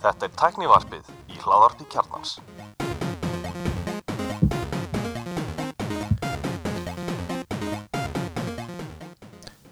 Þetta 0.00 0.26
er 0.26 0.32
tæknivarpið 0.36 1.06
í 1.32 1.38
hláðarpi 1.40 1.86
kjarnans. 1.94 2.34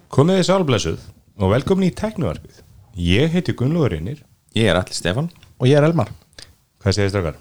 Komið 0.09 0.39
þið 0.41 0.47
sálblessuð 0.49 1.05
og 1.39 1.53
velkomin 1.53 1.89
í 1.91 1.95
Teknovarpið. 1.95 2.63
Ég 2.99 3.31
heiti 3.37 3.55
Gunnlóður 3.55 3.93
Reynir. 3.95 4.23
Ég 4.57 4.71
er 4.73 4.79
allir 4.81 4.97
Stefan 4.97 5.29
og 5.61 5.69
ég 5.69 5.77
er 5.79 5.85
Elmar 5.87 6.09
Hvað 6.81 6.95
segir 6.97 7.11
strákar? 7.13 7.37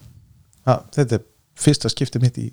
ha, 0.67 0.73
þetta 0.93 1.15
er 1.17 1.23
fyrsta 1.57 1.89
skipti 1.89 2.19
mitt 2.19 2.37
í 2.41 2.49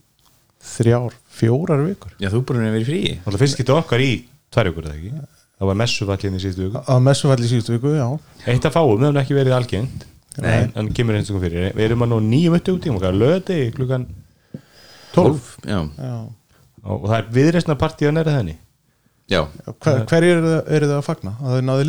þrjár, 0.62 1.16
fjórar 1.26 1.82
vikur 1.84 2.14
Já, 2.22 2.30
þú 2.30 2.44
búin 2.46 2.62
að 2.62 2.76
vera 2.76 2.84
í 2.84 2.86
fríi 2.86 3.16
Það 3.24 3.40
finnst 3.42 3.58
ekki 3.58 3.74
okkar 3.74 4.04
í 4.04 4.12
tvær 4.54 4.70
vikur, 4.70 4.86
eða 4.86 4.94
ekki? 5.00 5.43
Það 5.54 5.70
var 5.70 5.78
messufallin 5.80 6.36
í 6.36 6.42
síðustu 6.42 6.66
viku. 6.66 6.82
á 6.82 6.94
messufalli 6.98 7.48
síðustu 7.50 7.76
viku, 7.76 7.94
já 7.94 8.08
Eitt 8.50 8.66
að 8.66 8.74
fáum, 8.74 8.96
við 8.98 9.06
hefum 9.06 9.20
ekki 9.22 9.38
verið. 9.38 9.88
Nei. 10.42 10.66
En, 10.74 10.88
kemur 10.90 11.14
eins 11.14 11.30
og 11.30 11.38
fyrir. 11.44 11.70
Við 11.76 11.84
erum 11.86 12.02
að 12.02 12.10
nú 12.10 12.20
nýjum 12.26 12.56
öttu 12.58 12.74
út 12.74 12.86
í 12.88 12.90
okkar, 12.90 13.14
löði 13.14 13.58
klukkan 13.76 14.08
12. 15.14 15.52
Já, 15.62 15.78
já. 15.94 16.14
Og, 16.84 16.96
og 16.96 17.06
það 17.06 17.18
er 17.20 17.28
viðreysna 17.36 17.76
partíða 17.78 18.14
nærið 18.16 18.38
þenni. 18.40 18.56
já, 18.58 18.63
Hver, 19.24 20.02
hver 20.04 20.24
eru 20.28 20.40
þið, 20.68 20.90
að 20.98 21.04
fagna? 21.06 21.30
að 21.40 21.54
þau 21.54 21.62
náðu? 21.64 21.84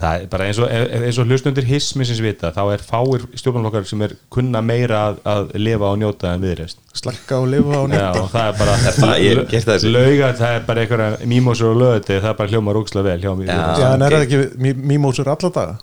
Það 0.00 0.16
er 0.20 0.26
bara 0.34 0.44
eins 0.50 0.58
og, 0.60 0.66
eins 0.68 1.18
og 1.22 1.30
hlustundir 1.30 1.64
hismisins 1.70 2.20
vita, 2.20 2.50
þá 2.52 2.60
er 2.74 2.84
fáir 2.84 3.24
stjórnarflokkar 3.32 3.86
sem 3.88 4.02
er 4.04 4.12
kunna 4.28 4.60
meira 4.60 4.98
að, 5.08 5.22
að 5.32 5.54
lifa 5.56 5.88
og 5.88 5.96
njóta 6.02 6.34
en 6.36 6.44
viðreysn. 6.44 6.82
slakka 6.96 7.38
og 7.40 7.48
lifa 7.52 7.80
á 7.80 7.80
Já, 7.80 7.88
nýtt 7.94 8.20
og 8.20 8.28
það 8.34 8.46
er 8.52 8.58
bara 8.60 8.76
það- 8.84 9.00
það 9.00 9.88
lauga, 9.96 10.30
það 10.42 10.52
er 10.58 10.62
bara 10.68 10.84
einhverja 10.84 11.26
mímósur 11.32 11.72
og 11.72 11.80
lögði, 11.80 12.20
það 12.20 12.30
er 12.30 12.38
bara 12.42 12.52
hljóma 12.52 12.76
rúksla 12.76 13.02
vel 13.08 13.18
hjá 13.24 13.32
mér 13.40 13.46
Já. 13.48 13.58
já, 13.80 13.88
en 13.94 14.02
er 14.02 14.12
það 14.18 14.26
ekki 14.28 14.40
mí- 14.66 14.78
mímósur 14.92 15.28
alla 15.32 15.50
daga? 15.56 15.78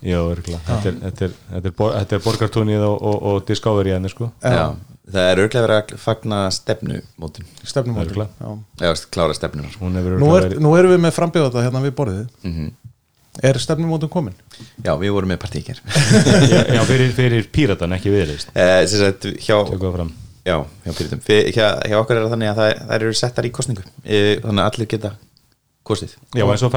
Þetta 0.69 0.87
er, 0.93 0.97
þetta 1.09 1.25
er, 1.25 1.37
þetta 1.53 1.67
er, 1.73 1.77
bor, 1.81 1.93
þetta 1.97 2.15
er 2.19 2.25
borgartúnið 2.29 2.85
og, 2.87 2.97
og, 3.01 3.21
og 3.33 3.45
Discovery 3.49 3.93
henni 3.97 4.09
sko 4.13 4.29
já 4.41 4.73
Það 5.03 5.25
er 5.33 5.39
örglega 5.43 5.63
verið 5.65 5.77
að 5.81 5.97
fagna 5.99 6.37
stefnumótin 6.55 7.47
stefnumóti 7.67 8.13
Örugglega. 8.13 8.29
já. 8.39 8.85
Já, 8.87 8.93
klára 9.11 9.33
hefur 9.99 10.15
nú, 10.21 10.29
er, 10.37 10.45
nú 10.63 10.71
erum 10.79 10.93
við 10.95 11.01
með 11.03 11.15
frambjóðata 11.17 11.63
hérna 11.65 11.81
við 11.83 11.95
borðið 11.97 12.27
Mhm. 12.47 12.69
er 13.43 13.59
stefnumótum 13.59 14.09
komin? 14.13 14.33
Já, 14.85 14.93
við 15.01 15.11
vorum 15.11 15.27
með 15.33 15.41
partíkir 15.43 15.81
já, 16.53 16.61
já, 16.77 16.81
fyrir, 16.87 17.11
fyrir 17.17 17.47
píratan, 17.51 17.91
ekki 17.97 18.13
viðreist 18.13 18.55
eh, 18.55 18.85
sem 18.87 18.99
sagt, 19.03 19.27
hjá, 19.43 19.57
Tökum 19.67 19.89
það 19.89 19.95
fram 19.97 20.13
já, 20.45 20.57
hjá 20.85 20.91
Píritum 20.97 21.19
Fyr, 21.27 21.51
hjá, 21.51 21.67
hjá 21.89 21.97
okkur 21.99 22.15
er 22.19 22.23
það 22.27 22.33
þannig 22.37 22.51
að 22.53 22.61
það, 22.61 22.73
það 22.87 22.95
eru 23.01 23.13
settar 23.19 23.45
í 23.49 23.51
kostningu 23.59 23.83
eh, 24.05 24.39
Þannig 24.43 24.63
að 24.63 24.71
allir 24.71 24.91
geta 24.95 25.13
kostið 25.83 26.11
Já, 26.33 26.43
eins 26.47 26.63
og 26.63 26.71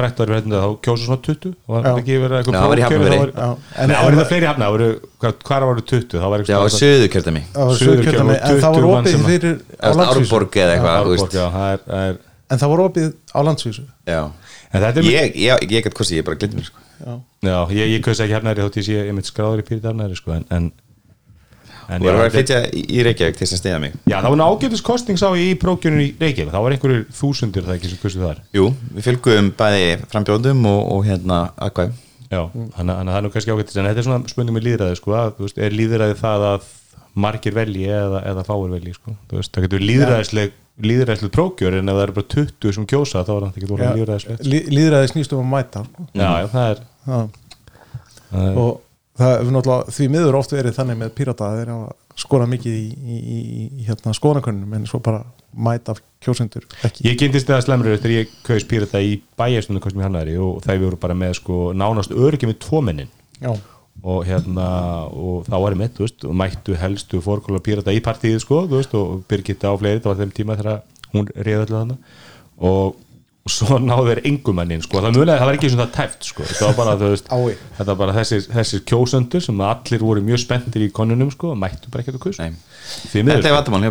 við 0.51 0.63
þá 0.63 0.71
kjósa 0.87 1.03
svona 1.07 1.21
20 1.27 1.51
og 1.67 1.73
það 1.77 1.85
var 1.87 1.99
ekki 2.01 2.15
verið 2.23 2.37
eitthvað 2.37 2.53
Já, 2.53 2.59
það 2.59 2.71
var 2.71 2.77
í 2.77 2.83
prófkjör, 2.83 3.03
Hafnarfirði. 3.07 3.17
þá 3.17 3.23
var- 3.23 3.33
Já. 3.37 3.81
En 3.83 3.89
það 3.93 4.03
var 4.07 4.17
það 4.17 4.27
fleiri 4.31 4.47
hafna, 4.49 4.65
það 4.67 4.73
voru, 4.77 4.87
hvað, 5.21 5.37
var 5.71 5.81
20 5.91 6.17
þá 6.17 6.27
var 6.33 6.43
Já, 6.47 6.57
söðu 6.77 7.07
Það 7.53 7.63
og 7.63 7.77
en 8.37 8.57
það 8.57 8.73
20 8.73 8.81
var 8.81 8.87
mann 8.87 9.07
opið 9.07 9.27
fyrir 9.27 9.55
á 9.77 9.87
landsvísu 9.97 10.27
Árborg 10.27 10.57
eða 10.63 10.73
eitthvað, 10.77 10.99
þú 11.07 11.13
veist 11.15 11.37
Já, 11.37 11.45
það 11.57 11.69
er, 11.73 11.79
það 11.87 12.03
er 12.11 12.17
en 12.47 12.57
það 12.63 12.69
var 12.73 12.83
opið 12.87 13.07
á 13.31 13.39
landsvísu 13.47 13.85
Já, 14.07 14.21
En 14.67 14.81
þetta 14.83 14.99
er 14.99 15.07
ég, 15.07 15.35
ég, 15.47 15.63
ég 15.71 15.83
get 15.87 15.93
kostið, 15.95 16.19
ég 16.19 16.25
bara 16.27 16.35
glindur 16.41 16.59
mér 16.59 16.67
sko. 16.67 16.79
já. 16.99 17.13
Já, 17.47 17.57
ég, 17.71 17.87
ég 17.95 18.01
kausa 18.03 18.25
ekki 18.27 18.35
hafnari 18.35 18.63
þótt 18.65 18.77
ég 18.81 18.85
sé 18.87 18.97
ég 19.07 19.13
mitt 19.15 19.29
skráður 19.31 19.61
í 19.63 19.67
pírit 19.67 19.85
hafnari 19.87 20.15
sko 20.19 20.33
en, 20.35 20.43
en, 21.87 21.97
en 21.97 22.03
Þú 22.03 22.09
voru 22.09 22.23
að 22.25 22.33
flytja 22.35 22.63
í 22.77 23.05
Reykjavík 23.07 23.37
til 23.37 23.45
þess 23.45 23.57
að 23.57 23.61
stiða 23.61 23.83
mig? 23.83 23.95
Já, 24.03 24.17
það 24.17 24.33
var 24.33 24.43
ágætis 24.47 24.83
kostning 24.85 25.21
sá 25.21 25.27
ég 25.31 25.53
í 25.53 25.59
prókjörnum 25.61 26.03
í 26.03 26.09
Reykjavík. 26.19 26.51
Það 26.53 26.65
var 26.65 26.75
einhverjur 26.75 27.05
þúsundir 27.19 27.67
það 27.67 27.77
ekki 27.77 27.93
sem 27.93 28.01
kustu 28.01 28.25
þar. 28.25 28.43
Jú, 28.57 28.67
við 28.97 29.07
fylgum 29.07 29.53
bæði 29.57 29.87
frambjóðum 30.11 30.67
og, 30.71 30.81
og 30.97 31.07
hérna 31.07 31.39
aðkvæm 31.55 31.95
Já, 32.27 32.41
þannig 32.75 32.91
að 32.91 33.07
það 33.07 33.17
er 33.17 33.23
nú 33.23 33.29
kannski 33.31 33.53
ágætis 33.55 33.77
en 33.77 33.85
þetta 33.87 34.01
er 34.01 34.05
svona 34.07 34.31
spurning 34.31 34.55
með 34.57 34.65
líðræði 34.65 34.95
sko 34.99 35.13
að, 35.15 35.29
veist, 35.39 35.59
er 35.63 35.75
líðræði 35.75 36.15
það 36.19 36.45
að 36.49 36.65
margir 37.23 37.55
velji 37.55 37.85
eða, 37.87 38.19
eða 38.33 38.43
fáir 38.47 38.73
velji 38.73 38.95
sko? 38.97 39.13
Veist, 39.31 39.53
það 39.55 39.67
getur 39.67 39.85
líðræðisleg 39.85 40.57
líðræðisleg 40.87 41.31
prókjör 41.33 41.77
en 41.79 41.89
ef 41.89 41.95
það 41.97 42.03
eru 42.03 42.15
bara 42.17 42.29
20 42.33 42.75
sem 42.75 42.89
kjósa 42.91 43.23
þá 43.25 43.31
er 43.33 43.45
það 43.45 43.61
ekki 43.61 43.69
Já, 48.27 48.67
það 49.17 49.31
er, 49.31 49.37
það 49.37 49.47
það 49.47 49.55
náttúrulega 49.55 49.95
því 49.97 50.09
miður 50.13 50.37
oft 50.39 50.53
verið 50.55 50.77
þannig 50.77 50.99
með 51.01 51.15
pírata 51.17 51.47
að 51.47 51.61
þeir 51.61 51.71
hafa 51.73 51.95
skorað 52.17 52.51
mikið 52.53 52.77
í, 52.77 52.85
í, 52.87 53.17
í, 53.17 53.39
í 53.77 53.87
hérna 53.87 54.13
skoðanakönnum 54.17 54.75
en 54.77 54.85
svo 54.89 55.01
bara 55.05 55.23
mæta 55.57 55.95
kjósendur 56.23 56.65
ekki. 56.85 57.05
Ég 57.05 57.17
kynntist 57.19 57.49
það 57.49 57.63
slemrið 57.65 57.97
eftir 57.97 58.13
ég 58.15 58.35
kaus 58.45 58.65
pírata 58.69 59.01
í 59.01 59.17
bæjarstundu 59.39 59.81
kostum 59.83 60.01
í 60.01 60.05
hannari 60.07 60.37
og 60.41 60.61
það 60.65 60.85
voru 60.85 61.01
bara 61.01 61.17
með 61.17 61.37
sko 61.41 61.71
nánast 61.77 62.13
öryggi 62.13 62.49
með 62.49 62.59
tvo 62.65 62.81
mennin 62.85 63.11
já, 63.41 63.53
og 64.03 64.23
hérna 64.27 64.67
og 65.09 65.47
þá 65.47 65.55
var 65.55 65.75
ég 65.75 65.81
með, 65.81 65.93
þú 65.97 66.05
veist, 66.05 66.25
og 66.27 66.37
mættu 66.41 66.77
helstu 66.77 67.21
fórkóla 67.25 67.61
pírata 67.63 67.95
í 67.95 68.01
partíið, 68.05 68.39
sko, 68.43 68.63
þú 68.69 68.81
veist 68.81 68.95
og 68.97 69.25
Birgitta 69.29 69.73
á 69.73 69.79
fleiri, 69.79 70.01
það 70.03 70.13
var 70.13 70.21
þeim 70.21 70.33
tíma 70.37 70.57
þegar 70.59 70.83
hún 71.13 71.29
reyði 71.33 71.59
öllu 71.63 71.77
þannig 71.77 72.17
og, 72.57 72.97
og 73.47 73.51
svo 73.53 73.77
náðu 73.79 74.09
þeir 74.11 74.19
engumannin, 74.27 74.81
sko. 74.83 74.99
Það 75.05 75.15
það 75.39 75.49
var 75.49 75.57
ekki 75.57 75.69
svona 75.73 75.87
tæft, 75.95 76.25
sko. 76.27 76.45
Þetta 76.49 76.67
var 76.69 76.77
bara, 76.81 76.95
veist, 77.13 77.29
þetta 77.77 77.87
var 77.93 77.99
bara 78.01 78.15
þessir, 78.19 78.47
þessir 78.51 78.83
kjósöndur 78.91 79.45
sem 79.47 79.61
allir 79.69 80.03
voru 80.03 80.23
mjög 80.27 80.41
spenntir 80.43 80.83
í 80.83 80.89
konunum, 80.95 81.31
sko, 81.33 81.53
mættu 81.59 81.91
bara 81.93 82.03
ekkert 82.03 82.19
að 82.19 82.25
miður, 83.27 83.39
Þetta 83.41 83.49
er 83.51 83.55
vandamál 83.57 83.87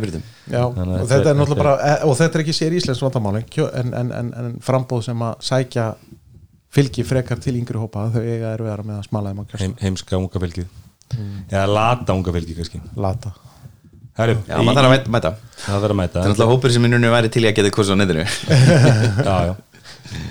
og 0.92 1.00
þetta 1.00 1.08
þetta 1.14 1.22
er 1.22 1.32
er- 1.32 1.40
náttúrulega 1.40 1.62
bara 1.64 1.74
e- 1.90 2.04
og 2.08 2.14
þetta 2.20 2.38
er 2.38 2.44
ekki 2.44 2.54
sér 2.56 2.76
íslensk 2.78 3.04
vandamáli 3.06 3.42
kjö- 3.52 3.72
en, 3.80 3.90
en, 4.02 4.12
en, 4.20 4.30
en 4.40 4.54
frambóð 4.64 5.02
sem 5.08 5.24
að 5.26 5.34
sækja 5.50 5.88
fylgi 6.76 7.04
frekar 7.08 7.40
til 7.44 7.56
yngri 7.60 7.80
hópa 7.80 8.06
þau 8.14 8.22
eiga 8.24 8.52
er 8.56 8.64
með 8.88 9.00
að 9.00 9.08
smala 9.10 9.32
þeim 9.32 9.40
á 9.40 9.44
kjörsta 9.50 9.64
Heim, 9.64 9.74
heimska 9.80 10.20
unga 10.20 10.42
fylgið. 10.46 10.70
Eða 11.52 11.66
lata 11.70 12.16
unga 12.16 12.32
fylgið, 12.34 12.56
kannski. 12.62 12.80
Lata 13.00 13.32
Herru, 14.16 14.38
Já, 14.48 14.56
maður 14.64 14.78
þarf 14.78 14.88
að 14.88 14.92
mæta- 14.94 15.12
mæta. 15.12 15.30
Það 15.60 15.82
þarf 15.82 15.92
að 15.92 16.00
mæta. 16.00 16.16
Það 16.16 16.26
er 16.26 16.34
alltaf 16.34 16.52
hópur 16.54 16.72
sem 16.72 16.84
í 16.84 16.90
nunni 16.92 17.12
væri 17.12 17.32
til 17.32 17.44
í 17.44 17.48
að 17.50 17.56
geta 17.58 17.72
kostið 17.76 17.96
á 17.96 18.00
netinu. 18.00 18.26
Já, 19.28 19.36
já. 19.50 19.54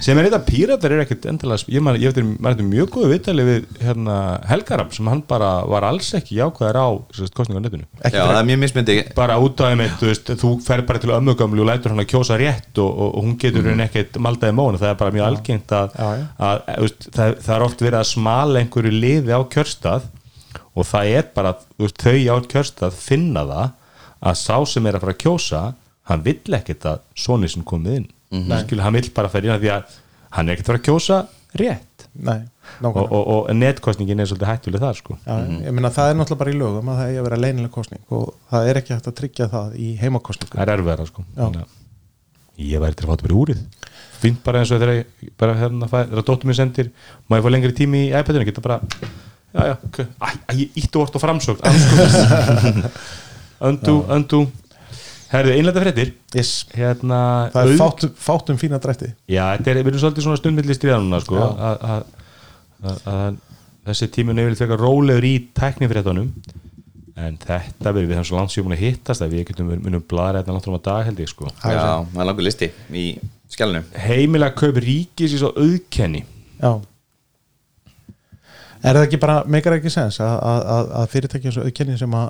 sem 0.01 0.17
er 0.17 0.29
þetta 0.29 0.39
píratar 0.47 0.93
er 0.95 1.01
ekkert 1.03 1.25
endilega 1.29 1.67
ég 1.99 2.15
þetta 2.15 2.65
mjög 2.65 2.89
góðu 2.93 3.09
viðtali 3.11 3.45
við 3.45 3.65
hérna, 3.83 4.15
Helgaram 4.49 4.89
sem 4.95 5.09
hann 5.11 5.21
bara 5.27 5.49
var 5.67 5.85
alls 5.89 6.13
ekki 6.17 6.37
jákvæðar 6.39 6.79
á 6.79 6.87
kostninga 7.35 7.59
á 7.61 7.65
netinu. 7.65 7.85
Já, 8.07 8.23
það 8.23 8.39
er 8.39 8.49
mjög 8.49 8.61
mismyndi 8.63 8.97
bara 9.19 9.37
út 9.43 9.61
af 9.61 9.73
einmitt, 9.75 9.97
þú 9.99 10.09
veist, 10.09 10.33
þú 10.41 10.53
fer 10.65 10.85
bara 10.87 11.03
til 11.03 11.13
ömmugamlu 11.17 11.65
og 11.65 11.69
lætur 11.69 11.93
hann 11.93 12.01
að 12.05 12.09
kjósa 12.13 12.39
rétt 12.41 12.81
og, 12.81 12.89
og, 12.89 13.09
og 13.19 13.27
hún 13.27 13.37
getur 13.41 13.67
mm. 13.67 13.85
ekkert 13.89 14.19
maldaði 14.23 14.57
mónu, 14.57 14.81
það 14.81 14.93
er 14.93 14.99
bara 15.03 15.15
mjög 15.19 15.27
algengt 15.29 15.75
að, 15.75 15.97
Já, 15.99 16.09
já. 16.21 16.27
að 16.49 16.61
þú 16.71 16.87
veist, 16.87 17.09
það, 17.19 17.35
það 17.45 17.55
er 17.59 17.67
oft 17.69 17.85
verið 17.85 17.99
að 18.01 18.11
smala 18.15 18.63
einhverju 18.63 18.95
liði 18.95 19.35
á 19.35 19.41
kjörstað 19.43 20.09
og 20.75 20.87
það 20.89 21.11
er 21.19 21.29
bara, 21.35 21.55
veist, 21.79 22.01
þau 22.01 22.35
á 22.35 22.35
kjörstað 22.51 22.99
finna 22.99 23.45
það 23.47 23.73
að 24.25 24.39
sá 24.41 24.55
sem 24.69 24.85
er 24.85 24.97
að 24.97 25.05
fara 25.05 25.15
að 25.15 25.23
kjósa 25.23 25.61
hann 26.09 26.25
vill 26.25 26.57
ekkert 26.57 26.89
að 26.89 27.05
soni 27.17 27.49
sem 27.49 27.63
komið 27.65 28.01
inn. 28.01 28.09
Mm 28.33 28.43
-hmm. 28.49 28.81
hann 28.81 28.93
vill 28.93 29.11
bara 29.15 29.29
fara 29.29 29.45
inn 29.45 29.55
að 29.55 29.63
því 29.63 29.71
að 29.75 29.97
hann 30.35 30.49
er 30.49 30.53
ekkert 30.53 30.69
að 30.69 30.71
fara 30.73 30.81
að 30.81 30.87
kjósa 30.89 31.17
rétt. 31.55 32.07
Nei, 32.15 32.41
og, 32.81 32.97
og, 33.11 33.23
og 33.27 33.49
netkostningin 33.55 34.19
er 34.19 34.27
svolítið 34.29 34.47
hættuleg 34.47 34.83
þar 34.83 34.99
sko. 34.99 35.17
Já, 35.25 35.33
ég 35.65 35.73
meina 35.75 35.91
það 35.91 36.11
er 36.11 36.15
náttúrulega 36.19 36.39
bara 36.39 36.53
í 36.53 36.59
lögum 36.59 36.91
að 36.91 36.99
það 36.99 37.09
eigi 37.09 37.19
að 37.19 37.25
vera 37.27 37.39
leynileg 37.43 37.71
kostning 37.71 38.13
og 38.15 38.29
það 38.51 38.69
er 38.69 38.79
ekki 38.79 38.93
hægt 38.95 39.09
að 39.11 39.17
tryggja 39.19 39.47
það 39.51 39.75
í 39.75 39.89
heimakostningu 39.99 40.55
það 40.55 40.63
er 40.63 40.73
erfiðara 40.75 41.07
sko. 41.09 41.25
Að 41.35 41.57
ég 42.55 42.79
væri 42.79 42.95
til 42.95 43.03
að 43.03 43.09
fá 43.09 43.13
þetta 43.15 43.27
bara 43.27 43.39
úrið. 43.41 43.61
Fínt 44.21 44.41
bara 44.45 44.61
eins 44.61 44.71
og 44.71 44.79
þegar 44.79 44.93
ég 44.95 45.33
bara 45.37 45.57
hérna 45.59 45.89
þegar 45.91 46.27
dóttur 46.29 46.47
mér 46.47 46.59
sendir, 46.61 46.91
má 47.27 47.35
ég 47.35 47.43
fá 47.43 47.51
lengri 47.51 47.75
tími 47.75 48.05
í 48.05 48.13
iPadinu, 48.15 48.47
geta 48.47 48.63
bara 48.63 48.79
æ, 49.55 49.63
æ, 50.19 50.53
ég 50.59 50.77
ítti 50.83 50.99
vort 50.99 51.15
framsókn 51.21 51.65
anskotast 51.69 52.85
öndu, 53.69 53.95
öndu. 54.11 54.41
Herðu, 55.31 55.53
einlega 55.57 55.81
fréttir. 55.81 56.11
Yes. 56.37 56.51
hérna, 56.75 57.17
það 57.53 57.61
er 57.61 57.71
auð- 57.71 57.79
fátt, 57.81 58.03
fátt 58.21 58.51
um 58.53 58.59
fína 58.61 58.77
drætti. 58.83 59.09
Já, 59.31 59.45
þetta 59.57 59.71
er, 59.71 59.79
við 59.81 59.89
erum 59.91 60.01
svolítið 60.03 60.25
svona 60.27 60.39
stundmilli 60.39 60.75
stríðanuna 60.77 61.19
sko, 61.23 61.39
Já. 61.39 61.47
að, 61.69 61.87
að, 61.89 62.03
að, 62.85 62.99
að 63.15 63.39
þessi 63.89 64.09
tímun 64.15 64.39
er 64.43 64.53
frekar 64.59 64.83
rólegur 64.85 65.27
í 65.27 65.33
tæknifréttunum. 65.57 66.29
En 67.15 67.37
þetta 67.39 67.91
verður 67.95 68.09
við 68.09 68.17
þannig 68.17 68.27
svo 68.29 68.37
landsjóðum 68.41 68.73
að 68.75 68.81
hittast 68.83 69.23
að 69.23 69.33
við 69.37 69.45
getum 69.49 69.69
munum 69.85 70.01
bladra 70.11 70.41
þetta 70.43 70.55
langt 70.57 70.65
um 70.67 70.75
að 70.77 70.85
dag 70.89 71.05
held 71.09 71.21
ég 71.23 71.29
sko. 71.31 71.47
Já, 71.63 71.77
það 72.11 72.19
er 72.21 72.27
langur 72.29 72.45
listi 72.45 72.67
í 72.91 73.05
skjálinu 73.55 73.83
heimilega 74.05 74.57
kaup 74.59 74.79
ríkis 74.83 75.35
í 75.35 75.39
svo 75.39 75.53
auðkenni. 75.55 76.25
Já 76.59 76.73
er 78.89 78.97
það 78.97 79.05
ekki 79.07 79.19
bara, 79.21 79.37
meikar 79.49 79.77
ekki 79.77 79.93
sens 79.93 80.19
að, 80.23 80.33
að, 80.39 80.65
að, 80.75 80.91
að 80.99 81.07
fyrirtæki 81.13 81.49
eins 81.49 81.59
og 81.59 81.69
auðkenni 81.69 81.99
sem 82.01 82.17
að 82.19 82.27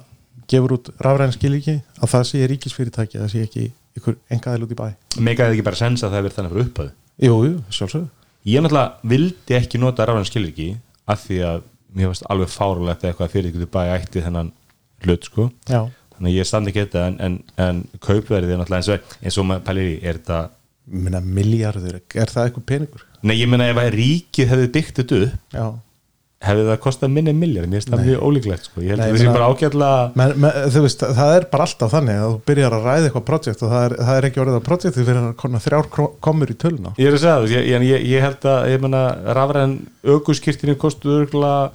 gefur 0.52 0.76
út 0.78 0.92
rafræn 1.02 1.34
skilíki 1.36 1.80
að 2.00 2.12
það 2.12 2.28
sé 2.30 2.50
ríkisfyrirtæki, 2.52 3.22
það 3.22 3.32
sé 3.34 3.44
ekki 3.48 3.66
ykkur 4.00 4.18
engaðil 4.36 4.68
út 4.68 4.76
í 4.76 4.80
bæ? 4.80 4.86
Meikaði 5.24 5.56
ekki 5.56 5.66
bara 5.66 5.80
sens 5.80 6.04
að 6.04 6.16
það 6.16 6.26
verður 6.26 6.38
þannig 6.38 6.54
fyrir 6.56 6.68
upphæðu 6.70 6.94
jú, 7.26 7.38
jú, 7.48 7.54
sjálfsögðu. 7.72 8.10
Ég 8.46 8.62
náttúrulega 8.62 9.12
vildi 9.12 9.58
ekki 9.58 9.82
nota 9.82 10.06
rafræn 10.06 10.28
skilriki 10.28 10.68
af 11.10 11.24
því 11.26 11.40
að 11.50 11.64
mér 11.96 12.12
varst 12.12 12.28
alveg 12.30 12.52
fárulegt 12.52 13.06
að 13.06 13.12
eitthvað 13.12 13.32
fyrir 13.34 13.54
ykkur 13.54 13.72
bæ 13.72 13.82
ætti 13.96 14.24
þennan 14.26 14.52
hlut 15.06 15.30
sko. 15.30 15.48
Já, 15.72 15.88
þannig 16.18 16.30
að 16.32 16.38
ég 16.38 16.50
standi 16.50 16.72
ekki 16.74 16.84
þetta 16.86 17.06
en, 17.10 17.18
en, 17.26 17.40
en 17.66 17.82
kaupverðið 18.04 18.54
er 18.54 18.62
náttúrulega 18.62 18.84
eins 18.84 18.92
og, 18.92 19.18
eins 19.24 19.40
og 19.40 19.48
maður 19.50 19.66
pælir 19.70 19.90
í 19.94 19.98
er 20.04 20.20
þetta 20.20 20.44
minna 20.86 21.22
miljardur, 21.24 21.98
er 22.14 22.30
það 22.30 22.48
eitthvað 22.50 22.68
peningur? 22.70 23.06
Nei 23.26 23.40
ég 23.40 23.50
meina 23.50 23.72
ef 23.72 23.80
að 23.82 23.96
ríkið 23.96 24.52
hefði 24.52 24.68
byggt 24.76 25.00
þetta 25.02 25.22
upp 25.26 25.80
hefði 26.46 26.66
það 26.70 26.80
kostað 26.86 27.14
minni 27.16 27.34
miljard, 27.36 27.70
mér 27.70 27.82
finnst 27.82 27.92
það 27.94 28.04
mjög 28.10 28.26
ólíklegt 28.28 28.70
sko. 28.70 28.84
ég 28.84 28.94
held 28.94 29.04
Nei, 29.04 29.30
bara 29.34 29.50
ágætlega 29.52 30.12
Men, 30.22 30.34
men, 30.44 30.60
þú 30.76 30.84
veist, 30.86 31.06
það 31.20 31.34
er 31.38 31.48
bara 31.52 31.68
alltaf 31.68 31.96
þannig 31.96 32.22
að 32.22 32.28
þú 32.28 32.42
byrjar 32.52 32.76
að 32.78 32.86
ræða 32.90 33.10
eitthvað 33.10 33.26
projekt 33.32 33.66
og 33.66 33.74
það 33.74 33.88
er, 33.88 33.98
það 34.02 34.20
er 34.20 34.30
ekki 34.30 34.44
orðið 34.44 34.60
að 34.60 34.68
projekt 34.70 35.00
því 35.00 35.08
fyrir 35.10 35.22
að 35.22 35.34
koma 35.42 35.64
þrjár 35.66 35.90
komur 36.28 36.54
í 36.54 36.58
töluna. 36.66 36.94
Ég 37.02 37.10
er 37.10 37.18
að 37.18 37.24
segja 37.26 37.36
það, 37.40 37.56
ég, 37.56 37.90
ég, 37.90 38.06
ég, 38.12 38.26
held 38.26 38.48
að 38.52 38.78
menna, 38.86 39.04
rafræðan 39.38 39.76
aukuskirtinu 40.16 40.78
kostuð 40.80 41.20
örgulega 41.24 41.74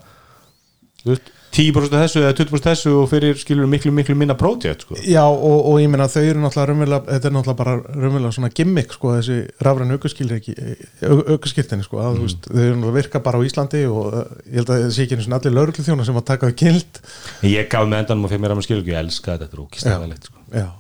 þú 1.05 1.15
veist, 1.15 1.31
10% 1.51 1.97
af 1.97 2.05
þessu 2.05 2.21
eða 2.23 2.35
20% 2.39 2.55
af 2.55 2.77
þessu 2.77 2.93
og 3.01 3.09
fyrir 3.11 3.39
skilur 3.41 3.67
miklu 3.71 3.91
miklu 3.95 4.15
minna 4.19 4.37
projekt 4.39 4.85
sko. 4.87 4.99
Já, 5.03 5.25
og, 5.27 5.59
og 5.67 5.81
ég 5.83 5.91
meina 5.91 6.07
þau 6.11 6.23
eru 6.23 6.43
náttúrulega 6.45 6.69
raunverulega, 6.71 7.07
þetta 7.09 7.31
er 7.31 7.35
náttúrulega 7.37 7.59
bara 7.59 7.75
raunverulega 7.89 8.37
svona 8.37 8.53
gimmick, 8.55 8.95
sko, 8.95 9.15
þessi 9.19 9.39
rafræn 9.67 9.95
aukaskiltinni, 9.97 11.87
sko, 11.87 12.03
að 12.05 12.21
þú 12.21 12.27
veist, 12.29 12.51
þau 12.51 12.61
eru 12.63 12.77
náttúrulega 12.77 12.99
virka 13.01 13.23
bara 13.25 13.43
á 13.43 13.47
Íslandi 13.47 13.83
og 13.91 14.05
uh, 14.11 14.23
ég 14.47 14.61
held 14.61 14.71
að 14.71 14.85
það 14.85 14.95
sé 14.95 15.07
ekki 15.07 15.19
eins 15.19 15.31
og 15.31 15.39
allir 15.41 15.57
lauruglu 15.57 15.87
þjóna 15.87 16.07
sem 16.07 16.21
að 16.21 16.29
taka 16.31 16.51
þau 16.51 16.59
gild 16.63 17.03
En 17.41 17.51
ég 17.51 17.73
gaf 17.73 17.89
með 17.89 18.05
endanum 18.05 18.29
og 18.29 18.33
fekk 18.35 18.45
mér 18.45 18.55
að 18.55 18.61
maður 18.61 18.69
skilur 18.69 18.85
ekki, 18.85 18.95
ég 18.95 19.03
elska 19.05 19.35
þetta, 19.35 19.49
þetta 19.49 19.59
er 19.59 19.65
ókistæðalegt 19.67 20.31
sko. 20.31 20.45
Já, 20.55 20.67
allt 20.69 20.80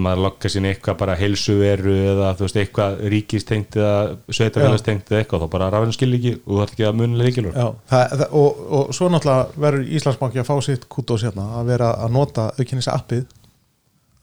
um 0.00 0.08
að 0.10 0.22
lokka 0.24 0.50
sín 0.50 0.66
eitthvað 0.66 0.96
bara 0.98 1.14
heilsuveru 1.18 1.92
eða 2.12 2.30
þú 2.36 2.46
veist 2.46 2.56
eitthvað 2.58 3.02
ríkistengt 3.12 3.76
eða 3.78 3.98
sveitafélagstengt 4.26 5.12
eða 5.12 5.20
eitthvað 5.22 5.44
þá 5.44 5.52
bara 5.52 5.68
rafinu 5.70 5.94
skil 5.94 6.10
ekki 6.16 6.32
og 6.40 6.48
þú 6.50 6.62
ætti 6.64 6.74
ekki 6.74 6.86
að 6.88 6.96
munlega 6.98 7.28
líkilur 7.28 7.54
já, 7.54 7.66
það, 7.92 8.16
það, 8.16 8.24
og, 8.40 8.64
og 8.78 8.94
svo 8.98 9.10
náttúrulega 9.14 9.62
verður 9.66 9.92
Íslandsbanki 10.00 10.42
að 10.42 10.48
fá 10.50 10.56
sitt 10.66 10.88
kútós 10.90 11.26
hérna 11.26 11.46
að 11.60 11.70
vera 11.70 11.92
að 12.02 12.16
nota 12.18 12.48
aukinnis 12.58 12.90
appið 12.90 13.28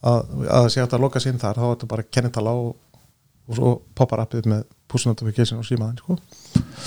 að, 0.04 0.20
að 0.44 0.66
það 0.66 0.70
sé 0.74 0.84
hægt 0.84 0.98
að 0.98 1.06
loka 1.06 1.24
sín 1.24 1.40
þar, 1.42 1.62
þá 1.62 1.66
er 1.68 1.72
þetta 1.76 1.90
bara 1.94 2.08
kennitala 2.18 2.56
og, 2.58 2.76
og 3.48 3.60
svo 3.60 3.72
poppar 3.98 4.26
appið 4.26 4.52
með 4.52 4.68
push 4.88 5.08
notification 5.08 5.60
og 5.60 5.68
símaðin, 5.68 5.98
sko. 6.00 6.16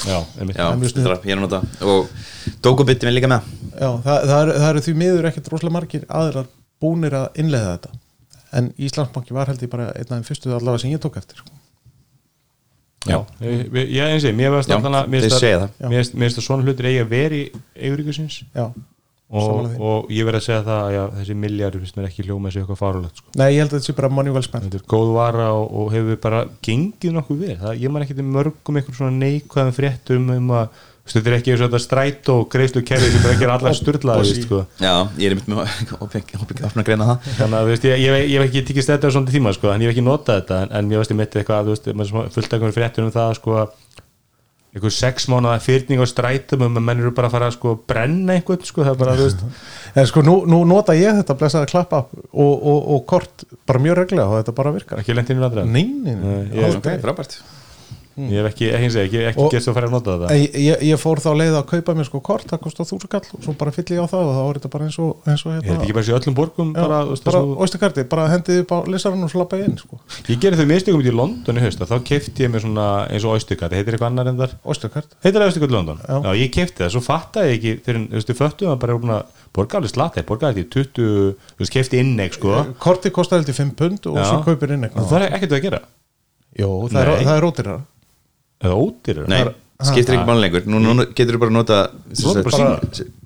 Já, 0.09 0.21
einmitt. 0.41 0.57
Já, 0.57 0.71
Það 0.73 1.01
er 1.03 1.17
er 1.19 1.35
að 1.35 1.43
nota. 1.43 1.59
Og 1.85 2.09
Dókubitti 2.65 3.05
minn 3.05 3.17
líka 3.19 3.29
með. 3.29 3.51
Já, 3.75 3.91
það, 4.05 4.23
það, 4.31 4.39
er, 4.39 4.53
það 4.55 4.69
eru 4.71 4.85
því 4.87 4.95
miður 5.03 5.29
ekkert 5.31 5.51
rosalega 5.53 5.77
margir 5.77 6.07
aðrar 6.09 6.49
búnir 6.81 7.17
að 7.19 7.43
innleiða 7.43 7.75
þetta 7.75 8.01
en 8.53 8.73
Íslandsbanki 8.79 9.35
var 9.37 9.47
held 9.51 9.63
ég 9.63 9.71
bara 9.73 9.91
einn 9.95 10.07
af 10.09 10.15
þeim 10.17 10.27
fyrstu 10.29 10.53
allavega 10.57 10.83
sem 10.85 10.91
ég 10.95 11.03
tók 11.03 11.17
eftir 11.21 11.41
sko. 11.43 11.51
já, 13.09 13.19
ég, 13.41 13.67
ég, 13.73 13.91
ég 13.97 14.07
eins 14.13 14.25
og 14.29 14.35
mér 14.37 14.51
veist 14.57 14.71
alltaf 14.77 15.07
mér 15.09 15.29
segja 15.33 15.61
að- 15.65 15.89
mér 15.89 16.05
finnst 16.05 16.39
að 16.41 16.47
svona 16.47 16.65
hlutir 16.67 16.89
eigi 16.91 17.01
að 17.05 17.09
veri 17.15 17.43
eiguríkusins 17.77 18.43
Já, 18.55 18.67
og, 19.31 19.71
og 19.79 20.11
ég 20.11 20.27
verð 20.27 20.41
að 20.41 20.45
segja 20.49 20.65
það 20.67 20.81
að 20.83 20.93
já, 20.97 21.03
þessi 21.21 21.35
miljardur 21.39 21.81
finnst 21.85 21.97
mér 21.97 22.09
ekki 22.11 22.25
hljóma 22.27 22.51
þessu 22.51 22.61
eitthvað 22.65 22.81
farulegt 22.83 23.17
sko. 23.23 23.31
nei, 23.39 23.47
ég 23.55 23.61
held 23.63 23.71
að 23.73 23.79
þetta 23.79 23.87
sé 23.89 23.97
bara 23.97 24.09
money 24.11 24.33
well 24.35 24.43
spent. 24.45 24.65
Þetta 24.67 24.81
er 24.83 24.89
góð 24.91 25.13
vara 25.15 25.47
og, 25.55 25.67
og 25.81 25.93
hefur 25.95 26.17
bara 26.21 26.41
gengið 26.67 27.15
nokkuð 27.15 27.39
vel, 27.47 27.57
það, 27.63 27.79
ég 27.81 27.91
man 27.95 28.03
ekki 28.05 28.17
til 28.19 28.27
mörgum 28.27 28.81
einhver 28.81 28.99
svona 28.99 29.17
neikvæðum 29.23 29.77
fréttum 29.79 30.33
um 30.35 30.51
að 30.51 30.67
veist, 30.67 31.00
þetta 31.17 31.31
er 31.31 31.37
ekki 31.39 31.53
eins 31.55 31.63
og 31.63 31.69
þetta 31.69 31.83
stræt 31.85 32.31
og 32.35 32.47
greiðslu 32.53 32.83
kerfi 32.87 33.11
sem 33.15 33.29
ekki 33.33 33.47
er 33.47 33.53
allar 33.55 33.77
sturlaði 33.77 34.35
sko. 34.45 34.63
Já, 34.81 34.95
ég 35.19 35.27
er 35.27 35.37
einmitt 35.37 35.51
með 35.51 35.75
opið 36.05 36.65
opna 36.69 36.87
greina 36.87 37.09
það. 37.11 37.29
Þannig 37.41 37.59
að 37.59 37.67
þú 37.67 37.75
veist, 37.75 37.87
ég, 37.91 38.03
ég, 38.05 38.19
ég 38.31 38.37
hef 38.39 38.49
ekki 38.49 38.65
tikist 38.71 38.93
þetta 38.93 39.11
á 39.11 39.15
svona 39.17 39.35
tíma 39.35 39.55
sko, 39.57 39.73
en 39.75 39.85
ég 39.85 39.91
hef 39.91 39.97
ekki 39.97 40.07
notað 40.07 40.43
þetta 40.43 40.63
en, 40.65 40.75
en 40.79 40.91
mér 40.91 41.03
veist 41.03 41.15
ég 41.15 41.21
mitt 41.21 41.39
eitthvað, 41.41 41.73
svona 41.81 42.35
fullt 42.35 42.57
einhverjum 42.57 42.77
fréttur 42.79 43.09
um 43.09 43.15
það 43.15 43.37
sko, 43.41 43.59
að 43.65 43.79
einhver 44.71 44.93
sex 44.95 45.27
mánuða 45.31 45.59
fyrning 45.65 45.99
á 45.99 46.07
strætum 46.07 46.63
og 46.63 46.77
menn 46.79 47.01
eru 47.03 47.11
bara 47.15 47.27
að 47.27 47.35
fara 47.35 47.49
að 47.51 47.57
sko 47.57 47.73
brenna 47.91 48.37
einhvern 48.37 48.63
sko, 48.63 48.85
það 48.87 48.93
er 48.93 49.01
bara, 49.01 49.17
þú 49.19 49.27
veist. 49.27 49.47
En 49.99 50.07
sko 50.07 50.23
nú, 50.23 50.37
nú 50.47 50.61
nota 50.71 50.95
ég 50.95 51.17
þetta 51.19 51.35
blessaði 51.41 51.73
klappa 51.73 52.05
og, 52.07 52.53
og, 52.55 52.77
og 52.95 53.01
kort 53.11 53.43
bara 53.67 53.83
mjög 53.83 54.05
reglega 54.05 54.29
og 54.31 54.39
þetta 54.39 54.55
bara 54.61 54.75
virkar. 54.77 55.03
Ekki 55.03 55.17
í 55.17 55.19
náttúrulega 55.19 55.67
Nei, 55.67 55.89
nei, 55.91 56.15
nei, 56.15 56.37
Nei, 56.55 57.01
ég- 58.29 58.37
hef 58.41 58.49
ekki, 58.51 58.67
ekki, 58.77 58.99
ekki, 59.05 59.19
ekki 59.31 59.41
Og- 59.41 59.51
gett 59.55 59.63
svo 59.65 59.73
að 59.73 59.77
fara 59.79 59.87
að 59.89 59.95
nota 59.97 60.17
þetta 60.21 60.37
ég, 60.37 60.55
ég, 60.67 60.83
ég 60.91 61.01
fór 61.01 61.21
þá 61.25 61.31
leið 61.41 61.55
að 61.61 61.67
kaupa 61.71 61.95
mér 61.97 62.05
sko 62.11 62.21
kort 62.21 62.47
það 62.51 62.61
kostar 62.67 62.85
þúsund 62.91 63.09
kall 63.09 63.29
og 63.39 63.43
svo 63.47 63.55
bara 63.57 63.71
fyll 63.73 63.85
ég 63.95 64.01
á 64.03 64.07
það 64.11 64.25
og 64.27 64.35
þá 64.37 64.43
er 64.51 64.59
þetta 64.61 64.71
bara 64.75 64.85
eins 64.91 64.99
og, 65.01 65.11
eins 65.27 65.45
og 65.47 65.53
ég 65.57 65.65
held 65.71 65.81
ekki 65.81 65.97
bara 65.97 66.07
sér 66.11 66.19
öllum 66.21 66.37
borgum 66.37 66.71
Já, 66.75 66.81
bara, 66.85 66.99
bara 67.07 67.41
svo- 67.41 68.09
bara 68.11 68.29
hendið 68.35 68.61
upp 68.65 68.71
á 68.71 68.79
listarann 68.91 69.25
og 69.25 69.31
slappa 69.31 69.57
inn 69.65 69.77
sko. 69.79 70.01
Ég 70.29 70.39
gerði 70.41 70.61
þau 70.61 70.69
mistökum 70.71 71.01
út 71.01 71.09
í 71.11 71.15
London 71.15 71.57
í 71.57 71.61
haust 71.65 71.79
þá 71.81 71.97
kefti 72.05 72.45
ég 72.45 72.51
mér 72.53 72.61
svona 72.65 72.87
eins 73.11 73.25
og 73.25 73.35
Oystercard, 73.37 73.73
heitir 73.73 73.95
eitthvað 73.97 74.11
annar 74.11 74.29
en 74.29 74.37
þar 74.39 74.55
oysterkart 74.65 75.15
heitir 75.25 75.41
það 75.41 75.47
Oystercard 75.51 75.71
London? 75.77 75.99
Já. 76.09 76.33
ég 76.35 76.51
kefti 76.53 76.85
það, 76.85 76.91
svo 76.95 77.01
fattaði 77.05 77.51
ég 77.51 77.57
ekki 77.61 77.73
fyrir, 77.85 78.09
þú 78.11 78.19
veist, 78.19 78.31
þau 78.31 78.39
föttu 78.41 78.79
bara 78.81 78.95
að 78.95 79.25
borga 79.53 79.79
alveg 79.81 79.91
slatt, 79.91 80.15
þeir 80.15 80.27
borgaði 80.29 80.55
því 80.61 80.65
20 80.71 81.35
þú 81.57 81.59
veist, 81.59 81.73
kefti 81.75 81.99
inneik, 81.99 82.35
sko 82.35 82.67
korti 82.79 83.11
kostar 83.11 83.41
heldur 83.41 83.55
5 83.57 83.73
pund 83.77 84.07
og 84.07 84.17
Já. 84.21 84.25
svo 84.31 84.43
kaupir 84.47 84.71
inn 84.77 84.87
það 84.91 85.11
var 85.11 85.27
ekkert 85.31 85.53
að 85.59 85.63
gera 85.63 85.81
Jú, 86.59 86.69
það 86.91 87.01
er, 87.01 87.09
Nei. 87.15 87.25
það 87.25 87.37
er 87.37 87.43
rótirra 87.45 87.75
eða 88.61 88.77
ódýrar 88.77 89.29
Nei, 89.31 89.43
skiptir 89.81 90.13
ekki 90.19 90.29
máli 90.29 90.43
lengur. 90.45 90.67
Nú, 90.69 90.77
nú 90.85 91.05
getur 91.17 91.37
þú 91.39 91.41
bara 91.41 91.55
nota 91.57 91.77
sem 92.13 92.35
sagt- 92.35 92.51
bara 92.51 92.81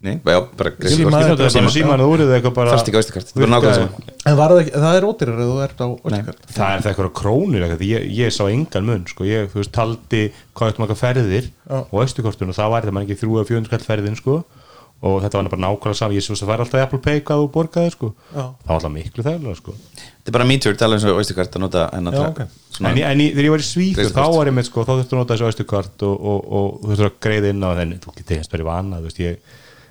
Nei, 0.05 0.15
já, 0.23 0.39
bara 0.55 0.71
Síma-. 0.79 1.19
Ég 1.19 1.31
notaði 1.33 1.39
bara 1.41 1.51
Síma. 1.57 1.73
síman 1.75 2.03
og 2.05 2.13
úrið 2.15 2.31
eitthvað 2.37 2.55
bara 2.55 2.75
Þarft 2.77 2.91
ekki 2.93 3.01
Oystercard, 3.01 3.27
þetta 3.27 3.41
er 3.41 3.47
bara 3.47 3.55
nákvæmlega 3.55 3.75
sama. 3.75 4.15
En 4.25 4.37
var 4.39 4.51
það, 4.55 4.61
ekki, 4.63 4.75
það 4.85 4.95
er 4.99 5.03
rótirra 5.09 5.35
ef 5.35 5.49
þú 5.51 5.57
ert 5.67 5.79
á 5.83 5.87
oysterkart 5.91 6.47
það 6.55 6.75
er 6.77 6.85
það 6.85 6.91
eitthvað 6.93 7.13
krónur 7.21 7.65
eitthvað, 7.67 7.87
ég, 7.91 8.07
ég 8.21 8.35
sá 8.37 8.45
engan 8.53 8.87
mun 8.87 9.05
sko, 9.11 9.25
ég 9.27 9.51
þú 9.51 9.59
veist, 9.63 9.73
taldi 9.75 10.23
hvað 10.55 10.69
eftir 10.71 10.85
maka 10.85 10.95
ferðir 11.03 11.49
Já. 11.51 11.79
og 11.91 11.97
austukortun 12.05 12.53
og 12.55 12.59
það 12.61 12.71
var 12.71 12.83
þetta 12.87 12.95
mann 12.95 13.07
ekki 13.09 13.19
þrjú 13.25 13.41
eða 13.41 13.49
fjöndum 13.51 13.67
skall 13.73 13.89
ferðin 13.91 14.17
sko 14.21 14.37
og 15.05 15.19
þetta 15.25 15.37
var 15.41 15.49
bara 15.53 15.63
nákvæmlega 15.67 15.99
saman, 15.99 16.15
ég 16.17 16.25
svo 16.25 16.35
að 16.37 16.41
það 16.45 16.51
var 16.53 16.61
alltaf 16.65 16.83
Apple 16.85 16.99
Pay 17.05 17.21
hvað 17.21 17.41
þú 17.43 17.49
borgaði 17.53 17.91
sko, 17.93 18.09
Já. 18.33 18.45
það 18.45 18.69
var 18.71 18.77
alltaf 18.79 18.93
miklu 18.95 19.25
þærlega 19.27 19.57
sko. 19.59 19.75
Þetta 20.25 20.31
er 20.31 20.37
bara 20.39 20.59
too, 20.65 20.75
tala 20.81 20.97
eins 20.97 21.05
og 21.05 21.19
Oystercard 21.19 21.57
að 21.59 21.61
nota 21.65 21.83
hennar 21.93 22.15
Já, 22.15 22.23
ok. 22.31 22.41
en, 22.41 22.97
ég- 22.97 23.09
en 23.11 23.21
ég, 23.21 23.35
þegar 23.35 23.45
ég 23.45 23.51
var 23.55 23.65
í 23.65 23.69
Svíþjóð 23.69 24.15
þá 24.15 24.25
var 24.37 24.47
ég 24.49 24.55
með 24.57 24.69
sko, 24.71 24.85
þá 24.87 24.93
þurftu 24.95 25.13
að 25.13 25.21
nota 25.21 25.35
þessu 25.35 25.49
austukort 25.51 26.03
og, 26.09 26.15
og, 26.15 26.41
og, 26.45 26.71
og 26.79 26.89
þú 26.89 26.95
þurftu 26.95 27.11
að 27.11 27.21
greiða 27.27 27.51
inn 27.53 27.67
á 27.67 27.71
þenni 27.77 27.99
þú 28.01 28.15
getur 28.17 28.39
þess 28.41 28.53
bara 28.55 28.65
í 28.65 28.69
vana, 28.71 29.01
þú 29.03 29.11
veist 29.11 29.21
ég 29.21 29.39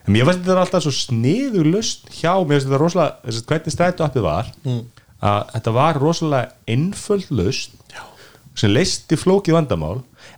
en 0.03 0.13
mér 0.17 0.25
finnst 0.27 0.41
þetta 0.47 0.63
alltaf 0.65 0.83
svo 0.83 0.91
sniður 0.97 1.69
lust 1.75 2.09
hjá, 2.17 2.33
mér. 2.41 2.57
Finnst 2.57 2.67
þetta 2.71 2.81
rosalega, 2.81 3.15
þess 3.23 3.43
að 3.43 3.51
hvernig 3.53 3.75
strætu 3.77 4.03
appið 4.07 4.25
var 4.25 4.49
að 5.23 5.53
þetta 5.53 5.71
var 5.77 5.99
rosalega 6.01 6.49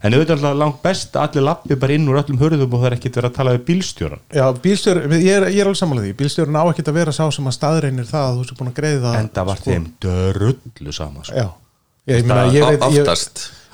en 0.02 0.14
auðvitað 0.16 0.32
er 0.32 0.38
alltaf 0.38 0.56
langt 0.60 0.80
best 0.84 1.16
að 1.16 1.26
allir 1.26 1.46
lappi 1.46 1.78
bara 1.82 1.96
inn 1.96 2.08
úr 2.10 2.20
öllum 2.20 2.40
hörðum 2.40 2.72
og 2.76 2.82
það 2.82 2.88
er 2.90 2.96
ekkert 2.96 3.18
verið 3.20 3.30
að 3.30 3.36
tala 3.38 3.54
við 3.56 3.64
bílstjóran 3.70 4.24
Já, 4.36 4.46
bílstjór, 4.66 5.02
ég 5.16 5.30
er, 5.32 5.48
ég 5.50 5.60
er 5.62 5.70
alveg 5.70 5.80
samanlega 5.80 6.08
því. 6.08 6.16
Bílstjórun 6.20 6.58
á 6.60 6.64
ekkert 6.70 6.90
að 6.92 6.98
vera 7.00 7.16
sá 7.16 7.24
sem 7.32 7.50
að 7.50 7.56
staðreinir 7.56 8.08
það 8.10 8.26
að 8.30 8.40
þú 8.40 8.48
sér 8.48 8.60
búin 8.60 8.72
að 8.72 8.78
greiða 8.80 9.14
en 9.20 9.30
það 9.36 9.50
var 9.50 9.62
þeim 9.66 9.86
dörullu 10.06 10.96
sama 10.96 11.26
sko. 11.26 11.36
Já, 11.36 11.46
ég, 12.12 12.26
meina, 12.26 12.48
ég 12.52 12.66
veit 12.66 12.88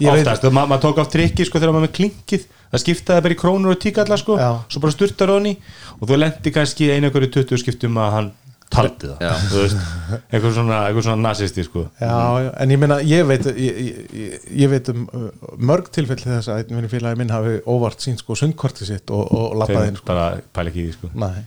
ég 0.03 0.11
veit, 0.11 0.27
oftast, 0.27 0.49
ma 0.51 0.67
maður 0.67 0.85
tók 0.89 1.03
á 1.03 1.05
trikki 1.13 1.47
sko 1.47 1.61
þegar 1.61 1.77
maður 1.77 1.89
með 1.89 1.97
klinkið. 2.01 2.47
Það 2.73 2.81
skiptaði 2.81 3.25
bara 3.27 3.35
í 3.35 3.39
krónur 3.39 3.75
og 3.75 3.81
tíkalla 3.83 4.17
sko. 4.17 4.39
Já. 4.41 4.51
svo 4.73 4.81
bara 4.81 4.95
styrtar 4.95 5.33
honni 5.35 5.53
og 5.99 6.07
þú 6.09 6.17
lendi 6.17 6.53
kannski 6.55 6.89
einu 6.89 7.11
okkur 7.11 7.27
í 7.27 7.33
20 7.35 7.61
skiptum 7.61 7.99
að 8.01 8.15
hann 8.17 8.31
taldi 8.73 9.11
það. 9.11 9.21
Já. 9.23 9.33
þú 9.51 9.61
veist, 9.63 9.85
eitthvað 10.23 10.57
svona, 10.57 10.79
eitthvað 10.89 11.07
svona 11.09 11.29
nazisti 11.29 11.65
sko. 11.67 11.85
Já, 12.01 12.17
en 12.65 12.75
ég 12.75 12.81
meina, 12.83 12.99
ég 13.07 13.29
veit 13.29 13.47
ég, 13.53 13.79
ég, 14.17 14.49
ég 14.65 14.73
veit 14.73 14.91
um 14.93 15.05
uh, 15.07 15.29
mörg 15.71 15.93
tilfelli 15.95 16.27
þess 16.31 16.51
að 16.53 16.63
einn 16.63 16.81
vinni 16.81 16.91
félagi 16.93 17.21
minn 17.21 17.35
hafi 17.35 17.59
óvart 17.69 18.03
sín 18.05 18.19
sko 18.21 18.37
sundkorti 18.39 18.89
sitt 18.89 19.13
og, 19.15 19.23
og 19.29 19.55
lappaði 19.63 19.95
sko. 19.99 20.09
bara 20.11 20.27
pæla 20.57 20.73
ekki 20.73 20.85
í 20.85 20.89
því 20.89 20.97
sko. 20.99 21.13
Nei, 21.23 21.45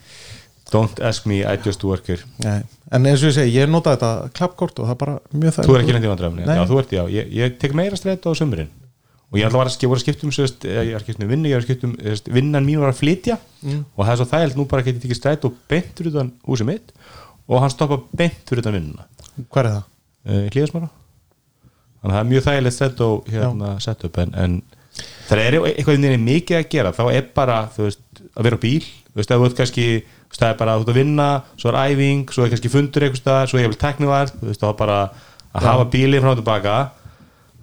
don't 0.74 1.04
ask 1.12 1.28
me, 1.30 1.42
I 1.42 1.60
just 1.66 1.84
work 1.88 2.08
here. 2.12 2.32
Nei, 2.46 2.62
en 2.94 3.12
eins 3.12 3.26
og 3.26 3.34
ég 3.34 3.38
segi, 3.42 3.58
ég 3.58 3.70
nota 3.72 3.98
þetta 3.98 4.32
klappkort 4.38 4.82
og 4.82 4.90
það 4.90 4.98
er 4.98 5.04
bara 5.04 5.20
mjög 5.34 5.60
það 5.60 5.70
þú 5.70 5.78
er 5.78 5.86
ekki 5.86 6.00
lendið 6.00 6.16
vandræfni, 6.16 6.48
Nei. 6.48 6.58
já 6.58 6.66
þú 6.72 6.82
ert 6.84 6.98
já. 7.00 7.06
Ég, 7.20 7.38
ég 7.42 7.62
tek 7.62 7.78
meira 7.78 8.00
strætt 8.00 8.26
á 8.26 8.32
sömurinn 8.38 8.74
og 9.36 9.40
ég 9.40 9.48
ætla 9.50 9.58
að 9.58 9.64
vera 9.64 9.72
að 9.72 9.76
skipta, 9.76 9.98
skiptum 10.00 10.32
sérst, 10.32 10.66
ég 10.70 10.94
var 10.94 11.02
að 11.02 11.08
skipta 11.08 11.26
um 11.26 11.32
vinnu, 11.34 11.50
ég 11.50 11.58
var 11.58 11.64
að 11.64 11.68
skiptum 11.68 11.96
vinnan 12.32 12.64
mín 12.64 12.80
var 12.80 12.94
að 12.94 13.00
flytja. 13.02 13.36
Og 13.66 14.04
það 14.06 14.12
er 14.14 14.20
svo 14.22 14.28
þægilt 14.32 14.60
nú 14.60 14.66
bara 14.72 14.86
getið 14.86 15.02
tekið 15.04 15.18
strætt 15.20 15.48
og 15.50 15.58
beint 15.72 15.98
fyrir 15.98 16.14
utan 16.14 16.30
húsið 16.46 16.70
mitt 16.70 16.94
og 17.50 17.62
hann 17.62 17.74
stoppa 17.74 18.00
beint 18.18 18.42
fyrir 18.48 18.64
utan 18.64 18.78
vinnuna. 18.78 19.08
Hvað 19.50 19.62
er 19.62 19.72
það? 19.74 19.84
uh, 20.26 20.46
hlýðasmára 20.54 20.90
þannig 22.02 22.12
að 22.12 22.16
það 22.16 22.22
er 22.22 22.32
mjög 22.32 22.46
þægilegt 22.46 22.78
sett 22.78 23.02
og 23.06 23.30
hérna 23.34 23.70
setup 23.82 24.20
en, 24.22 24.34
en 24.38 24.58
það 25.28 25.42
er 25.42 25.58
eitthvað 25.72 25.98
inni 25.98 26.20
mikið 26.22 26.60
að 26.60 26.68
gera. 26.72 26.94
Þá 26.96 27.06
er 27.12 27.32
bara 27.36 27.62
þú 27.74 27.88
veist, 27.88 28.04
að 28.36 28.48
vera 28.48 28.60
á 28.62 28.66
bíl. 28.66 28.84
Þú 28.86 29.20
veist, 29.20 29.32
að 29.32 29.42
þú 29.42 29.48
ert 29.50 29.58
kannski 29.60 29.88
það 30.36 30.52
er 30.52 30.60
bara 30.60 30.76
að 30.76 30.82
þú 30.82 30.86
ert 30.86 30.92
að 30.92 31.00
vinna, 31.00 31.30
svo 31.62 31.72
er 31.72 31.80
æfing 31.80 32.34
svo 32.34 32.46
er 32.46 32.52
kannski 32.54 32.72
fundur 32.72 33.08
eitthvað 33.08 33.50
svo 33.50 33.60
er 33.60 33.66
ég 33.66 33.72
vel 33.72 33.80
teknivært 33.80 34.38
þú 34.40 34.50
veist, 34.50 34.62
þá 34.62 34.70
er 34.70 34.78
bara 34.82 34.98
að 35.56 35.68
hafa 35.70 35.86
bílið 35.94 36.24
frá 36.24 36.32
og 36.34 36.40
tilbaka 36.42 36.76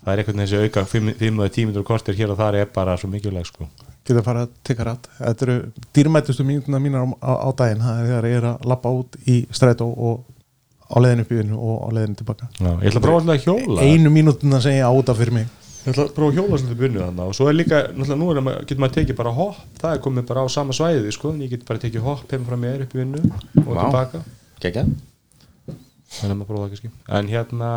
það 0.03 0.13
er 0.13 0.23
eitthvað 0.23 0.43
þessi 0.43 0.63
auka 0.63 0.85
5 0.95 1.11
eða 1.13 1.51
10 1.53 1.69
minnur 1.69 1.87
kortir 1.87 2.17
hér 2.19 2.33
og 2.33 2.41
þar 2.41 2.61
er 2.63 2.71
bara 2.73 2.97
svo 3.01 3.11
mikilvæg 3.13 3.51
sko. 3.51 3.69
Geta 4.03 4.19
að 4.19 4.25
fara 4.27 4.43
að 4.47 4.53
tikka 4.67 4.85
rætt. 4.89 5.09
Þetta 5.21 5.45
eru 5.47 5.57
dýrmætustu 5.95 6.45
mínutuna 6.47 6.81
mínar 6.83 7.05
á, 7.07 7.09
á, 7.23 7.33
á 7.47 7.49
daginn. 7.55 7.83
Það 7.87 7.99
er 8.01 8.07
þegar 8.11 8.27
ég 8.33 8.37
er 8.41 8.47
að 8.51 8.65
lappa 8.73 8.91
út 8.99 9.19
í 9.31 9.37
strætó 9.55 9.87
og 9.95 10.25
á 10.93 10.97
í 11.31 11.37
vinnu 11.39 11.57
og 11.59 11.77
á 11.87 11.89
leiðinu 11.95 12.19
tilbaka. 12.19 12.49
Já, 12.59 12.71
ég 12.83 12.89
ætla 12.91 13.01
að 13.01 13.07
prófa 13.07 13.21
alltaf 13.23 13.37
að 13.37 13.45
hjóla. 13.47 13.85
Einu 13.87 14.11
mínútuna 14.11 14.61
sem 14.61 14.75
ég 14.77 14.89
áta 14.91 15.15
fyrir 15.15 15.33
mig. 15.39 15.47
Ég 15.87 15.95
ætla 15.95 16.05
að 16.09 16.13
prófa 16.19 16.33
að 16.33 16.37
hjóla 16.41 16.59
svolítið 16.61 16.81
bunnu 16.83 17.01
þannig 17.03 17.31
og 17.31 17.35
svo 17.39 17.47
er 17.51 17.57
líka, 17.57 17.79
náttúrulega 17.95 18.19
nú 18.21 18.29
er 18.31 18.39
að 18.39 18.45
maður- 18.49 18.67
getur 18.67 18.83
maður 18.83 18.97
tekið 18.99 19.17
bara 19.23 19.33
hopp, 19.39 19.57
það 19.81 19.95
er 19.97 20.03
komið 20.05 20.27
bara 20.29 20.43
á 20.43 20.47
sama 20.51 20.73
svæði 20.77 21.15
sko, 21.17 21.31
en 21.33 21.41
ég 21.43 21.51
get 21.51 21.65
bara 21.67 21.79
tekið 21.83 22.05
hopp 22.07 22.31
heim 22.31 22.45
frá 22.47 22.57
mér 22.59 22.83
upp 22.85 22.95
í 22.95 22.99
vinnu 23.01 23.23
og 23.23 23.73
Vá. 23.75 23.83
tilbaka. 23.87 24.21
Gekja 24.63 24.85
þannig 26.13 26.35
að 26.35 26.39
maður 26.39 26.51
prófa 26.53 26.63
það 26.63 26.71
kannski. 26.75 26.91
En 27.09 27.29
hérna 27.33 27.71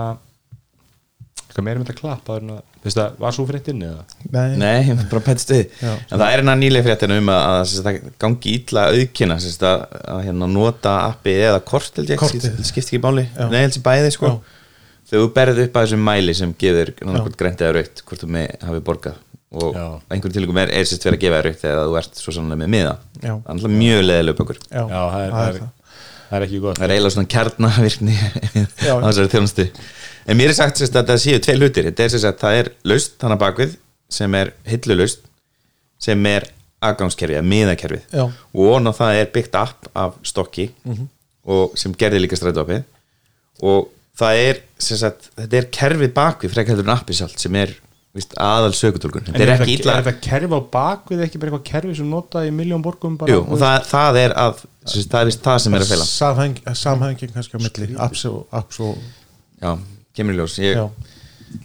Hvað 1.54 1.64
meira 1.68 1.80
með 1.80 1.86
þetta 1.88 2.00
klapp 2.02 2.32
áður 2.32 2.42
en 2.46 2.50
að- 2.56 2.64
Þú 2.76 2.88
veist 2.90 2.98
það, 3.00 3.14
var 3.24 3.34
svo 3.34 3.44
frétt 3.50 3.68
inni 3.72 3.86
eða? 3.88 4.02
Nei, 4.36 4.58
Nei. 4.60 4.90
En 4.92 4.98
það 6.20 6.26
er 6.26 6.34
hérna 6.36 6.54
nýlega 6.60 6.86
fréttina 6.86 7.16
um 7.18 7.30
að, 7.34 7.46
að, 7.50 7.62
að 7.64 7.86
það 7.88 8.10
gangi 8.22 8.52
illa 8.60 8.84
auðkina 8.92 9.38
að, 9.40 9.86
að 10.14 10.20
hérna, 10.28 10.50
nota 10.52 10.94
appi 11.08 11.34
eða 11.48 11.62
kort 11.66 11.98
held 11.98 12.12
ég, 12.14 12.20
Kortið. 12.22 12.60
skipt, 12.68 12.92
ekki 12.92 13.00
máli 13.02 13.24
Já. 13.32 13.48
Nei, 13.50 13.62
held 13.64 13.80
ég 13.80 13.86
bæði 13.88 14.12
sko 14.14 14.30
Já. 14.30 14.36
Þegar 15.06 15.24
þú 15.24 15.32
berð 15.40 15.62
upp 15.66 15.76
að 15.80 15.86
þessum 15.88 16.04
mæli 16.12 16.34
sem 16.38 16.54
gefur 16.62 16.92
grænt 17.40 17.62
eða 17.66 17.74
raukt, 17.80 18.04
hvort 18.10 18.22
þú 18.26 18.30
með 18.36 18.56
hafi 18.70 18.84
borgað 18.92 19.20
og 19.56 19.76
Já. 19.78 19.86
einhverjum 20.12 20.36
tilugum 20.36 20.58
er, 20.62 20.72
er 20.76 20.88
sérst 20.90 21.06
verið 21.08 21.18
að 21.20 21.24
gefa 21.26 21.42
raukt 21.46 21.66
eða 21.70 21.84
þú 21.90 21.98
ert 22.02 22.22
svo 22.22 22.34
sannlega 22.36 22.62
með 22.66 22.72
miða 22.76 22.96
Já. 23.22 23.34
Það 23.34 23.46
er 23.46 23.54
alltaf 23.56 23.76
mjög 23.80 24.02
leðilega 24.10 24.36
upp 24.36 24.42
okkur 24.46 24.58
já, 24.66 24.82
það 24.90 25.22
er, 25.22 25.36
það 25.36 25.46
er, 25.50 25.60
það 26.30 26.38
er 26.40 26.46
ekki 26.50 26.60
gott 26.66 26.82
Það 26.82 26.86
er 26.90 26.96
eiginlega 26.96 27.16
svona 27.16 27.32
kjarnavirkni 27.36 28.18
á 28.92 28.96
þessari 29.06 29.32
þjónustu 29.36 29.68
En 30.26 30.38
mér 30.40 30.52
er 30.52 30.58
sagt 30.58 30.82
sérst, 30.82 30.96
að 30.98 31.12
það 31.12 31.22
séu 31.24 31.42
tvei 31.46 31.56
hlutir. 31.60 31.88
Þetta 31.90 32.06
er 32.06 32.14
sérst 32.14 32.30
að 32.30 32.38
það 32.42 32.60
er 32.60 32.72
laust 32.92 33.18
þannig 33.22 33.42
bakvið 33.44 33.76
sem 34.16 34.38
er 34.40 34.54
hillulaust 34.70 35.26
sem 36.06 36.30
er 36.30 36.48
aðgangskerfið, 36.86 37.40
eða 37.40 37.50
miðakerfið. 37.50 38.08
Og 38.22 38.62
ofan 38.68 38.90
á 38.90 38.94
það 38.94 39.20
er 39.22 39.32
byggt 39.34 39.60
app 39.60 39.90
af 39.96 40.18
stokki 40.28 40.70
og 41.46 41.78
sem 41.80 41.94
gerði 41.98 42.24
líka 42.26 42.38
strætópið. 42.40 42.84
Og 43.66 43.90
það 44.20 44.44
er 44.44 44.62
að 44.86 45.26
þetta 45.40 45.60
er 45.60 45.72
kerfið 45.80 46.14
bakvið 46.16 46.54
frekar 46.56 46.76
heldur 46.76 46.90
en 46.90 46.96
appi 46.98 47.18
sjálf 47.18 47.40
sem 47.42 47.58
er 47.60 47.74
víst, 48.16 48.36
aðal 48.40 48.72
sökutólkun 48.76 49.28
En 49.32 49.42
er 49.42 49.52
Er 49.56 49.66
þetta 49.66 50.14
kerfi 50.24 50.48
á 50.56 50.62
bakvið 50.72 51.26
ekki 51.26 51.42
bara 51.42 51.52
eitthvað 51.52 51.66
kerfi 51.68 51.98
sem 52.00 52.08
notað 52.12 52.48
í 52.50 52.54
miljón 52.56 52.84
borgum 52.86 53.18
bara 53.20 53.34
Jú, 53.34 53.42
og 53.44 53.60
það, 53.60 53.90
það 53.90 54.20
er 54.22 54.36
að 54.40 54.64
það 54.86 55.20
er 55.20 55.34
það 55.48 55.60
sem 55.66 55.76
er 55.76 55.86
að 55.86 55.92
feila 55.92 56.08
Samheng, 56.08 56.62
samhenging 56.80 57.36
kannski 57.36 57.60
á 57.60 57.62
milli 57.66 58.00
apps 58.08 58.26
og, 58.30 58.46
apps 58.56 58.80
og 58.86 58.96
Já, 59.60 59.76
kemur 60.18 60.36
í 60.36 60.40
ljós. 60.42 60.58
Ég, 60.64 60.82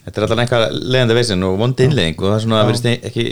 Þetta 0.05 0.21
er 0.21 0.25
alltaf 0.27 0.41
eitthvað 0.43 0.65
leiðandi 0.93 1.17
veisin 1.17 1.47
og 1.47 1.57
vondi 1.59 1.87
innlegging 1.89 2.21
og 2.21 2.29
það 2.29 2.37
er 2.37 2.43
svona 2.45 2.59
að 2.61 2.69
verðist 2.69 2.89
ekki 3.11 3.25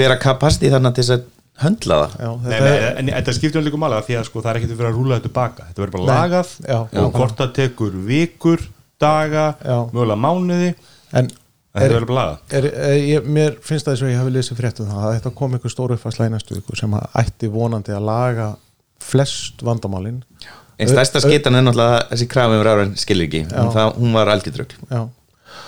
vera 0.00 0.16
kapasti 0.18 0.70
þannig 0.72 0.96
til 0.96 1.04
þess 1.04 1.14
að 1.14 1.26
höndla 1.64 1.98
það. 2.00 2.14
Já 2.18 2.30
Nei, 2.30 2.48
þetta 2.48 2.64
nei, 2.64 2.78
er 2.78 2.98
en 2.98 3.10
þetta 3.12 3.34
skiptir 3.36 3.60
alveg 3.60 3.76
mála 3.84 4.00
því 4.02 4.16
að 4.18 4.26
sko, 4.26 4.42
það 4.42 4.50
er 4.50 4.58
ekkert 4.60 4.74
að 4.74 4.80
vera 4.80 4.90
að 4.90 4.98
rúla 4.98 5.18
þetta 5.20 5.32
baka. 5.36 5.68
Þetta 5.68 5.84
verður 5.84 5.94
bara 5.94 6.06
Nei. 6.08 6.14
lagað 6.14 6.52
Já. 6.64 6.78
og 7.04 7.14
hvort 7.18 7.36
það 7.38 7.52
tekur 7.60 7.96
vikur, 8.08 8.66
daga 9.04 9.46
Já. 9.60 9.76
mögulega 9.92 10.18
mánuði 10.24 10.72
en 11.14 11.30
er, 11.74 11.94
er, 11.94 12.28
er, 12.54 12.68
ég, 13.02 13.24
mér 13.26 13.56
finnst 13.62 13.86
það 13.86 13.94
eins 13.94 14.04
og 14.04 14.12
ég 14.12 14.20
hafi 14.20 14.34
lesið 14.34 14.60
fréttum 14.60 14.90
það 14.90 15.06
að 15.06 15.16
þetta 15.18 15.34
kom 15.38 15.56
einhver 15.56 15.72
stóru 15.72 15.96
uppfærsla 15.98 16.28
í 16.28 16.34
næstu 16.34 16.58
viku 16.58 16.78
sem 16.78 16.94
að 16.94 17.16
ætti 17.22 17.50
vonandi 17.50 17.94
að 17.94 18.06
laga 18.08 18.50
flest 19.02 19.62
vandamálin 19.66 20.22
Einn 20.78 20.90
stærsta 20.90 21.20
skitan 21.22 21.54
er 21.58 21.62
náttúrulega 21.66 22.06
þessi 22.10 22.28
krafum 22.30 22.56
yfir 22.58 22.70
ára 22.72 22.86
skilur 22.98 23.28
ekki, 23.28 23.42
en 23.50 23.70
það, 23.74 23.92
hún 24.00 24.16
var 24.16 24.32
algjörðrögl 24.34 24.78
já. 24.90 25.02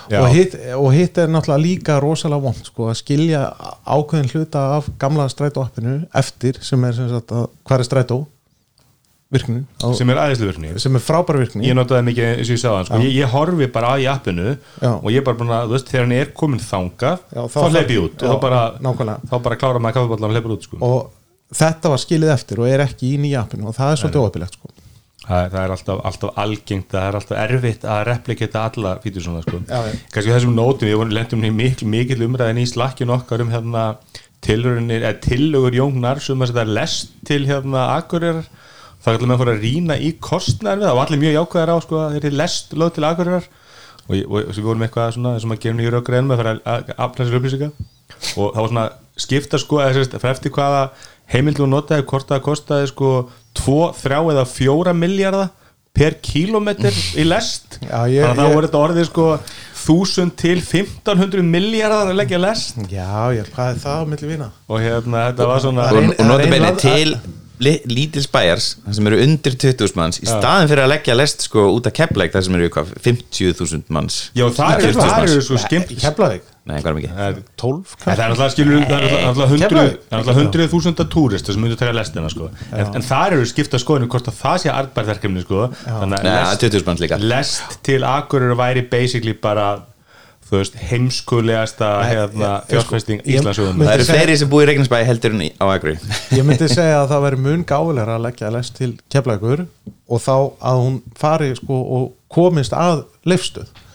Já. 0.07 0.21
Og, 0.23 0.29
hitt, 0.35 0.55
og 0.79 0.89
hitt 0.95 1.19
er 1.19 1.31
náttúrulega 1.31 1.63
líka 1.63 1.99
rosalega 2.03 2.43
vond 2.43 2.69
sko, 2.69 2.89
að 2.91 3.01
skilja 3.01 3.43
ákveðin 3.87 4.31
hluta 4.35 4.63
af 4.77 4.89
gamla 5.03 5.27
strætóappinu 5.31 5.99
eftir 6.15 6.59
sem 6.63 6.85
er 6.87 6.95
sem 6.95 7.11
sagt 7.11 7.35
að 7.35 7.49
hvað 7.67 7.83
er 7.83 7.89
strætó 7.89 8.19
virknin 9.35 9.65
á, 9.83 9.91
sem, 9.91 9.97
sem 10.01 10.13
er 10.15 10.21
aðeinslu 10.23 10.47
virkni 10.47 10.71
er 10.71 11.03
frábæra 11.03 11.41
virkni 11.43 11.67
ég 11.67 11.75
notaði 11.75 12.07
mikið 12.07 12.29
eins 12.29 12.47
og 12.51 12.55
ég 12.55 12.61
sagði 12.63 12.87
sko. 12.87 13.01
ég, 13.03 13.17
ég 13.17 13.33
horfi 13.35 13.69
bara 13.75 13.93
að 13.97 14.05
í 14.05 14.09
appinu 14.13 14.47
Já. 14.55 14.93
og 14.95 15.09
ég 15.11 15.19
er 15.19 15.27
bara 15.27 15.41
búin 15.41 15.51
að, 15.57 15.67
þú 15.67 15.75
veist, 15.75 15.91
þegar 15.91 16.07
hann 16.07 16.17
er 16.21 16.33
komin 16.39 16.63
þangað 16.63 17.17
Já, 17.35 17.43
þá, 17.43 17.59
þá- 17.59 17.71
hleyp 17.75 17.91
ég 17.97 18.05
út 18.05 18.23
Já, 18.23 18.29
og 18.29 18.37
þá 18.37 18.43
bara, 18.47 18.61
nákvæmlega. 18.87 19.31
þá 19.33 19.37
bara 19.49 19.59
klára 19.63 19.83
maður 19.83 19.99
kaffeballan 19.99 20.31
og 20.31 20.37
hleypur 20.37 20.55
út 20.55 20.69
sko. 20.69 20.79
og 20.79 21.57
þetta 21.59 21.93
var 21.97 22.03
skilið 22.05 22.35
eftir 22.37 22.63
og 22.63 22.71
er 22.71 22.85
ekki 22.87 23.13
í 23.17 23.21
nýja 23.27 23.43
appinu 23.43 23.67
og 23.67 23.75
það 23.75 23.93
er 23.97 24.03
svolítið 24.05 24.23
óöpilegt 24.23 24.61
sko. 24.61 24.71
Það, 25.27 25.41
er- 25.45 25.51
það 25.55 25.63
er 25.65 25.75
alltaf, 25.77 26.01
alltaf 26.11 26.39
algengt 26.43 26.89
það 26.93 27.09
er 27.09 27.19
alltaf 27.21 27.41
erfitt 27.45 27.85
að 27.85 28.05
replikita 28.11 28.65
alla 28.71 28.93
fítur 29.05 29.25
svona 29.27 29.43
sko. 29.43 29.61
Kannski 30.15 30.33
þessum 30.35 30.55
nótum 30.57 30.89
við 30.91 31.13
lendum 31.17 31.45
í 31.45 31.51
mikil, 31.55 31.89
mikil 31.91 32.21
umræðin 32.29 32.63
í 32.63 32.67
slakkinu 32.71 33.17
okkar 33.19 33.43
um 33.45 33.51
hérna 33.55 33.87
tilhörunir, 34.47 35.03
eða 35.03 35.21
tillögur 35.25 35.75
Jóngnar 35.75 36.21
sem 36.23 36.39
að 36.45 36.53
þetta 36.53 36.63
er 36.67 36.75
lest 36.77 37.15
til 37.27 37.43
hérna 37.49 37.87
Akureyrar. 37.97 38.47
Það 39.03 39.13
er 39.13 39.17
allir 39.19 39.29
með 39.31 39.35
að 39.37 39.41
fara 39.43 39.55
að 39.57 39.65
rýna 39.65 39.97
í 40.03 40.11
kostnæður 40.23 40.79
við 40.81 40.87
það. 40.87 40.95
Og 40.97 41.03
allir 41.05 41.21
mjög 41.23 41.35
jákvæðar 41.37 41.73
á 41.73 41.77
sko 41.85 41.99
að 42.03 42.15
þeir 42.17 42.27
eru 42.29 42.39
lest 42.41 42.73
lög 42.79 42.93
til 42.97 43.07
Akureyrar. 43.09 43.49
Og, 44.07 44.15
við 44.15 44.63
vorum 44.63 44.85
eitthvað 44.87 45.13
svona 45.17 45.33
sem 45.43 45.51
að 45.55 45.61
gera 45.65 45.77
nýjur 45.81 45.99
okkur 46.01 46.17
enn 46.21 46.29
með 46.31 46.37
að 46.37 46.43
fara 46.43 46.55
að 46.77 46.93
afla 47.07 47.27
sér 47.27 47.39
upplýsinga. 47.41 47.69
Og 48.39 48.53
það 48.55 48.61
var 48.63 48.71
svona 48.71 48.87
skipta 49.27 49.59
sko 49.63 49.81
eða 49.83 49.97
sérst, 49.97 50.15
fyrir 51.27 51.35
eftir 51.35 51.35
hvaða 51.35 51.35
heimild 51.35 51.57
þú 51.59 51.67
notaði 51.69 52.07
hvort 52.07 52.29
það 52.29 52.43
kostaði 52.43 52.87
sko 52.93 53.31
2, 53.55 53.93
3 54.03 54.19
eða 54.33 54.45
4 54.47 54.93
miljardar 54.95 55.49
per 55.97 56.15
kílómetr 56.21 56.93
í 57.17 57.25
lest. 57.25 57.79
Já, 57.91 58.05
ég- 58.07 58.23
þannig 58.23 58.31
að 58.31 58.37
það 58.37 58.49
ég- 58.51 58.55
voru 58.55 58.67
þetta 58.67 58.83
orðið 58.85 59.07
sko 59.09 59.27
1000 59.87 60.33
til 60.37 60.61
1500 60.61 61.43
miljardar 61.47 62.11
að 62.11 62.17
leggja 62.19 62.39
lest. 62.43 62.77
Já, 62.91 63.33
hvað 63.55 63.71
er 63.73 63.81
það 63.81 63.97
á 63.97 64.05
milli 64.11 64.29
vina? 64.29 64.51
Og 64.69 64.81
hérna 64.83 65.27
þetta 65.31 65.47
var 65.47 65.61
svona 65.63 65.89
og, 65.91 66.09
og 66.19 66.27
nota 66.27 66.43
ein 66.45 66.51
bene 66.51 66.71
land- 66.71 66.81
til 66.81 67.19
lítils 67.89 68.27
bæjars 68.29 68.77
sem 68.93 69.07
eru 69.09 69.17
undir 69.25 69.55
20.000 69.57 69.97
manns 69.97 70.19
í 70.21 70.27
staðin 70.29 70.69
fyrir 70.69 70.83
að 70.85 70.91
leggja 70.93 71.15
lest 71.17 71.41
sko 71.47 71.63
út 71.73 71.87
af 71.89 71.95
keppleik 71.97 72.35
það 72.35 72.43
sem 72.45 72.55
eru 72.59 72.69
hvað, 72.75 72.91
50.000 73.01 73.87
manns. 73.97 74.19
Já 74.37 74.45
það 74.53 74.75
eru 74.77 74.91
40.000 74.93 75.01
það 75.01 75.23
eru 75.23 75.33
manns. 75.33 75.47
sko 75.47 75.61
skimp 75.63 75.95
Keflavík, 76.03 76.43
Nei, 76.67 76.81
hvað 76.83 76.89
er 76.91 76.97
mikið? 76.99 77.11
það 77.17 77.27
er 77.31 77.41
12 77.63 77.93
En 77.97 78.05
það 78.07 78.23
er 78.25 78.33
alltaf 78.35 78.53
skilur 78.57 78.81
það 78.91 79.05
er 79.07 79.17
alltaf 79.31 79.51
hundruð 79.53 79.67
Keflavík. 79.71 79.99
það 80.07 80.17
er 80.17 80.21
alltaf 80.23 80.39
hundruð 80.41 80.71
þúsunda 80.75 81.05
túrist 81.15 81.51
sem 81.53 81.61
myndu 81.63 81.77
að 81.77 81.83
taka 81.85 81.97
lestina 82.01 82.31
sko. 82.33 82.49
en, 82.73 82.87
en 82.99 83.05
það 83.07 83.27
eru 83.37 83.45
skipta 83.53 83.79
skoðinu 83.83 84.09
hvort 84.11 84.31
að 84.33 84.41
það 84.41 84.57
sé 84.65 84.73
artbærverkefni 84.75 85.45
sko. 85.47 85.69
þannig 85.87 86.25
Nei, 86.27 86.33
að 86.33 86.41
lest, 86.51 86.65
20.000 86.67 86.89
manns 86.91 87.05
líka 87.07 87.21
lest 87.23 87.79
til 87.87 88.01
Akureyri 88.11 88.59
væri 88.59 88.83
basically 88.91 89.37
bara 89.47 89.69
þú 90.47 90.61
veist, 90.61 90.77
heimskulegasta 90.91 91.87
hérna, 92.07 92.51
fjárfesting 92.71 93.23
ég- 93.27 93.41
Íslandsöðum 93.41 93.81
Það 93.83 93.95
eru 93.97 94.05
fleiri 94.11 94.37
sem 94.39 94.51
búi 94.51 94.63
í 94.63 94.69
Reykjanesbæ 94.71 95.01
heldur 95.09 95.35
en 95.35 95.43
á 95.59 95.67
Agri 95.75 95.95
ég 96.39 96.45
myndi 96.47 96.69
segja 96.75 97.01
að 97.05 97.11
það 97.15 97.25
veri 97.31 97.41
mun 97.47 97.65
gáfulegra 97.67 98.19
að 98.19 98.27
leggja 98.29 98.51
lest 98.55 98.77
til 98.79 98.93
keflavíkur 99.11 99.65
og 100.07 100.23
þá 100.23 100.35
að 100.71 100.83
hún 100.85 101.01
fari 101.19 101.51
sko 101.59 101.81
og 101.99 102.07
komist 102.31 102.75
að 102.79 103.05
leifstöð 103.27 103.71
þú 103.71 103.86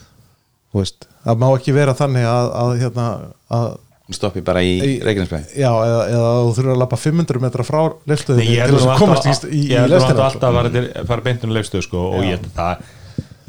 veist, 0.79 1.07
það 1.25 1.39
má 1.43 1.47
ekki 1.57 1.73
vera 1.75 1.93
þannig 1.99 2.25
að, 2.31 2.51
að 2.63 2.71
hérna 2.81 3.07
að, 3.51 3.67
stoppi 4.11 4.41
bara 4.43 4.61
í 4.63 4.71
Í- 4.79 4.95
Reykjanesbæ. 5.03 5.37
já, 5.55 5.69
eða, 5.71 5.99
eða 6.11 6.31
þú 6.45 6.53
þurfur 6.57 6.71
að 6.73 6.79
lappa 6.81 6.97
500 6.99 7.43
metra 7.45 7.63
frá 7.67 7.81
ég 8.43 8.47
til 8.47 8.63
held 8.63 8.77
þess 8.79 8.89
að 8.91 8.99
komast 9.03 9.25
í, 9.27 9.29
alltaf, 9.31 9.51
í, 9.51 9.59
í 9.61 9.69
ég 9.71 9.79
held 9.79 9.91
nú 9.91 9.95
lestina 9.97 10.25
alltaf 10.25 10.49
að 10.49 10.57
fara, 10.59 10.71
til, 10.75 10.83
fara 11.11 11.25
beintinu 11.27 11.55
leifstöð 11.55 11.85
sko, 11.87 12.01
og 12.17 12.25
ég 12.25 12.35
held 12.35 12.49
að 12.49 12.57
það 12.59 12.89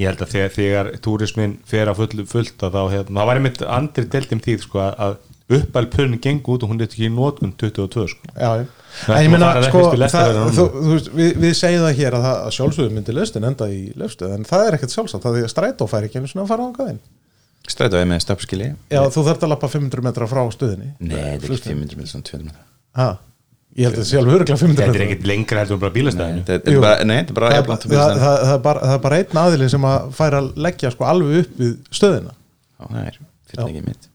ég 0.03 0.09
held 0.09 0.23
að 0.25 0.31
þegar, 0.35 0.53
þegar 0.57 0.91
túrismin 1.05 1.57
fer 1.69 1.91
að 1.93 1.99
full, 2.03 2.25
fullt 2.31 2.63
að 2.67 2.77
þá, 2.79 2.83
hérna, 2.95 3.17
það 3.21 3.29
var 3.33 3.41
einmitt 3.41 3.63
andri 3.79 4.05
deltum 4.15 4.41
tíð 4.43 4.63
sko, 4.67 4.83
að- 4.91 5.19
að 5.53 5.63
uppalpunni 5.63 6.19
gengur 6.23 6.57
út 6.57 6.65
og 6.67 6.73
hún 6.73 6.81
er 6.83 6.89
ekki 6.89 7.07
í 7.07 7.13
notkun 7.13 7.53
22 7.61 8.07
sko. 8.13 8.33
já. 8.37 8.53
Það 8.93 9.23
ég 9.25 9.31
meina 9.33 9.49
sko, 9.65 9.83
það, 9.97 10.39
þú, 10.53 10.65
þú 10.77 10.97
við, 11.17 11.31
við 11.41 11.55
segjum 11.57 11.87
það 11.87 11.99
hér 12.03 12.17
að, 12.19 12.25
það, 12.27 12.39
að 12.45 12.55
sjálfsögum 12.59 12.97
myndi 12.99 13.15
lestin 13.17 13.47
enda 13.49 13.69
í 13.73 13.81
leifstöð 13.97 14.35
en 14.37 14.45
það 14.49 14.67
er 14.69 14.77
ekkert 14.77 14.93
sjálfsagt, 14.93 15.25
það 15.25 15.33
er 15.33 15.39
því 15.41 15.47
að 15.49 15.53
strætó 15.55 15.89
færi 15.89 16.11
ekki 16.11 16.21
einu 16.21 16.29
svona 16.29 16.45
að 16.45 16.53
fara 16.53 16.67
á 16.69 16.85
inn. 16.93 17.01
Strætó 17.73 17.97
er 18.03 18.09
með 18.11 18.21
stoppskili 18.27 18.69
já, 18.93 19.01
þú 19.15 19.25
þarft 19.31 19.47
að 19.47 19.53
lappa 19.55 19.71
500 19.73 20.05
metra 20.05 20.29
frá 20.29 20.43
stöðinni. 20.53 20.91
Nei, 21.01 21.17
þetta 21.17 21.49
er 21.49 21.55
ekki 21.57 21.73
500 21.73 22.01
með 22.03 22.11
svona 22.13 22.27
200 22.29 22.49
metra. 22.51 22.65
Ha, 23.01 23.09
ég 23.79 23.87
held 23.87 23.95
að 23.95 24.01
þetta 24.03 24.09
sé 24.11 24.21
alveg 24.21 24.37
öruglega 24.37 24.61
500 24.61 24.77
þetta 24.77 24.85
er 24.85 24.93
metra. 24.93 25.07
ekkit 25.09 25.29
lengra 25.31 25.63
heldur 25.63 25.81
bara 25.87 25.95
bílastæðinu. 25.97 26.43
Þetta 26.51 26.69
er 26.69 26.77
Jú. 26.77 26.83
bara, 26.85 27.07
nei, 27.09 27.17
þetta 27.23 27.33
er 27.33 27.39
bara 27.39 27.53
það, 27.53 27.63
það, 27.63 27.87
það, 27.87 28.17
það, 28.23 28.41
það, 28.43 28.57
er 28.57 28.65
bara, 28.67 28.83
það 28.89 28.97
er 28.99 29.05
bara 29.07 29.21
einn 29.23 29.41
aðilin 29.47 29.73
sem 29.73 29.87
að 29.89 30.11
færa 30.19 30.43
að 30.43 30.51
leggja 30.67 30.93
sko 30.93 31.07
alveg 31.09 31.39
upp 31.47 31.63
við 31.63 31.73
stöðina. 32.01 32.35
Já, 32.77 32.85
það 32.91 33.07
er 33.07 34.11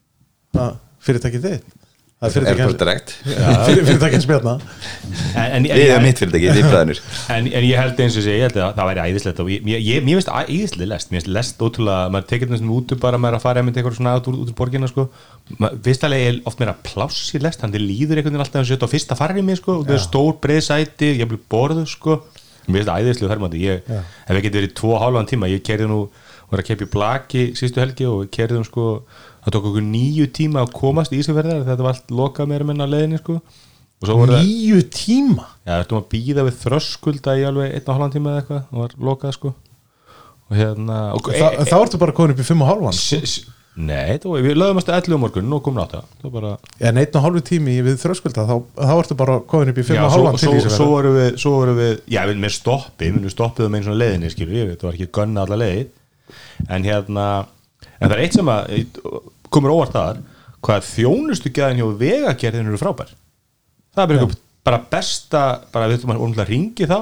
Ha, 0.58 0.66
fyrirtækið 1.08 1.46
þitt? 1.48 1.76
Það 2.18 3.68
er 3.70 3.84
fyrirtækið 3.86 4.22
spjarna 4.24 4.52
en, 5.38 5.52
en, 5.54 5.66
Við 5.68 5.82
erum 5.84 6.02
mitt 6.02 6.18
fyrirtækið, 6.18 6.56
en, 7.30 7.46
en 7.46 7.66
ég 7.68 7.78
held 7.78 8.00
eins 8.02 8.16
og 8.18 8.24
sé, 8.24 8.32
ég 8.34 8.48
held 8.48 8.58
að 8.58 8.72
það 8.74 8.88
væri 8.88 9.04
æðislegt 9.04 9.42
og 9.44 9.50
ég, 9.52 9.68
ég, 9.70 10.00
mér 10.02 10.18
finnst 10.18 10.32
æðislega 10.32 10.90
lest. 10.90 11.12
Mér 11.12 11.20
finnst 11.20 11.30
lest 11.36 11.62
ótrúlega, 11.62 12.08
maður 12.10 12.26
tekið 12.32 12.54
þessum 12.56 12.72
útu 12.74 12.98
bara 12.98 13.20
maður 13.22 13.36
er 13.36 13.38
að 13.38 13.46
fara 13.46 13.62
einmitt 13.62 13.78
eitthvað 13.78 14.00
svona 14.00 14.16
út 14.18 14.30
úr, 14.32 14.40
út 14.42 14.50
úr 14.50 14.58
borginna 14.58 14.90
sko. 14.90 15.06
alveg 15.62 16.26
er 16.32 16.42
oft 16.50 16.58
meira 16.58 16.74
pláss 16.90 17.30
í 17.38 17.42
lest, 17.44 17.62
hann 17.62 17.78
líður 17.78 18.18
einhvern 18.18 18.34
veginn 18.34 18.46
alltaf 18.48 18.64
að 18.64 18.70
setja 18.72 18.90
á 18.90 18.94
fyrsta 18.96 19.18
farri 19.22 19.46
mér 19.46 19.62
sko, 19.62 19.78
og 19.78 19.86
það 19.86 20.00
er 20.00 20.06
stór 20.08 20.34
breið 20.42 20.64
sæti, 20.72 21.12
ég 21.22 21.30
blir 21.30 21.44
borðu 21.46 21.86
sko, 21.86 22.18
mér 22.66 22.82
finnst 22.82 22.96
æðislega 22.98 23.78
Já. 23.86 24.02
ef 24.26 24.34
ég 24.34 24.42
geti 24.48 24.58
verið 24.58 24.74
tvo 24.82 24.96
og 24.96 25.04
hálfan 25.04 25.30
tíma 25.30 25.54
ég 25.54 25.62
kerði 25.62 25.86
nú, 25.86 26.02
var 26.50 26.64
að 26.64 26.70
keppi 26.72 26.88
blaki 26.90 27.42
sístu 27.56 27.80
helgi 27.80 28.08
og 28.08 28.26
kerði 28.32 28.58
um 28.58 28.66
sko 28.66 28.88
það 29.44 29.54
tók 29.54 29.70
okkur 29.70 29.86
nýju 29.88 30.28
tíma 30.38 30.64
að 30.64 30.74
komast 30.76 31.14
í 31.14 31.22
Ísafjörðar 31.22 31.66
þetta 31.68 31.86
var 31.86 31.96
allt 31.96 32.14
lokað 32.14 32.52
meira 32.52 32.68
menna 32.68 33.18
sko. 33.18 33.40
Svo 33.98 34.14
voru 34.14 34.36
það 34.36 34.44
nýju 34.46 34.82
tíma? 34.94 35.44
Já, 35.66 35.72
þetta 35.80 35.96
var 35.96 36.02
að 36.04 36.10
býða 36.12 36.42
við 36.46 36.58
þröskulda 36.62 37.32
í 37.34 37.46
alveg 37.48 37.72
einn 37.74 37.88
og 37.88 37.96
halvan 37.96 38.12
tíma 38.14 38.30
eða 38.30 38.42
eitthvað 38.42 38.60
og 38.70 38.82
var 38.84 38.92
lokað 39.08 39.34
sko. 39.34 39.54
Og 40.48 40.56
hérna 40.56 40.98
og, 41.16 41.30
Þa, 41.34 41.48
þá 41.66 41.78
ertu 41.80 42.00
bara 42.00 42.14
komin 42.14 42.36
upp 42.36 42.42
í 42.42 42.46
5 42.46 42.62
og 42.62 42.70
halvan 42.70 42.94
s, 42.94 43.08
s, 43.18 43.40
Nei, 43.78 44.16
var, 44.22 44.40
við 44.42 44.56
lögum 44.58 44.80
að 44.80 44.88
11 44.96 45.14
um 45.14 45.20
morgun 45.22 45.52
og 45.54 45.60
komin 45.66 45.82
átta. 45.84 46.00
Það 46.22 46.32
bara 46.34 46.54
en 46.88 47.02
einn 47.02 47.18
og 47.18 47.26
hálfu 47.26 47.42
tími 47.50 47.76
við 47.86 47.98
þröskulda 48.00 48.46
þá, 48.48 48.54
þá 48.78 48.94
ertu 48.94 49.18
bara 49.18 49.36
komin 49.50 49.70
upp 49.74 49.82
í 49.82 49.84
5 49.90 49.98
Já, 49.98 50.02
og 50.06 50.14
svo, 50.14 50.22
halvan 50.22 50.40
svo, 50.42 50.54
sem 50.62 50.74
svo 50.74 50.88
voru 50.94 51.12
við, 51.18 51.28
svo 51.42 51.52
voru 51.58 51.76
við 51.76 51.92
já, 52.14 52.22
við 52.30 52.40
með 52.46 52.54
stoppi, 52.56 53.12
við 53.18 53.34
stoppiðum 53.34 53.76
einn 53.78 53.86
svona 53.86 54.00
leiðinni 54.02 54.32
skilur 54.34 54.54
við, 54.54 54.72
þetta 54.72 54.88
var 54.88 54.98
ekki 54.98 55.12
gönna 55.18 55.44
alla 55.46 55.60
leið. 55.62 55.84
En 56.74 56.86
hérna 56.86 57.28
en 57.98 58.08
það 58.08 58.16
er 58.16 58.24
eitt 58.24 58.36
sem 58.38 58.50
að 58.54 58.74
komur 59.52 59.74
óvart 59.74 59.96
þar 59.96 60.20
hvað 60.64 60.86
þjónustu 60.92 61.52
gæðin 61.54 61.80
hjá 61.82 61.88
vegagerðin 62.00 62.70
eru 62.70 62.80
frábær. 62.80 63.12
Það 63.94 64.02
er 64.02 64.10
bara, 64.10 64.22
einhver, 64.22 64.40
bara 64.66 64.80
besta 64.92 65.42
bara 65.72 65.90
við 65.90 66.02
þurfum 66.02 66.34
að 66.34 66.50
ringi 66.52 66.88
þá. 66.88 66.98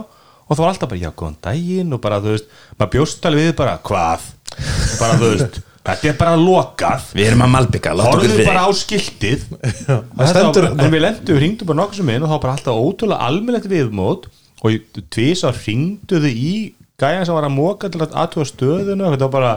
Og 0.47 0.55
það 0.55 0.62
var 0.62 0.73
alltaf 0.73 0.91
bara, 0.93 1.03
já, 1.03 1.11
góðan 1.19 1.38
daginn 1.43 1.95
og 1.97 2.03
bara, 2.05 2.21
þú 2.23 2.35
veist, 2.37 2.50
maður 2.76 2.93
bjóst 2.93 3.25
alveg 3.26 3.49
við 3.49 3.57
bara, 3.59 3.79
hvað? 3.83 4.29
Og 4.55 5.00
bara, 5.00 5.17
þú 5.19 5.31
veist, 5.33 5.59
þetta 5.88 6.11
er 6.12 6.19
bara 6.21 6.37
lokað. 6.38 7.09
Við 7.19 7.31
erum 7.33 7.45
að 7.47 7.53
malbygga, 7.57 7.95
horfðu 7.99 8.31
fyrir 8.31 8.50
bara 8.53 8.62
á 8.62 8.71
skiltið. 8.79 9.47
Stendur 10.31 10.69
en 10.71 10.85
við 10.95 11.03
lendum, 11.03 11.41
ringdum 11.43 11.71
bara 11.73 11.81
nokkuð 11.81 12.00
sem 12.03 12.12
inn 12.15 12.26
og 12.26 12.31
þá 12.31 12.37
bara 12.45 12.57
alltaf 12.61 12.83
ótrúlega 12.85 13.31
almennlegt 13.31 13.71
viðmót. 13.73 14.31
Og 14.62 15.03
tvís 15.12 15.43
að 15.47 15.59
ringduðu 15.67 16.31
í 16.31 16.55
gæjan 17.00 17.26
sem 17.26 17.37
var 17.37 17.49
að 17.49 17.57
móka 17.59 17.91
til 17.91 18.05
að 18.05 18.15
aðtúa 18.23 18.47
stöðuna. 18.47 19.09
Og 19.09 19.17
þetta 19.17 19.26
var 19.26 19.35
bara, 19.35 19.53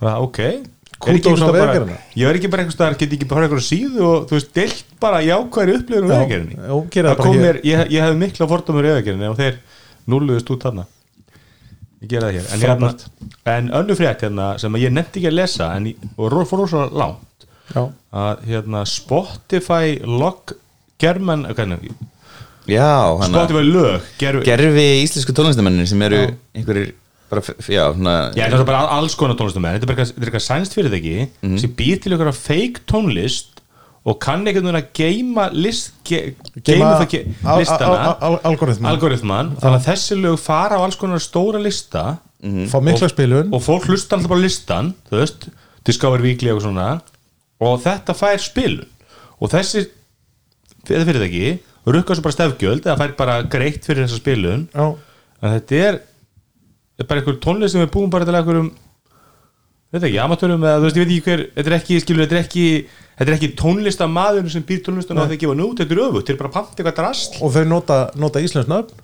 bara 0.00 0.18
ok 0.26 0.40
Er 1.04 1.16
einhvers 1.18 1.42
ég 2.14 2.28
er 2.28 2.38
ekki 2.38 2.50
bara 2.52 2.64
einhvers 2.64 2.76
staðar, 2.78 2.96
get 3.00 3.14
ekki 3.16 3.28
bara 3.28 3.48
einhverju 3.48 3.66
síðu 3.66 4.04
og 4.06 4.26
þú 4.30 4.36
veist, 4.38 4.52
deilt 4.56 4.94
bara 5.02 5.20
jákværi 5.24 5.74
kom 7.20 7.34
hér. 7.34 7.42
mér, 7.42 7.60
ég, 7.66 7.82
ég 7.92 8.06
hefði 8.06 8.20
mikla 8.22 8.48
fordómur 8.50 8.88
vegagerðinni 8.88 9.28
og 9.30 9.36
þeir 9.40 9.58
núluðust 10.14 10.54
út 10.54 10.64
þarna. 10.68 10.86
Ég 12.04 12.14
gera 12.14 12.30
það 12.30 12.38
hér. 12.38 12.48
En, 12.54 12.64
hérna, 12.64 12.92
en 13.56 13.70
önnu 13.82 13.98
frétt 13.98 14.24
hérna 14.26 14.48
sem 14.62 14.80
ég 14.80 14.94
nefndi 14.94 15.20
ekki 15.20 15.32
að 15.32 15.38
lesa 15.40 15.70
en, 15.76 15.90
og 16.16 16.40
fór 16.48 16.64
rosa 16.64 16.88
langt. 16.92 17.48
Já, 17.74 17.84
að 18.24 18.42
hérna, 18.48 18.84
Spotify 18.88 19.98
log 20.04 20.56
german 21.00 21.46
hvernig, 21.50 21.94
Já, 22.64 23.16
hann 23.20 23.28
Spotify 23.34 23.64
lög 23.68 24.04
gerfi, 24.20 24.44
Gerfi 24.46 24.84
íslensku 25.02 25.34
tónlistamennir 25.36 25.88
sem 25.88 26.00
eru 26.06 26.20
einhverjir 26.56 26.94
bara, 27.30 27.42
já, 27.68 27.84
svona 27.94 28.14
Já, 28.36 28.44
það 28.50 28.60
er 28.60 28.68
bara 28.68 28.82
alls 28.98 29.14
konar 29.18 29.34
er 29.34 29.86
bara 29.86 30.04
eitthvað- 30.04 30.12
þetta 30.12 30.22
er 30.22 30.30
eitthvað 30.30 30.46
sænst 30.50 30.74
fyrir 30.76 30.92
þeggi 30.94 31.58
sem 31.60 31.70
býr 31.78 32.00
til 32.02 32.12
ykkur 32.16 32.32
fake 32.36 32.84
tónlist 32.90 33.50
og 34.04 34.18
kann 34.20 34.44
ekkert 34.44 34.64
núna 34.66 34.82
að 34.82 34.90
geima 34.92 35.46
list 35.52 35.92
ge, 36.04 36.34
geima 36.62 37.00
það 37.00 37.08
ge, 37.08 37.20
al- 37.44 37.58
listana. 37.62 37.86
al- 37.88 38.18
al- 38.20 38.40
algoritman 38.44 38.90
algoritman, 38.92 39.56
þannig 39.56 39.80
að 39.80 39.88
þessi 39.88 40.18
lög 40.20 40.38
fara 40.38 40.76
á 40.76 40.84
alls 40.84 40.96
konar 41.00 41.18
stóra 41.24 41.60
lista 41.62 42.18
fá 42.68 42.78
mikla 42.84 43.08
spilun. 43.08 43.48
og 43.54 43.62
fólk 43.64 43.86
hlusta 43.88 44.16
alltaf 44.18 44.28
bara 44.28 44.40
á 44.40 44.44
listan 44.44 44.94
þú 45.10 45.20
veist, 45.22 45.48
Discover 45.84 46.20
Weekly 46.20 46.50
og 46.52 46.60
svona 46.62 47.00
og 47.60 47.80
þetta 47.82 48.12
fær 48.16 48.36
spilun. 48.40 48.86
Og 49.40 49.48
þessi 49.50 49.86
þetta 50.84 51.04
fyrir 51.08 51.22
þeggi, 51.24 51.58
rukka 51.86 52.14
svo 52.16 52.22
bara 52.24 52.36
stefgjöld 52.36 52.84
eða 52.84 52.98
fær 53.00 53.16
bara 53.16 53.42
greitt 53.48 53.84
fyrir 53.86 54.04
þessa 54.04 54.20
spilun. 54.20 54.68
Já, 54.74 54.96
en 55.42 55.54
þetta 55.60 55.80
er 55.88 56.00
bara 57.02 57.20
einhver 57.20 57.38
tónlist 57.42 57.74
sem 57.74 57.82
við 57.82 57.94
búum 57.94 58.12
bara 58.12 58.26
til 58.28 58.36
einhverjum 58.38 58.68
veit 59.94 60.04
ekki, 60.08 60.20
amatörum 60.22 60.66
eða 60.66 60.82
þú 60.82 60.88
veist, 60.88 60.98
ég 60.98 61.06
veit 61.06 61.14
ekki 61.14 61.24
hver 61.28 61.42
þetta 61.54 61.70
er 61.70 61.78
ekki, 61.78 62.02
skilur, 62.02 62.24
þetta 62.24 62.36
er 62.36 62.44
ekki 62.44 62.66
þetta 63.14 63.30
er 63.30 63.36
ekki 63.38 63.50
tónlistamaður 63.60 64.52
sem 64.54 64.66
býr 64.66 64.84
tónlistan 64.86 65.22
og 65.22 65.30
þeir 65.30 65.42
gefa 65.44 65.56
nút, 65.58 65.80
þetta 65.80 65.96
er 65.96 66.04
öfugt, 66.08 66.30
þeir 66.30 66.38
bara 66.42 66.54
panta 66.54 66.78
eitthvað 66.78 67.00
drast 67.00 67.40
og 67.40 67.52
þau 67.54 67.66
nota, 67.70 67.98
nota 68.18 68.42
íslensk 68.42 68.70
nöfn 68.70 69.02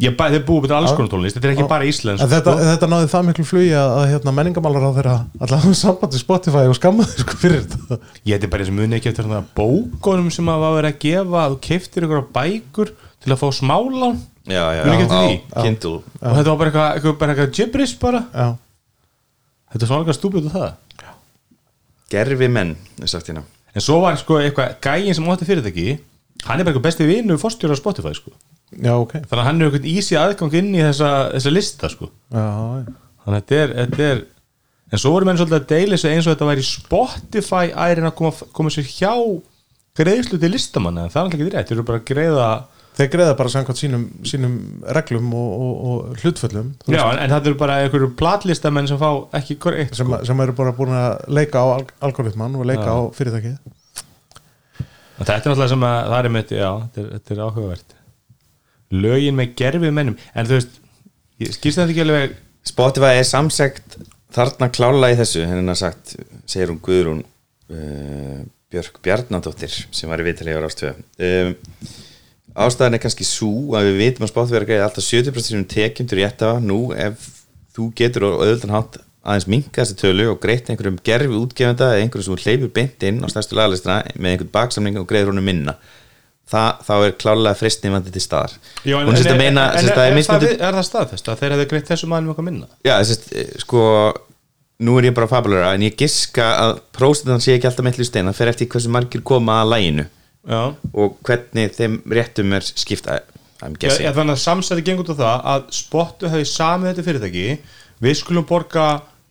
ég 0.00 0.14
bæ, 0.16 0.26
þeir 0.32 0.44
búum 0.48 0.64
til 0.64 0.76
alls 0.76 0.92
konar 0.96 1.10
tónlist, 1.12 1.36
þetta 1.36 1.48
er 1.48 1.54
ekki 1.54 1.68
bara 1.68 1.88
en 1.88 2.30
þetta, 2.30 2.54
sko. 2.54 2.68
þetta 2.70 2.88
náði 2.88 3.08
það 3.12 3.26
miklu 3.28 3.46
flugi 3.48 3.72
að, 3.76 3.96
hérna, 4.14 4.34
menningamálar 4.36 4.86
á 4.86 4.92
þeirra 4.96 5.16
allavega 5.40 5.76
sambandi 5.76 6.20
Spotify 6.20 6.64
og 6.70 6.76
skammaði 6.78 7.24
sko 7.24 7.36
fyrir 7.40 7.64
þetta. 7.64 7.98
Ég 8.24 8.36
þetta 8.38 8.48
er 8.48 8.52
bara 8.54 8.64
eins 8.64 8.72
og 8.72 8.78
muni 8.78 8.96
ekki 8.96 9.10
eftir 9.10 9.26
þarna 9.26 9.42
bókunum 9.58 10.30
sem 10.32 10.48
að 10.52 10.66
verið 10.78 10.94
að 10.94 11.02
gefa 11.04 11.42
að 11.42 11.56
þú 11.56 11.60
keiftir 11.66 12.06
ykkur 12.06 12.24
bækur 12.38 12.94
til 13.20 13.34
að 13.34 13.42
fá 13.42 13.48
smálán 13.58 14.22
Já, 14.48 14.62
já, 14.72 14.82
Muni 14.88 15.04
já, 15.04 15.08
því? 15.10 15.32
Kindle 15.62 15.96
og 16.00 16.36
þetta 16.36 16.48
var 16.48 16.58
bara 16.60 16.70
eitthvað, 16.70 16.92
eitthvað, 16.94 17.16
bara 17.20 17.34
eitthvað 17.34 17.56
gibberish 17.58 17.98
bara? 18.00 18.22
Já, 18.32 18.46
þetta 19.72 19.84
er 19.84 19.90
svona 19.90 20.04
alveg 20.04 20.16
stúpid 20.16 20.48
og 20.48 20.54
það. 20.54 20.70
Gerfi 22.10 22.48
menn, 22.50 22.72
er 22.98 23.10
sagt 23.10 23.28
hérna. 23.30 23.44
En 23.70 23.84
svo 23.84 24.00
var 24.02 24.16
sko 24.18 24.40
eitthvað 24.40 24.78
gægin 24.82 25.14
sem 25.14 25.28
átti 25.30 25.46
fyrirtæki 25.46 25.90
hann 26.46 26.60
er 26.60 26.64
bara 26.64 26.72
eitthvað 26.72 26.86
besti 26.88 27.06
vinnu 27.08 27.36
fórstjóra 27.40 27.76
á 27.76 27.78
Spotify 27.78 28.14
sko. 28.16 28.32
já, 28.70 28.94
ok. 28.96 29.12
Þannig 29.28 29.42
að 29.42 29.46
hann 29.46 29.60
er 29.60 29.68
eitthvað 29.68 29.88
ísi 29.92 30.18
aðgang 30.18 30.56
inn 30.60 30.74
í 30.74 30.82
þessa, 30.82 31.10
þessa 31.34 31.52
lista 31.52 31.90
sko. 31.92 32.10
Já, 32.32 32.44
já. 32.80 32.92
þannig 33.24 33.36
að 33.36 33.40
þetta 33.40 33.60
er, 33.60 33.74
þetta 33.80 34.08
er 34.08 34.22
en 34.90 35.02
svo 35.02 35.14
voru 35.14 35.28
menn 35.28 35.38
svolítið 35.38 35.58
að 35.58 35.70
deila 35.70 35.96
þessu 35.96 36.10
eins 36.10 36.26
og 36.26 36.34
þetta 36.34 36.50
væri 36.50 36.66
Spotify 36.66 37.64
ærin 37.74 38.08
að 38.08 38.16
koma, 38.18 38.50
koma 38.56 38.72
sér 38.74 38.88
hjá 38.88 39.14
greiðslu 40.00 40.40
til 40.40 40.52
listamanna. 40.54 41.06
En 41.06 41.12
það 41.12 41.20
er 41.20 41.26
alltaf 41.26 41.40
ekki 41.40 41.50
rétt, 41.50 41.68
þeir 41.68 41.76
eru 41.76 41.88
bara 41.90 42.00
að 42.00 42.08
greiða 42.10 42.48
Þeir 43.00 43.08
greiða 43.14 43.34
bara 43.38 43.50
samkvæmt 43.52 43.78
sínum, 43.80 44.02
sínum 44.28 44.56
reglum 44.92 45.30
og, 45.32 45.52
og, 45.64 45.76
og 45.90 46.18
hlutföllum. 46.20 46.72
Já, 46.92 47.00
en, 47.06 47.20
en 47.22 47.32
það 47.32 47.46
eru 47.48 47.58
bara 47.62 47.78
einhverju 47.80 48.10
platlistamenn 48.20 48.90
sem 48.90 49.00
fá 49.00 49.08
ekki 49.38 49.56
korrekt 49.62 49.96
sem, 49.96 50.16
sem 50.28 50.42
eru 50.44 50.56
bara 50.58 50.74
búin 50.76 50.92
að 50.92 51.22
leika 51.32 51.62
á 51.64 51.66
al 51.78 51.86
algoritman 52.10 52.58
og 52.60 52.68
leika 52.68 52.84
Já. 52.84 52.92
á 52.92 52.98
fyrirtækið. 53.16 53.56
Og 55.20 55.22
þetta 55.22 55.38
er 55.38 55.40
náttúrulega 55.40 55.72
sem 55.72 55.88
að 55.88 55.96
það 56.10 56.18
er 56.20 56.34
með 56.36 56.52
já, 56.58 56.68
þetta 56.82 57.02
er, 57.02 57.08
þetta 57.14 57.34
er 57.34 57.42
áhugavert. 57.46 57.96
Lögin 59.00 59.40
með 59.40 59.56
gerfið 59.62 59.96
mennum 59.96 60.20
en 60.34 60.50
þú 60.50 60.58
veist, 60.58 60.78
ég 61.40 61.56
skýrst 61.56 61.80
þetta 61.80 61.94
ekki 61.94 62.04
alveg 62.04 62.38
Spotify 62.70 63.16
er 63.16 63.28
samsegt 63.28 63.98
þarna 64.34 64.68
klála 64.74 65.10
í 65.12 65.18
þessu 65.18 65.46
henni 65.48 65.72
að 65.72 65.80
sagt, 65.86 66.14
segir 66.48 66.72
hún 66.72 66.80
Guðrún 66.84 67.24
uh, 67.24 68.40
Björk 68.70 69.00
Bjarnadóttir 69.04 69.72
sem 69.72 70.10
var 70.10 70.22
í 70.22 70.26
viðtalið 70.28 70.60
á 70.60 70.64
rástöðu 70.66 70.92
um, 71.26 71.54
ástæðan 72.54 72.96
er 72.96 73.02
kannski 73.04 73.26
svo 73.26 73.76
að 73.78 73.90
við 73.90 74.00
vitum 74.04 74.26
að 74.26 74.32
Spotify 74.32 74.58
er 74.58 74.64
að 74.64 74.70
greiða 74.72 74.88
alltaf 74.88 75.06
70% 75.06 75.50
sínum 75.50 75.68
tekjum 75.70 76.10
til 76.10 76.18
rétta 76.20 76.56
nú 76.64 76.80
ef 76.96 77.30
þú 77.76 77.86
getur 77.98 78.26
og 78.30 78.42
auðvitað 78.42 78.74
hátt 78.74 79.00
aðeins 79.20 79.48
minka 79.52 79.82
þessi 79.82 79.98
tölu 80.00 80.28
og 80.32 80.40
greitt 80.42 80.70
einhverjum 80.72 80.98
gerfi 81.04 81.36
útgefenda 81.36 81.92
eða 81.92 82.04
einhverjum 82.04 82.38
sem 82.38 82.44
hleypur 82.46 82.72
beint 82.74 83.06
inn 83.06 83.20
á 83.20 83.28
stærstu 83.30 83.58
lagalistina 83.58 84.00
með 84.16 84.34
einhvern 84.34 84.54
baksamning 84.54 85.00
og 85.00 85.08
greiður 85.10 85.34
honum 85.34 85.50
minna 85.50 85.76
Þa, 86.50 86.62
þá 86.82 86.94
er 86.96 87.12
klálega 87.14 87.54
fristni 87.54 87.92
vandi 87.92 88.10
til 88.10 88.20
staðar. 88.24 88.56
Já, 88.82 88.96
en, 88.98 89.12
sérst 89.14 89.28
en, 89.30 89.36
að 89.36 89.38
meina 89.38 89.68
en, 89.70 89.84
sérst 89.84 89.92
en, 89.92 90.00
að 90.00 90.08
er, 90.08 90.16
er 90.16 90.24
það, 90.26 90.46
er 90.66 90.74
það 90.74 90.86
staðfest 90.88 91.28
að 91.30 91.42
þeir 91.44 91.52
hefði 91.54 91.66
greitt 91.70 91.92
þessu 91.92 92.08
mannum 92.10 92.32
okkar 92.32 92.46
minna? 92.48 92.66
Já, 92.82 92.96
þess 92.96 93.28
að, 93.28 93.52
sko 93.62 93.84
nú 94.82 94.96
er 94.98 95.06
ég 95.06 95.14
bara 95.14 95.28
fabulera, 95.30 95.68
en 95.76 95.84
ég 95.86 95.94
giska 96.00 96.48
að 96.64 96.80
prósentan 96.96 97.44
sé 97.44 97.54
ekki 97.54 97.68
alltaf 97.70 97.86
með 97.86 98.00
stein 98.08 98.26
það 98.26 98.40
fer 98.40 98.50
eftir 98.50 98.70
hversu 98.72 98.90
margir 98.90 99.22
koma 99.30 99.60
að 99.60 99.70
læginu 99.74 100.06
Já, 100.48 100.72
og 100.96 101.18
hvernig 101.26 101.74
þeim 101.76 102.00
réttum 102.08 102.56
er 102.56 102.64
skipta 102.64 103.20
guessing. 103.60 104.06
já, 104.06 104.12
þannig 104.16 104.38
að 104.38 104.42
samsæði 104.44 104.84
gengur 104.86 105.04
út 105.04 105.12
á 105.12 105.20
það 105.20 105.46
að 105.52 105.66
spottu 105.76 106.30
hefði 106.32 106.48
samið 106.48 106.90
þetta 106.90 107.06
fyrirtæki. 107.08 107.46
Við 108.00 108.18
skulum 108.22 108.46
borga 108.48 108.86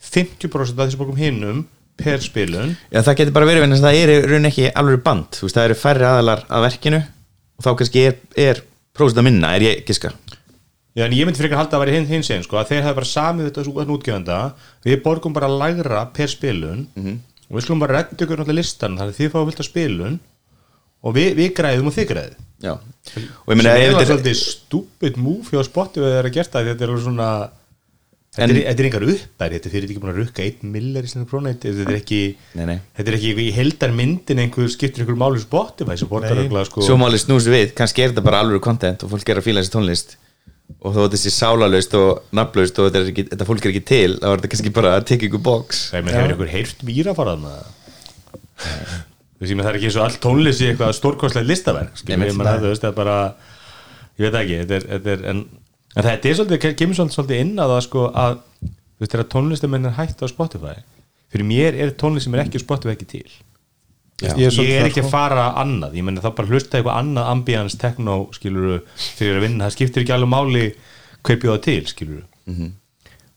50% 0.05 0.77
af 0.77 0.85
þessu 0.85 0.99
borgum 0.99 1.17
hinnum 1.19 1.63
per 1.99 2.21
spilun. 2.23 2.75
Já, 2.93 3.01
það 3.01 3.21
getur 3.23 3.35
bara 3.35 3.49
verið 3.49 3.65
að 3.65 3.85
það 3.87 3.99
er 3.99 4.27
raun 4.29 4.49
ekki 4.51 4.69
alveg 4.69 5.01
band, 5.03 5.39
veist, 5.41 5.57
það 5.57 5.69
eru 5.69 5.79
færri 5.81 6.07
aðalar 6.07 6.45
að 6.47 6.65
verkinu 6.67 7.01
og 7.59 7.65
þá 7.65 7.71
kannski 7.81 8.05
er, 8.05 8.19
er 8.39 8.61
prósentan 8.95 9.27
minna, 9.27 9.55
er 9.57 9.65
ég 9.65 9.81
giska 9.87 10.13
Já, 10.97 11.05
en 11.05 11.13
ég 11.13 11.27
myndi 11.27 11.39
frekar 11.39 11.59
halda 11.61 11.77
að 11.77 11.83
vera 11.85 11.95
hinn 11.95 12.07
hins 12.09 12.29
einn 12.33 12.41
sko, 12.43 12.57
að 12.59 12.71
þeir 12.71 12.81
hefði 12.83 12.97
bara 12.97 13.09
samið 13.09 13.45
þetta 13.49 13.61
þessu 13.61 13.93
útgefanda 13.95 14.37
við 14.85 15.01
borgum 15.03 15.35
bara 15.35 15.49
lægra 15.51 16.01
per 16.15 16.31
spilun. 16.31 16.87
Og 17.49 17.55
við 17.55 17.65
skulum 17.65 17.83
bara 17.83 17.99
redda 17.99 18.17
ykkur 18.25 18.41
náttúrulega 18.41 18.57
listan 18.57 18.97
þannig 18.97 19.13
að 19.13 19.19
þið 19.19 19.31
fáum 19.33 19.47
fullt 19.49 19.61
af 19.63 19.67
spilun 19.69 20.17
og 21.03 21.15
við, 21.15 21.29
við 21.39 21.53
græðum 21.59 21.89
og 21.91 21.95
þið 21.95 22.09
græðið. 22.13 22.35
Já, 22.59 22.73
og 22.75 22.81
ég 23.15 23.55
sem 23.55 23.61
meina 23.61 23.71
er 23.77 23.93
þetta 23.93 24.03
er 24.03 24.09
svolítið 24.09 24.37
stúpid 24.41 25.17
move 25.23 25.47
hjá 25.53 25.63
spotti 25.63 26.01
við 26.03 26.11
þeirra 26.17 26.31
gert 26.35 26.51
það 26.51 26.65
því 26.65 26.71
þetta 26.73 26.83
er 26.85 26.91
alveg 26.91 27.05
svona 27.05 27.27
þetta 28.29 28.43
En- 28.43 28.51
er, 28.51 28.59
þetta 28.67 28.83
er 28.83 28.87
engar 28.89 29.05
uppbæri, 29.09 29.55
þetta 29.55 29.69
er 29.69 29.73
fyrir 29.73 29.87
ekki 29.89 30.01
búin 30.03 30.11
að 30.11 30.19
rukka 30.19 30.43
1 30.45 30.65
millar 30.75 31.07
í 31.07 31.09
sinni 31.09 31.29
krónu 31.31 31.53
þetta 31.55 31.85
er 31.87 31.95
ekki 31.97 32.19
Nei, 32.59 32.65
nei. 32.67 32.75
þetta 32.99 33.13
er 33.13 33.17
ekki 33.17 33.31
í 33.45 33.47
heldar 33.55 33.95
myndin 33.95 34.43
einhver 34.43 34.69
skiptir 34.75 35.05
einhver 35.05 35.17
máli 35.23 35.39
sem 35.39 36.11
örugglega, 36.11 36.67
sko, 36.67 36.83
svo 36.85 36.99
máli 36.99 37.17
snús 37.23 37.47
við, 37.49 37.71
kannski 37.79 38.03
er 38.03 38.11
þetta 38.13 38.25
bara 38.27 38.43
alveg 38.43 38.61
content 38.67 39.07
og 39.07 39.15
fólk 39.15 39.31
er 39.33 39.39
að 39.41 39.47
fíla 39.47 39.63
þessi 39.63 39.73
tónlist. 39.77 40.17
Og 40.85 40.93
þó 40.93 40.99
þetta 41.07 41.17
sé 41.23 41.31
sálalöst 41.33 41.95
og 41.97 42.27
nafnlaust 42.37 42.77
og 42.77 42.91
þetta, 42.91 42.99
er 43.01 43.09
ekki, 43.09 43.23
þetta 43.31 43.47
fólk 43.49 43.63
er 43.65 43.71
ekki 43.73 43.85
til 43.89 44.11
þá 44.19 44.27
er 44.29 44.35
þetta 44.37 44.51
kannski 44.53 44.73
bara 44.75 44.91
að 44.99 45.07
tekja 45.09 45.29
ykkur 45.31 45.41
box. 45.47 45.79
Nei, 45.95 46.01
menn 46.03 46.13
hefur 46.19 46.35
einhver 46.35 46.51
heyrt 46.53 46.83
víra 46.85 47.15
farað 47.17 47.41
með 47.47 47.55
það 47.57 49.07
það 49.39 49.69
er 49.71 49.77
ekki 49.79 49.89
eins 49.89 49.97
og 49.99 50.05
all 50.05 50.17
tónlist 50.25 50.61
í 50.63 50.67
eitthvað 50.69 50.93
stórkostlega 50.97 51.47
listaverk 51.47 51.95
það 52.83 52.83
er 52.89 52.95
bara 52.97 53.17
ég 54.19 54.25
veit 54.27 54.39
ekki, 54.41 54.57
þetta 54.61 54.75
er, 54.79 54.87
þetta 54.93 55.11
er 55.15 55.25
en, 55.31 55.43
en 55.95 56.03
þetta 56.09 56.29
er 56.29 56.39
svolítið, 56.39 56.73
kemur 56.81 56.97
svolítið, 56.99 57.37
inn 57.45 57.53
að 57.63 57.71
það 57.75 57.83
sko 57.87 58.07
að, 58.11 58.39
þú 58.59 59.03
veist, 59.05 59.13
þegar 59.13 59.29
tónlistamenn 59.35 59.85
er 59.89 59.95
hægt 59.99 60.23
á 60.23 60.27
Spotify, 60.27 60.73
fyrir 61.31 61.47
mér 61.47 61.77
er 61.85 61.93
tónlist 61.95 62.27
sem 62.27 62.35
er 62.35 62.43
ekki 62.43 62.59
Spotify 62.59 62.95
ekki 62.97 63.07
til 63.13 63.29
Já. 64.19 64.33
ég 64.35 64.41
Ég 64.41 64.43
er 64.43 64.49
er, 64.49 64.55
svolítið 64.57 64.87
ekki 64.89 65.03
að 65.05 65.11
fara 65.13 65.45
annað 65.61 65.93
ég 65.95 66.03
menn 66.03 66.19
þá 66.19 66.33
bara 66.35 66.51
hlusta 66.51 66.75
eitthvað 66.81 66.97
annað 66.99 67.29
ambience, 67.31 67.77
techno 67.79 68.17
skilur 68.35 68.81
þegar 69.15 69.23
ég 69.23 69.31
er 69.31 69.39
að 69.39 69.45
vinna, 69.47 69.69
það 69.69 69.75
skiptir 69.77 70.03
ekki 70.03 70.15
alveg 70.17 70.33
máli 70.33 70.65
hver 71.23 71.39
bjóða 71.45 71.61
til, 71.63 71.79
skilur 71.87 72.25
Mhm. 72.49 72.73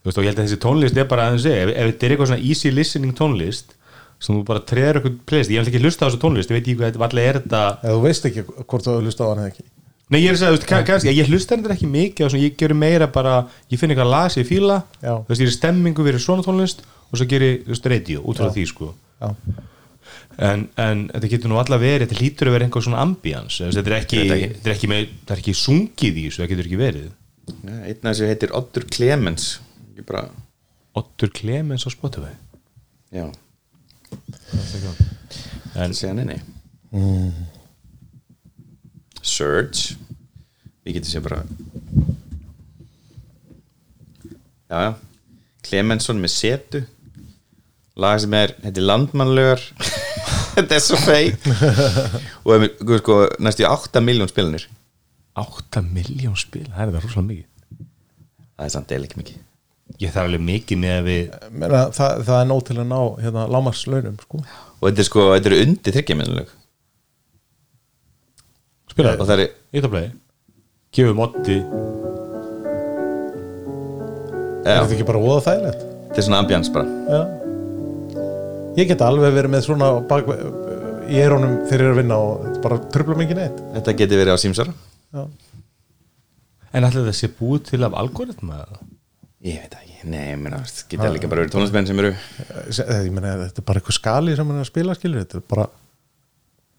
þú 0.03 0.09
veist 0.11 0.19
og 0.19 0.25
ég 0.25 0.33
held 0.33 0.39
að 0.41 0.47
þessi 0.49 0.59
tónlist 0.65 0.97
er 0.99 1.07
bara 1.07 1.29
aðeins 1.31 1.47
ef, 1.47 1.69
ef 1.71 1.87
þetta 1.93 2.07
er 2.09 2.11
eitthvað 2.17 2.31
svona 2.33 2.43
easy 2.51 2.71
listening 2.75 3.15
tónlist 3.15 3.77
sem 4.23 4.37
þú 4.39 4.43
bara 4.47 4.63
treður 4.71 5.01
eitthvað 5.01 5.17
playlist, 5.27 5.51
ég 5.53 5.59
hef 5.63 5.69
ekki 5.73 5.81
hlusta 5.83 6.07
á 6.07 6.09
þessu 6.09 6.21
tónlist 6.23 6.51
ég 6.53 6.57
veit 6.59 6.67
ekki 6.69 6.79
hvað 6.79 7.07
allir 7.09 7.29
er 7.33 7.39
þetta 7.41 7.63
eða 7.83 7.95
þú 7.97 8.03
veist 8.07 8.29
ekki 8.31 8.45
hvort 8.47 8.87
þú 8.87 8.95
hlusta 9.03 9.27
á 9.27 9.31
hann 9.33 9.41
eða 9.43 9.51
ekki. 9.53 9.65
Nei 10.13 10.19
ég 10.21 10.29
er 10.29 10.37
að 10.37 10.41
segja, 10.43 10.53
þú 10.53 10.57
veist, 10.59 10.67
kann- 10.69 10.85
kannski, 10.87 11.13
ég 11.17 11.29
hlusta 11.33 11.57
þetta 11.57 11.75
ekki 11.75 11.89
mikið 11.89 12.25
og 12.27 12.31
svona, 12.35 12.45
ég 12.45 12.57
gerir 12.61 12.77
meira 12.77 13.07
bara, 13.09 13.35
ég 13.73 13.81
finn 13.81 13.91
eitthvað 13.95 14.11
lag 14.13 14.31
sem 14.31 14.43
ég 14.45 14.49
fíla, 14.51 14.77
Já. 15.03 15.15
þú 15.25 15.31
veist, 15.33 15.43
ég 15.43 15.49
er 15.49 15.55
stemmingu 15.57 16.05
fyrir 16.07 16.21
svona 16.23 16.45
tónlist 16.47 16.83
og 17.11 17.19
svo 17.19 17.27
geri 17.31 17.51
þú 17.65 17.73
veist, 17.73 17.87
radio 17.95 18.21
út 18.29 18.37
frá 18.41 18.49
Já. 18.51 18.55
því 18.59 18.65
sko. 18.69 18.91
Já, 19.23 19.31
en, 20.43 20.67
en 20.81 21.03
þetta 21.15 21.31
getur 21.33 21.51
nú 21.53 21.59
alla 21.61 21.79
verið 21.81 22.07
þetta 22.07 22.19
hlýtur 22.21 22.51
að 22.51 22.55
vera 22.57 22.67
einhver 22.69 22.85
svona 22.87 23.01
ambians 23.05 23.59
þetta 23.63 23.91
er 23.93 23.97
ekki, 23.99 24.19
Ég 24.21 24.29
veit 24.31 24.37
ekki. 24.37 24.53
þetta 24.59 24.71
er 24.71 24.77
ekki, 24.77 24.91
með, 24.93 25.09
það 25.27 25.35
er 25.37 25.43
ekki 25.43 25.55
sungið 25.63 26.21
í 26.21 26.25
þessu, 26.29 26.43
það 26.43 26.53
getur 26.53 26.69
ekki 26.71 26.81
verið. 26.81 27.09
Ja, 27.53 27.79
einn 27.89 28.03
af 28.03 28.13
þessu 28.13 28.29
heitir 28.31 28.55
Oddur 28.61 28.87
Clemens. 28.93 29.49
Bara, 30.09 30.25
Ottur 30.99 31.31
Clemens 31.33 31.87
á 31.87 31.91
Spotify? 31.93 32.33
Já, 33.13 33.27
en 35.83 35.95
segja 35.97 36.13
henni 36.15 36.39
Search. 39.23 39.95
Við 40.83 40.97
getum 40.99 41.11
séð 41.13 41.23
bara 41.29 41.39
já, 44.67 44.79
já. 44.89 44.93
Clemensson 45.63 46.19
með 46.21 46.33
setu. 46.35 46.81
Lag 48.03 48.19
sem 48.23 48.33
er, 48.35 48.55
þetta 48.65 48.81
er 48.81 48.87
landmannlegar 48.89 49.61
þetta 50.57 50.77
er 50.79 50.83
svo 50.83 50.97
feik 51.01 51.45
og 51.45 52.55
ef 52.57 52.63
við- 52.65 52.95
sko, 53.03 53.17
næstu 53.45 53.67
8 53.69 54.01
miljón 54.05 54.31
spilanir. 54.33 54.65
8 55.39 55.83
miljón 55.93 56.37
spil, 56.41 56.65
það 56.73 56.83
er 56.87 56.95
það 56.97 57.05
rosalega 57.07 57.29
mikið. 57.29 57.87
Það 58.57 58.65
er 58.67 58.73
samt 58.77 58.95
eða 58.97 59.09
ekki 59.09 59.21
mikið 59.23 59.41
ég 60.01 60.13
þarf 60.13 60.29
alveg 60.29 60.43
mikið 60.47 60.81
með 60.83 60.95
að 60.97 61.07
við 61.09 61.23
Meina, 61.53 61.85
það, 61.95 62.25
það 62.27 62.39
er 62.39 62.49
nóg 62.49 62.65
til 62.69 62.77
að 62.79 62.89
ná 62.89 62.99
hérna, 63.23 63.45
lámarslaunum 63.53 64.19
sko. 64.23 64.43
og 64.43 64.85
þetta 64.89 65.03
er 65.05 65.09
sko, 65.09 65.29
þetta 65.35 65.51
eru 65.51 65.63
undir 65.67 65.97
þryggjaminnuleg 65.97 66.53
spila 68.93 69.15
og 69.17 69.29
það 69.29 69.45
er, 69.45 69.55
Ítablaði 69.73 70.11
gefum 70.93 71.23
Otti 71.25 71.59
er 74.63 74.77
já, 74.77 74.83
þetta 74.83 74.97
ekki 74.97 75.09
bara 75.09 75.23
óða 75.23 75.45
þægilegt 75.47 75.87
þetta 75.87 76.21
er 76.21 76.29
svona 76.29 76.43
ambiance 76.45 76.75
bara 76.75 76.87
já. 76.87 77.23
ég 78.81 78.91
get 78.93 79.07
alveg 79.07 79.37
verið 79.39 79.55
með 79.55 79.67
svona 79.69 79.93
bak, 80.09 80.29
í 81.09 81.23
erónum 81.23 81.61
þegar 81.69 81.85
ég 81.85 81.89
er 81.89 81.95
að 81.97 82.01
vinna 82.03 82.21
og 82.21 82.47
þetta 82.47 82.65
bara 82.69 82.83
tröfla 82.95 83.19
mikið 83.23 83.43
neitt 83.43 83.65
þetta 83.79 83.99
getur 84.03 84.23
verið 84.23 84.37
á 84.37 84.43
Simsara 84.43 84.73
já. 84.75 85.23
en 86.73 86.89
ætla 86.89 87.03
þetta 87.03 87.19
sé 87.19 87.33
búið 87.39 87.71
til 87.73 87.83
af 87.87 87.97
algoritma 88.03 88.63
eða? 88.67 88.83
Ég 89.43 89.59
veit 89.63 89.73
það 89.75 89.85
ekki, 89.87 90.09
nei, 90.13 90.25
ég 90.33 90.41
meina, 90.43 90.59
þetta 90.67 90.89
geta 90.93 91.13
líka 91.15 91.31
bara 91.31 91.43
verið 91.45 91.55
tónlistmenn 91.57 91.89
sem 91.89 92.03
eru 92.03 92.13
Se- 92.77 92.87
ég 93.07 93.13
meina, 93.15 93.33
þetta 93.47 93.63
er 93.63 93.67
bara 93.71 93.81
eitthvað 93.83 93.99
skali 93.99 94.37
sem 94.39 94.47
hann 94.53 94.61
er 94.61 94.67
að 94.67 94.71
spila 94.71 94.95
skilur, 94.99 95.25
þetta 95.25 95.41
er 95.41 95.47
bara 95.51 95.67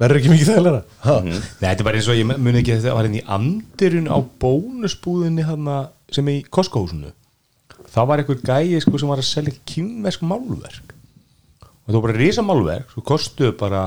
verður 0.04 0.20
ekki 0.20 0.32
mikið 0.34 0.50
þægilega 0.52 0.80
ha. 1.06 1.18
Nei, 1.28 1.42
þetta 1.60 1.74
er 1.84 1.88
bara 1.88 2.00
eins 2.00 2.08
og 2.12 2.18
ég 2.20 2.30
muni 2.32 2.62
ekki 2.62 2.74
að 2.76 2.80
þetta 2.86 2.96
var 2.98 3.08
henni 3.10 3.22
í 3.22 3.28
andirun 3.38 4.08
á 4.12 4.18
bónusbúðinni 4.44 5.46
hana, 5.48 5.76
sem 6.12 6.32
er 6.32 6.40
í 6.40 6.46
Costco-húsinu 6.50 7.12
það 7.94 8.08
var 8.10 8.24
einhver 8.24 8.40
gæi 8.48 8.80
sko, 8.82 8.98
sem 8.98 9.12
var 9.12 9.22
að 9.22 9.28
selja 9.30 9.54
kynversk 9.70 10.24
málverk 10.26 10.96
og 11.84 11.92
það 11.92 11.98
var 12.00 12.06
bara 12.08 12.18
risa 12.18 12.44
málverk 12.48 12.90
svo 12.96 13.04
kostuðu 13.06 13.54
bara 13.60 13.84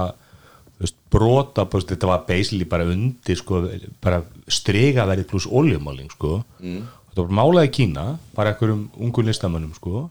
veist, 0.79 0.97
brota, 1.11 1.65
bara, 1.65 1.89
þetta 1.91 2.11
var 2.13 2.25
basically 2.29 2.69
bara 2.69 2.87
undir 2.93 3.41
sko, 3.41 3.63
bara 4.05 4.21
stregaverið 4.53 5.27
pluss 5.33 5.47
oljumáling 5.49 6.11
sko. 6.13 6.43
mm. 6.61 6.83
Þetta 7.17 7.33
bara 7.33 7.41
málaði 7.41 7.73
Kína 7.73 8.05
bara 8.37 8.53
einhverjum 8.53 8.87
ungun 9.01 9.29
listamönnum 9.31 9.75
sko. 9.77 10.11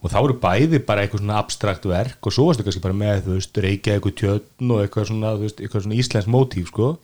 og 0.00 0.08
þá 0.08 0.18
eru 0.22 0.36
bæði 0.40 0.78
bara 0.88 1.04
eitthvað 1.04 1.20
svona 1.22 1.38
abstrakt 1.38 1.84
verk 1.86 2.26
og 2.26 2.32
svo 2.32 2.46
varstu 2.48 2.64
kannski 2.64 2.82
bara 2.82 2.96
með 2.96 3.26
þú 3.26 3.34
veist, 3.36 3.58
reykja 3.60 3.98
eitthvað 3.98 4.16
tjötn 4.16 4.70
og 4.72 4.80
eitthvað 4.82 5.10
svona, 5.10 5.34
veist, 5.38 5.60
eitthvað 5.60 5.84
svona 5.84 5.98
íslensk 6.00 6.30
mótíf 6.32 6.70
sko. 6.72 6.94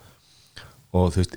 og 0.92 1.12
þú 1.12 1.22
veist 1.22 1.36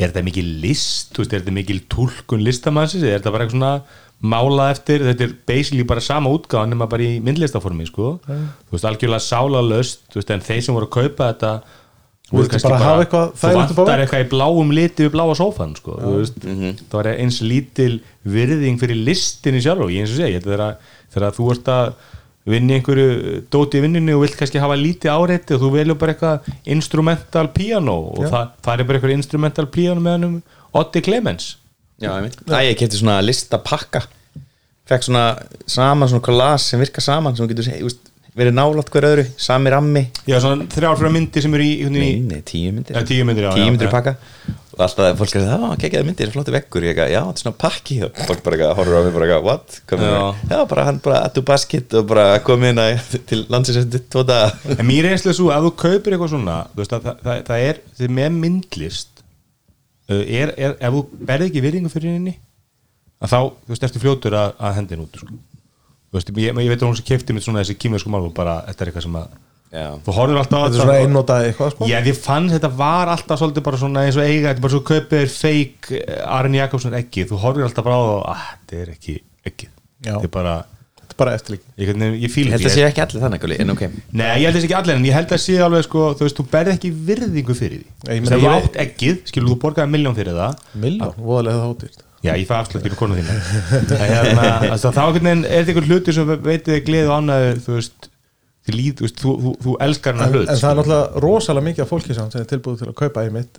er 0.00 0.08
þetta 0.08 0.24
mikil 0.24 0.48
list, 0.62 1.12
þú 1.12 1.22
veist, 1.22 1.34
er 1.34 1.42
þetta 1.42 1.54
mikil 1.54 1.82
túlkun 1.92 2.42
listamannsins, 2.42 3.04
er 3.04 3.20
þetta 3.20 3.34
bara 3.34 3.46
eitthvað 3.46 3.58
svona 3.58 3.74
málað 4.22 4.72
eftir, 4.72 5.04
þetta 5.04 5.26
er 5.26 5.36
basically 5.50 5.84
bara 5.86 6.02
sama 6.02 6.30
útgáðan 6.32 6.72
nema 6.72 6.88
bara 6.90 7.04
í 7.04 7.20
myndlistaformi 7.22 7.86
sko. 7.90 8.16
þú 8.26 8.74
veist, 8.74 8.88
algjörlega 8.88 9.22
sálalöst 9.28 10.08
þú 10.10 10.20
veist, 10.20 10.34
en 10.34 10.46
þeir 10.48 10.64
sem 10.64 10.74
voru 10.74 10.88
að 10.88 10.96
kaupa 10.96 11.30
þetta 11.30 11.52
Viltu 12.32 12.52
kannski 12.54 12.68
bara 12.72 12.78
hafa 12.88 13.04
eitthvað 13.04 13.34
þú 13.42 13.52
vantar 13.82 14.02
eitthvað 14.06 14.24
í 14.24 14.28
bláum 14.32 14.70
liti 14.72 15.04
við 15.06 15.12
bláa 15.16 15.34
sófan 15.36 15.74
sko, 15.76 15.98
þú 16.00 16.12
veist, 16.18 16.38
það 16.88 16.96
var 16.98 17.08
eins 17.12 17.38
lítil 17.44 17.92
virðing 18.24 18.80
fyrir 18.80 18.98
listinni 19.10 19.60
sjálf 19.64 19.84
og 19.86 19.92
ég 19.92 20.06
eins 20.06 20.14
og 20.14 20.20
segja, 20.22 20.40
þetta 20.40 20.68
að 20.70 20.90
þegar 21.12 21.36
þú 21.36 21.50
ert 21.56 21.70
að 21.76 21.92
vinna 22.52 22.72
í 22.74 22.78
einhverju 22.80 23.42
dóti 23.54 23.78
í 23.78 23.82
vinninu 23.84 24.14
og 24.16 24.22
vilt 24.24 24.34
kannski 24.40 24.58
hafa 24.58 24.74
lítið 24.80 25.12
áreiti 25.14 25.54
og 25.54 25.60
þú 25.62 25.68
velur 25.76 25.98
bara 26.00 26.14
eitthvað 26.16 26.48
instrumental 26.74 27.44
piano 27.54 27.98
og 28.16 28.24
það, 28.32 28.48
það 28.64 28.72
er 28.80 28.88
bara 28.88 28.98
eitthvað 28.98 29.14
instrumental 29.18 29.66
piano 29.70 30.00
með 30.02 30.16
hennum 30.16 30.38
Otti 30.80 31.02
Clemens. 31.04 31.52
Já, 32.02 32.16
ég 32.64 32.72
ég 32.72 32.78
kefti 32.80 32.98
svona 32.98 33.20
listapakka. 33.22 34.00
Fekk 34.88 35.04
svona 35.06 35.26
saman 35.70 36.08
svona 36.10 36.24
kolas 36.24 36.64
sem 36.72 36.80
virka 36.82 37.04
saman 37.04 37.36
sem 37.36 37.44
þú 37.44 37.52
getur 37.52 37.66
seg- 37.68 37.78
þú 37.84 37.90
veist, 37.90 38.08
verið 38.38 38.54
nálátt 38.56 38.88
hver 38.94 39.04
öðru, 39.10 39.24
sami 39.36 39.70
rammi 39.74 40.02
Já, 40.28 40.38
svona 40.40 40.64
þrjár 40.72 40.96
fyrir 41.00 41.12
myndir 41.12 41.44
sem 41.44 41.54
eru 41.58 41.64
í, 41.66 41.72
hérna 41.82 42.00
nei, 42.00 42.20
nei, 42.24 42.40
tíu 42.48 42.70
myndir 42.72 42.96
Ja, 42.96 43.02
tíu 43.04 43.26
myndir, 43.28 43.44
já, 43.44 43.52
tíu 43.58 43.66
myndir 43.74 43.90
já. 43.90 43.92
pakka 43.92 44.14
og 44.72 44.80
alltaf 44.86 45.18
fólk 45.20 45.34
er 45.36 45.42
það, 45.50 45.64
kekjaði 45.82 46.06
myndir, 46.08 46.30
flottu 46.32 46.54
vekkur 46.54 46.86
ég, 46.86 46.94
eitthvað, 46.94 47.10
já, 47.12 47.20
þetta 47.26 47.36
er 47.36 47.42
svona 47.44 47.58
pakki 47.60 47.96
og 48.06 48.20
fólk 48.24 48.40
bara 48.46 48.70
horfir 48.78 48.96
á 48.96 49.00
mig 49.04 49.12
bara, 49.18 49.36
what? 49.44 49.76
Já. 50.48 50.62
bara 50.70 50.86
hann 50.88 51.00
bara 51.04 51.18
attu 51.26 51.42
basket 51.44 51.92
og 52.00 52.06
bara 52.08 52.24
komið 52.46 52.72
inn 52.72 52.80
að- 52.80 53.18
til 53.28 53.42
landsins 53.52 53.82
eftir 53.82 54.00
tvo 54.08 54.24
daga 54.24 54.78
En 54.78 54.88
mér 54.88 55.10
er 55.10 55.18
einslega 55.18 55.36
svo 55.36 55.50
að 55.52 55.68
þú 55.68 55.74
kaupir 55.84 56.16
eitthvað 56.16 56.32
svona 56.32 56.56
þú 56.72 56.80
veist, 56.80 56.96
að, 56.96 57.04
það, 57.10 57.20
það, 57.28 57.44
það 57.50 57.66
er, 57.68 57.82
er 58.08 58.16
með 58.22 58.40
myndlist 58.40 59.22
uh, 60.08 60.24
er, 60.24 60.54
er, 60.56 60.76
ef 60.80 60.96
þú 60.96 61.04
berði 61.28 61.50
ekki 61.52 61.64
virðingu 61.68 61.92
fyrir 61.92 62.16
henni 62.16 62.38
að 63.20 63.28
þá, 63.36 63.38
þú 63.68 63.74
veist, 63.76 63.84
ertu 63.90 64.02
fljótur 64.06 64.40
að, 64.40 64.56
að 64.56 64.78
hendin 64.80 65.04
út 65.04 65.20
sko. 65.20 65.36
Þú 66.12 66.18
veist, 66.18 66.34
ég, 66.36 66.52
ég 66.52 66.68
veit 66.74 66.82
að 66.82 66.90
hún 66.90 66.98
sem 66.98 67.08
kefti 67.08 67.32
mitt 67.36 67.46
svona 67.46 67.62
þessi 67.64 67.78
kímversku 67.80 68.12
mál 68.12 68.26
og 68.26 68.34
bara, 68.36 68.58
þetta 68.68 68.84
er 68.84 68.90
eitthvað 68.92 69.06
sem 69.06 69.16
að 69.22 69.30
já, 69.72 69.86
þú 70.04 70.14
horfir 70.18 70.40
alltaf 70.42 70.58
á 70.60 70.64
þetta 70.66 70.76
er 70.76 70.82
svona 70.82 70.98
einnotað 71.00 71.46
eitthvað 71.48 71.70
sko. 71.72 71.88
Já, 71.88 71.96
ég 72.04 72.18
fann 72.20 72.50
þetta 72.52 72.70
var 72.82 73.12
alltaf 73.14 73.40
svolítið 73.40 73.64
bara 73.68 73.80
svona 73.80 74.04
eins 74.04 74.18
og 74.20 74.26
eiga, 74.26 74.50
þetta 74.50 74.60
er 74.60 74.66
bara 74.66 74.74
svo 74.74 74.82
kaupið 74.92 75.22
er 75.22 75.32
fake 75.32 76.02
Arne 76.28 76.60
Jakobsson 76.60 76.98
ekki, 77.00 77.24
þú 77.30 77.40
horfir 77.46 77.64
alltaf 77.68 77.88
bara 77.88 77.96
á 77.96 78.04
það 78.04 78.20
að 78.34 78.44
þetta 78.50 78.82
er 78.82 78.92
ekki 78.96 79.16
ekki 79.48 79.70
Já. 79.70 80.12
þetta 80.12 80.28
er 80.28 80.34
bara, 80.36 80.54
er 81.12 81.18
bara 81.22 81.34
eftirlík 81.38 81.62
ég, 81.78 81.90
ég, 81.92 82.14
ég 82.26 82.32
fíl 82.34 82.46
ég 82.48 82.54
held 82.56 82.68
að 82.68 82.74
sé 82.76 82.84
ekki 82.88 83.02
allir 83.04 83.22
þannig 83.26 83.46
en 83.62 83.72
ok. 83.76 83.82
Nei, 84.12 84.30
ég 84.42 84.46
held 84.48 84.56
þess 84.58 84.66
ekki 84.68 84.78
allir 84.80 84.96
en 84.98 85.06
ég 85.08 85.16
held 85.16 85.34
að 85.36 85.42
sé 85.44 85.58
alveg 85.66 85.84
sko, 85.86 86.06
þú 86.18 86.26
veist, 86.26 86.38
þú 86.40 86.46
berði 86.52 86.74
ekki 86.76 86.92
virðingu 87.10 87.56
fyrir 87.58 87.82
því. 87.82 88.14
Ég 88.16 88.22
meina, 88.22 88.22
veist, 88.22 88.32
ef 88.32 88.40
þú 88.42 88.48
ég- 88.48 88.64
átt 88.66 88.80
eggið, 88.86 89.20
skilur 89.30 89.52
þú 89.52 89.58
borgaði 89.66 89.92
miljón 89.94 90.16
fyrir 90.18 90.38
það. 90.40 90.64
Miljón, 90.86 91.14
voðalega 91.20 91.60
það 91.62 91.70
hóttist 91.72 92.08
Já, 92.22 92.36
ég 92.38 92.46
fæ 92.46 92.54
afslutir 92.60 92.92
í 92.94 92.96
konu 93.00 93.16
þínu 93.18 93.32
En 93.82 93.88
hérna, 93.98 94.42
altså, 94.76 94.92
þá 94.94 95.00
einhvern 95.08 95.24
veginn 95.26 95.40
er 95.48 95.64
þetta 95.64 95.72
einhver 95.72 95.88
hluti 95.90 96.12
sem 96.14 96.28
veitið 96.44 96.76
þig 96.76 96.84
gleði 96.86 97.08
og 97.08 97.14
annað 97.16 97.46
þú 97.64 97.72
veist, 97.74 98.06
þú, 98.62 98.74
líð, 98.76 98.92
þú, 99.00 99.06
veist, 99.08 99.18
þú, 99.24 99.32
þú, 99.42 99.54
þú 99.64 99.74
elskar 99.88 100.14
en, 100.14 100.20
hennar 100.22 100.36
hlut 100.36 100.44
en 100.44 100.46
það 100.46 100.54
er 100.54 100.60
skilur. 100.62 100.78
náttúrulega 100.78 101.24
rosalega 101.24 101.66
mikið 101.66 101.82
af 101.82 101.90
fólki 101.90 102.14
samt 102.14 102.36
sem 102.36 102.44
er 102.44 102.50
tilbúið 102.52 102.78
til 102.84 102.88
að 102.92 102.96
kaupa 103.02 103.24
einmitt 103.26 103.58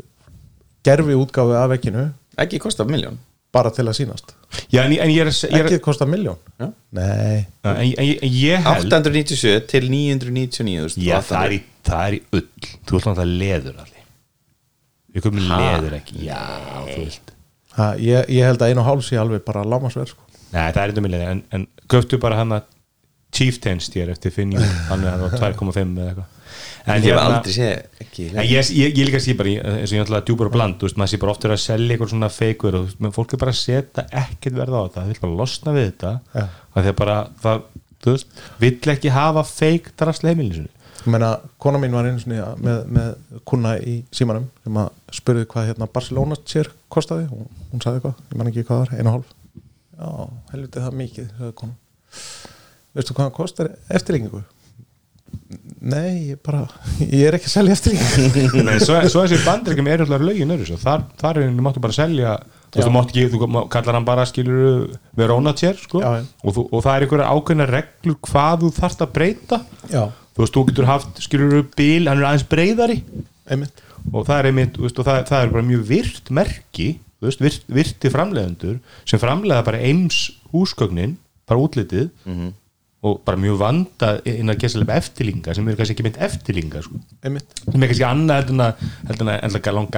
gerfi 0.87 1.17
útgáfi 1.19 1.57
af 1.59 1.67
vekkinu 1.73 2.05
ekki 2.45 2.61
kostar 2.63 2.87
miljón 2.87 3.19
bara 3.53 3.69
til 3.73 3.85
að 3.85 3.95
sýnast. 3.99 4.31
Já, 4.73 4.81
en, 4.83 4.91
ég- 4.95 5.01
en 5.03 5.11
ég 5.13 5.21
er, 5.23 5.29
ég 5.29 5.59
er 5.59 5.67
ekki 5.69 5.79
kostar 5.85 6.09
miljón 6.09 6.37
Já. 6.59 6.67
nei, 6.97 7.45
en, 7.63 7.77
en, 7.77 8.07
ég 8.33 8.63
held 8.65 8.87
897 8.93 9.67
til 9.69 9.87
999 9.93 10.87
þúsund 10.87 11.05
Já, 11.05 11.19
það 11.21 11.45
er, 11.47 11.53
800. 11.53 11.57
í, 11.57 11.61
það 11.89 12.07
er 12.07 12.17
í 12.17 12.21
ull. 12.39 12.47
Þú 12.83 12.97
vilt 12.97 13.07
náttúrulega 13.09 13.39
leður 13.43 13.79
allir 13.83 14.03
Við 15.13 15.25
komum 15.27 15.49
leður 15.53 15.97
ekki. 15.99 16.19
Já, 16.25 16.41
ha, 17.77 17.87
ég, 18.01 18.29
ég 18.33 18.47
held 18.49 18.61
að 18.65 18.71
einu 18.73 18.81
og 18.83 18.87
hálf 18.89 19.05
sé 19.07 19.17
alveg 19.21 19.43
bara 19.45 19.61
lámasverð 19.65 20.13
sko. 20.15 20.25
Nei, 20.53 20.67
það 20.73 20.83
er 20.83 21.03
með 21.05 21.13
leður 21.15 21.33
En, 21.33 21.43
en 21.57 21.67
göftu 21.93 22.19
bara 22.21 22.39
hann 22.41 22.55
að 22.57 22.69
Chieftains 23.33 23.87
stjér 23.89 24.11
eftir 24.13 24.33
Finnjú 24.33 24.61
Hann 24.89 25.05
er 25.09 25.21
á 25.21 25.29
2,5 25.33 25.77
eða 25.97 26.09
eitthvað 26.11 26.32
En 26.83 26.99
ég 26.99 27.05
hef 27.07 27.15
hérna- 27.15 27.37
aldrei 27.37 27.53
séð 27.55 28.01
ekki 28.03 28.25
ég, 28.33 28.69
ég, 28.75 28.97
ég 28.97 29.05
líka 29.07 29.19
sé 29.23 29.33
bara, 29.39 29.53
eins 29.77 29.91
og 29.93 29.95
ég 29.95 30.03
ætla 30.03 30.19
að 30.19 30.25
djúpar 30.27 30.49
og 30.49 30.55
bland, 30.57 30.75
þú 30.79 30.87
veist, 30.89 30.97
maður 30.99 31.11
sé 31.13 31.19
bara 31.21 31.31
oftur 31.31 31.53
að 31.55 31.61
selja 31.63 31.95
eitthvað 31.95 32.11
svona 32.11 32.29
feikur 32.33 32.75
og 32.75 32.87
veist, 32.89 33.15
fólk 33.15 33.33
er 33.33 33.39
bara 33.43 33.53
að 33.53 33.59
setja 33.61 34.03
ekkert 34.23 34.57
verða 34.57 34.81
á 34.81 34.83
þetta, 34.83 35.03
það 35.03 35.11
vil 35.13 35.21
bara 35.23 35.37
losna 35.39 35.75
við 35.77 35.85
þetta 35.87 36.11
Já. 36.35 36.43
og 36.73 36.77
því 36.81 36.91
að 36.91 36.97
bara, 36.99 37.17
það, 37.45 37.61
þú 38.03 38.15
veist, 38.17 38.41
vill 38.59 38.93
ekki 38.95 39.13
hafa 39.15 39.43
feik 39.47 39.91
drasl 39.95 40.27
heimilinu 40.27 40.57
sinni. 40.59 40.73
ég 41.03 41.11
meina, 41.11 41.29
kona 41.59 41.79
mín 41.79 41.95
var 41.95 42.07
einu 42.07 42.19
svona 42.19 42.49
með, 42.63 42.81
með 42.97 43.39
kuna 43.47 43.77
í 43.79 43.95
símanum 44.15 44.49
sem 44.63 44.77
að 44.83 44.89
spurði 45.11 45.47
hvað 45.51 45.69
hérna 45.71 45.87
Barcelona 45.91 46.35
sér 46.47 46.69
kostaði. 46.91 47.25
Og 47.31 47.47
hún 47.71 47.83
sagði 47.83 47.99
eitthvað, 47.99 48.19
ég 48.31 48.37
man 48.39 48.51
ekki 48.51 48.63
hvað 48.63 48.77
það 48.77 48.83
var, 48.83 48.93
einu 48.99 49.09
og 49.09 49.15
hálf. 49.17 49.33
Já, 49.99 50.11
helviti 50.53 50.83
það 50.85 50.99
mikið, 51.01 51.27
sagði 51.39 51.55
konan. 51.59 51.75
Veistu 52.93 53.15
hvað 53.17 53.27
það 53.27 53.35
kostar 53.39 53.71
eftirlengingu 53.89 54.43
nei, 55.83 56.33
ég 56.33 56.41
bara 56.45 56.65
ég 56.99 57.27
er 57.27 57.37
ekki 57.37 57.49
að 57.49 57.55
selja 57.57 57.77
eftirlengingu 57.77 58.63
Nei, 58.67 58.77
svo, 58.83 58.99
svo 59.11 59.23
þessi 59.25 59.43
bandreikum 59.45 59.89
er 59.91 60.05
alltaf 60.05 60.23
lögin 60.23 60.53
öðru 60.55 60.67
svo, 60.71 60.79
þar, 60.81 61.07
þar 61.19 61.39
er 61.39 61.47
henni 61.49 61.65
máttu 61.65 61.83
bara 61.83 61.95
selja 61.97 62.37
þú 62.73 62.79
veist, 62.79 62.87
þú 62.87 62.93
mátt 62.95 63.13
ekki, 63.13 63.25
þú 63.33 63.63
kallar 63.73 63.97
hann 63.97 64.07
bara 64.07 64.25
skilur 64.25 64.87
Verona 65.17 65.53
tjér, 65.57 65.77
sko. 65.77 66.01
Og, 66.01 66.55
þú, 66.55 66.65
og 66.73 66.83
það 66.83 66.95
er 66.95 67.05
einhverja 67.05 67.31
ákveðna 67.33 67.67
reglur 67.69 68.19
hvað 68.25 68.63
þú 68.63 68.71
þarft 68.79 69.03
að 69.05 69.11
breyta. 69.17 69.59
Já, 69.91 70.03
þú 70.33 70.43
veist, 70.43 70.55
þú 70.55 70.63
getur 70.69 70.89
haft, 70.89 71.21
skilur 71.21 71.67
bíl, 71.77 72.07
hann 72.09 72.21
er 72.23 72.29
aðeins 72.31 72.47
breyðari 72.49 72.99
einmitt. 73.53 73.83
Og 74.09 74.25
það 74.27 74.39
er 74.39 74.49
einmitt, 74.49 74.73
þú 74.77 74.87
veist, 74.87 75.03
og 75.03 75.07
það, 75.09 75.21
það 75.29 75.45
er 75.45 75.53
bara 75.53 75.67
mjög 75.69 75.85
virt 75.91 76.33
merki, 76.39 76.89
þú 77.19 77.29
veist, 77.29 77.45
virt, 77.45 77.69
virti 77.77 78.13
framleiðendur 78.13 78.81
sem 79.05 79.21
framleiða 79.21 79.67
bara 79.69 79.83
eims 79.85 80.23
húsgögnin 80.53 81.17
bara 81.49 81.61
útlitið 81.61 82.09
og 83.03 83.19
bara 83.27 83.39
mjög 83.39 83.57
vanda 83.59 84.09
innan 84.29 84.59
gæstilega 84.59 84.95
eftirlinga 84.95 85.53
sem 85.55 85.67
eru 85.67 85.79
kannski 85.79 85.95
ekki 85.97 86.05
mynd 86.05 86.19
eftirlinga 86.23 86.81
sko. 86.85 86.99
einmitt. 87.25 87.55
Sem 87.65 87.83
er 87.83 87.91
kannski 87.91 88.05
annað 88.07 88.37
heldur 89.09 89.27
en 89.27 89.33
að 89.33 89.71
langt 89.75 89.97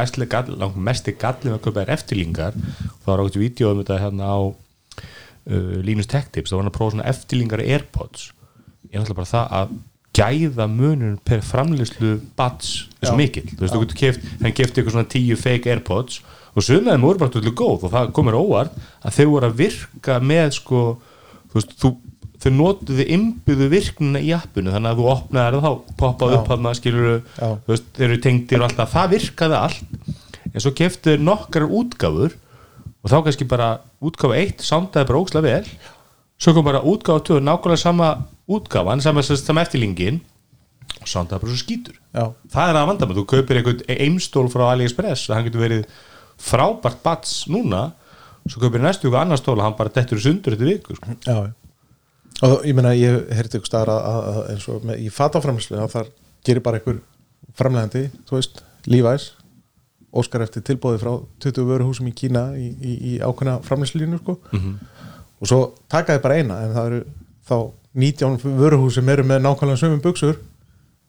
langt 0.49 0.79
mesti 0.87 1.13
gallið 1.21 1.53
að 1.53 1.63
kaupa 1.67 1.83
þær 1.83 1.91
eftirlingar 1.97 2.55
þá 2.57 3.09
var 3.11 3.21
ákveðt 3.21 3.41
vídeo 3.43 3.73
um 3.73 3.83
þetta 3.83 3.99
hérna 4.01 4.31
á 4.33 4.37
uh, 4.41 5.75
Linus 5.85 6.09
Tech 6.09 6.31
Tips. 6.33 6.49
Þá 6.49 6.57
var 6.57 6.63
hann 6.63 6.71
að 6.71 6.77
prófa 6.79 6.95
svona 6.95 7.09
eftirlingar 7.11 7.61
Airpods. 7.61 8.31
Ég 8.89 8.95
er 8.95 9.03
náttúrulega 9.03 9.19
bara 9.21 9.33
það 9.35 9.53
að 9.59 9.75
gæða 10.15 10.67
munun 10.71 11.19
per 11.27 11.43
framleyslu 11.45 12.15
bats 12.39 12.87
er 13.03 13.11
Já. 13.11 13.17
mikill, 13.19 13.49
þú 13.51 13.61
veist, 13.61 13.75
þú 13.75 13.83
getur 13.83 13.99
keft 13.99 14.27
hann 14.41 14.55
kefti 14.55 14.81
eitthvað 14.81 14.95
svona 14.95 15.11
tíu 15.11 15.37
fake 15.37 15.73
Airpods 15.73 16.21
og 16.55 16.63
þeim 16.63 17.03
voru 17.03 17.19
bara 17.19 17.33
tólið 17.33 17.55
góð 17.59 17.87
og 17.87 17.93
það 17.93 18.13
komur 18.15 18.37
óvart 18.39 18.77
að 19.03 19.17
þau 19.17 19.25
voru 19.33 19.49
að 19.49 19.57
virka 19.59 20.19
með 20.23 20.53
sko, 20.55 20.83
þú 21.51 21.59
veist, 21.59 21.75
þú 21.81 21.91
þau 22.45 22.53
notuðu 22.53 23.05
innbyðu 23.15 23.67
virknina 23.71 24.21
í 24.21 24.29
appinu 24.35 24.73
þannig 24.73 24.91
að 24.91 24.99
þú 24.99 25.07
opnaði 25.15 25.57
það 25.57 25.65
þá 25.65 25.95
poppaði 26.01 26.37
upp 26.37 26.51
hann 26.51 26.69
skilur 26.77 27.07
Já. 27.09 27.47
þú 27.49 27.73
veist, 27.73 27.87
þeir 27.97 28.07
eru 28.07 28.21
tengdir 28.21 28.61
og 28.61 28.67
alltaf 28.67 28.93
það 28.93 29.15
virkaði 29.15 29.57
allt 29.59 30.51
en 30.51 30.63
svo 30.63 30.73
keftu 30.77 31.15
þeir 31.15 31.25
nokkrar 31.25 31.73
útgáfur 31.79 32.35
og 32.35 33.11
þá 33.11 33.17
kannski 33.25 33.49
bara 33.49 33.71
útgáfa 34.05 34.37
eitt 34.37 34.63
samdaði 34.65 35.09
bara 35.09 35.23
ókslega 35.23 35.47
vel 35.49 35.73
svo 36.37 36.53
kom 36.53 36.69
bara 36.69 36.83
útgáfa 36.85 37.25
2 37.31 37.41
nákvæmlega 37.41 37.81
sama 37.81 38.13
útgáfan 38.45 39.01
sama, 39.01 39.25
sama 39.25 39.65
eftirlingin 39.65 40.21
og 41.01 41.09
samdaði 41.09 41.41
bara 41.41 41.51
svo 41.55 41.61
skítur 41.63 41.97
Já. 42.13 42.29
það 42.53 42.69
er 42.69 42.79
að 42.79 42.89
vanda 42.93 43.09
með, 43.09 43.21
þú 43.23 43.27
kaupir 43.33 43.61
einhvern 43.61 43.83
eimstól 43.97 44.47
frá 44.53 44.67
AliExpress 44.69 45.29
og 45.31 45.37
hann 45.39 45.49
getur 45.49 45.65
verið 45.65 45.85
frábært 46.45 47.01
bats 47.01 47.45
núna 47.49 47.87
svo 48.45 48.61
kaupir 48.61 48.83
næstu 48.85 49.09
ykkur 49.09 49.23
annar 49.23 49.41
stól 49.41 49.57
og 49.57 49.65
hann 49.65 49.77
bara 49.77 49.93
dettur 49.97 50.21
sundur 50.21 50.53
þetta 50.53 50.69
viku 50.69 50.97
sko. 50.99 51.15
Og 52.43 52.65
ég 52.67 52.75
meina 52.75 52.91
ég 52.97 53.29
heyrti 53.31 53.59
ykkur 53.59 53.69
staðar 53.69 53.93
að, 53.95 54.39
eins 54.51 54.67
og 54.71 54.83
með, 54.83 55.05
í 55.05 55.11
fataframlæslu 55.13 55.79
að 55.79 55.93
þar 55.93 56.09
gerir 56.45 56.63
bara 56.65 56.81
einhver 56.81 56.99
framlegandi, 57.55 58.09
þú 58.27 58.39
veist, 58.39 58.59
Levi's 58.91 59.29
óskar 60.15 60.45
eftir 60.45 60.63
tilbóði 60.63 60.99
frá 61.01 61.13
20 61.43 61.67
vöruhúsum 61.69 62.09
í 62.09 62.13
Kína 62.15 62.49
í, 62.59 62.69
í, 62.71 62.93
í 63.11 63.13
ákveðna 63.23 63.59
framlæslínu 63.65 64.19
sko. 64.21 64.37
og 65.39 65.49
svo 65.49 65.59
takaði 65.91 66.21
bara 66.23 66.37
eina 66.39 66.59
en 66.63 66.75
það 66.75 66.85
eru 66.91 67.01
þá 67.49 67.57
19 67.95 68.37
vöruhús 68.59 68.95
sem 68.95 69.09
eru 69.09 69.23
með 69.27 69.43
nákvæmlega 69.43 69.81
sömum 69.81 70.03
buksur 70.03 70.39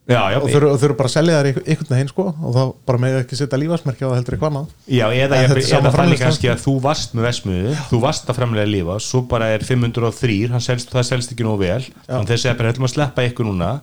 já, 0.07 0.21
já, 0.33 0.39
og 0.39 0.47
og 0.47 0.79
þau 0.79 0.87
eru 0.87 0.97
bara 0.99 1.11
að 1.11 1.15
selja 1.17 1.41
þær 1.41 1.49
einhvern 1.51 1.91
veginn 1.91 2.13
sko, 2.13 2.27
og 2.31 2.55
þá 2.57 2.63
bara 2.91 3.03
með 3.03 3.19
ekki 3.23 3.39
setja 3.41 3.61
lífasmerki 3.61 4.07
á 4.07 4.09
það 4.09 4.17
heldur 4.21 4.37
eitthvað 4.37 4.53
annað. 4.53 4.77
Já, 4.87 5.07
eða, 5.07 5.41
eða, 5.43 5.59
eða 5.81 5.93
þannig 5.97 6.23
kannski 6.23 6.53
að 6.53 6.63
þú 6.63 6.77
varst 6.87 7.17
með 7.17 7.29
vesmiðu, 7.31 7.75
þú 7.91 8.01
varst 8.07 8.31
að 8.31 8.39
framlega 8.39 8.71
lífa 8.71 9.01
svo 9.03 9.25
bara 9.33 9.51
er 9.57 9.67
503, 9.67 10.39
hann 10.55 10.65
selst, 10.65 10.95
það 10.95 11.11
selst 11.11 11.35
ekki 11.35 11.49
nóg 11.49 11.61
vel, 11.65 11.83
þannig 12.07 12.33
þessi 12.33 12.51
er 12.53 12.59
bara 12.61 12.73
ætlum 12.75 12.89
að 12.89 12.95
sleppa 12.95 13.27
ykkur 13.31 13.51
núna. 13.51 13.75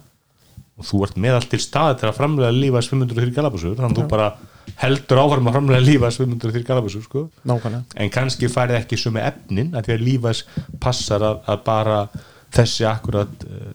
Og 0.74 0.88
þú 0.90 1.04
ert 1.06 1.20
með 1.22 1.36
allt 1.38 1.52
til 1.52 1.60
staði 1.62 2.00
til 2.02 2.08
að 2.10 2.16
framlega 2.18 2.50
lífa 2.56 2.80
503 2.82 3.36
galabusur, 3.36 3.76
þannig 3.78 3.94
að 3.94 4.00
þú 4.00 4.06
bara 4.10 4.32
heldur 4.82 5.22
áfram 5.22 5.50
að 5.50 5.58
framlega 5.58 5.86
lífa 5.86 6.10
503 6.16 6.64
galabusur 6.66 7.04
sko. 7.06 7.24
nákvæmlega. 7.46 7.84
En 8.02 8.12
kannski 8.14 8.50
færið 8.50 8.80
ekki 8.80 8.98
sömu 8.98 9.22
efnin 9.22 9.74
að 9.78 9.88
því 9.88 9.96
að 9.96 10.06
lífas 10.08 10.44
passar 10.82 11.26
að, 11.28 11.44
að 11.52 11.64
bara 11.68 12.00
þessi 12.54 12.88
akkurat 12.90 13.46
uh, 13.46 13.72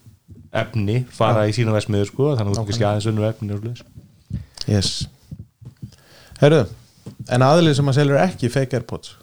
efni 0.62 0.98
fara 1.14 1.46
í 1.48 1.54
sína 1.56 1.74
vesmiðu 1.76 2.08
sko, 2.10 2.32
þannig 2.38 2.52
að 2.52 2.58
þú 2.60 2.66
kannski 2.70 2.86
aðeins 2.88 3.08
önnur 3.12 3.28
efni 3.28 3.54
og 3.54 3.62
svoleiðis. 3.62 3.86
yes. 4.68 4.90
Herru, 6.42 6.60
en 7.34 7.44
aðlið 7.46 7.78
sem 7.78 7.90
að 7.90 7.98
selur 7.98 8.20
ekki 8.22 8.50
fake 8.52 8.78
airpods? 8.78 9.14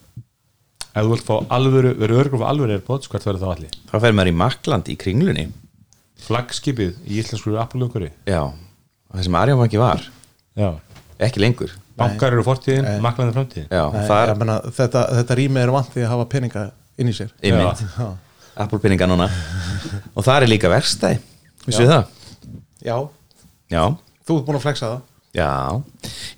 Ef 0.95 1.03
þú 1.03 1.11
vilt 1.11 1.25
fá 1.27 1.35
alvöru, 1.57 1.93
verið 1.99 2.21
örgur 2.23 2.43
á 2.43 2.51
alvöru 2.51 2.75
airpods, 2.75 3.07
hvert 3.11 3.25
verður 3.27 3.43
þá 3.45 3.53
allir? 3.53 3.77
þá 3.91 3.95
fer 4.03 4.15
maður 4.15 4.31
í 4.31 4.35
Makland 4.41 4.91
í 4.91 4.97
kringlunni. 4.99 5.47
Flaggskipið 6.25 6.93
í 7.05 7.19
íslensku 7.21 7.55
Apple-umhverfi 7.59 8.11
já, 8.31 8.41
og 8.47 9.15
það 9.17 9.25
sem 9.27 9.39
Arjónbanki 9.41 9.79
var. 9.81 10.05
Já. 10.55 10.69
ekki 11.19 11.43
lengur. 11.43 11.73
Bankar 11.95 12.33
eru 12.35 12.43
fortíðin, 12.43 12.87
maklandi 13.03 13.35
framtíðin. 13.35 13.67
Já, 13.71 13.83
Nei, 13.93 14.01
það 14.09 14.21
ég 14.27 14.39
meina, 14.41 14.55
þetta, 14.75 15.03
þetta 15.19 15.37
rými 15.39 15.61
er 15.61 15.71
vant 15.71 15.91
því 15.93 16.03
að 16.03 16.09
hafa 16.11 16.25
peninga 16.33 16.63
inn 16.99 17.11
í 17.11 17.15
sér. 17.15 17.29
Er 17.39 17.55
einmitt 17.55 17.83
Já. 17.85 18.07
Apple 18.55 18.79
pinninga 18.83 19.07
núna. 19.09 19.27
Og 20.15 20.23
það 20.25 20.45
er 20.45 20.51
líka 20.51 20.71
verstæði 20.71 21.19
vissu 21.65 21.87
það? 21.89 22.09
Já, 22.85 22.97
já, 23.73 23.83
þú 24.27 24.39
ert 24.39 24.47
búin 24.47 24.59
að 24.59 24.65
flexa 24.67 24.91
það. 24.91 25.01
Já. 25.35 25.49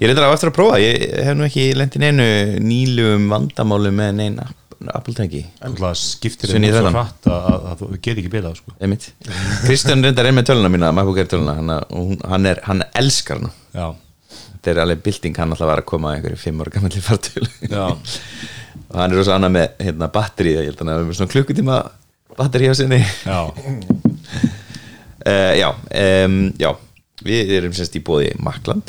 Ég 0.01 0.09
reyndar 0.09 0.31
á 0.31 0.33
eftir 0.33 0.49
að 0.49 0.55
prófa, 0.57 0.79
ég 0.81 1.03
hef 1.27 1.35
nú 1.37 1.45
ekki 1.45 1.67
lent 1.77 1.97
í 1.97 2.01
neinu 2.01 2.25
nýlum 2.63 3.27
vandamálu 3.29 3.91
með 3.93 4.15
neina 4.17 4.47
Apple 4.93 5.13
tengi 5.17 5.41
það 5.57 5.93
skiptir 5.97 6.51
þeim 6.53 6.65
svo 6.69 6.89
hratt 6.93 7.27
að, 7.29 7.45
að, 7.49 7.63
að 7.71 7.79
þú 7.81 7.87
get 7.97 8.19
ekki 8.21 8.31
bilað 8.33 8.59
sko. 8.59 8.73
Kristján 9.65 10.03
reyndar 10.05 10.29
er 10.29 10.35
með 10.37 10.51
töluna 10.51 10.69
mína 10.73 10.91
MacBook 10.93 11.17
Air 11.21 11.29
töluna. 11.31 11.55
Hana, 11.57 11.77
hún, 11.89 12.19
hann, 12.29 12.45
er, 12.49 12.61
hann 12.67 12.83
elskar 12.97 13.41
hana. 13.41 13.49
Já, 13.73 13.87
þetta 14.53 14.73
er 14.73 14.81
alveg 14.83 15.01
bilding, 15.05 15.37
hann 15.41 15.55
alltaf 15.55 15.71
var 15.71 15.81
að 15.81 15.89
koma 15.89 16.13
einhverju 16.13 16.41
fimm 16.41 16.61
ára 16.61 16.73
gammalli 16.75 17.01
fartölu 17.03 17.49
já, 17.71 17.85
og 17.87 18.99
hann 18.99 19.11
er 19.11 19.17
rosa 19.17 19.37
annað 19.37 19.55
með 19.57 19.85
hérna, 19.87 20.11
batteri 20.13 20.53
ég 20.53 20.69
held 20.69 20.77
að 20.77 20.83
hann 20.85 20.93
hafi 20.93 21.09
með 21.09 21.19
svona 21.19 21.33
klukkutíma 21.33 21.77
batteri 22.37 22.69
á 22.69 22.73
sinni. 22.77 22.99
Já, 23.25 23.49
uh, 23.49 23.53
já, 25.61 25.69
um, 25.73 26.53
já. 26.59 26.69
Við 27.27 27.49
erum 27.57 27.73
semst 27.73 27.95
í 27.97 28.01
bóði 28.05 28.29
Makland 28.45 28.87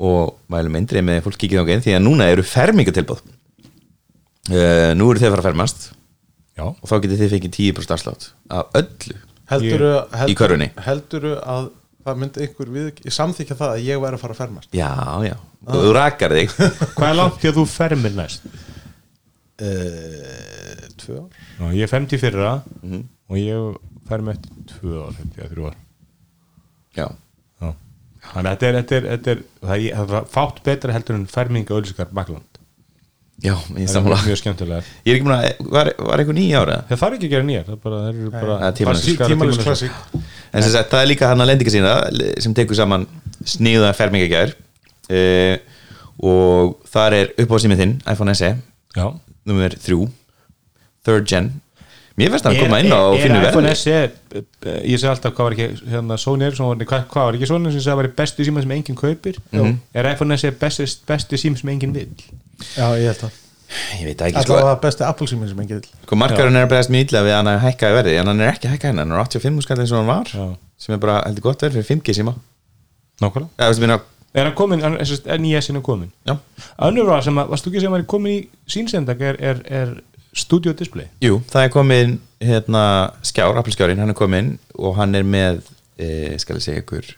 og 0.00 0.36
mælum 0.52 0.76
eindrið 0.78 1.02
með 1.04 1.18
fólk 1.26 1.36
kikið 1.42 1.60
á 1.60 1.64
geinn 1.68 1.82
því 1.84 1.92
að 1.98 2.04
núna 2.06 2.24
eru 2.32 2.44
fermingatilbóð 2.46 3.20
uh, 4.54 4.92
nú 4.96 5.04
eru 5.10 5.18
þið 5.20 5.28
að 5.28 5.34
fara 5.34 5.42
að 5.42 5.48
fermast 5.50 5.80
já. 6.56 6.64
og 6.64 6.84
þá 6.86 6.94
getið 7.02 7.20
þið 7.20 7.32
fengið 7.34 7.52
10% 7.58 7.92
afslátt 7.96 8.22
af 8.48 8.64
öllu 8.80 9.16
Helduru, 9.50 9.90
Í 10.30 10.34
körfunni. 10.38 10.68
helduru 10.86 11.32
að 11.42 11.64
það 12.06 12.14
myndi 12.20 12.38
einhver 12.44 12.68
við 12.70 13.00
samþykja 13.10 13.56
það 13.58 13.70
að 13.74 13.80
ég 13.88 13.96
væri 14.04 14.14
að 14.16 14.22
fara 14.22 14.34
að 14.36 14.40
fermast? 14.44 14.68
Já, 14.78 14.90
já, 15.26 15.34
og 15.66 15.72
þú 15.74 15.90
rakar 15.96 16.30
þig. 16.38 16.48
Hvað 16.94 17.08
er 17.08 17.16
langt 17.18 17.40
því 17.42 17.48
að 17.50 17.56
þú 17.58 17.64
fermir 17.72 18.14
næst 18.14 18.42
uh, 19.60 20.84
Tvö 21.00 21.22
ár. 21.22 21.40
Já, 21.60 21.64
ég 21.76 21.82
er 21.86 21.92
50 21.94 22.22
fyrra 22.22 22.52
og 23.30 23.40
ég 23.40 23.80
fermi 24.10 24.34
eftir 24.34 24.78
2 24.80 24.94
ár, 25.06 25.18
held 25.18 25.40
ég, 25.40 25.52
3 25.56 25.68
ár. 25.70 25.82
Já, 26.98 27.08
þannig 28.30 28.50
að 28.50 28.54
þetta 28.54 28.68
er, 28.68 28.78
þetta 28.78 28.96
er, 28.96 29.06
þetta 29.10 29.32
er 29.32 29.42
það 29.60 29.74
er, 29.74 29.98
það 29.98 30.16
er 30.18 30.30
fátt 30.34 30.62
betra 30.66 30.94
heldur 30.94 31.16
en 31.16 31.26
ferminga 31.30 31.76
ölliskar 31.76 32.10
makland 32.16 32.60
já, 33.40 33.54
ég 33.54 33.88
það 33.88 33.94
samla 33.94 34.18
er 34.18 34.26
mjög 34.28 34.40
skemmtilega 34.42 34.82
ég 34.82 35.12
er 35.12 35.16
ekki 35.18 35.26
búin 35.26 35.36
að, 35.36 35.46
var, 35.72 35.90
var 36.10 36.22
eitthvað 36.22 36.38
nýja 36.38 36.60
ára 36.60 36.76
það 36.90 37.02
þarf 37.02 37.16
ekki 37.16 37.30
að 37.30 37.34
gera 37.34 37.48
nýjar 37.48 37.66
það 37.66 37.76
er 37.76 37.82
bara, 37.86 38.02
það 38.02 38.10
eru 38.12 38.34
bara 38.34 38.58
er 38.68 38.76
tímalausar. 39.30 39.64
klassík. 39.70 40.20
En 40.50 40.66
sem 40.66 40.74
sagt, 40.74 40.92
það 40.92 41.04
er 41.04 41.10
líka 41.10 41.30
hann 41.30 41.44
að 41.44 41.50
lendinga 41.52 41.74
sína 41.74 41.94
sem 42.44 42.56
tekur 42.58 42.78
saman 42.78 43.08
sníða 43.48 43.94
fermingagjær 43.96 44.54
uh, 45.16 45.56
og 46.20 46.76
þar 46.92 47.16
er 47.16 47.34
upp 47.40 47.56
á 47.56 47.58
símið 47.64 47.84
þinn 47.84 47.98
iPhone 48.12 48.36
SE, 48.36 48.52
já 48.98 49.06
nummer 49.48 49.74
3 49.74 50.08
third 51.06 51.28
gen. 51.28 51.50
Mér 52.18 52.34
finnst 52.34 52.44
hann 52.44 52.56
að 52.56 52.64
koma 52.66 52.80
inn 52.82 52.92
á 52.92 53.00
er, 53.16 53.32
verði. 53.54 53.74
SE 53.80 53.94
eh, 53.96 54.80
ég 54.84 54.98
segi 55.00 55.08
alltaf 55.08 55.32
hvað 55.32 55.46
var 55.46 55.54
ekki 55.56 55.92
hérna, 55.94 56.18
Sony 56.20 56.44
Ericsson 56.44 56.82
hvað, 56.82 57.04
hvað 57.12 57.28
var 57.28 57.38
ekki 57.38 57.48
Sony 57.48 57.70
sem 57.72 57.80
sagði 57.80 57.94
að 57.94 58.00
var 58.00 58.08
bestu 58.18 58.46
síma 58.48 58.64
sem 58.64 58.74
enginn 58.76 58.98
kaupir. 58.98 59.38
Er 59.96 60.08
iPhone 60.10 60.36
SE 60.40 60.50
besti, 60.60 60.88
besti 61.08 61.40
síma 61.40 61.60
sem 61.60 61.72
enginn 61.72 61.94
vill? 61.96 62.10
Já, 62.74 62.90
ég 63.00 63.08
held 63.08 63.24
að 63.30 63.38
ég 63.70 64.06
veit 64.08 64.18
það 64.18 64.32
ekki 64.32 64.42
sko, 64.42 65.26
sem 65.30 65.42
vil 65.46 65.82
sko 66.02 66.16
markarinn 66.18 66.58
er 66.58 66.66
að 66.66 66.72
bregðast 66.72 66.90
mjög 66.90 67.04
illa 67.06 67.20
við 67.22 67.36
hann 67.36 67.50
að 67.52 67.60
hækka 67.62 67.90
í 67.92 67.94
verði 67.94 68.14
en 68.18 68.30
hann 68.32 68.42
er 68.42 68.50
ekki 68.50 68.66
að 68.66 68.72
hækka 68.74 68.90
hennar, 68.90 69.06
hann 69.06 69.14
er 69.14 69.20
85 69.22 69.62
skall 69.62 69.76
eins 69.78 69.92
og 69.94 70.00
hann 70.00 70.10
var 70.10 70.32
Já. 70.34 70.46
sem 70.82 70.96
er 70.96 71.02
bara 71.04 71.20
heldur 71.22 71.44
gott 71.46 71.62
verð 71.62 71.78
fyrir 71.78 71.86
5G 71.86 72.16
síma. 72.18 72.34
Nákvæmlega 73.22 74.00
er 74.34 74.46
hann 74.46 74.54
komin, 74.58 74.82
hann- 74.84 74.98
er 75.00 75.38
nýja 75.42 75.60
sinni 75.64 75.82
komin 75.82 76.10
já, 76.26 76.36
önnur 76.86 77.06
var 77.10 77.22
sem 77.26 77.38
að, 77.38 77.48
varst 77.50 77.66
þú 77.66 77.72
ekki 77.72 77.80
sem 77.84 77.90
að 77.92 77.96
hann 77.98 78.04
er 78.04 78.10
komin 78.14 78.32
í 78.36 78.48
sínsendag 78.70 79.20
er, 79.20 79.40
er, 79.40 79.62
er 79.66 79.94
Studio 80.32 80.72
Display? 80.72 81.08
Jú, 81.24 81.40
það 81.50 81.64
er 81.64 81.72
komin 81.74 82.18
hérna 82.40 82.84
skjár, 83.26 83.56
Apple 83.58 83.74
skjárin, 83.74 83.98
hann 83.98 84.12
er 84.12 84.18
komin 84.18 84.52
og 84.78 84.94
hann 85.00 85.14
er 85.18 85.26
með, 85.26 85.64
e, 85.98 86.36
skal 86.38 86.60
ég 86.60 86.62
segja 86.68 86.84
ykkur 86.84 87.08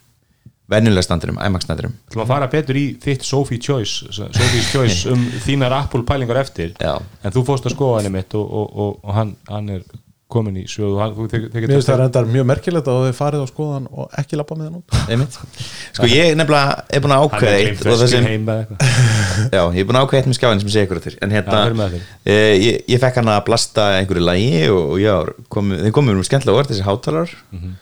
venjulega 0.72 1.04
standurum, 1.04 1.36
IMAX 1.44 1.66
standurum 1.66 1.92
Þú 2.08 2.20
maður 2.22 2.30
fara 2.30 2.48
betur 2.52 2.78
í 2.80 2.84
þitt 3.02 3.26
Sophie 3.28 3.60
Choice 3.60 4.08
Sophie's 4.16 4.70
Choice 4.72 5.04
um 5.12 5.26
þínar 5.44 5.74
Apple 5.82 6.06
pælingar 6.08 6.40
eftir. 6.40 6.72
Já. 6.80 6.96
en 7.22 7.34
þú 7.34 7.44
fórst 7.50 7.68
að 7.68 7.76
skoða 7.76 8.00
henni 8.00 8.14
mitt 8.16 8.32
og, 8.38 8.46
og, 8.48 8.72
og, 8.72 8.96
og 9.04 9.14
hann, 9.18 9.34
hann 9.50 9.68
er 9.76 9.84
komin 10.32 10.56
í 10.60 10.64
þeg, 10.66 11.44
Mér 11.52 11.72
finnst 11.72 11.88
það 11.90 11.98
reyndar 12.00 12.26
mjög 12.32 12.46
merkilegt 12.50 12.88
að 12.90 12.98
þið 13.06 13.14
farið 13.18 13.44
á 13.44 13.46
skoðan 13.50 13.86
og 13.92 14.16
ekki 14.22 14.38
lappa 14.40 14.56
með 14.58 14.68
hann 14.68 14.78
út 14.80 14.96
Einmitt. 15.12 15.38
sko 15.96 16.08
ég 16.10 16.34
nefnilega 16.40 16.76
er 16.88 17.04
búin 17.04 17.14
að 17.16 17.26
ákveða 17.26 17.54
eitt 17.60 17.84
og 17.86 17.98
það 18.02 18.12
sem, 18.12 18.26
heim 18.30 18.48
eða 18.52 18.64
eitthvað 18.64 19.00
já, 19.56 19.62
ég 19.62 19.80
er 19.84 19.88
búin 19.90 20.00
að 20.00 20.06
ákveða 20.06 20.20
eitt 20.22 20.30
með 20.32 20.38
skjáin 20.40 20.62
sem 20.64 20.72
sé 20.74 20.84
ykkur 20.86 21.00
eftir 21.02 21.16
en 21.26 21.34
hérna, 21.36 21.62
e, 22.24 22.36
ég, 22.62 22.78
ég 22.94 23.02
fekk 23.02 23.20
hann 23.20 23.32
að 23.34 23.40
blasta 23.48 23.88
einhverju 24.00 24.26
lægi 24.26 24.52
og, 24.72 24.82
og 24.96 25.02
já, 25.02 25.14
komu, 25.52 25.80
þeir 25.84 25.96
komum 25.98 26.20
um 26.22 26.26
skemmtilega 26.28 26.62
orð 26.64 26.72
þessi 26.74 26.86
hátalar 26.88 27.34
Mhm. 27.52 27.74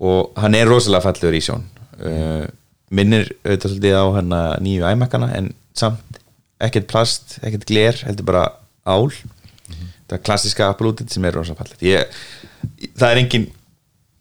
og 0.00 0.32
hann 0.38 0.54
er 0.54 0.68
rosalega 0.70 1.04
fallegur 1.08 1.34
í 1.36 1.42
sjón 1.44 1.64
uh, 2.00 2.46
minnir 2.94 3.26
auðvitað 3.44 3.72
svolítið 3.74 3.96
á 4.00 4.04
hann 4.16 4.34
nýju 4.64 4.86
æmakkana 4.88 5.28
en 5.36 5.50
samt 5.76 6.20
ekkert 6.64 6.88
plast, 6.90 7.36
ekkert 7.46 7.66
gler 7.68 7.98
heldur 8.06 8.26
bara 8.26 8.44
ál. 8.88 9.10
Það 10.08 10.24
klassiska 10.28 10.70
Apple 10.72 10.92
útið 10.92 11.14
sem 11.14 11.28
er 11.28 11.38
ég, 11.84 12.18
það 12.98 13.08
er 13.10 13.22
engin 13.22 13.46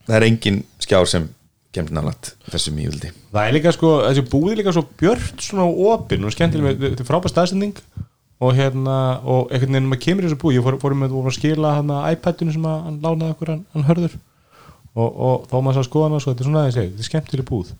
það 0.08 0.19
er 0.19 0.28
engin 0.28 0.62
skjár 0.84 1.10
sem 1.10 1.30
kemur 1.76 1.95
nálægt 1.97 2.34
þessum 2.47 2.78
í 2.80 2.89
vildi 2.89 3.13
það 3.32 3.43
er 3.43 3.58
líka 3.58 3.73
sko, 3.76 3.93
þessi 4.08 4.28
búið 4.32 4.52
er 4.54 4.62
líka 4.62 4.76
svo 4.76 4.86
björt 5.00 5.43
svona 5.43 5.67
opinn 5.93 6.28
og 6.28 6.36
skemmtileg 6.36 6.67
með, 6.67 6.86
þetta 6.91 7.06
er 7.06 7.10
frábæð 7.12 7.34
staðsending 7.34 7.82
og 8.38 8.54
hérna, 8.54 8.97
og 9.26 9.50
einhvern 9.50 9.73
veginn 9.73 9.89
maður 9.89 10.04
kemur 10.04 10.26
í 10.26 10.30
þessu 10.30 10.39
búið, 10.41 10.58
ég 10.60 10.65
fór, 10.65 10.78
fór 10.82 10.95
með 10.97 11.15
að 11.17 11.36
skila 11.38 11.73
hann 11.80 11.93
iPadinu 12.12 12.54
sem 12.54 12.67
að 12.69 12.84
hann 12.86 13.00
lánaði 13.02 13.34
okkur 13.34 13.52
hann, 13.54 13.63
hann 13.73 13.88
hörður. 13.88 14.17
Og, 14.97 15.08
og 15.10 15.47
þá 15.50 15.56
maður 15.58 15.78
sá 15.78 15.88
skoðan 15.88 16.17
og 16.17 16.21
svo, 16.21 16.34
þetta 16.34 16.43
er 16.43 16.50
svona 16.50 16.62
aðeins, 16.63 16.78
þetta 16.78 17.04
er 17.04 17.10
skemmtileg 17.10 17.47
búð. 17.50 17.71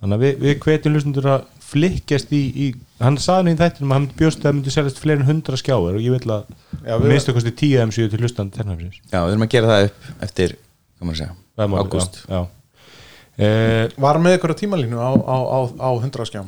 Þannig 0.00 0.16
að 0.16 0.24
við, 0.24 0.34
við 0.42 0.58
hvetjum 0.64 0.96
hlustundur 0.96 1.28
að 1.30 1.46
flikkjast 1.66 2.30
í, 2.36 2.40
í 2.54 2.66
hann 3.02 3.16
saði 3.20 3.48
nú 3.48 3.54
í 3.54 3.58
þættinum 3.60 3.92
að 3.92 3.98
hann 3.98 4.08
bjóst 4.18 4.38
að 4.40 4.46
það 4.48 4.54
myndi 4.58 4.74
seljast 4.74 5.00
fleiri 5.02 5.20
en 5.24 5.28
hundra 5.30 5.58
skjáður 5.60 5.98
og 5.98 6.04
ég 6.04 6.14
vil 6.16 6.34
að 6.36 6.44
Já, 6.86 6.92
við- 7.00 7.08
minnstu 7.10 7.34
kosti 7.36 7.52
tíu 7.58 7.80
M7 7.82 8.10
til 8.12 8.20
hlustan 8.22 8.52
ternafisins 8.54 9.00
Já, 9.10 9.18
við 9.26 9.32
erum 9.34 9.46
að 9.48 9.52
gera 9.56 9.72
það 9.72 9.88
upp 9.88 10.06
eftir, 10.28 10.54
hvað 10.96 11.10
maður 11.10 11.16
að 11.16 11.22
segja, 11.24 11.82
ágúst. 11.82 12.20
Eh, 13.36 13.88
Var 14.00 14.18
með 14.24 14.38
ykkur 14.38 14.54
tímalínu 14.56 14.96
á, 14.96 15.10
á, 15.12 15.36
á, 15.44 15.58
á 15.76 15.90
100 16.00 16.24
skjám? 16.30 16.46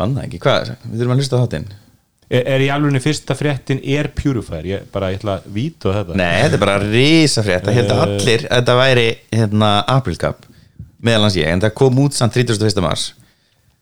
Banna 0.00 0.24
ekki, 0.26 0.40
hvað, 0.42 0.72
við 0.90 0.98
þurfum 1.02 1.14
að 1.14 1.20
hlusta 1.22 1.38
á 1.38 1.42
þáttinn. 1.44 1.68
Er, 2.32 2.46
er 2.56 2.64
í 2.64 2.68
alveg 2.72 3.02
fyrsta 3.04 3.36
fréttin 3.38 3.82
Air 3.84 4.08
Purifier, 4.16 4.64
ég 4.66 4.86
bara 4.94 5.12
ég 5.12 5.20
ætla 5.20 5.36
að 5.38 5.50
víta 5.54 5.92
þetta. 5.94 6.16
Nei, 6.18 6.40
þetta 6.46 6.56
er 6.58 6.62
bara 6.64 6.78
risa 6.82 7.44
frétt 7.44 7.66
Það 7.68 7.76
held 7.78 7.92
allir 7.94 8.46
að 8.48 8.56
þetta 8.56 8.76
væri 8.80 9.06
hérna, 9.36 9.70
April 9.92 10.16
Cup 10.18 10.46
meðal 11.02 11.26
hans 11.28 11.36
ég, 11.38 11.46
en 11.52 11.62
það 11.62 11.74
kom 11.82 12.00
út 12.02 12.16
samt 12.16 12.34
31. 12.40 12.80
mars. 12.82 13.10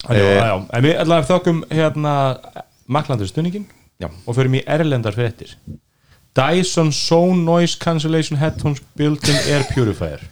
En 0.08 0.82
við 0.84 0.96
allavega 0.96 1.28
þokkum 1.28 1.62
hérna 1.70 2.14
maklandur 2.90 3.28
stunningin 3.28 3.66
Já. 4.00 4.08
og 4.26 4.34
förum 4.38 4.54
í 4.56 4.62
erlendar 4.66 5.12
fréttir. 5.16 5.52
Dyson 6.36 6.92
Zone 6.94 7.42
Noise 7.44 7.76
Cancellation 7.82 8.38
Headphones 8.40 8.80
Built-in 8.96 9.36
Air 9.50 9.64
Purifier. 9.74 10.22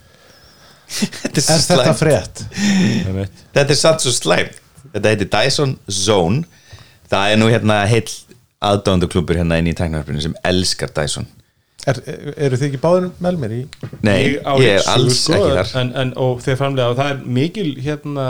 Þetta 0.89 1.35
er, 1.37 1.43
Er 1.43 1.59
svo 1.61 1.75
þetta 1.77 1.93
slæmt. 1.93 1.99
frétt? 1.99 3.43
Þetta 3.53 3.75
er 3.75 3.77
samt 3.77 4.01
svo 4.05 4.13
slæmt. 4.15 4.55
Þetta 4.93 5.11
heitir 5.11 5.29
Dyson 5.35 5.75
Zone. 5.91 6.43
Það 7.11 7.33
er 7.33 7.41
nú 7.41 7.49
hérna 7.51 7.81
heill 7.89 8.09
aðdónduklubur 8.65 9.37
hérna 9.37 9.59
inn 9.61 9.69
í 9.69 9.75
tæknarfinu 9.77 10.23
sem 10.23 10.33
elskar 10.49 10.89
Dyson. 10.95 11.27
Er, 11.87 11.99
eru 12.35 12.57
þið 12.59 12.65
ekki 12.71 12.79
báður 12.83 13.05
með 13.23 13.37
mér 13.43 13.53
í? 13.55 13.59
Nei, 14.03 14.17
Ég 14.35 14.73
er 14.79 14.89
alls 14.91 15.21
ekki 15.29 15.51
þar. 15.53 15.69
En, 15.79 15.93
en, 16.01 16.09
og 16.19 16.41
þeir 16.43 16.57
framlega, 16.59 16.89
og 16.91 16.97
það 16.99 17.11
er 17.13 17.21
mikil 17.37 17.69
hérna 17.85 18.25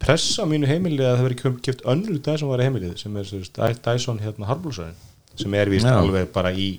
pressa 0.00 0.42
á 0.42 0.46
mínu 0.48 0.68
heimili 0.70 1.04
að 1.04 1.18
það 1.20 1.26
veri 1.28 1.38
kipt 1.66 1.82
önnur 1.92 2.20
Dyson 2.24 2.50
var 2.50 2.62
í 2.62 2.68
heimilið 2.68 2.94
sem 3.02 3.16
er 3.20 3.26
sem 3.28 3.42
sagt, 3.44 3.82
Dyson 3.84 4.20
hérna 4.24 4.48
harbúlsarinn 4.48 4.96
sem 5.40 5.54
er 5.54 5.70
vist 5.72 5.86
Já. 5.88 5.96
alveg 6.00 6.30
bara 6.34 6.52
í 6.52 6.70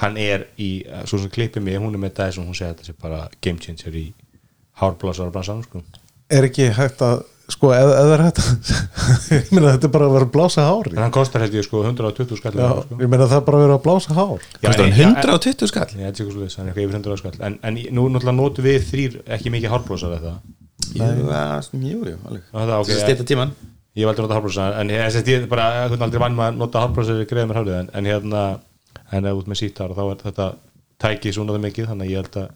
hann 0.00 0.16
er 0.20 0.46
í, 0.60 0.70
svo 1.08 1.18
sem 1.22 1.30
klippið 1.32 1.64
mig 1.64 1.78
hún 1.80 1.94
er 1.96 2.02
með 2.02 2.14
Dyson, 2.20 2.46
hún 2.48 2.56
segir 2.56 2.72
að 2.72 2.76
þetta 2.76 2.90
sé 2.90 2.98
bara 3.02 3.22
game 3.40 3.58
changer 3.62 3.94
í 3.96 4.06
bransan 5.32 5.62
sko. 5.64 5.80
Er 6.28 6.44
ekki 6.44 6.66
hægt 6.74 7.00
að 7.06 7.22
sko, 7.48 7.70
ef 7.72 7.86
það 7.92 8.12
er 8.16 8.22
hægt 8.26 8.40
ég 9.36 9.52
meina 9.54 9.72
þetta 9.76 9.86
er 9.88 9.92
bara 9.94 10.08
að 10.08 10.14
vera 10.16 10.26
að 10.26 10.32
blása 10.34 10.64
hár 10.66 10.88
en 10.90 10.98
hann 11.04 11.14
kostar 11.14 11.44
held 11.44 11.54
ég 11.54 11.64
sko 11.66 11.82
120 11.86 12.40
skall 12.40 12.58
Já, 12.58 12.68
sko. 12.82 12.98
ég 13.00 13.08
meina 13.12 13.28
það 13.30 13.38
er 13.38 13.44
bara 13.46 13.60
að 13.60 13.64
vera 13.66 13.76
að 13.78 13.84
blása 13.86 14.16
hár 14.18 14.42
Já, 14.42 14.66
Kostar 14.66 14.84
en- 14.88 14.96
hann 14.98 15.16
120 15.22 15.70
skall 15.70 15.86
Ég 15.94 16.02
held 16.02 16.18
sér 16.18 16.26
eitthvað 16.26 16.34
svoleiðis, 16.36 16.56
hann 16.58 16.66
er 16.66 16.72
eitthvað 16.74 16.88
yfir 16.88 16.98
100 16.98 17.20
skall 17.22 17.38
en, 17.48 17.58
en 17.70 17.78
nú 17.94 18.06
náttúrulega 18.10 18.36
notum 18.40 18.66
við 18.66 18.88
þrýr 18.90 19.16
ekki 19.38 19.54
mikið 19.54 19.74
hárblásar 19.76 20.16
eða 20.18 20.34
Jú, 20.34 20.34
að- 20.34 20.65
jú, 20.94 22.02
jú, 22.06 22.18
alveg. 22.28 22.44
Það 22.52 22.76
ok, 22.76 22.90
Þessi 22.90 23.02
stýta 23.02 23.26
tíman 23.32 23.54
Ég 23.96 24.04
hef 24.04 24.10
aldrei 24.12 24.26
notað 24.26 24.36
hárblásar 24.36 24.74
en 24.76 24.90
ég, 24.92 25.14
ég, 25.16 25.28
ég 25.32 25.44
bara, 25.48 25.66
ég 25.86 26.02
aldrei 26.04 26.20
vann 26.20 26.34
maður 26.36 26.52
að 26.52 26.58
nota 26.60 26.82
hárblásar 26.84 27.22
í 27.22 27.28
greiðum 27.30 27.48
mér 27.52 27.60
hárið 27.62 27.76
en, 27.78 27.86
en 27.96 28.08
hérna, 28.10 28.42
en 29.16 29.28
ef 29.30 29.38
út 29.40 29.48
með 29.48 29.60
sítar 29.62 29.94
þá 29.96 30.02
er 30.04 30.18
þetta 30.20 30.48
tæki 31.00 31.32
svona 31.32 31.54
það 31.56 31.64
mikið 31.64 31.88
þannig 31.92 32.04
að 32.04 32.12
ég 32.12 32.20
held 32.20 32.36
að 32.42 32.50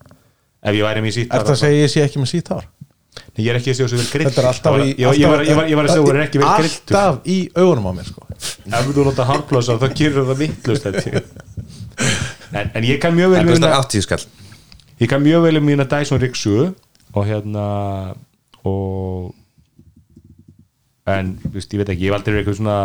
ef 0.61 0.77
ég 0.77 0.85
væri 0.85 1.05
með 1.07 1.17
sítar 1.17 1.41
Er 1.41 1.47
það 1.49 1.55
að 1.55 1.63
segja 1.63 1.81
ég 1.81 1.93
sé 1.95 2.05
ekki 2.05 2.21
með 2.21 2.31
sítt 2.35 2.53
hár? 2.53 2.69
Nei, 3.11 3.41
ég 3.41 3.49
er 3.55 3.59
ekki 3.59 3.73
að 3.73 3.79
segja 3.79 3.89
þessu 3.89 4.01
vel 4.03 4.11
grill 4.13 4.29
Þetta 4.29 4.43
er 4.43 4.49
alltaf 4.51 4.77
í 4.77 4.91
ég, 4.91 5.01
ég, 5.01 5.33
var, 5.33 5.45
ég, 5.47 5.57
var, 5.57 5.71
ég 5.71 5.81
var 5.81 5.89
að 5.89 5.95
segja 5.95 6.05
þú 6.05 6.13
er 6.13 6.21
ekki 6.27 6.43
vel 6.43 6.53
grilltur 6.61 6.99
Alltaf 7.01 7.25
í 7.25 7.39
augunum 7.57 7.89
á 7.89 7.93
mér 7.97 8.11
sko. 8.11 8.29
Ef 8.69 8.93
þú 8.93 9.07
nota 9.09 9.27
hárblásar 9.31 9.81
þá 9.81 9.97
gerur 9.97 10.29
það 10.29 10.45
vittlust 10.45 10.87
en, 12.51 12.71
en 12.77 12.87
ég 12.87 13.01
kann 13.01 13.17
mjög 13.17 13.33
vel 13.33 13.41
Það 13.41 13.49
við 13.49 13.57
kostar 13.57 13.75
80 13.81 14.07
skall. 14.07 14.23
Ég 15.01 15.11
kann 15.11 15.25
mjög 15.25 15.47
vel 15.49 15.57
um 15.61 15.67
mína 15.67 15.89
Dyson 15.91 16.21
Rixu 16.23 16.69
og 17.15 17.27
hérna 17.27 17.65
og 18.67 19.35
en 21.11 21.33
viðst, 21.43 21.73
ég 21.75 21.81
veit 21.83 21.93
ekki, 21.95 22.07
ég 22.07 22.15
verið 22.15 22.43
eitthvað 22.43 22.61
svona 22.61 22.79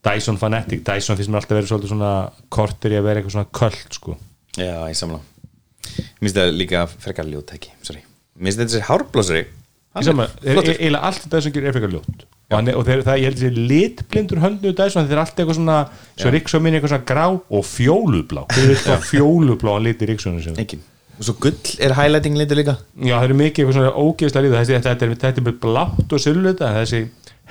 Dyson 0.00 0.38
fanatic, 0.40 0.80
Dyson 0.86 1.18
finnst 1.18 1.30
mér 1.30 1.42
alltaf 1.42 1.58
verið 1.58 1.70
svolítið 1.70 1.92
svona 1.92 2.12
kortur 2.52 2.94
í 2.94 2.96
að 2.96 3.06
vera 3.06 3.20
eitthvað 3.20 3.34
svona 3.36 3.50
köld 3.58 3.96
sko. 3.98 4.16
Já, 4.56 4.72
ég 4.88 4.96
samla 4.98 5.20
Mér 5.90 6.24
finnst 6.24 6.38
það 6.38 6.52
líka 6.56 6.84
frekar 6.90 7.28
ljótæki 7.28 7.72
Sorry. 7.84 8.00
Mér 8.40 8.50
finnst 8.50 8.62
þetta 8.62 8.76
sér 8.76 8.86
hárblásari 8.88 9.42
Ég 9.90 10.06
sama, 10.06 10.28
er, 10.46 10.54
er, 10.60 10.68
eiginlega 10.76 11.08
allt 11.08 11.24
þetta 11.24 11.40
sem 11.42 11.52
gerir 11.54 11.66
er 11.66 11.74
frekar 11.74 11.90
ljótt. 11.90 12.20
Og, 12.22 12.52
hann, 12.54 12.68
er- 12.70 12.76
og 12.78 12.84
þeir, 12.86 13.00
það 13.08 13.16
ég 13.18 13.26
held 13.26 13.40
þessi 13.40 13.64
litblindur 13.72 14.42
höndu 14.44 14.70
Dyson, 14.78 15.08
þeir 15.08 15.16
er 15.16 15.22
alltaf 15.24 15.42
eitthvað 15.42 15.58
svona 15.58 15.78
svo 16.14 16.30
Rixu 16.34 16.60
minni 16.62 16.78
eitthvað 16.78 16.92
svona 16.94 17.08
grá 17.10 17.24
og 17.34 17.66
fjólublá 17.66 18.44
þeir 18.54 18.64
eru 18.68 18.76
eitthvað 18.76 19.06
fjólublá 19.08 19.74
hann 19.74 19.88
liti 19.88 20.08
Rixunum 20.10 20.44
sem 20.46 20.60
Engin 20.62 20.84
Og 21.20 21.26
svo 21.28 21.36
gull 21.42 21.72
er 21.84 21.94
highlighting 21.98 22.36
litur 22.40 22.56
líka. 22.56 22.76
Já, 22.96 23.14
það 23.18 23.24
eru 23.28 23.38
mikið 23.40 23.62
eitthvað 23.62 23.76
svona 23.76 23.90
ógeðslega 24.00 24.46
líða 24.46 24.60
þessi, 24.62 24.76
þetta, 24.76 25.06
er, 25.06 25.16
þetta 25.24 25.42
er 25.42 25.46
með 25.46 25.58
blátt 25.64 26.14
og 26.16 26.22
silluta 26.24 26.70
þessi 26.78 27.00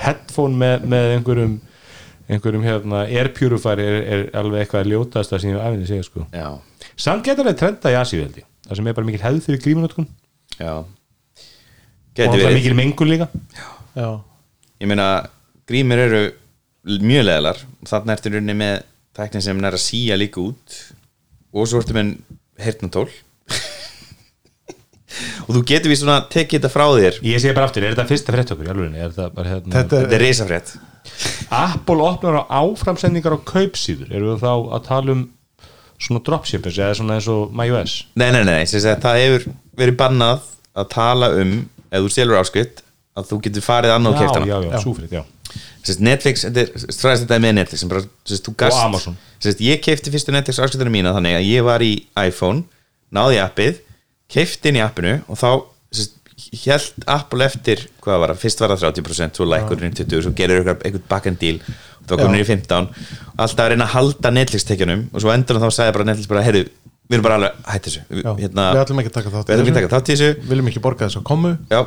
headphone 0.03 0.57
með, 0.57 0.87
með 0.89 1.09
einhverjum 1.17 1.57
einhverjum 2.29 2.65
hérna 2.65 3.03
air 3.09 3.29
purifier 3.37 3.81
er, 3.83 3.99
er 4.15 4.23
alveg 4.37 4.63
eitthvað 4.63 4.89
ljótast 4.89 5.33
að 5.33 5.43
sem 5.43 5.53
ég 5.53 5.61
afinni 5.61 5.89
segja 5.89 6.05
sko. 6.05 6.25
Já, 6.33 6.49
samt 6.97 7.25
getur 7.25 7.49
það 7.49 7.59
trenda 7.61 7.93
í 7.93 7.97
Asíu 7.99 8.23
held 8.23 8.41
ég 8.41 8.47
það 8.65 8.79
sem 8.79 8.89
er 8.89 8.97
bara 8.97 9.09
mikil 9.09 9.23
hefð 9.23 9.45
fyrir 9.47 9.61
grímunótkun 9.65 10.09
og 10.09 10.61
já 10.61 10.73
það 10.73 10.97
Gæti 12.19 12.27
er 12.27 12.41
verið 12.43 12.57
mikil 12.59 12.75
mengun 12.75 13.09
líka. 13.13 13.29
Já, 13.95 14.09
Ég 14.79 14.87
meina, 14.87 15.05
grímur 15.67 15.99
eru 15.99 16.21
mjög 17.03 17.25
leðalar. 17.25 17.57
Þannig 17.87 18.13
ertu 18.15 18.29
í 18.29 18.33
rauninni 18.33 18.55
með 18.59 18.75
tæknin 19.15 19.43
sem 19.43 19.59
er 19.59 19.75
að 19.75 19.83
síja 19.83 20.15
líka 20.19 20.39
út. 20.39 20.77
Og 21.51 21.67
svo 21.67 21.81
ertu 21.81 21.95
með 21.97 22.13
heyrnatól 22.59 23.09
Og 25.49 25.57
þú 25.57 25.63
getur 25.71 25.89
við 25.89 26.01
svona 26.03 26.19
tekið 26.29 26.59
þetta 26.59 26.69
frá 26.69 26.85
þér. 26.93 27.15
Ég 27.25 27.41
segi 27.41 27.55
bara 27.57 27.65
aftur, 27.65 27.85
er 27.87 27.95
þetta 27.95 28.09
fyrsta 28.11 28.35
frétt 28.35 28.53
okkur 28.53 28.69
er 28.69 28.93
þetta 28.99 29.25
bara 29.33 29.55
hérna 29.55 29.73
Þetta 29.73 30.01
Þetta 30.03 30.17
er 30.19 30.23
risafrétt. 30.23 30.73
Apple 31.49 32.05
opnar 32.05 32.37
á 32.37 32.61
áframsendingar 32.61 33.33
á 33.33 33.39
kaupsíður. 33.49 34.11
Eru 34.13 34.35
við 34.35 34.43
þá 34.43 34.51
að 34.77 34.83
tala 34.85 35.15
um 35.15 35.23
svona 35.99 36.21
dropshippers 36.25 36.77
eða 36.79 36.99
svona 36.99 37.17
eins 37.17 37.27
og 37.31 37.49
MyOS? 37.55 37.95
Nei, 38.19 38.29
nei, 38.35 38.43
nei, 38.47 38.61
það 38.69 39.19
hefur 39.23 39.49
verið 39.79 39.97
bannað 39.99 40.45
að 40.77 40.87
tala 40.93 41.31
um 41.41 41.57
ef 41.89 42.05
þú 42.05 42.13
selur 42.13 42.39
áskrift 42.39 42.83
að 43.17 43.27
þú 43.31 43.41
getur 43.47 43.65
farið 43.65 43.95
annað 43.95 44.13
og 44.13 44.15
já, 44.15 44.21
keft 44.21 44.37
hana 44.37 44.49
já, 44.49 44.57
já, 44.69 44.81
súfrið, 44.85 45.17
já. 45.17 45.23
Sest, 45.81 46.01
Netflix, 46.05 46.45
þetta 46.45 46.61
er 46.61 46.93
stræðist 46.93 47.25
þetta 47.25 47.39
með 47.41 47.55
Netflix 47.57 47.83
sem 47.83 47.91
bara, 47.91 48.03
sest, 48.29 48.49
gast, 48.59 48.81
Amazon. 48.85 49.15
Sest, 49.41 49.63
ég 49.65 49.81
keifti 49.83 50.13
fyrstu 50.13 50.35
Netflix 50.35 50.61
áskriftinu 50.61 50.93
mína 50.93 51.13
þannig 51.15 51.39
að 51.39 51.47
ég 51.49 51.65
var 51.65 51.83
í 51.83 51.93
iPhone 52.21 52.63
náði 53.15 53.39
appið, 53.41 53.79
keifti 54.29 54.71
inn 54.71 54.79
í 54.79 54.85
appinu 54.85 55.19
og 55.27 55.39
þá 55.39 55.49
held 56.63 57.05
Apple 57.09 57.45
eftir, 57.45 57.85
hvað 58.03 58.21
var 58.21 58.33
það, 58.33 58.41
fyrst 58.43 58.61
var 58.63 58.73
það 58.73 58.83
30% 58.99 59.39
svo 59.39 59.47
lækurinn 59.49 59.95
20, 59.95 60.21
svo 60.25 60.35
gerir 60.37 60.61
eitthvað 60.63 61.01
backend 61.09 61.39
deal 61.41 61.57
og 61.59 62.05
það 62.05 62.13
var 62.13 62.21
komin 62.23 62.43
í 62.43 62.45
15 62.47 62.87
og 62.87 63.41
alltaf 63.43 63.65
að 63.65 63.73
reyna 63.73 63.87
að 63.87 63.95
halda 63.97 64.31
Netflix 64.37 64.67
tekjunum 64.69 65.03
og 65.11 65.23
svo 65.23 65.33
endur 65.33 65.59
þá 65.59 65.67
sagði 65.75 65.95
bara 65.97 66.07
Netflix 66.07 66.31
bara, 66.31 66.45
heyrðu, 66.47 66.63
við 67.09 67.17
erum 67.17 67.27
bara 67.27 67.39
alveg 67.39 67.59
hætti 67.73 67.89
þessu. 67.89 68.05
Já. 68.23 68.31
hérna, 68.39 68.69
við 68.71 68.81
ætlum 68.85 69.03
ekki 69.03 69.11
að 69.11 69.19
taka 69.19 69.35
þátt 69.35 69.51
við 69.51 69.59
að 69.59 69.99
í 69.99 70.15
þessu. 70.15 70.31
Viljum 70.53 70.71
ekki 70.71 70.83
borga 70.85 71.09
þess 71.09 71.19
að 71.19 71.27
komu. 71.29 71.53
Já, 71.73 71.81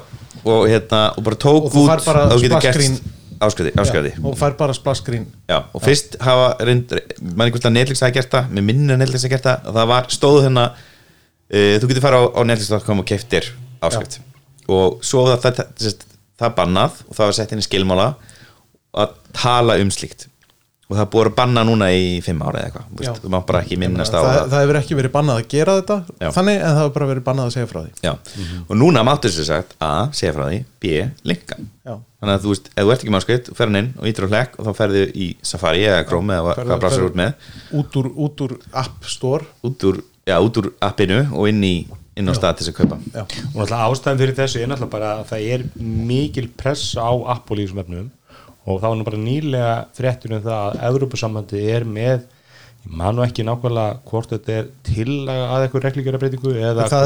og 0.45 0.63
hérna 0.69 1.03
og 1.17 1.27
bara 1.31 1.41
tók 1.47 1.69
Og 1.71 1.77
út 1.83 2.09
að 2.13 2.37
þú 2.37 2.41
getur 2.45 2.65
gert 2.69 3.11
áskriði, 3.43 3.75
áskriði. 3.83 4.15
Og 4.23 4.37
fær 4.39 4.55
bara 4.59 4.75
splasskrín 4.77 5.25
Já, 5.51 5.65
og 5.75 5.83
fyrst 5.83 6.15
hafa 6.23 6.53
mann 6.63 7.47
einhvern 7.49 7.57
veginn 7.59 7.79
Netflix 7.81 8.03
hafa 8.05 8.15
gert 8.15 8.31
það, 8.31 8.53
með 8.55 8.67
minni 8.69 8.95
að 8.95 9.01
Netflix 9.03 9.27
hafa 9.27 9.33
gert 9.35 9.49
það 9.49 9.67
og 9.67 9.79
það 9.79 9.89
var, 9.93 10.11
stóðu 10.15 10.45
þennan 10.47 10.83
uh, 11.53 11.77
þú 11.83 11.91
getur 11.93 12.05
fara 12.05 12.21
á, 12.21 12.25
á 12.33 12.41
netflix.com 12.49 13.05
og 13.05 13.09
keftir 13.09 13.53
áskrift 13.83 14.21
og 14.73 15.01
svo 15.05 15.25
það, 15.31 15.47
það, 15.47 15.73
það, 15.79 16.05
það 16.43 16.59
bannað 16.59 17.01
og 17.09 17.17
það 17.19 17.27
var 17.31 17.39
sett 17.41 17.55
inn 17.57 17.63
í 17.63 17.67
skilmála 17.67 18.13
að 18.93 19.17
tala 19.37 19.79
um 19.81 19.91
slíkt. 19.93 20.29
Og 20.93 20.97
það 20.99 21.07
búið 21.15 21.29
að 21.31 21.37
banna 21.39 21.63
núna 21.65 21.87
í 21.97 22.19
fimm 22.21 22.43
ára 22.45 22.61
eða 22.61 22.69
eitthvað, 22.69 22.89
þú 22.99 23.05
Já. 23.07 23.31
má 23.33 23.37
bara 23.49 23.63
ekki 23.65 23.79
minnast 23.81 24.13
á 24.13 24.21
það, 24.21 24.27
það 24.35 24.51
það 24.53 24.63
hefur 24.63 24.79
ekki 24.83 24.97
verið 24.99 25.13
bannað 25.15 25.39
að 25.41 25.47
gera 25.55 25.77
þetta 25.79 25.97
Já. 26.21 26.29
Þannig 26.37 26.59
en 26.59 26.67
það 26.67 26.81
hefur 26.83 26.93
bara 26.99 27.09
verið 27.09 27.25
bannað 27.29 27.49
að 27.49 27.55
segja 27.55 27.71
frá 27.71 27.79
því. 27.79 27.93
Já, 28.05 28.13
og 28.67 28.75
núna 28.77 29.05
máttu 29.09 29.31
þessu 29.31 29.47
sagt 29.49 29.73
A, 29.81 29.91
segja 30.13 30.35
frá 30.37 30.45
því, 30.51 30.59
B, 30.85 31.01
linka 31.31 31.57
Já. 31.63 31.95
þannig 31.97 32.35
að 32.35 32.45
þú 32.45 32.53
veist, 32.53 32.69
ef 32.75 32.85
þú 32.85 32.93
ert 32.93 33.07
ekki 33.07 33.15
með 33.15 33.23
áskrift 33.23 33.49
þú 33.49 33.57
fer 33.63 33.73
hann 33.73 33.81
inn 33.81 33.91
og 33.97 34.11
ítir 34.13 34.29
á 34.29 34.33
hlekk 34.35 34.59
og 34.61 34.69
þá 34.69 34.73
ferðu 34.83 35.07
í 35.17 35.31
Safari 35.53 35.87
eða 35.89 36.05
Chrome 36.11 36.37
eða 36.37 36.57
hvað 36.61 36.85
brásar 36.85 37.09
út 37.09 37.19
með. 37.23 37.49
út 37.81 37.99
úr, 38.03 38.13
út 38.27 38.45
úr 38.45 38.59
App 38.85 39.09
Store. 39.09 39.49
Út 39.65 39.89
úr, 39.89 40.03
já, 40.29 40.37
út 40.39 40.63
úr 40.63 40.73
appinu 40.83 41.25
og 41.33 41.51
inn 41.51 41.63
í 41.67 41.75
inn 42.19 42.29
á 42.29 42.33
þess 42.61 42.73
að 42.73 42.77
kaupa. 42.77 42.99
Já. 43.15 43.23
og 43.25 43.63
náttúrulega 43.63 43.87
ástæðan 43.89 44.21
fyrir 44.21 44.37
þessu 44.37 44.61
er 44.61 44.69
náttúrulega 44.69 44.93
bara 44.93 45.13
að 45.19 45.25
það 45.31 45.47
er 45.55 45.65
mikil 46.11 46.49
press 46.61 46.93
á 47.01 47.09
þessum 47.65 47.83
efnum. 47.85 48.11
Og 48.63 48.79
það 48.79 48.89
var 48.89 48.99
nú 48.99 49.07
bara 49.09 49.19
nýlega 49.19 49.71
fréttur 49.97 50.37
um 50.37 50.43
það 50.45 50.59
að 50.59 50.83
Evrópusambandi 50.91 51.63
er 51.73 51.87
með 51.89 52.27
Ég 52.83 52.95
man 52.99 53.15
nú 53.15 53.23
ekki 53.23 53.45
nákvæmlega 53.47 54.01
hvort 54.11 54.33
þetta 54.33 54.55
er 54.59 54.65
tillaga 54.87 55.45
að 55.55 55.65
eitthvað 55.67 55.85
eða 56.59 56.87
það 56.91 57.05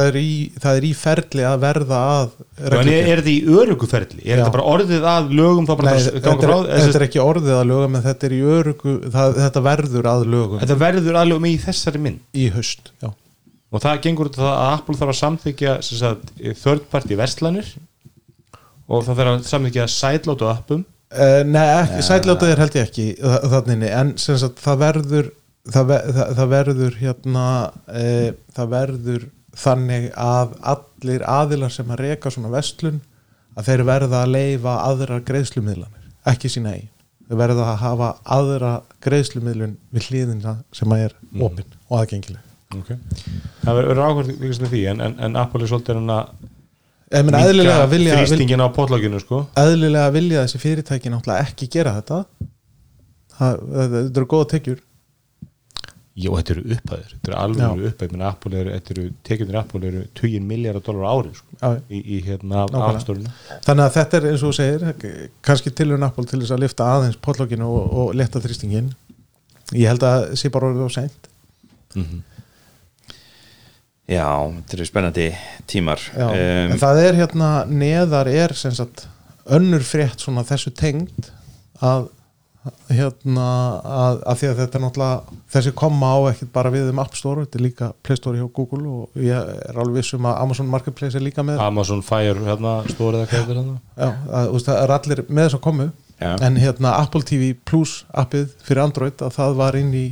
það 0.62 0.78
er 0.80 0.86
í 0.88 0.92
ferli 0.96 1.44
að 1.44 1.56
verða 1.66 1.98
að 2.14 2.30
en 2.70 2.90
er, 2.94 3.20
þetta 3.20 3.32
í 3.32 3.58
öruguferli? 3.60 4.22
Er 4.24 4.30
Já. 4.30 4.38
þetta 4.40 4.54
bara 4.54 4.66
orðið 4.72 5.06
að 5.12 5.28
lögum 5.36 5.68
Nei, 5.90 5.92
að 5.92 6.08
þetta, 6.08 6.32
er, 6.32 6.40
frá 6.40 6.56
þetta 6.80 7.00
er 7.02 7.06
ekki 7.10 7.22
orðið 7.26 7.58
að 7.58 7.68
lögum 7.74 8.00
en 8.00 8.06
þetta 8.08 8.28
er 8.30 8.36
í 8.38 8.40
örugu 8.56 8.96
það, 9.18 9.36
þetta 9.42 9.64
verður 9.68 10.10
að 10.14 10.26
lögum 10.36 10.64
Þetta 10.64 10.80
verður 10.86 11.20
að 11.20 11.30
lögum 11.34 11.50
í 11.50 11.54
þessari 11.66 12.04
mynd 12.08 12.24
í 12.32 12.48
haust 12.56 12.92
já. 13.04 13.12
og 13.68 13.84
það 13.84 14.02
gengur 14.08 14.32
út 14.32 14.40
á 14.40 14.44
það 14.46 14.52
að 14.56 14.74
Apple 14.80 15.00
þarf 15.02 15.14
að 15.14 15.20
samþykja 15.22 15.78
party 16.96 17.20
verslanir 17.20 17.72
og 18.86 19.04
það 19.04 19.20
þarf 19.20 19.34
að 19.36 19.48
samþykja 19.52 19.90
á 20.40 20.48
appum 20.56 20.86
Uh, 21.06 21.44
nei, 21.46 21.62
ekki, 21.62 22.00
sætljótað 22.02 22.50
er 22.50 22.60
held 22.64 22.74
ég 22.76 22.88
ekki 22.88 23.04
þa- 23.14 23.48
þannig, 23.52 23.82
en 23.94 24.08
sagt 24.18 24.58
það 24.58 24.80
verður 24.80 25.28
það, 25.72 25.92
það, 26.16 26.30
það 26.38 26.52
verður 26.52 26.98
hérna 27.00 27.46
uh, 27.70 28.30
það 28.56 28.72
verður 28.74 29.28
þannig 29.56 30.08
að 30.20 30.56
allir 30.72 31.24
aðilar 31.28 31.72
sem 31.72 31.92
að 31.92 32.02
reka 32.04 32.32
svona 32.32 32.52
vestlun 32.52 32.98
að 33.56 33.70
þeir 33.70 33.84
verða 33.88 34.24
að 34.24 34.34
leifa 34.34 34.74
aðrar 34.84 35.22
greiðslumiðlanir, 35.26 36.10
ekki 36.28 36.50
sína 36.52 36.74
eigin. 36.74 36.90
Þeir 37.26 37.38
verða 37.40 37.70
að 37.72 37.78
hafa 37.80 38.10
aðra 38.36 38.72
greiðslumiðlun 39.02 39.78
við 39.94 40.10
hliðina 40.10 40.58
sem 40.76 40.92
að 40.94 41.06
er 41.06 41.14
opinn 41.42 41.72
og 41.88 42.02
aðgengileg. 42.02 42.42
Okay. 42.76 42.98
Það 43.62 43.78
verður 43.80 44.02
áhverð 44.02 44.68
því 44.68 44.82
en, 44.90 45.00
en, 45.06 45.16
en 45.22 45.40
Apple 45.40 45.64
er 45.64 45.70
svolítið 45.70 46.00
hann 46.00 46.12
að 46.12 46.36
Ég 47.14 47.22
meina, 47.22 47.40
eðlilega 47.46 47.86
vilja, 47.86 48.14
vil, 48.16 48.26
þrýstingin 48.26 48.62
á 48.66 48.68
potlokinu 48.74 49.18
sko. 49.22 49.44
Eðlilega 49.62 50.10
vilja 50.14 50.42
þessi 50.42 50.58
fyrirtæki 50.58 51.12
náttúrulega 51.12 51.46
ekki 51.46 51.68
gera 51.70 51.92
þetta. 52.00 52.18
Það, 53.36 53.60
þetta 53.76 54.20
eru 54.20 54.28
góða 54.32 54.48
tekjur 54.50 54.80
Jó, 56.16 56.30
þetta 56.32 56.54
eru 56.54 56.62
upphæðir, 56.72 57.08
þetta 57.12 57.28
eru 57.28 57.36
alveg 57.42 57.82
upphæðir. 57.90 58.12
Menn 58.14 58.22
Apple 58.24 58.56
eru, 58.56 58.70
þetta 58.72 58.92
eru, 58.94 59.02
tekjunir 59.28 59.58
Apple 59.60 59.80
eru 59.90 60.04
20 60.16 60.46
miljardar 60.48 60.84
dólar 60.86 61.10
ári 61.10 61.32
sko, 61.36 61.58
Já. 61.60 61.74
í, 61.92 61.98
í 62.16 62.20
hérna 62.24 62.62
afstórinu 62.88 63.32
þannig 63.66 63.82
að 63.84 63.96
þetta 63.98 64.16
er 64.16 64.28
eins 64.30 64.44
og 64.46 64.54
þú 64.54 64.56
segir 64.56 65.26
kannski 65.44 65.74
tilhörn 65.76 66.06
Apple 66.08 66.24
til 66.30 66.40
þess 66.40 66.54
að 66.56 66.62
lifta 66.64 66.86
aðeins 66.94 67.20
potlokinu 67.20 67.68
og, 67.68 67.92
og 68.00 68.16
leta 68.16 68.40
þrýstingin 68.40 68.88
ég 69.76 69.90
held 69.90 70.06
að 70.08 70.24
sé 70.40 70.48
bara 70.54 70.70
orðið 70.70 70.88
á 70.88 70.90
seint. 70.96 71.28
Já, 74.06 74.28
þetta 74.62 74.76
eru 74.76 74.86
spennandi 74.86 75.26
tímar. 75.66 76.02
Já, 76.14 76.26
um, 76.30 76.72
en 76.72 76.80
það 76.80 77.00
er 77.02 77.16
hérna 77.20 77.48
neðar 77.68 78.30
er 78.30 78.54
sem 78.56 78.74
sagt 78.76 79.08
önnur 79.52 79.82
frétt 79.86 80.22
svona 80.22 80.46
þessu 80.46 80.72
tengd 80.78 81.32
að 81.84 82.08
hérna 82.90 83.46
að, 83.82 84.18
að 84.30 84.40
því 84.40 84.48
að 84.48 84.60
þetta 84.60 84.78
er 84.78 84.82
náttúrulega 84.84 85.36
þessi 85.54 85.72
koma 85.80 86.10
á 86.12 86.18
ekkert 86.30 86.52
bara 86.54 86.72
við 86.74 86.90
um 86.92 87.00
App 87.02 87.18
Store 87.18 87.44
þetta 87.44 87.58
er 87.60 87.64
líka 87.66 87.88
Play 88.06 88.20
Store 88.20 88.40
hjá 88.40 88.46
Google 88.58 88.82
og 88.90 89.20
ég 89.22 89.52
er 89.68 89.80
alveg 89.82 90.00
viss 90.00 90.16
um 90.16 90.28
að 90.30 90.40
Amazon 90.42 90.70
Marketplace 90.72 91.18
er 91.18 91.24
líka 91.24 91.44
með. 91.46 91.62
Amazon 91.62 92.04
Fire 92.06 92.42
hérna 92.46 92.76
stórið 92.90 93.24
að 93.24 93.32
hvað 93.32 93.54
er 93.54 93.60
hérna? 93.60 93.78
Já, 93.96 94.08
að, 94.10 94.50
veist, 94.56 94.68
það 94.68 94.82
er 94.82 94.94
allir 94.98 95.24
með 95.28 95.48
þess 95.48 95.58
að 95.58 95.64
komu 95.68 95.88
Já. 96.16 96.30
en 96.48 96.60
hérna 96.60 96.94
Apple 97.02 97.26
TV 97.28 97.50
Plus 97.68 97.96
appið 98.16 98.54
fyrir 98.66 98.84
Android 98.86 99.26
að 99.26 99.34
það 99.36 99.58
var 99.60 99.80
inn 99.80 99.90
í 99.96 100.06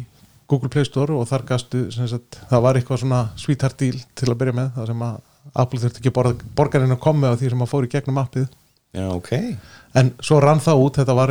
Google 0.50 0.68
Play 0.72 0.84
Store 0.88 1.16
og 1.16 1.28
þar 1.30 1.46
gastu 1.48 1.86
sagt, 1.94 2.40
það 2.50 2.66
var 2.66 2.78
eitthvað 2.78 3.00
svona 3.04 3.22
sweetheart 3.40 3.78
deal 3.80 3.96
til 4.14 4.28
að 4.28 4.40
byrja 4.42 4.58
með 4.58 4.74
það 4.76 4.90
sem 4.92 5.06
að 5.06 5.22
Apple 5.54 5.80
þurfti 5.80 6.00
ekki 6.00 6.12
borga, 6.14 6.52
borgarinn 6.56 6.94
að 6.94 7.02
koma 7.04 7.32
á 7.32 7.36
því 7.36 7.52
sem 7.52 7.64
að 7.64 7.70
fór 7.72 7.86
í 7.86 7.90
gegnum 7.92 8.20
appið 8.20 8.46
Já, 8.94 9.06
ok. 9.10 9.30
En 9.98 10.10
svo 10.26 10.40
rann 10.42 10.62
það 10.62 10.80
út, 10.86 10.96
þetta 11.02 11.14
var 11.18 11.30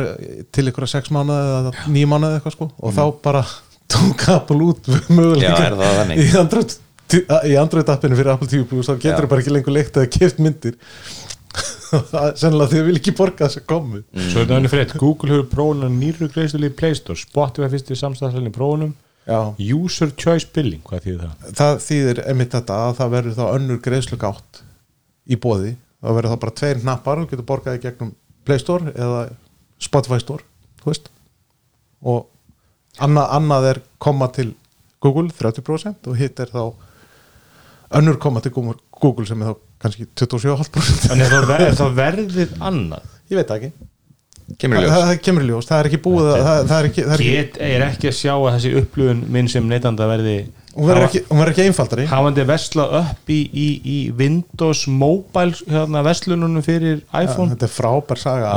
til 0.56 0.66
ykkur 0.70 0.86
sex 0.88 1.10
mánuði 1.12 1.50
eða 1.58 1.72
nýjum 1.92 2.14
mánuði 2.14 2.38
eitthvað 2.38 2.54
sko. 2.56 2.70
Og 2.80 2.94
þá 2.96 3.02
bara 3.24 3.42
tók 3.94 4.24
Apple 4.32 4.70
út 4.70 4.88
möguleika 5.12 5.50
Já, 5.52 5.66
er 5.68 5.76
það 5.80 5.98
þannig? 6.00 6.22
í 6.24 6.38
Android, 6.40 6.76
í 7.52 7.56
Android 7.60 7.92
appinu 7.92 8.16
fyrir 8.18 8.32
Apple 8.34 8.48
TV 8.48 8.64
Plus 8.70 8.88
þá 8.88 8.94
getur 8.96 9.24
það 9.26 9.30
bara 9.34 9.44
ekki 9.44 9.54
lengur 9.56 9.76
leikt 9.76 9.98
eða 10.00 10.12
kipt 10.16 10.40
myndir. 10.44 10.78
Það 11.94 12.30
sennilega 12.40 12.70
því 12.72 12.78
að 12.80 12.86
vil 12.88 12.96
ekki 12.98 13.12
borga 13.14 13.46
þess 13.46 13.60
að 13.60 13.66
komu 13.70 14.00
Svo 14.16 14.40
er 14.40 14.46
þetta 14.48 14.56
henni 14.56 14.70
frétt, 14.72 14.94
Google 14.98 15.30
hefur 15.30 15.44
prófunum 15.52 15.98
nýru 16.00 16.26
greiðstölu 16.32 16.66
í 16.66 16.72
Play 16.74 16.96
Store, 16.98 17.14
Spotify 17.20 17.68
fyrst 17.70 17.92
í 17.94 17.98
samstæðslega 18.00 18.50
í 18.50 18.54
prófunum, 18.56 18.94
Já, 19.28 19.38
User 19.76 20.10
Choice 20.18 20.48
Billing, 20.56 20.82
hvað 20.88 21.04
þýðir 21.06 21.20
það? 21.28 21.52
það 21.60 21.78
þýðir 21.86 22.20
einmitt 22.32 22.56
þetta 22.56 22.80
að 22.88 22.96
það 22.98 23.12
verður 23.14 23.36
þá 23.38 23.44
önnur 23.52 23.78
greiðslu 23.86 24.18
gátt 24.24 24.60
í 25.30 25.38
bóði 25.46 25.70
það 26.04 26.18
verður 26.18 26.34
þá 26.34 26.40
bara 26.44 26.56
tveir 26.60 26.82
hnappar 26.84 27.22
og 27.22 27.30
getur 27.30 27.48
borgaði 27.48 27.82
gegnum 27.84 28.12
Play 28.44 28.60
Store 28.60 28.92
eða 28.92 29.22
Spotify 29.82 30.20
Store 30.22 30.44
þú 30.82 30.90
veist. 30.92 31.08
Og 32.04 32.26
annað, 33.02 33.30
annað 33.38 33.68
er 33.72 33.80
koma 34.02 34.28
til 34.34 34.50
Google 35.04 35.30
30% 35.32 36.10
og 36.10 36.18
hitt 36.20 36.40
er 36.44 36.52
þá 36.52 36.62
önnur 37.94 38.18
koma 38.20 38.40
til 38.44 38.52
Google- 38.54 39.26
sem 39.28 39.42
er 39.42 39.52
þá 39.52 39.56
kannski 39.84 40.06
27,5% 40.16 41.10
En 41.12 41.20
er 41.24 41.32
það, 41.32 41.48
ver, 41.50 41.66
er 41.68 41.76
það 41.80 41.98
verðið 41.98 42.54
annað? 42.60 43.10
ég 43.30 43.40
veit 43.40 43.52
ekki. 43.56 43.72
Kemur 44.60 44.76
í 44.76 44.84
það, 44.84 44.90
ljós. 44.90 45.04
það 45.08 45.20
kemur 45.24 45.44
í 45.44 45.48
ljós, 45.48 45.66
það 45.68 45.78
er 45.80 45.88
ekki 45.88 46.00
búið 46.04 46.26
að, 46.28 46.42
það, 46.44 46.58
það 46.68 46.78
er 46.78 46.88
ekki, 46.90 47.04
það 47.04 47.14
er 47.14 47.22
ekki, 47.24 47.34
Get 47.38 47.58
er 47.64 47.84
ekki 47.86 48.08
að 48.10 48.16
sjá 48.18 48.32
að 48.34 48.50
þessi 48.54 48.72
upplöfun 48.80 49.22
minn 49.32 49.48
sem 49.48 49.68
neytanda 49.70 50.08
verði 50.10 50.34
hún 50.74 50.88
verður 50.88 51.06
ekki, 51.08 51.20
ekki 51.52 51.64
einfaldari. 51.68 52.04
hafandi 52.10 52.44
vesla 52.48 52.84
upp 53.00 53.30
í, 53.30 53.38
í, 53.52 53.68
í 53.84 53.98
Windows 54.18 54.86
Mobile 54.90 55.54
hérna, 55.70 56.02
veslununum 56.06 56.64
fyrir 56.66 57.02
iPhone. 57.14 57.54
þetta 57.54 57.68
er 57.68 57.74
frábær 57.76 58.18
saga 58.20 58.50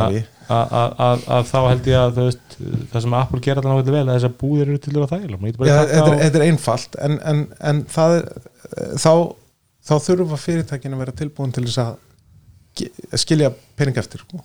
að- 0.47 0.72
að 0.74 0.91
að- 1.07 1.24
að 1.38 1.47
þá 1.51 1.57
held 1.68 1.88
ég 1.91 1.97
að 2.01 2.20
veist, 2.22 2.57
það 2.93 3.01
sem 3.05 3.13
Apple 3.22 3.39
gera 3.43 3.61
allan 3.61 3.78
ákveðlega 3.78 3.97
vel 3.97 4.07
að 4.07 4.18
þessar 4.20 4.36
búðir 4.41 4.68
eru 4.72 4.78
til 4.78 4.93
að 4.93 5.09
getur 5.51 5.57
bara 5.61 5.70
Já, 5.70 5.78
taka 5.78 5.93
þetta, 5.93 6.07
er, 6.07 6.18
á- 6.18 6.24
þetta 6.26 6.39
er 6.41 6.47
einfalt 6.51 6.99
en, 7.07 7.20
en, 7.34 7.41
en 7.72 7.82
það 7.86 8.18
er 8.18 8.28
þá, 8.97 9.13
þá 9.88 9.95
þurfa 10.07 10.38
fyrirtækin 10.47 10.93
að 10.95 11.03
vera 11.05 11.11
tilbúin 11.22 11.53
til 11.53 11.65
þess 11.68 11.82
að 11.84 11.97
skilja 13.18 13.51
pening 13.76 13.97
eftir 13.97 14.22
sko. 14.22 14.39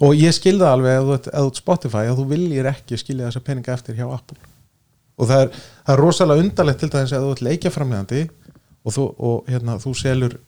og 0.00 0.14
ég 0.14 0.30
skilða 0.36 0.72
alveg 0.76 0.98
ef 1.00 1.06
þú 1.08 1.14
ert 1.18 1.28
Spotify 1.58 2.04
að 2.06 2.18
þú 2.20 2.26
viljir 2.30 2.68
ekki 2.70 2.98
skilja 3.00 3.26
þessa 3.30 3.42
peninga 3.44 3.72
eftir 3.74 3.96
hjá 3.98 4.06
Apple 4.14 4.38
og 5.18 5.30
það 5.30 5.42
er, 5.44 5.58
það 5.84 5.94
er 5.94 6.02
rosalega 6.04 6.44
undarlegt 6.44 6.82
til 6.82 6.90
dæmis 6.92 7.14
að 7.16 7.26
þú 7.26 7.34
ert 7.34 7.44
leikjaframlegandi 7.48 8.22
og, 8.28 8.94
þú, 8.94 9.04
og 9.18 9.50
hérna, 9.50 9.76
þú 9.82 9.94
selur 9.98 10.38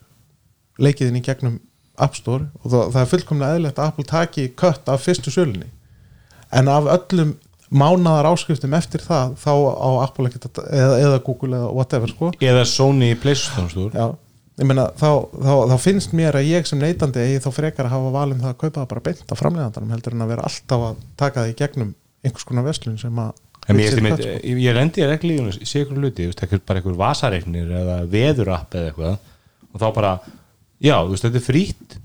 leikiðin 0.81 1.21
í 1.21 1.25
gegnum 1.27 1.59
App 2.01 2.17
Store 2.17 2.49
og 2.63 2.73
það, 2.73 2.89
það 2.95 3.03
er 3.03 3.13
fullkomlega 3.13 3.57
eðlilegt 3.59 3.81
að 3.81 3.93
Apple 3.93 4.09
taki 4.09 4.49
kött 4.59 4.89
af 4.89 5.05
fyrstu 5.05 5.33
sölunni. 5.35 5.69
En 6.57 6.71
af 6.73 6.89
öllum 6.91 7.35
mánaðar 7.71 8.31
áskriftum 8.33 8.75
eftir 8.75 9.03
það 9.05 9.37
þá 9.39 9.53
á 9.55 9.91
Apple 10.03 10.31
að, 10.31 10.63
eða, 10.65 10.97
eða 11.05 11.21
Google 11.27 11.59
eða 11.59 11.71
whatever 11.77 12.11
sko. 12.11 12.33
Eða 12.43 12.65
Sony 12.67 13.13
Playstation 13.21 13.69
Store 13.71 13.95
Já, 13.95 14.07
ég 14.63 14.71
meina 14.71 14.89
þá, 14.99 15.11
þá, 15.31 15.53
þá 15.71 15.77
finnst 15.85 16.17
mér 16.17 16.41
að 16.41 16.51
ég 16.51 16.67
sem 16.67 16.81
neytandi 16.83 17.23
eigi 17.23 17.45
þá 17.45 17.51
frekar 17.55 17.87
að 17.87 17.95
hafa 17.95 18.15
valum 18.17 18.43
það 18.43 18.55
að 18.55 18.59
kaupa 18.65 18.81
það 18.81 18.91
bara 18.95 19.05
beint 19.07 19.31
á 19.31 19.35
framleiðandanum 19.39 19.95
heldur 19.95 20.17
en 20.17 20.25
að 20.27 20.33
vera 20.35 20.49
alltaf 20.49 20.89
að 20.89 21.05
taka 21.23 21.45
það 21.45 21.53
í 21.53 21.57
gegnum 21.61 21.95
einhvers 22.25 22.49
konar 22.49 22.67
verslun 22.67 22.99
sem 23.01 23.23
að 23.23 23.31
En 23.71 23.81
ég, 23.81 23.95
ég, 24.03 24.21
ég, 24.51 24.61
ég 24.67 24.75
lendi 24.77 25.03
í 25.05 25.09
reglíðunum, 25.09 25.55
ég 25.63 25.69
sé 25.71 25.85
ykkur 25.85 25.99
hluti, 26.03 26.27
þú 26.27 26.33
veist, 26.33 26.45
ekkert 26.47 26.67
bara 26.69 26.81
einhver 26.83 26.99
vasareiknir 27.01 27.73
eða 27.81 27.97
veðurapp 28.11 28.75
eða 28.79 28.91
eitthvað. 28.93 29.19
Og 29.71 29.83
þá 29.83 29.89
bara, 29.97 30.13
já, 30.83 30.97
þú 31.07 31.15
veist, 31.15 31.27
þetta 31.29 31.41
er 31.43 31.47
frýtt 31.49 31.99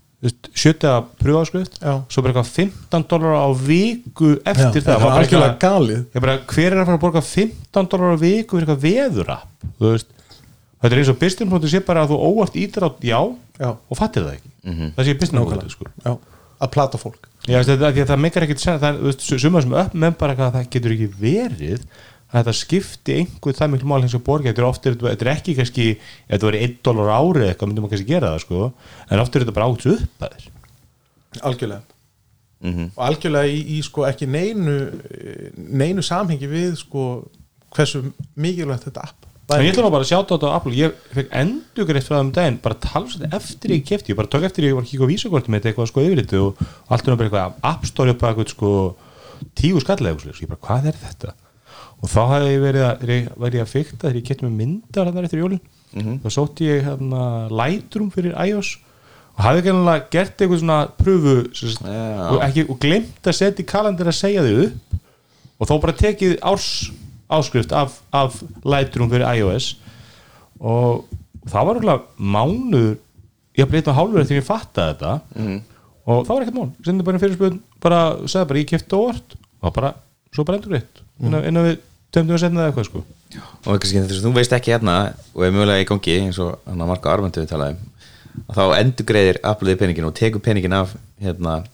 sjötta 0.58 0.92
pröfaskrift 1.22 1.76
svo 1.84 2.22
bara 2.24 2.32
eitthvað 2.32 2.48
15 2.56 3.04
dólar 3.12 3.36
á 3.46 3.50
viku 3.54 4.32
eftir 4.42 4.80
Já, 4.82 4.86
það, 4.88 4.88
það 4.88 4.96
er 4.96 5.04
bara 5.06 5.26
eitthvað- 5.26 5.58
galið. 5.62 6.00
Ég 6.16 6.24
bara, 6.24 6.38
hver 6.50 6.66
er 6.72 6.80
að 6.82 6.86
fara 6.88 6.98
að 6.98 7.04
borga 7.04 7.22
15 7.28 7.90
dólar 7.92 8.16
á 8.16 8.18
viku 8.24 8.58
fyrir 8.58 8.66
eitthvað 8.66 8.86
veðurapp 8.88 9.68
þetta 10.82 10.92
er 10.94 11.02
eins 11.02 11.12
og 11.14 11.20
business 11.22 11.72
sé 11.72 11.82
bara 11.86 12.06
að 12.06 12.14
þú 12.14 12.18
óvart 12.30 12.58
ítir 12.58 12.86
á 12.86 12.90
já 13.02 13.20
Já. 13.60 13.70
og 13.90 13.98
fattir 13.98 14.26
það 14.26 14.34
ekki. 14.40 14.50
Það 14.96 15.06
sé 15.06 15.14
business 15.20 15.46
Nákvæmlega. 15.46 15.70
sko. 15.72 15.86
Að 16.62 16.72
plata 16.72 16.98
fólk 16.98 17.30
Já, 17.46 17.60
veist, 17.60 17.70
þetta, 17.70 17.92
því 17.94 18.02
að 18.02 18.12
það 18.12 18.22
meikar 18.24 18.46
ekkert 18.48 18.62
sen 18.64 18.82
það, 18.82 19.00
veist, 19.06 19.24
sumar 19.44 19.66
sem 19.66 19.74
upp 19.78 19.96
með 20.02 20.20
bara 20.22 20.36
að 20.36 20.56
það 20.56 20.70
getur 20.74 20.96
ekki 20.96 21.10
verið 21.20 21.84
að 22.26 22.40
þetta 22.40 22.54
skipti 22.58 23.18
einhver 23.20 23.58
það 23.58 23.72
miklu 23.74 23.90
mál 23.92 24.00
eins 24.02 24.16
og 24.18 24.24
borga 24.26 24.50
þetta 24.50 24.64
er 24.64 24.70
er 25.22 25.32
ekki 25.36 25.56
kannski 25.60 25.86
ef 25.94 26.32
þetta 26.32 26.50
verið 26.50 26.66
1 26.68 26.80
dólar 26.88 27.12
á 27.14 27.18
ári 27.22 27.50
eitthvað 27.52 27.70
myndum 27.70 27.86
maður 27.86 27.94
kannski 27.96 28.10
gera 28.10 28.32
það 28.34 28.42
sko. 28.46 28.64
En 29.10 29.22
oft 29.22 29.36
er 29.36 29.46
þetta 29.46 29.56
bara 29.60 29.68
átt 29.70 29.86
upp 29.94 30.26
að 30.26 30.34
þér. 30.36 30.48
Algjörlega. 31.52 31.84
Og 32.66 33.02
algjörlega 33.06 33.52
í, 33.54 33.62
í 33.78 33.80
sko 33.86 34.08
ekki 34.10 34.26
neinu 34.32 34.76
neinu 35.56 36.02
samhengi 36.06 36.50
við 36.50 36.80
sko 36.82 37.06
hversu 37.76 38.08
mikilvægt 38.42 38.90
þetta 38.90 39.06
app 39.06 39.30
ég 39.46 39.70
ætla 39.70 39.86
nú 39.86 39.92
bara 39.94 40.02
að 40.02 40.10
sjáta 40.10 40.34
þetta 40.34 40.50
á 40.50 40.56
Apple. 40.58 40.74
Ég 40.74 40.94
fekk 41.14 41.34
endur 41.42 41.86
greitt 41.86 42.08
frá 42.08 42.16
það 42.16 42.24
um 42.24 42.32
daginn 42.34 42.60
bara 42.64 42.78
talsvægt 42.82 43.36
eftir 43.38 43.74
ég 43.76 43.84
kefti, 43.86 44.14
ég 44.14 44.18
bara 44.18 44.32
tók 44.32 44.48
eftir 44.48 44.66
ég 44.66 44.74
var 44.74 44.86
að 44.86 44.90
kíka 44.90 45.06
á 45.06 45.12
vísakortum 45.12 45.54
með 45.54 45.62
þetta 45.62 45.72
eitthvað 45.72 45.90
sko 45.92 46.06
yfir 46.06 46.22
þetta 46.24 46.40
og 46.42 46.64
allt 46.90 47.06
er 47.06 47.14
nú 47.14 47.20
bara 47.20 47.30
eitthvað 47.30 47.68
App 47.72 47.86
Store 47.90 48.16
upp 48.16 48.26
að 48.26 48.32
eitthvað 48.32 48.54
sko 48.56 48.72
tíu 49.54 49.84
skallega 49.84 50.18
og 50.18 50.42
ég 50.42 50.50
bara 50.50 50.64
hvað 50.66 50.90
er 50.90 50.98
þetta? 51.04 51.36
Og 52.02 52.10
þá 52.12 52.22
hafði 52.32 52.50
ég 52.56 52.64
verið 52.66 52.88
að, 52.88 53.14
ég 53.14 53.62
að 53.62 53.72
fykta 53.72 54.02
þegar 54.02 54.18
ég 54.20 54.26
kefti 54.28 54.48
með 54.48 54.58
myndar 54.60 55.12
hann 55.12 55.28
eftir 55.30 55.42
jólin. 55.44 55.62
Þá 55.96 56.28
sótti 56.34 56.68
ég 56.68 56.84
hérna 56.90 57.22
Lightroom 57.54 58.10
fyrir 58.12 58.36
iOS 58.50 58.76
og 59.36 59.44
hafði 59.46 59.62
ekki 59.62 59.74
alveg 59.76 60.10
gert 60.16 60.42
eitthvað 60.42 60.62
svona 60.62 60.80
pröfu 60.98 61.36
sagt, 61.54 61.86
Já. 61.86 62.04
og, 62.32 62.38
ekki, 62.46 62.66
og 62.72 62.80
glemt 62.82 63.30
að 63.30 63.38
setja 63.38 63.64
í 63.64 63.68
kalendur 63.70 64.12
að 64.12 64.18
segja 64.20 64.44
þau 64.46 64.66
upp. 64.66 65.02
Og 65.56 65.70
þá 65.70 65.74
bara 65.86 65.96
tekið 66.02 66.36
árs 66.44 66.70
áskrift 67.30 67.72
af, 67.74 68.00
af 68.14 68.42
Lightroom 68.64 69.10
fyrir 69.10 69.26
iOS. 69.40 69.72
Og 70.60 71.06
það 71.50 71.66
var 71.70 71.80
alveg 71.82 72.06
mánuður 72.20 72.98
ég 73.56 73.64
hafði 73.66 73.80
eitthvað 73.82 73.98
hálfur 74.00 74.26
þegar 74.28 74.42
ég 74.42 74.48
fattaði 74.50 74.94
þetta. 74.94 75.14
Mhm. 75.36 75.62
og 76.06 76.20
það 76.28 76.36
var 76.36 76.44
ekkert 76.44 76.58
mál. 76.60 76.72
Sendi 76.86 77.04
bara 77.04 77.18
fyrir 77.20 77.36
spöðun, 77.38 77.60
bara 77.82 78.00
sagði 78.30 78.48
bara 78.50 78.60
ég 78.60 78.68
kefti 78.70 78.94
óvart. 79.00 79.36
Og 79.64 79.74
bara, 79.74 79.94
svo 80.36 80.44
bara 80.46 80.58
endur 80.60 80.76
rétt 80.76 81.02
innan, 81.20 81.42
Mhm. 81.42 81.48
innan 81.48 81.66
við 81.66 81.78
tömdum 82.14 82.36
við 82.36 82.40
setna 82.44 82.62
eða 82.62 82.72
eitthvað 82.74 82.86
sko. 82.86 83.04
Og 83.66 83.80
kannski 83.80 84.00
þess 84.06 84.22
að 84.22 84.28
þú 84.28 84.34
veist 84.36 84.52
ekki 84.54 84.72
hérna 84.76 85.14
og 85.36 85.44
er 85.44 85.52
mögulega 85.52 85.82
í 85.82 85.88
gangi 85.90 86.20
eins 86.22 86.38
og 86.40 86.60
hann 86.68 86.78
að 86.80 86.88
marka 86.88 87.10
armandu 87.10 87.42
við 87.42 87.50
talaði 87.50 87.76
um 87.76 87.92
að 88.50 88.56
þá 88.56 88.80
endur 88.80 89.06
greiðir 89.06 89.40
Appleiði 89.44 89.80
peningin 89.80 90.06
og 90.06 90.14
tekur 90.14 90.40
peningin 90.44 90.74
af 90.74 90.96
hérna 91.22 91.66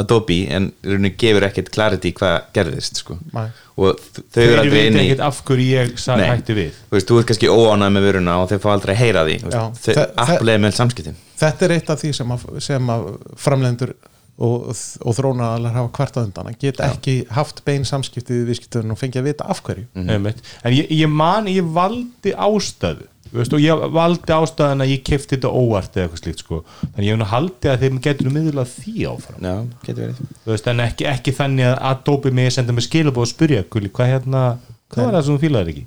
Adobe 0.00 0.36
en 0.56 0.68
í 0.84 0.92
rauninni 0.94 1.12
gefur 1.20 1.46
ekkert 1.48 1.70
clarity 1.74 2.12
hvað 2.16 2.36
gerðist 2.56 3.00
sko. 3.02 3.18
Nei. 3.36 3.46
og 3.80 4.00
þau 4.34 4.42
eru 4.44 4.58
aldrei 4.60 4.82
inn 4.90 4.98
í 5.00 5.08
af 5.24 5.38
hverju 5.48 5.66
ég 5.70 5.94
Nei. 6.20 6.26
hætti 6.28 6.56
við 6.58 6.70
þú 6.90 6.96
veist, 6.98 7.08
þú 7.10 7.18
ert 7.22 7.30
kannski 7.30 7.48
óánað 7.52 7.94
með 7.96 8.06
vöruna 8.10 8.38
og 8.42 8.50
þau 8.50 8.58
fá 8.64 8.70
aldrei 8.74 8.94
að 8.94 9.00
heyra 9.04 9.26
því 9.28 9.36
Já. 9.40 9.62
Þau- 9.80 10.48
er 10.54 10.62
með 10.66 10.76
samskiptin 10.80 11.20
þetta 11.40 11.66
er 11.68 11.76
eitt 11.78 11.92
af 11.94 12.00
því 12.02 12.12
sem 12.20 12.34
að, 12.36 12.46
sem 12.66 12.90
að 12.96 13.06
framlendur 13.40 13.94
og, 14.40 14.70
og 15.04 15.16
þrónaðalar 15.18 15.74
hafa 15.76 15.92
kvartað 15.98 16.28
undan 16.30 16.50
að 16.52 16.58
geta 16.62 16.86
ekki 16.94 17.14
haft 17.36 17.62
bein 17.66 17.84
samskiptið 17.88 18.38
við 18.42 18.50
viðskiptunum 18.54 18.94
og 18.94 19.00
fengið 19.00 19.20
að 19.22 19.28
vita 19.30 19.48
af 19.52 19.62
hverju 19.66 19.86
Einmitt. 20.00 20.40
en 20.64 20.76
ég, 20.76 20.88
ég 20.96 21.10
man, 21.12 21.48
ég 21.52 21.66
valdi 21.76 22.32
ástæðu 22.32 23.04
þú 23.04 23.09
veist, 23.38 23.54
og 23.54 23.62
ég 23.62 23.86
valdi 23.94 24.34
ástæðan 24.34 24.84
að 24.84 24.92
ég 24.92 25.04
kefti 25.06 25.36
þetta 25.36 25.52
óvart 25.54 25.96
eða 25.96 26.08
eitthvað 26.08 26.22
slíkt 26.24 26.44
sko. 26.44 26.60
þannig 26.82 27.06
ég 27.06 27.14
hef 27.14 27.20
nú 27.20 27.30
haldið 27.30 27.72
að 27.72 27.84
þeim 27.84 28.02
getur 28.06 28.34
miðlað 28.34 28.74
því 28.74 29.06
áfram. 29.12 29.40
Já, 29.46 29.54
getur 29.86 30.02
verið. 30.04 30.20
Þú 30.44 30.52
veist, 30.54 30.70
en 30.72 30.84
ekki, 30.86 31.08
ekki 31.14 31.36
þannig 31.38 31.70
að 31.70 31.80
Adobe 31.90 32.34
mig 32.34 32.52
senda 32.54 32.74
mig 32.74 32.86
skilabóð 32.88 33.28
og 33.28 33.32
spyrja 33.32 33.64
Gulli, 33.70 33.92
hvað 33.94 34.14
hérna, 34.16 34.44
hvað 34.90 35.06
var 35.06 35.18
það 35.18 35.26
sem 35.26 35.36
þú 35.36 35.44
fílaðir 35.46 35.74
ekki? 35.74 35.86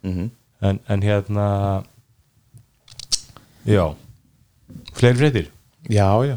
Mm 0.00 0.30
en, 0.60 0.78
en 0.86 1.02
hérna 1.02 1.46
já. 3.64 3.94
Fleiri 4.92 5.16
fréttir? 5.16 5.50
Já, 5.88 6.24
já, 6.24 6.36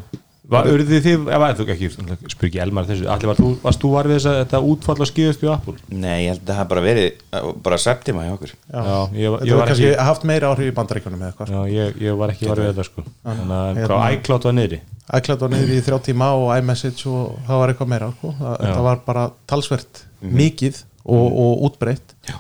var, 0.54 0.70
urðið 0.74 1.08
þið, 1.08 1.26
ef 1.36 1.46
að 1.48 1.60
þú 1.60 1.66
ekki 1.74 1.90
spyr 2.34 2.50
ekki 2.50 2.62
Elmar 2.64 2.88
þessu, 2.90 3.08
allir 3.14 3.32
var 3.32 3.40
þú, 3.40 3.50
varst 3.64 3.84
þú 3.84 3.92
var 3.94 4.10
við 4.10 4.18
þess 4.20 4.30
að 4.32 4.38
þetta 4.40 4.62
útfall 4.74 4.96
að 5.00 5.10
skýðast 5.12 5.44
við 5.44 5.52
Apple? 5.54 5.76
Nei, 5.90 6.16
ég 6.24 6.30
held 6.34 6.44
að 6.48 6.60
það 6.60 6.70
bara 6.74 6.86
verið 6.88 7.08
uh, 7.10 7.50
bara 7.68 7.80
septima 7.84 8.26
hjá 8.28 8.34
okkur. 8.38 8.54
Já. 8.54 8.80
já, 8.84 8.98
ég, 9.18 9.20
ég 9.24 9.34
var 9.34 9.62
var 9.64 9.72
kannski 9.72 9.90
ekki 9.90 10.08
haft 10.10 10.28
meira 10.32 10.54
áhrif 10.54 10.72
í 10.72 10.76
bandaríkunum 10.80 11.24
eða 11.26 11.34
eitthvað. 11.34 11.54
Já, 11.54 11.76
ég, 11.78 12.00
ég 12.08 12.22
var 12.24 12.34
ekki 12.36 12.50
var 12.52 12.64
við 12.64 12.72
þetta 12.72 12.88
sko. 12.90 13.06
Þannig 13.28 13.54
að 13.58 13.82
Hérna- 13.82 13.92
hvað 13.92 14.18
iCloud 14.20 14.48
var 14.50 14.58
niðri? 14.60 14.82
iCloud 15.20 15.44
var 15.44 15.54
niður 15.54 15.74
í 15.76 15.82
þrjá 15.84 16.00
tíma 16.08 16.32
og 16.40 16.50
iMessage 16.56 17.10
og 17.12 17.38
það 17.48 17.62
var 17.64 17.74
eitthvað 17.74 17.92
meira 17.92 18.10
sko. 18.16 18.34
það, 18.40 18.82
var 18.88 19.02
bara 19.08 19.26
talsvert 19.52 20.04
mikið 20.24 20.80
og, 21.04 21.28
og 21.44 21.66
útbreytt 21.68 22.16
Já. 22.30 22.38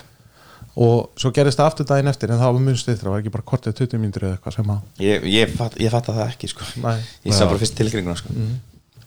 Og 0.73 1.21
svo 1.21 1.29
gerist 1.33 1.59
það 1.59 1.69
aftur 1.69 1.87
daginn 1.89 2.09
eftir 2.09 2.33
en 2.33 2.41
það 2.41 2.55
var 2.55 2.73
eftir, 2.73 2.97
það 2.97 3.11
var 3.13 3.21
ekki 3.21 3.33
bara 3.35 3.45
kortið 3.51 3.75
20 3.83 4.01
mínútur 4.01 4.25
eða 4.25 4.37
eitthvað 4.37 4.55
sem 4.57 4.73
að 4.73 5.05
ég, 5.05 5.27
ég, 5.29 5.55
fatt, 5.59 5.77
ég 5.81 5.93
fatt 5.93 6.09
það 6.09 6.23
ekki 6.25 6.49
sko. 6.49 6.67
Nei. 6.81 6.97
ég 7.27 7.37
sá 7.37 7.45
bara 7.45 7.61
fyrst 7.61 7.77
tilkringuna 7.77 8.17
sko. 8.17 8.35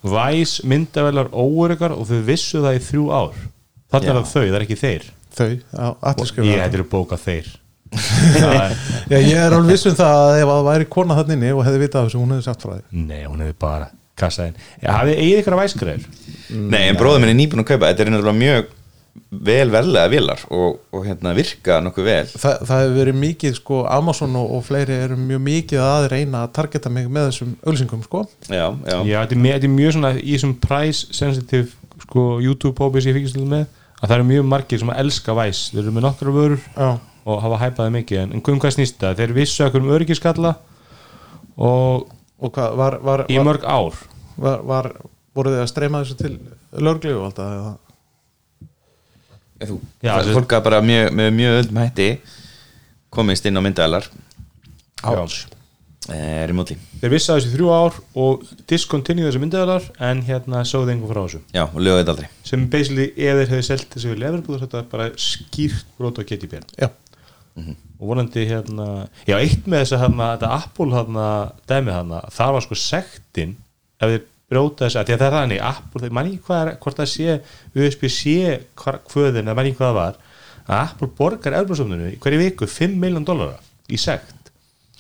Væs 0.07 0.57
myndavelar 0.69 1.33
óöryggar 1.35 1.97
og 1.97 2.07
þau 2.07 2.23
vissu 2.29 2.63
það 2.63 2.79
í 2.79 2.83
þrjú 2.87 3.07
ár. 3.11 3.45
Já. 3.91 3.99
er 3.99 4.13
það 4.13 4.31
þau, 4.31 4.43
það 4.45 4.59
er 4.59 4.67
ekki 4.67 4.81
þeir. 4.83 5.07
Þau, 5.37 5.51
allir 6.13 6.31
skrifa 6.31 6.53
ég 6.53 6.63
hættir 6.63 6.85
að 6.85 6.91
bóka 6.93 7.19
þeir. 7.21 7.53
Já, 9.11 9.17
ég 9.19 9.37
er 9.39 9.55
alveg 9.55 9.75
viss 9.75 9.89
um 9.89 9.95
það 9.99 10.23
að 10.23 10.41
ef 10.41 10.51
það 10.51 10.67
væri 10.71 10.89
kona 10.91 11.19
þannig 11.19 11.37
inni 11.39 11.53
og 11.55 11.63
hefði 11.67 11.83
vitað 11.83 12.09
þessu, 12.09 12.23
hún 12.23 12.35
hefði 12.35 12.47
sagt 12.47 12.67
frá 12.67 12.73
því. 12.77 12.83
Nei, 13.07 13.23
hún 13.27 13.43
hefði 13.45 13.59
bara 13.63 13.91
kassaðin 14.17 14.57
hafið 14.83 15.21
eigið 15.21 15.41
ykkur 15.43 15.55
að 15.57 15.61
væsgræður 15.61 16.05
Nei, 16.57 16.83
en 16.87 16.97
bróður 16.97 17.23
minn 17.23 17.33
er 17.33 17.37
nýbúin 17.37 17.63
að 17.65 17.69
kaupa. 17.73 17.91
Þetta 17.91 18.05
er 18.05 18.11
nefnilega 18.15 18.39
mjög 18.39 18.69
vel 19.47 19.71
verðlega 19.73 20.11
vilar 20.13 20.43
og, 20.53 20.77
og 20.95 21.05
hérna 21.07 21.33
virka 21.37 21.79
nokkuð 21.85 22.07
vel. 22.09 22.27
Þa, 22.33 22.53
það 22.69 22.83
hefur 22.83 22.97
verið 23.01 23.19
mikið, 23.23 23.55
sko, 23.61 23.81
Amazon 23.93 24.37
og, 24.41 24.51
og 24.59 24.65
fleiri 24.67 24.97
eru 25.07 25.17
mjög 25.21 25.43
mikið 25.47 25.83
að 25.87 26.07
reyna 26.13 26.43
að 26.47 26.53
targeta 26.59 26.93
mig 26.93 27.09
með 27.13 27.29
þessum 27.31 27.55
ölsingum, 27.73 28.05
sko. 28.07 28.23
Já, 28.49 28.67
já, 28.87 28.97
Já, 29.09 29.19
þetta 29.23 29.37
er, 29.39 29.43
mjög- 29.43 29.57
þetta 29.59 29.71
er 29.71 29.75
mjög 29.77 29.97
svona 29.97 30.13
í 30.19 30.31
þessum 30.37 30.55
price 30.67 31.07
sensitive 31.17 32.03
sko, 32.07 32.27
YouTube-hópi 32.45 33.03
sem 33.03 33.13
ég 33.15 33.21
fíkist 33.21 33.41
með 33.43 33.67
að 33.97 34.09
það 34.11 34.17
eru 34.19 34.29
mjög 34.33 34.49
margir 34.53 34.83
sem 34.83 34.91
að 34.93 35.01
elska 35.07 35.37
væs 35.39 35.63
þeir 35.73 35.83
eru 35.87 35.95
með 35.97 36.07
nokkra 36.09 36.35
vörur 36.37 36.61
Já, 36.77 36.91
og 37.27 37.41
hafa 37.43 37.63
hæpaði 37.65 37.95
mikið. 38.01 38.21
En, 38.25 38.35
en 38.37 38.43
um 38.53 38.61
hvað 38.63 38.75
snýst 38.77 39.01
það? 39.01 39.17
Þeir 39.23 39.33
vissu 39.41 39.65
okkur 39.67 39.83
um 39.87 39.95
öryggiskalla 39.97 40.53
og 41.57 42.13
og 42.37 42.53
hvað, 42.53 42.75
var, 42.77 42.99
var, 43.01 43.23
í 43.33 43.39
mörg 43.41 43.65
ár. 43.65 43.95
var, 44.37 44.61
var 44.69 44.91
voru 45.37 45.55
þið 45.55 45.63
að 45.63 45.71
streyma 45.71 46.03
þessu 46.05 46.17
til 46.21 46.35
og 47.17 47.25
alltaf 47.31 47.55
eða? 47.55 47.71
Þú, 49.61 49.81
Já, 50.03 50.11
það, 50.13 50.23
þessi- 50.25 50.37
fólk 50.41 50.55
að 50.59 50.65
bara 50.69 50.81
mjög, 50.85 51.11
með 51.21 51.31
mjög 51.41 51.59
öllum 51.63 51.83
hætti 51.85 52.09
komist 53.17 53.47
inn 53.49 53.57
á 53.57 53.63
myndaðalar 53.65 54.09
Ouch. 55.07 55.47
eh, 56.11 56.45
remotely. 56.49 56.77
Þeir 57.01 57.11
vissu 57.13 57.33
að 57.33 57.41
þessu 57.41 57.49
í 57.51 57.55
þrjú 57.57 57.71
ár 57.77 57.97
og 58.23 58.45
discontinue 58.71 59.27
þessu 59.31 59.41
myndaðalar 59.43 59.89
en 60.11 60.23
hérna 60.27 60.63
sóðu 60.69 60.93
engu 60.95 61.09
frá 61.11 61.23
þessu. 61.27 61.41
Já, 61.55 61.65
og 61.67 61.81
lögðu 61.81 62.03
þetta 62.03 62.15
aldrei. 62.15 62.29
Sem 62.45 62.67
basically 62.73 63.09
ef 63.17 63.41
þeir 63.41 63.51
hefði 63.55 63.67
selt 63.71 63.89
þessu 63.95 64.13
við 64.13 64.23
lefurbúður 64.25 64.65
þetta 64.67 64.79
er 64.83 64.89
bara 64.93 65.09
skýrt 65.17 65.85
brot 65.99 66.21
á 66.21 66.23
GDPR 66.29 66.65
Já, 66.79 66.89
og 67.57 68.07
vonandi 68.11 68.45
hérna 68.51 69.09
já 69.27 69.37
eitt 69.41 69.65
með 69.67 69.85
þess 69.85 69.97
að 69.97 70.03
hérna, 70.05 70.27
þetta 70.37 70.51
Apple 70.61 70.91
hérna, 70.93 71.29
dæmi 71.71 71.95
hérna, 71.97 72.19
það 72.37 72.53
var 72.59 72.67
sko 72.67 72.75
sektin 72.77 73.55
ef 74.01 74.11
þeir 74.13 74.25
brjóta 74.51 74.87
þess 74.87 75.01
að 75.01 75.09
því 75.09 75.15
að 75.15 75.23
það 75.23 75.29
er 75.29 75.37
þannig 75.37 75.63
Apple, 75.69 76.11
mann 76.15 76.31
ekki 76.31 76.45
hvað 76.47 76.61
er, 76.63 76.77
hvort 76.83 77.01
það 77.01 77.11
sé 77.13 77.37
USB-C 77.75 78.35
hvöðin, 79.13 79.49
það 79.49 79.59
mann 79.59 79.71
ekki 79.71 79.81
hvað 79.81 79.91
það 79.91 79.99
var 80.01 80.21
að 80.67 80.83
Apple 80.83 81.11
borgar 81.19 81.57
Európa-sofnunu 81.61 82.13
í 82.13 82.21
hverju 82.23 82.43
viku 82.43 82.69
5 82.71 82.97
miljón 83.03 83.27
dólara 83.27 83.59
í 83.91 83.99
sekt. 84.01 84.53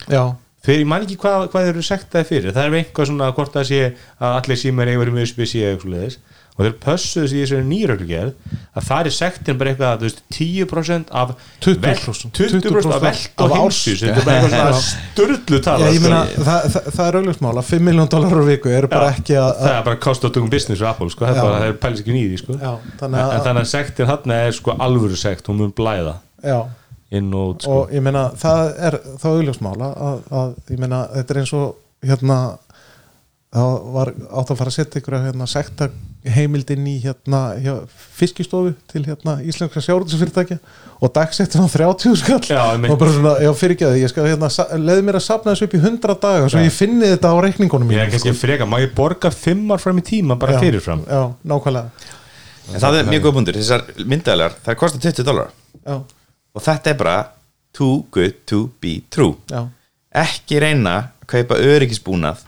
Já, 0.06 0.34
þeir 0.66 0.80
ég 0.82 0.88
man 0.90 1.06
ekki 1.06 1.18
hvað, 1.22 1.48
hvað 1.52 1.70
eru 1.72 1.84
sektaði 1.86 2.28
fyrir. 2.30 2.54
Það 2.54 2.68
er 2.68 2.78
einhvað 2.80 3.10
svona 3.10 3.30
hvort 3.34 3.54
það 3.54 3.68
sé 3.70 3.80
að 4.18 4.40
allir 4.40 4.60
símar 4.60 4.92
með 4.92 5.22
USB-C 5.24 5.62
eða 5.62 5.76
eitthvað. 5.76 6.18
Og 6.56 6.64
þeir 6.64 6.74
pössuðu 6.80 7.28
sig 7.28 7.36
í 7.36 7.42
þessari 7.44 7.66
nýröglugerð 7.68 8.52
að 8.76 8.84
það 8.88 9.08
er 9.10 9.14
sektin 9.16 9.58
bara 9.60 9.72
eitthvað 9.74 10.04
veist, 10.06 10.22
10% 10.32 11.10
af 11.12 11.34
20%, 11.60 11.82
vel- 11.84 11.98
20% 12.32 12.94
af 12.96 13.02
velt 13.04 13.26
af 13.36 13.44
og 13.44 13.52
heimsins 13.58 14.00
þetta 14.00 14.22
er 14.22 14.24
bara 14.24 14.38
eitthvað 14.46 14.78
störlu 14.86 15.60
tala 15.66 15.84
Já, 15.84 15.92
ég 15.92 15.98
sko. 16.00 16.06
meina, 16.08 16.22
það, 16.48 16.68
það, 16.76 16.88
það 16.96 17.10
er 17.10 17.18
augljósmál 17.20 17.52
að 17.60 17.68
5 17.74 17.86
miljón 17.90 18.10
dólar 18.16 18.40
á 18.40 18.44
viku 18.48 18.72
eru 18.72 18.88
bara 18.94 19.10
Já, 19.10 19.18
ekki 19.20 19.36
að, 19.42 19.50
það 19.60 19.74
er 19.76 19.84
bara 19.90 20.00
cost 20.08 20.24
of 20.24 20.32
doing 20.32 20.50
business 20.56 20.80
fyrir 20.80 20.90
Apple 20.94 21.10
sko. 21.12 21.24
það 21.26 21.34
er 21.34 21.36
Já. 21.36 21.44
bara, 21.46 21.60
það 21.60 21.68
er 21.74 21.78
pælis 21.84 22.02
ekki 22.06 22.16
nýði 22.16 22.40
sko. 22.40 22.56
Þannig 22.56 23.20
að- 23.20 23.36
en 23.36 23.46
þannig 23.50 23.62
að 23.66 23.70
sektin 23.76 24.06
hann 24.14 24.36
er 24.40 24.52
sko 24.56 24.76
alvöru 24.88 25.16
sekt, 25.20 25.46
hún 25.52 25.60
mun 25.60 25.72
blæða 25.76 26.16
já, 26.44 26.58
inn 27.12 27.32
og 27.34 27.56
út 27.56 27.62
sko. 27.68 27.80
og 27.82 27.90
ég 27.92 28.00
meina 28.02 28.30
það 28.40 28.72
er 28.88 28.98
þá 29.20 29.26
augljósmál 29.34 29.76
að, 29.92 30.22
að 30.30 30.54
ég 30.72 30.78
meina 30.80 31.04
þetta 31.14 31.30
er 31.36 31.42
eins 31.44 31.52
og 31.52 31.76
hérna 32.06 32.38
það 33.56 33.76
var 33.94 34.10
átt 34.40 34.50
að 34.52 34.58
fara 34.60 34.70
að 34.72 34.76
setja 34.76 35.00
ykkur 35.00 35.16
hérna 35.24 35.46
sekta 35.48 35.88
heimildin 36.36 36.86
í 36.90 36.96
hérna 37.04 37.40
hjá, 37.62 37.74
fiskistofu 38.18 38.72
til 38.90 39.04
hérna 39.06 39.36
íslenska 39.46 39.80
sjárútisfyrirtækja 39.84 40.56
og 41.00 41.12
dagsettin 41.14 41.62
á 41.62 41.68
30 41.70 42.16
skall. 42.18 42.40
Já, 42.50 42.62
og 42.90 42.98
bara 42.98 43.12
svona, 43.14 43.34
já 43.44 43.50
fyrir 43.54 43.76
ekki 43.76 43.86
að 43.86 43.98
ég 44.00 44.10
skal 44.10 44.26
hérna, 44.26 44.48
leði 44.80 45.04
mér 45.06 45.18
að 45.20 45.24
sapna 45.28 45.54
þessu 45.54 45.68
upp 45.68 45.76
í 45.78 45.80
100 45.84 46.16
daga 46.24 46.48
svo 46.50 46.64
ég 46.64 46.74
finni 46.74 47.12
þetta 47.12 47.30
á 47.30 47.36
reikningunum 47.46 47.92
ég 47.94 48.00
er 48.00 48.08
mínum, 48.08 48.16
kannski 48.16 48.34
freka, 48.40 48.66
má 48.68 48.80
ég 48.82 48.94
borga 48.96 49.30
fimmar 49.34 49.82
fram 49.82 50.02
í 50.02 50.04
tíma 50.08 50.38
bara 50.40 50.56
Já, 50.56 50.60
fyrirfram? 50.64 51.04
já, 51.06 51.22
nákvæmlega. 51.46 52.10
En 52.74 52.82
það 52.82 52.98
er 52.98 53.10
mjög 53.12 53.24
góð 53.28 53.36
bundur, 53.38 53.60
þessar 53.60 53.86
myndaðalar 54.02 54.58
það 54.66 54.78
kostar 54.82 55.04
20 55.06 55.28
dólar 55.28 55.52
já, 55.86 55.96
og 56.56 56.64
þetta 56.66 56.90
er 56.90 56.98
bara 57.04 57.16
too 57.76 58.02
good 58.10 58.42
to 58.50 58.64
be 58.82 58.96
true. 59.12 59.36
Já, 59.52 59.62
ekki 60.26 60.58
reyna 60.64 60.96
að 61.22 61.30
kaupa 61.36 61.60
öryggisbúnað 61.62 62.42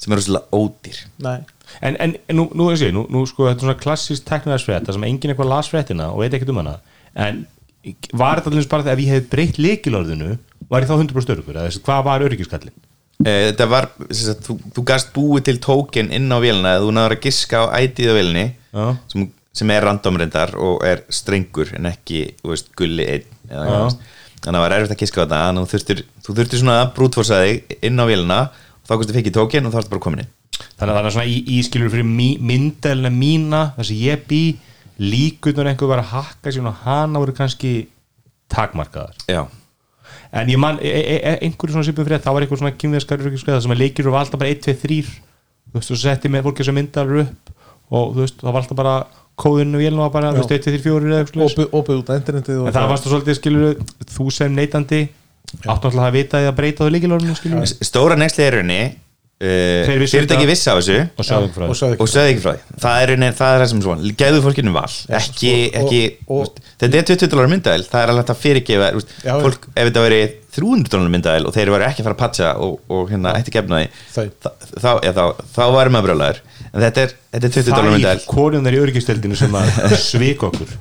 sem 0.00 0.12
er 0.12 0.20
rosalega 0.20 0.56
ódýr. 0.56 1.02
Nei. 1.24 1.38
En, 1.82 1.96
en, 2.00 2.14
nú, 2.36 2.46
nú, 2.54 2.70
er 2.70 2.78
sé, 2.80 2.92
nú, 2.94 3.06
nú 3.12 3.24
sko, 3.26 3.48
þetta 3.48 3.64
er 3.64 3.66
svona 3.66 3.80
klassísk 3.80 4.26
teknaðarsfrétta 4.28 4.94
sem 4.94 5.06
enginn 5.08 5.32
eitthvað 5.32 5.50
las 5.50 5.70
fréttina 5.72 6.12
og 6.12 6.22
veit 6.22 6.36
ekkert 6.36 6.52
um 6.54 6.60
hana. 6.62 6.76
En 7.16 7.44
var 8.16 8.40
þetta 8.40 8.52
alveg 8.52 8.68
bara 8.70 8.86
þegar 8.86 8.98
ef 8.98 9.04
ég 9.04 9.14
hef 9.14 9.30
breytt 9.32 9.58
leikilorðinu 9.62 10.36
var 10.70 10.82
ég 10.82 10.90
þá 10.90 10.96
100% 10.98 11.34
öryggur 11.36 11.58
eða 11.60 11.82
hvað 11.86 12.04
var 12.08 12.24
öryggiskallin? 12.26 12.74
Eh, 13.24 13.46
þetta 13.50 13.68
var, 13.70 13.88
sem 14.10 14.26
sagt, 14.28 14.42
þú, 14.44 14.58
þú 14.76 14.84
gast 14.90 15.12
búið 15.14 15.46
til 15.48 15.56
tóken 15.64 16.10
inn 16.12 16.28
á 16.28 16.38
vélina 16.42 16.74
eða 16.76 16.84
þú 16.84 16.92
náður 16.96 17.16
að 17.16 17.22
giska 17.28 17.62
á 17.62 17.64
ætið 17.78 18.12
á 18.12 18.18
vélinni 18.18 18.44
Já. 18.52 18.84
sem, 19.12 19.28
sem 19.56 19.72
er 19.72 19.86
random 19.88 20.20
reyndar 20.20 20.52
og 20.60 20.84
er 20.84 21.04
strengur 21.08 21.72
en 21.78 21.88
ekki, 21.88 22.26
þú 22.42 22.52
veist, 22.52 22.68
gulli 22.76 23.06
einn 23.14 23.30
þannig 23.46 24.50
að 24.50 24.52
það 24.52 24.62
var 24.64 24.76
erfitt 24.76 24.94
að 24.96 25.02
giska 25.04 25.22
á 25.22 25.24
þetta 25.24 25.40
þú 25.56 25.66
þurftir, 25.72 26.02
þú 26.26 26.36
þurftir 26.40 26.62
svona 26.62 26.76
að 26.82 26.92
brútforsa 26.98 27.40
þig 27.46 27.78
inn 27.88 28.02
á 28.02 28.04
vélina 28.10 28.40
þá 28.86 28.94
kostu 28.94 29.16
fikk 29.16 29.30
í 29.30 29.34
tóken 29.34 29.68
og 29.68 29.74
þá 29.74 29.82
ertu 29.82 29.94
bara 29.94 30.04
komin 30.06 30.24
inn. 30.24 30.32
Þannig 30.78 30.92
að 30.92 30.96
það 30.96 31.10
er 31.10 31.16
svona 31.16 31.28
í, 31.28 31.36
ískilur 31.58 31.92
fyrir 31.92 32.08
mí, 32.08 32.30
myndelina 32.40 33.12
mína 33.12 33.62
þess 33.76 33.92
að 33.92 34.02
ég 34.06 34.24
bý 34.30 34.42
líkunar 35.02 35.70
einhver 35.72 35.92
var 35.92 36.02
að 36.04 36.12
hakka 36.14 36.54
sér 36.54 36.70
og 36.70 36.82
hana 36.86 37.20
voru 37.20 37.34
kannski 37.36 37.74
takmarkaðar. 38.52 39.18
Já, 39.28 39.44
en 40.32 40.50
ég 40.50 40.60
man, 40.60 40.78
e, 40.80 40.88
e, 40.88 41.16
e, 41.18 41.34
einhverju 41.46 41.76
svona 41.76 41.86
sýpum 41.86 42.06
frétt 42.06 42.24
þá 42.24 42.32
var 42.34 42.46
einhver 42.46 42.60
svona 42.60 42.72
öryggiskeiða 42.74 43.60
sem 43.64 43.74
að 43.74 43.82
leikir 43.82 44.08
og 44.08 44.16
valda 44.16 44.40
bara 44.40 44.52
1, 44.52 44.64
2, 44.66 44.74
3 44.82 44.98
þú 45.06 45.78
veist, 45.78 45.92
og 45.92 46.00
setti 46.00 46.32
með 46.32 46.48
fólki 46.48 46.66
sem 46.66 46.76
myndar 46.76 47.12
upp 47.22 47.52
og 47.90 48.16
þú 48.16 48.24
veist, 48.24 48.40
það 48.42 48.52
var 48.52 48.62
alltaf 48.62 48.80
bara 48.80 48.96
kóðinu 49.36 49.80
vélum 49.80 50.02
var 50.04 50.12
bara, 50.14 50.32
þú 50.34 50.42
veist, 50.42 50.56
1, 50.56 50.64
2, 50.66 50.74
3, 50.76 50.82
4 50.86 51.10
eða 51.10 51.20
eitthvað 51.20 51.32
svoleiðis. 51.34 51.56
opið 51.56 51.78
opið 51.80 52.00
út 52.00 52.10
á 52.10 52.14
internetið 52.16 52.60
og 52.62 52.68
en 52.68 52.76
það 52.76 52.90
varst 52.92 53.08
svolítið, 53.10 53.38
skilur 53.40 53.80
þú 54.16 54.28
sem 54.34 54.56
neytandi 54.56 55.00
áttu 55.66 55.90
alltaf 55.90 56.04
að 56.06 56.14
vita 56.18 56.44
að 56.44 56.54
breyta 56.58 56.86
á 56.86 56.94
líkilorðinu, 56.94 57.66
stóra 57.86 58.18
nexli 58.18 58.46
er 58.46 58.58
raunni 58.60 58.80
uh, 59.42 59.90
fyrirtæki 60.06 60.30
þetta. 60.32 60.48
vissi 60.48 60.70
af 60.70 60.80
þessu. 60.80 60.96
Og 62.00 62.10
sögðu 62.10 62.32
ekki 62.32 62.42
frá 62.44 62.54
því. 62.54 62.78
það 62.84 63.02
er, 63.02 63.12
það 63.40 63.52
er 63.52 63.62
það 63.62 63.70
sem 63.72 63.82
svona, 63.84 64.14
geðu 64.22 64.42
fólkinu 64.46 64.74
val. 64.76 64.88
Ekki, 65.20 65.52
ekki 65.82 66.02
þetta 66.80 66.90
er 67.02 67.06
20 67.12 67.32
dólar 67.34 67.52
myndæl, 67.52 67.78
það 67.90 68.02
er 68.02 68.14
alveg 68.14 68.32
að 68.32 68.42
fyrirgefa 68.42 68.90
fólk, 69.44 69.68
ef 69.74 69.90
þetta 69.90 70.04
veri 70.06 70.20
300 70.56 70.92
dólar 70.94 71.12
myndæl 71.12 71.38
og 71.44 71.52
þeir 71.56 71.68
eru 71.68 71.84
ekki 71.84 72.02
að 72.02 72.08
fara 72.08 72.16
að 72.16 72.22
patcha 72.22 72.54
og, 72.64 72.78
og 72.88 73.10
hérna 73.12 73.34
ætti 73.36 73.52
gefna 73.52 73.82
því 73.82 73.88
Þau. 74.14 74.24
þá, 74.40 74.50
þá, 74.72 74.90
já, 75.04 75.12
þá, 75.12 75.24
þá 75.52 75.62
varum 75.76 75.96
maður 75.96 76.08
brjólaður. 76.10 76.42
En 76.72 76.82
þetta 76.86 77.04
er, 77.04 77.14
þetta 77.36 77.50
er 77.50 77.56
20 77.58 77.70
dólar 77.70 77.86
það 77.86 77.96
myndæl 77.98 78.14
er 78.16 78.26
konunnar 78.30 78.76
í 78.76 78.82
örgistöldinu 78.86 79.38
sem 79.38 79.60
að 79.60 79.80
svik 80.10 80.48
okkur 80.48 80.76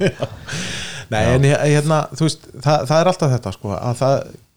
Nei, 1.11 1.23
en 1.35 1.41
ég- 1.49 1.63
hérna, 1.75 1.99
þú 2.15 2.27
veist, 2.27 2.47
það, 2.61 2.85
það 2.89 3.01
er 3.01 3.11
alltaf 3.11 3.31
þetta 3.35 3.53
sko, 3.57 3.73
að 3.77 3.97
það, 4.01 4.15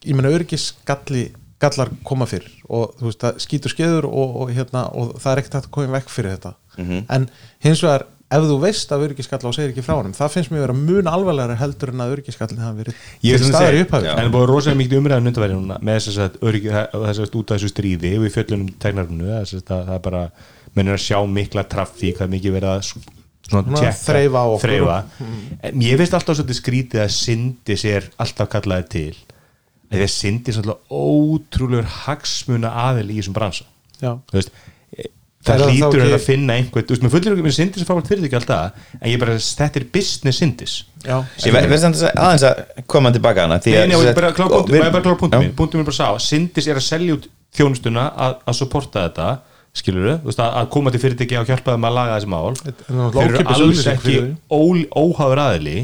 ég 0.09 0.15
meina 0.19 0.35
örgisgalli 0.39 1.25
gallar 1.61 1.89
koma 2.07 2.27
fyrir 2.31 2.53
og 2.71 2.93
þú 3.01 3.09
veist, 3.09 3.21
það 3.25 3.41
skýtur 3.43 3.73
skeður 3.75 4.07
og, 4.11 4.37
og 4.45 4.53
hérna 4.55 4.85
og 4.95 5.17
það 5.19 5.33
er 5.33 5.41
ekkert 5.43 5.59
að 5.63 5.71
koma 5.75 5.99
vekk 5.99 6.09
fyrir 6.15 6.37
þetta 6.37 6.55
Mhm. 6.79 7.01
en 7.11 7.25
hins 7.65 7.81
vegar, 7.83 8.05
ef 8.31 8.45
þú 8.47 8.57
veist 8.63 8.93
af 8.95 9.01
örgisgalla 9.03 9.49
og 9.49 9.55
segir 9.57 9.73
ekki 9.73 9.83
frá 9.83 9.97
honum, 9.99 10.13
það 10.15 10.31
finnst 10.31 10.51
mér 10.53 10.61
vera 10.63 10.77
mun 10.79 11.09
alvarlega 11.11 11.57
heldur 11.59 11.89
en 11.91 11.99
að 12.05 12.13
örgisgallin 12.19 12.61
hafa 12.63 12.77
verið 12.79 12.95
Ég 13.25 13.41
staðar 13.43 13.73
í 13.75 13.81
segja, 13.81 13.85
upphafi 13.89 14.05
Já. 14.07 14.13
en 14.13 14.19
það 14.19 14.25
er 14.29 14.35
búið 14.37 14.47
rosalega 14.53 14.79
mikið 14.83 14.99
umræðan 15.01 15.27
undanverði 15.33 15.57
núna 15.59 15.79
með 15.83 15.99
þess 15.99 16.19
að 16.23 16.39
öryggi, 16.47 16.71
þess 16.93 17.19
að 17.25 17.35
út 17.41 17.51
af 17.51 17.59
þessu 17.59 17.73
stríði 17.73 18.13
við 18.23 18.35
fjöllunum 18.37 18.71
tegnarinu 18.79 19.27
þess 19.41 19.55
að 19.59 19.67
það 19.73 19.95
er 19.97 20.05
bara, 20.07 20.23
menn 20.77 20.89
er 20.89 20.95
að 20.95 21.07
sjá 21.09 21.19
mikla 21.27 21.65
trafík, 21.67 22.19
það 22.21 22.27
er 22.29 22.33
mikið 22.39 22.55
verið 22.61 22.71
að 22.77 23.18
þreifa 23.49 24.45
okkur. 24.53 24.69
þreifa. 24.69 24.97
en 25.63 25.83
ég 25.83 25.99
veist 26.01 26.15
alltaf 26.17 26.37
svolítið 26.37 26.59
skrítið 26.61 27.05
að 27.05 27.13
syndi 27.17 27.77
sér 27.81 28.09
alltaf 28.21 28.51
kallaði 28.53 28.89
til. 28.95 29.17
Að 29.89 29.97
því 29.97 30.05
að 30.05 30.13
syndi 30.13 30.51
er 30.53 30.59
svolítið 30.59 30.99
ótrúlegur 30.99 31.93
hagsmuna 32.05 32.75
aðil 32.89 33.07
í 33.09 33.21
þessum 33.21 33.37
bransa. 33.39 33.65
Já, 34.03 34.13
þú 34.29 34.37
veist 34.37 34.53
e, 34.93 35.09
Það 35.49 35.63
er 35.65 35.73
hlýtur 35.73 36.03
ekki... 36.03 36.15
að 36.19 36.25
finna 36.27 36.57
einhvern, 36.59 36.85
þú 36.85 36.95
veist, 36.95 37.03
með 37.07 37.15
fullir 37.15 37.35
ekki 37.35 37.47
með 37.47 37.57
syndis 37.57 37.85
að 37.85 37.89
fá 37.89 38.09
fyrir 38.11 38.27
ekki 38.29 38.39
alltaf, 38.39 38.87
en 38.99 39.09
ég 39.09 39.21
bara, 39.23 39.37
þetta 39.39 39.81
er 39.81 39.87
business 39.95 40.43
syndis 40.43 40.75
já, 41.07 41.17
ég 41.47 41.57
að- 41.57 42.05
aðeins 42.11 42.45
að 42.51 42.63
koma 42.91 43.13
tilbaka 43.15 43.47
hana 43.47 43.57
og 43.63 43.69
ég 43.71 43.95
og 43.97 44.05
ég 44.05 44.19
bara 44.19 44.33
klára 44.35 44.63
punktum 45.17 45.53
punktum 45.57 45.81
minn. 45.81 45.89
Bara 45.89 45.97
sá, 45.97 46.09
Sindis 46.21 46.69
er 46.69 46.77
að 46.79 46.87
selja 46.91 47.17
út 47.17 47.31
þjónustuna 47.57 48.05
að 48.19 48.59
supporta 48.59 49.07
þetta 49.07 49.29
skilur 49.77 50.07
veist, 50.25 50.41
að, 50.41 50.55
að 50.63 50.69
koma 50.75 50.91
til 50.95 51.01
fyrirtæki 51.03 51.37
og 51.39 51.47
hjálpa 51.51 51.75
þeim 51.75 51.85
að 51.89 51.97
laga 51.99 52.17
þessi 52.19 52.31
mál. 52.33 52.55
Þeir 52.59 53.25
eru 53.29 53.43
alls 53.55 53.83
ekki 53.93 54.17
óháður 54.97 55.43
aðili 55.45 55.79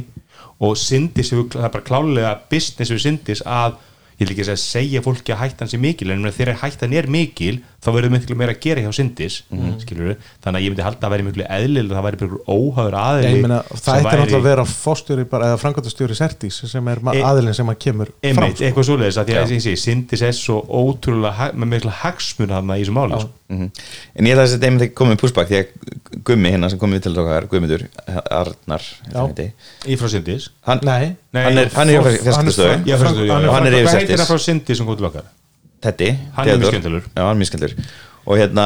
og 0.65 0.77
hefur- 1.35 1.51
það 1.53 1.65
er 1.69 1.75
bara 1.77 1.89
klálega 1.89 2.33
business 2.51 2.91
við 2.95 3.03
Sindis 3.05 3.43
að 3.45 3.77
ég 4.19 4.29
vil 4.29 4.35
ekki 4.37 4.45
að 4.47 4.61
segja 4.63 5.01
fólki 5.05 5.33
að 5.35 5.41
hættan 5.43 5.69
sé 5.71 5.79
mikil 5.81 6.11
en 6.15 6.25
þegar 6.31 6.61
hættan 6.63 6.93
er 6.95 7.07
mikil 7.11 7.61
þá 7.85 7.89
verður 7.93 8.13
miklu 8.15 8.37
meira 8.39 8.55
að 8.55 8.61
gera 8.65 8.81
hjá 8.85 8.93
Sindis 8.97 9.43
Mhm. 9.51 9.81
skilur 9.83 10.17
þannig 10.45 10.59
að 10.61 10.65
ég 10.65 10.71
myndi 10.73 10.85
halda 10.87 11.07
að 11.07 11.11
vera 11.15 11.25
miklu 11.27 11.45
eðlil 11.51 11.89
það 11.91 12.05
væri 12.07 12.29
aðili 13.05 13.33
ég 13.35 13.43
meina, 13.43 13.59
það 13.75 13.99
ætti 13.99 14.05
væri- 14.07 14.21
náttúrulega 14.23 14.39
að 14.41 14.49
vera 14.49 14.65
fórstjóri 14.65 15.25
bara, 15.29 15.45
eða 15.53 15.61
framkvæmtastjóri 15.65 16.15
Sertís 16.17 16.61
sem 16.71 16.89
er 16.89 16.99
E- 17.13 17.23
aðilinn 17.23 17.55
sem 17.55 17.67
að 17.69 17.79
kemur 17.85 18.07
fram 18.07 18.31
Einmitt, 18.31 18.57
sko. 18.57 18.65
eitthvað 18.65 18.89
svoleiðis 18.89 19.19
að 19.21 19.27
því 19.29 19.35
að 19.43 19.53
ég 19.59 19.63
sé, 19.67 19.77
Sindis 19.77 20.23
er 20.23 20.33
svo 20.33 20.63
ótrúlega 20.65 21.53
með 21.55 21.69
mikla 21.75 21.91
hagsmuna 22.05 22.61
þarna 22.63 22.79
í 22.79 22.85
þessu 22.85 22.95
máli 22.97 23.21
sko. 23.21 23.31
Mhm. 23.51 23.71
En 24.17 24.25
ég 24.25 24.33
ætla 24.35 24.45
að 24.47 24.55
þetta 24.57 24.67
einmitt 24.71 24.95
komið 24.95 25.19
púsbak 25.21 25.49
því 25.49 25.59
að 25.61 25.67
Gummi 26.25 26.51
hérna 26.51 26.71
sem 26.71 26.79
komið 26.79 27.03
til 27.03 27.13
okkar, 27.19 27.47
Guðmundur 27.51 27.83
Arnar, 28.31 28.81
í 29.85 29.97
frá 29.99 30.09
Nei, 31.35 31.43
hann 31.43 31.59
er, 31.59 31.69
Og 34.05 34.09
heitir 34.13 34.23
það 34.23 34.31
frá 34.35 34.45
Sindis 34.47 34.79
sem 34.81 34.87
kom 34.89 34.97
til 35.01 35.09
okkar? 35.11 35.29
Tetti 35.85 36.11
Hann 36.37 36.49
er 36.49 36.59
mjög 36.63 36.73
skemmtilegur. 36.73 37.11
Já, 37.13 37.23
hann 37.27 37.35
er 37.37 37.41
mjög 37.43 37.51
skemmtilegur 37.53 37.93
og 38.25 38.39
hérna, 38.41 38.65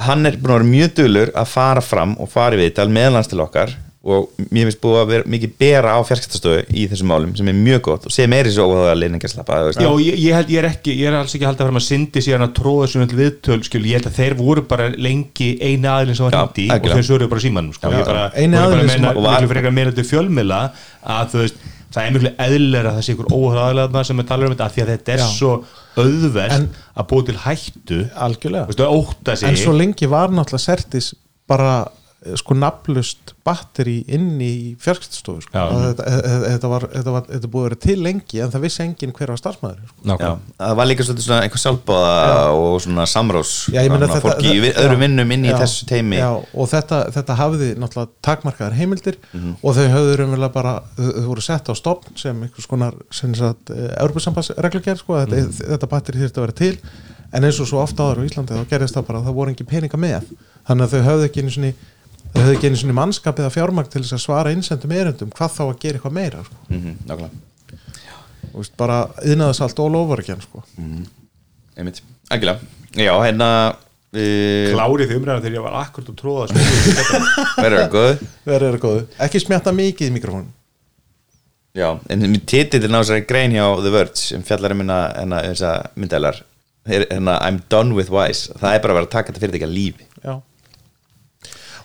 hann 0.00 0.24
er 0.30 0.36
búin 0.40 0.54
að 0.54 0.58
vera 0.62 0.70
mjög 0.72 0.94
dulur 0.96 1.30
að 1.36 1.50
fara 1.52 1.82
fram 1.84 2.14
og 2.22 2.30
fara 2.32 2.56
í 2.56 2.60
viðtal 2.62 2.88
meðlans 2.88 3.28
til 3.28 3.42
okkar 3.44 3.74
og 4.00 4.30
mér 4.48 4.64
finnst 4.70 4.78
búið 4.80 4.96
að 5.02 5.10
vera 5.12 5.28
mikið 5.28 5.50
bera 5.60 5.90
á 5.92 6.00
fjarskastöðu 6.08 6.62
í 6.72 6.86
þessum 6.88 7.10
málum 7.12 7.34
sem 7.36 7.50
er 7.52 7.56
mjög 7.58 7.82
gott 7.84 8.06
og 8.08 8.14
sem 8.14 8.32
er 8.32 8.48
í 8.48 8.52
svo 8.54 8.64
óháða 8.72 8.94
leiningarslappa 8.96 9.58
Já, 9.76 9.90
ég, 10.00 10.16
ég, 10.16 10.32
held, 10.38 10.48
ég 10.54 10.62
er 10.62 10.68
ekki, 10.70 10.94
ég 11.02 11.10
er 11.10 11.18
alls 11.18 11.34
ekki 11.36 11.44
að 11.44 11.50
halda 11.50 11.66
að 11.66 11.68
fara 11.68 11.76
með 11.76 11.84
Sindis 11.84 12.28
ég 12.30 12.38
er 12.38 12.44
að 12.46 12.54
tróða 12.56 12.86
þessum 12.86 13.04
öll 13.04 13.18
viðtöl 13.20 13.58
skil, 13.68 13.82
ég 13.90 13.98
held 14.00 14.08
að 14.08 14.16
þeir 14.22 14.36
voru 14.40 14.64
bara 14.72 14.86
lengi 14.96 15.50
eini 15.60 15.90
aðilin 15.92 16.16
sem 16.16 16.30
var 16.30 16.38
hindi 16.38 16.66
og 16.72 16.88
þeir 16.96 17.06
svöruðu 17.10 17.28
bara 17.34 17.44
símanum 17.44 17.76
sko. 17.76 17.92
Og 17.92 18.08
bara 18.08 18.24
aðilinn 18.32 18.88
sem 18.94 19.04
var- 19.04 19.20
miklu 19.36 19.52
frekar 19.52 19.76
meira 19.76 19.92
til 20.00 20.08
fjölmila 20.08 20.62
að 21.04 21.28
þú 21.34 21.44
veist, 21.44 21.60
það 21.94 22.06
er 22.06 22.14
miklu 22.16 22.30
það 22.96 23.02
sé 23.06 23.14
ykkur 23.16 23.30
óháður 23.34 23.62
aðilega 23.66 24.04
sem 24.10 24.20
er 24.22 24.28
talað 24.30 24.46
um 24.50 24.54
þetta 24.54 24.66
af 24.68 24.74
því 24.76 24.82
að 24.84 24.90
þetta 24.94 25.14
er 25.16 25.22
Já. 25.22 25.28
svo 25.36 25.52
auðvelt 26.00 26.52
En- 26.56 26.68
að 26.96 27.06
búa 27.10 27.26
til 27.26 27.38
hættu. 27.44 27.98
Algjörlega. 28.14 28.66
Að 28.70 28.76
ótta 29.00 29.36
sig. 29.36 29.48
En 29.48 29.56
svo 29.56 29.72
lengi 29.76 30.06
var 30.10 30.28
náttúrulega 30.30 30.64
Sertis 30.66 31.14
bara 31.50 31.72
sko 32.36 32.52
nafnlust 32.52 33.30
batteri 33.48 34.02
inn 34.12 34.34
í 34.44 34.76
fjarskiptastofu 34.76 35.40
sko. 35.46 35.52
Þetta, 35.56 36.04
þetta, 36.04 36.32
þetta, 36.44 36.68
var, 36.68 36.84
þetta, 36.92 37.12
var, 37.14 37.22
þetta 37.30 37.48
búið 37.54 37.62
að 37.62 37.68
vera 37.70 37.78
til 37.80 37.94
lengi 38.04 38.40
en 38.44 38.50
það 38.52 38.64
vissi 38.66 38.82
enginn 38.84 39.14
hver 39.16 39.32
var 39.32 39.40
starfsmæður 39.40 39.86
sko. 40.02 40.28
Það 40.60 40.74
var 40.80 40.88
líka 40.90 41.06
svona 41.08 41.38
einhver 41.46 41.62
sjálfbóða 41.62 42.10
og 42.58 42.76
svona 42.84 43.06
þetta- 44.12 44.24
fólki 44.26 44.52
í 44.52 44.60
já, 44.68 44.92
vinnum 45.00 45.32
inn 45.32 45.44
í 45.48 45.50
já, 45.52 45.56
þessu 45.62 45.88
teimi 45.88 46.20
já, 46.20 46.28
og 46.36 46.68
þetta, 46.74 46.98
þetta 47.16 47.38
hafði 47.40 47.70
náttúrulega 47.80 48.12
takmarkaðar 48.28 48.76
heimildir 48.76 49.16
Mhm. 49.32 49.56
og 49.62 49.74
þau 49.80 49.88
höfðu 49.96 50.16
raunverulega 50.20 50.52
bara 50.52 50.74
þau 50.98 51.08
þau 51.16 51.26
voru 51.32 51.40
sett 51.48 51.72
á 51.72 51.74
stopn 51.74 52.16
sem 52.20 52.42
einhvers 52.42 52.66
konar 52.68 52.94
sem 53.10 53.34
sagt, 53.34 53.70
Európa-sambandsreglugjör 53.96 54.98
sko, 55.00 55.14
þetta, 55.24 55.36
Mhm. 55.40 55.72
þetta 55.72 55.88
batteri 55.88 56.18
þurfti 56.20 56.36
að 56.36 56.44
vera 56.46 56.52
til 56.52 56.78
en 57.32 57.44
eins 57.44 57.60
og 57.60 57.66
svo 57.66 57.80
ofta 57.82 58.02
áður 58.02 58.20
á 58.20 58.28
Íslandi 58.28 58.52
þá 58.58 58.68
gerðist 58.68 58.94
það 58.96 59.06
bara 59.06 59.18
að 59.20 59.26
það 59.30 59.34
voru 59.34 59.50
engin 59.54 59.66
peninga 59.70 59.96
með 59.96 60.24
þannig 60.68 60.84
að 60.84 60.90
þau 60.90 61.02
höfðu 61.08 61.24
ekki 61.28 61.40
einu 61.42 61.50
svona 61.54 61.72
þau 62.34 62.40
höfðu 62.40 62.56
ekki 62.56 62.70
einu 62.70 62.80
svona 62.80 62.96
mannskapið 63.00 63.48
að 63.48 63.54
fjármagn 63.56 63.90
til 63.92 64.02
þess 64.04 64.16
að 64.16 64.24
svara 64.24 64.54
einsendum 64.54 64.96
erindum, 64.96 65.30
hvað 65.36 65.54
þá 65.56 65.62
að 65.66 65.78
gera 65.82 65.98
eitthvað 66.00 66.16
meira 66.16 66.42
sko. 66.46 66.58
Mhm, 66.70 66.96
nákvæmlega. 67.08 67.46
Þú 68.50 68.62
veist, 68.62 68.74
bara 68.80 68.98
yðnaðast 69.22 69.64
allt 69.66 69.82
all 69.84 69.96
over 70.00 70.22
again 70.22 70.40
sko. 70.42 70.64
einmitt, 71.76 72.02
algjörlega. 72.30 72.76
Já, 72.98 73.12
hérna 73.22 73.48
uh, 73.70 74.70
klárið 74.74 75.10
því 75.10 75.18
umræðan 75.20 75.44
þegar 75.44 75.56
ég 75.58 75.66
var 75.66 75.76
akkurat 75.84 76.10
að 76.10 76.16
tróða 76.18 76.46
verður 77.60 77.76
það 77.76 77.92
góð 77.94 78.24
verður 78.48 78.74
það 78.74 78.82
góðu, 78.84 79.04
ekki 79.26 79.42
smjatta 79.44 79.74
mikið 79.76 80.10
í 80.10 80.14
mikrofónu 80.16 80.50
já, 81.78 81.88
en 82.10 82.38
titillin 82.50 82.98
á 82.98 83.00
þessari 83.00 83.26
grein 83.30 83.54
hjá 83.54 83.64
The 83.78 83.94
Verge 83.94 84.18
sem 84.18 84.42
fjallar 84.46 84.74
um 84.74 84.82
hérna, 84.82 85.00
hérna 85.14 85.42
þessa 85.46 85.72
myndælar 85.94 86.42
hérna 86.90 87.38
I'm 87.46 87.60
done 87.70 87.94
with 87.94 88.10
wise. 88.10 88.50
Það 88.58 88.74
er 88.74 88.82
bara 88.82 88.94
að 88.94 88.98
vera 88.98 89.06
að 89.06 89.12
taka 89.14 89.30
þetta 89.30 89.42
fyrir 89.44 89.58
ekki 89.60 89.68
að 89.68 89.76
lífi. 89.76 90.06
Já 90.24 90.32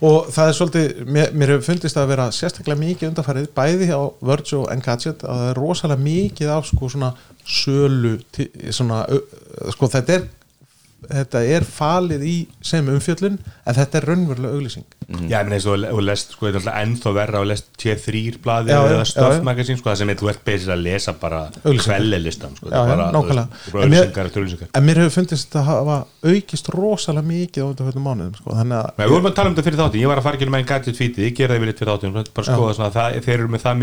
og 0.05 0.29
það 0.33 0.49
er 0.49 0.55
svolítið, 0.57 1.03
mér, 1.15 1.31
mér 1.33 1.53
hefur 1.53 1.67
fundist 1.69 1.97
að 1.97 2.09
vera 2.11 2.25
sérstaklega 2.35 2.81
mikið 2.81 3.09
undarfærið 3.09 3.47
bæði 3.57 3.87
á 3.89 4.01
Verge 4.29 4.57
og 4.59 4.67
Engadget 4.73 5.23
að 5.25 5.41
það 5.41 5.51
er 5.51 5.59
rosalega 5.61 6.05
mikið 6.05 6.51
af 6.55 6.67
sko 6.69 6.89
svona 6.93 7.11
sölu 7.45 8.15
svona, 8.73 9.03
sko 9.73 9.89
þetta 9.93 10.17
er 10.17 10.27
þetta 11.09 11.39
er 11.55 11.63
falið 11.67 12.21
í 12.25 12.35
sem 12.65 12.87
umfjöllun 12.91 13.37
en 13.65 13.73
þetta 13.77 13.97
er 13.99 14.05
raunverulega 14.09 14.53
auglýsing. 14.57 14.85
Já, 15.29 15.37
menn 15.45 15.53
eins 15.53 15.67
og 15.69 15.73
og 15.85 15.99
lest, 16.01 16.31
sko, 16.33 16.47
þetta 16.49 16.65
er 16.71 16.77
ennþá 16.81 17.11
verra 17.13 17.37
og 17.43 17.47
lest 17.51 17.65
T3 17.77 18.39
blaði 18.41 18.69
Já, 18.73 18.79
eða 18.89 19.03
stöfmagasin, 19.05 19.77
sko, 19.77 19.89
það 19.91 19.99
sem 19.99 20.09
er, 20.09 20.17
þú 20.17 20.27
ert 20.31 20.41
beðis 20.47 20.65
að 20.73 20.81
lesa 20.81 21.13
bara 21.21 21.41
kvellilistan, 21.61 22.55
sko, 22.57 22.65
Já, 22.71 22.81
já, 22.89 22.93
En 23.05 23.07
mér- 23.13 23.13
auglýsingar 23.75 24.25
eftir 24.25 24.39
auglýsingar. 24.41 24.69
en 24.73 24.83
mér 24.85 24.97
hefur 25.03 25.13
fundist 25.19 25.53
að 25.55 25.63
hafa 25.69 25.97
aukist 26.25 26.65
rosalega 26.73 27.27
mikið 27.29 27.61
á 27.61 27.65
þetta 27.75 28.01
mánuðum 28.01 28.35
sko. 28.39 28.49
þannig 28.55 28.77
að 28.81 28.89
við 28.97 29.09
vorum 29.13 29.29
að 29.29 29.35
tala 29.35 29.47
um 29.49 29.55
þetta 29.55 29.65
fyrir 29.69 29.79
þáttin, 29.83 30.01
ég 30.01 30.09
var 30.09 30.17
að 30.17 30.25
fara 30.25 30.35
ekki 30.39 30.49
með 30.49 30.59
einn 30.59 30.71
gadget 30.73 30.97
fítið, 30.97 31.21
ég 31.29 31.35
gerði 31.37 31.59
við 31.61 31.67
litt 31.69 31.79
fyrir 31.79 31.93
þáttin, 31.93 32.13
bara 32.33 32.45
skoða 32.49 32.73
þeir 33.21 33.39
eru 33.39 33.49
með 33.53 33.61
það 33.61 33.75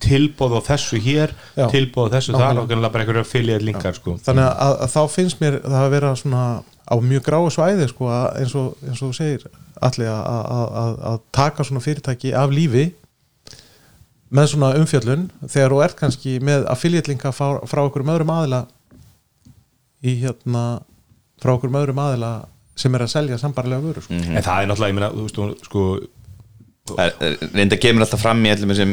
tilbóð 0.00 0.56
á 0.58 0.60
þessu 0.70 0.98
hér, 1.02 1.32
Já. 1.56 1.66
tilbóð 1.72 2.08
á 2.08 2.14
þessu 2.16 2.32
þar, 2.34 2.40
Nákvæmlega. 2.40 2.62
og 2.62 2.68
kannilega 2.70 2.92
bara 2.94 3.04
einhverju 3.04 3.24
affiliate 3.26 3.64
linkar, 3.66 3.94
sko. 3.98 4.16
þannig 4.24 4.44
að, 4.48 4.74
að 4.84 4.92
þá 4.94 5.00
finnst 5.14 5.40
mér 5.42 5.56
það 5.64 5.80
að 5.84 5.90
vera 5.96 6.12
svona 6.20 6.42
á 6.88 6.94
mjög 7.04 7.22
gráu 7.26 7.48
svæði 7.52 7.88
sko, 7.90 8.06
að 8.08 8.26
eins, 8.42 8.54
og, 8.56 8.76
eins 8.86 9.02
og 9.02 9.10
þú 9.10 9.16
segir 9.18 9.48
allir 9.82 10.08
að, 10.08 10.22
að, 10.28 10.68
að, 10.82 10.94
að 11.12 11.18
taka 11.38 11.64
svona 11.68 11.82
fyrirtæki 11.84 12.32
af 12.34 12.50
lífi 12.54 12.86
með 14.38 14.46
svona 14.52 14.70
umfjöllun 14.76 15.26
þegar 15.48 15.72
þú 15.74 15.80
ert 15.84 15.96
kannski 15.98 16.34
með 16.44 16.66
affiliate 16.72 17.08
linka 17.12 17.32
frá, 17.32 17.58
frá 17.68 17.82
okkur 17.86 18.04
öðrum 18.04 18.32
aðila 18.34 18.62
í 20.04 20.14
hérna 20.22 20.64
frá 21.42 21.54
okkur 21.56 21.72
öðrum 21.80 22.00
aðila 22.02 22.32
sem 22.78 22.94
er 22.94 23.02
að 23.06 23.10
selja 23.10 23.38
sambarlega 23.40 23.82
vörur 23.82 24.04
sko. 24.04 24.14
En 24.14 24.42
það 24.44 24.62
er 24.62 24.68
náttúrulega, 24.70 24.92
ég 24.92 24.98
meina, 24.98 25.10
þú 25.10 25.24
veist, 25.26 25.38
þú- 25.38 25.64
sko, 25.66 25.84
Það 26.88 27.22
er- 27.26 27.48
reynda 27.58 27.76
kemur 27.76 28.04
alltaf 28.04 28.20
fram 28.22 28.44
í 28.46 28.52
allum 28.52 28.70
þessum 28.72 28.92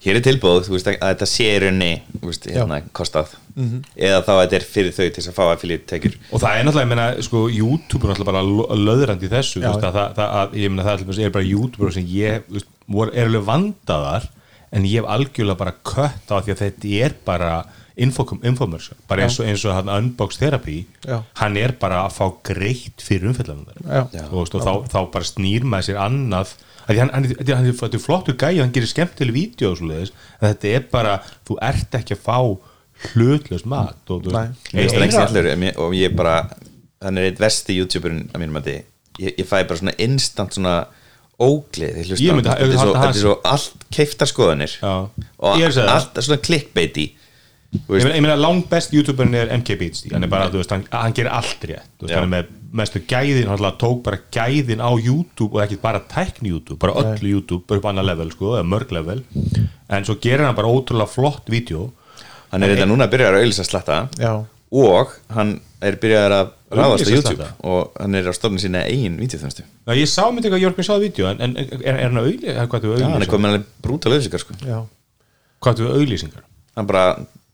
hér 0.00 0.16
er 0.16 0.24
tilbúð, 0.24 0.62
þú 0.64 0.72
veist, 0.76 0.86
að 0.88 0.98
þetta 1.10 1.26
sé 1.28 1.44
í 1.50 1.58
rauninni, 1.60 1.90
þú 2.20 2.30
veist, 2.30 2.46
hérna, 2.48 2.78
kostað 2.96 3.34
Mhm. 3.56 3.80
eða 3.98 4.20
þá 4.24 4.30
að 4.32 4.40
þetta 4.44 4.56
er 4.56 4.64
fyrir 4.64 4.92
þau 4.96 5.04
til 5.10 5.16
þess 5.22 5.28
að 5.28 5.36
fá 5.36 5.44
affiliate 5.52 5.86
tekjur 5.90 6.14
og 6.32 6.40
það 6.40 6.54
er 6.56 6.64
náttúrulega, 6.64 6.86
ég 6.86 6.88
meina, 6.94 7.22
sko, 7.26 7.40
YouTube 7.50 8.04
er 8.04 8.14
náttúrulega 8.14 8.30
bara 8.30 8.76
löðrandi 8.80 9.26
í 9.28 9.32
þessu, 9.34 9.60
Já. 9.60 9.66
þú 9.68 9.74
veist, 9.74 9.86
að 9.90 9.96
það, 10.16 10.30
að, 10.40 10.54
ég 10.54 10.70
meina, 10.70 10.84
það 10.86 11.24
er, 11.26 11.30
bara 11.30 11.44
YouTube 11.44 11.92
sem 11.92 12.06
ég, 12.06 12.42
þú 12.48 12.56
veist, 12.56 12.70
er 13.18 13.26
alveg 13.26 13.44
vandaðar 13.50 14.28
en 14.72 14.84
ég 14.86 15.00
hef 15.02 15.10
algjörlega 15.10 15.58
bara 15.58 15.74
kött 15.84 16.30
á 16.30 16.36
því 16.40 16.54
að 16.54 16.62
þetta 16.62 17.04
er 17.04 17.14
bara 17.26 17.52
infomercial, 18.00 18.96
bara 19.08 19.26
eins 19.26 19.38
og, 19.40 19.46
eins 19.50 19.64
og 19.66 19.74
hann 19.74 19.90
unbox 19.92 20.38
therapy, 20.40 20.86
Já. 21.04 21.22
hann 21.42 21.56
er 21.56 21.72
bara 21.72 22.06
að 22.06 22.14
fá 22.16 22.26
greitt 22.42 23.02
fyrir 23.02 23.34
Já. 23.34 24.06
og, 24.30 24.46
veist, 24.46 24.54
og 24.54 24.62
þá, 24.64 24.72
þá 24.88 25.10
bara 25.12 25.24
snýr 25.28 25.66
maður 25.68 25.90
sér 25.90 26.00
annað 26.06 26.54
hann 26.98 27.68
er 27.70 28.02
flottur 28.02 28.36
gæi 28.38 28.58
hann 28.60 28.72
gerir 28.74 28.90
skemmtileg 28.90 29.36
vídeo 29.36 29.74
þetta 29.76 30.70
er 30.70 30.86
bara, 30.90 31.18
þú 31.46 31.58
ert 31.70 31.98
ekki 32.00 32.16
að 32.16 32.24
fá 32.24 32.38
hlutlust 33.10 33.68
mat 33.70 34.12
og, 34.12 34.26
og 34.30 35.94
ég 35.96 36.16
bara, 36.16 36.42
hann 37.04 37.20
er 37.20 37.30
eitt 37.30 37.40
versti 37.40 37.78
youtuberinn 37.78 38.26
að 38.32 38.42
mínum 38.42 38.60
að 38.60 38.70
þið, 38.70 38.80
ég, 39.24 39.36
ég 39.38 39.48
fæ 39.48 39.56
bara 39.62 39.80
svona 39.80 39.96
instant 40.04 40.56
svona 40.56 40.74
óglið 41.40 42.02
þetta 42.02 42.56
er 42.58 42.74
svo, 42.76 42.92
þetta 42.92 43.22
er 43.22 43.48
allt 43.54 43.86
keiftar 43.94 44.28
skoðanir. 44.28 44.74
Já. 44.82 44.94
og 45.40 45.64
allt 45.86 46.20
svona 46.20 46.40
clickbaity 46.44 47.06
Ég 47.70 48.02
meina, 48.18 48.34
langt 48.34 48.66
best 48.70 48.90
youtuberin 48.90 49.34
er 49.38 49.50
MK 49.54 49.76
Beats 49.78 50.02
hann 50.10 50.26
er 50.26 50.30
bara, 50.30 50.48
þú 50.50 50.58
veist, 50.58 50.72
hann, 50.74 50.82
hann 50.90 51.14
gerir 51.14 51.30
allt 51.30 51.66
rétt 51.70 52.02
hann 52.10 52.24
er 52.24 52.30
með 52.32 52.48
mestu 52.74 53.02
gæðin 53.06 53.46
hann 53.46 53.62
tók 53.78 54.00
bara 54.06 54.18
gæðin 54.34 54.82
á 54.82 54.90
YouTube 54.98 55.54
og 55.54 55.62
ekki 55.62 55.78
bara 55.82 56.00
tækni 56.10 56.50
YouTube, 56.50 56.80
bara 56.82 56.96
öllu 56.98 57.30
YouTube 57.36 57.68
bara 57.70 57.78
upp 57.78 57.86
annar 57.92 58.08
level, 58.08 58.32
sko, 58.34 58.56
eða 58.58 58.66
mörg 58.66 58.94
level 58.96 59.22
en 59.86 60.08
svo 60.08 60.18
gerir 60.18 60.48
hann 60.48 60.58
bara 60.58 60.72
ótrúlega 60.72 61.14
flott 61.14 61.46
vídeo 61.50 61.92
hann 62.50 62.66
er 62.66 62.74
þetta 62.74 62.90
núna 62.90 63.06
að 63.06 63.14
byrja 63.14 63.30
að 63.30 63.40
auðlýsa 63.44 63.68
slatta 63.70 64.00
Já. 64.18 64.32
og 64.82 65.14
hann 65.38 65.54
er 65.78 66.00
byrjað 66.02 66.36
að 66.40 66.52
ráðast 66.74 67.06
á 67.06 67.10
YouTube 67.14 67.38
slatta? 67.38 67.50
og 67.70 67.94
hann 68.02 68.18
er 68.18 68.26
á 68.26 68.34
stofnun 68.34 68.66
sína 68.66 68.82
eigin 68.90 69.18
vídeoþjónustu 69.22 69.62
Já, 69.62 69.94
ég 69.94 70.10
sá 70.10 70.24
myndi 70.26 70.50
eitthvað 70.50 70.66
Jörgur 70.66 70.90
sáði 70.90 71.06
vídeo 71.06 71.30
en, 71.30 71.42
en 71.46 71.58
er, 71.62 71.86
er 71.86 72.02
hann 72.10 72.18
að 72.18 72.32
hvað 72.66 72.92
Já, 72.98 73.06
hann 73.14 73.22
er 73.22 73.30
komin 73.30 73.54
alveg 73.54 73.70
brútal 73.78 74.10
auðlýsingar 74.10 74.42
sko. 74.42 74.58
Já. 74.66 74.80
Hvað 75.62 75.86
er 75.86 75.98
auðlýsingar? 76.00 76.46
hann 76.76 76.88
bara 76.88 77.04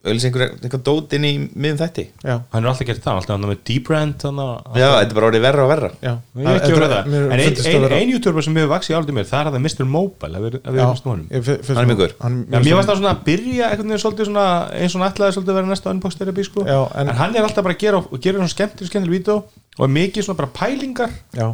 auðlýsa 0.06 0.28
einhver, 0.28 0.50
einhver 0.62 0.80
dót 0.86 1.14
inn 1.16 1.24
í 1.26 1.30
miðum 1.56 1.78
þætti 1.80 2.02
Já. 2.22 2.34
Hann 2.52 2.62
er 2.64 2.68
alltaf 2.70 2.86
gert 2.86 3.00
það, 3.02 3.16
alltaf 3.18 3.32
hann 3.34 3.46
er 3.46 3.50
með 3.50 3.62
deep 3.66 3.86
brand 3.88 4.14
þannig 4.22 4.50
að 4.52 4.76
Já, 4.78 4.86
þetta 4.92 5.10
er 5.10 5.16
bara 5.18 5.28
orðið 5.30 5.42
verra 5.46 5.64
og 5.64 5.70
verra 5.72 5.88
Já. 6.04 6.12
Ég 6.36 6.46
hef 6.46 6.58
ekki 6.60 6.76
verið 6.76 6.92
það, 6.92 7.08
Mér 7.14 7.24
en 7.26 7.32
ein, 7.40 7.56
það 7.56 7.66
ein, 7.72 7.82
vera- 7.86 7.98
ein 7.98 8.12
youtuber 8.12 8.46
sem 8.46 8.58
hefur 8.60 8.70
vaksið 8.74 8.96
áldur 9.00 9.16
mér, 9.16 9.26
það 9.26 9.40
er 9.40 9.50
að 9.50 9.56
það 9.56 9.64
Mr. 9.66 9.88
Mobile, 9.96 10.38
að 10.38 10.46
við 10.46 10.54
Já. 10.56 10.70
erum 10.76 10.94
fyrst 10.94 11.08
honum 11.10 11.26
Ég 11.32 11.42
fi- 11.48 11.56
finnst 11.58 11.74
Hann 11.74 11.82
er 11.82 11.90
mjög 11.90 12.00
góður. 12.04 12.14
hann- 12.22 12.38
Já, 12.46 12.58
mér 12.66 12.78
varst 12.78 12.88
það 12.92 13.00
svona 13.00 13.14
að 13.16 13.24
byrja 13.26 13.70
einhvern 13.72 13.90
veginn 13.90 14.04
svolítið 14.06 14.30
svona 14.30 14.46
eins 14.76 14.94
og 14.94 15.00
hann 15.02 15.10
ætlaði 15.10 15.34
svolítið 15.36 15.50
að 15.50 15.58
vera 15.58 15.70
næsta 15.72 15.90
unbox 15.96 16.14
therapy 16.22 16.44
sko. 16.46 16.64
Já, 16.70 16.78
en- 16.94 17.08
en, 17.08 17.14
hann 17.16 17.34
er 17.36 17.42
alltaf 17.42 17.64
bara 17.66 17.74
að 17.74 17.82
gera, 17.82 17.98
og 17.98 18.20
gera 18.22 18.38
svona 18.38 18.54
skemmtileg 18.54 18.90
skemmtileg 18.92 19.16
vídeo 19.18 19.36
og 19.78 19.82
er 19.88 19.92
mikið 19.98 20.22
svona 20.28 20.38
bara 20.38 20.50
pælingar 20.54 21.10
Já. 21.34 21.48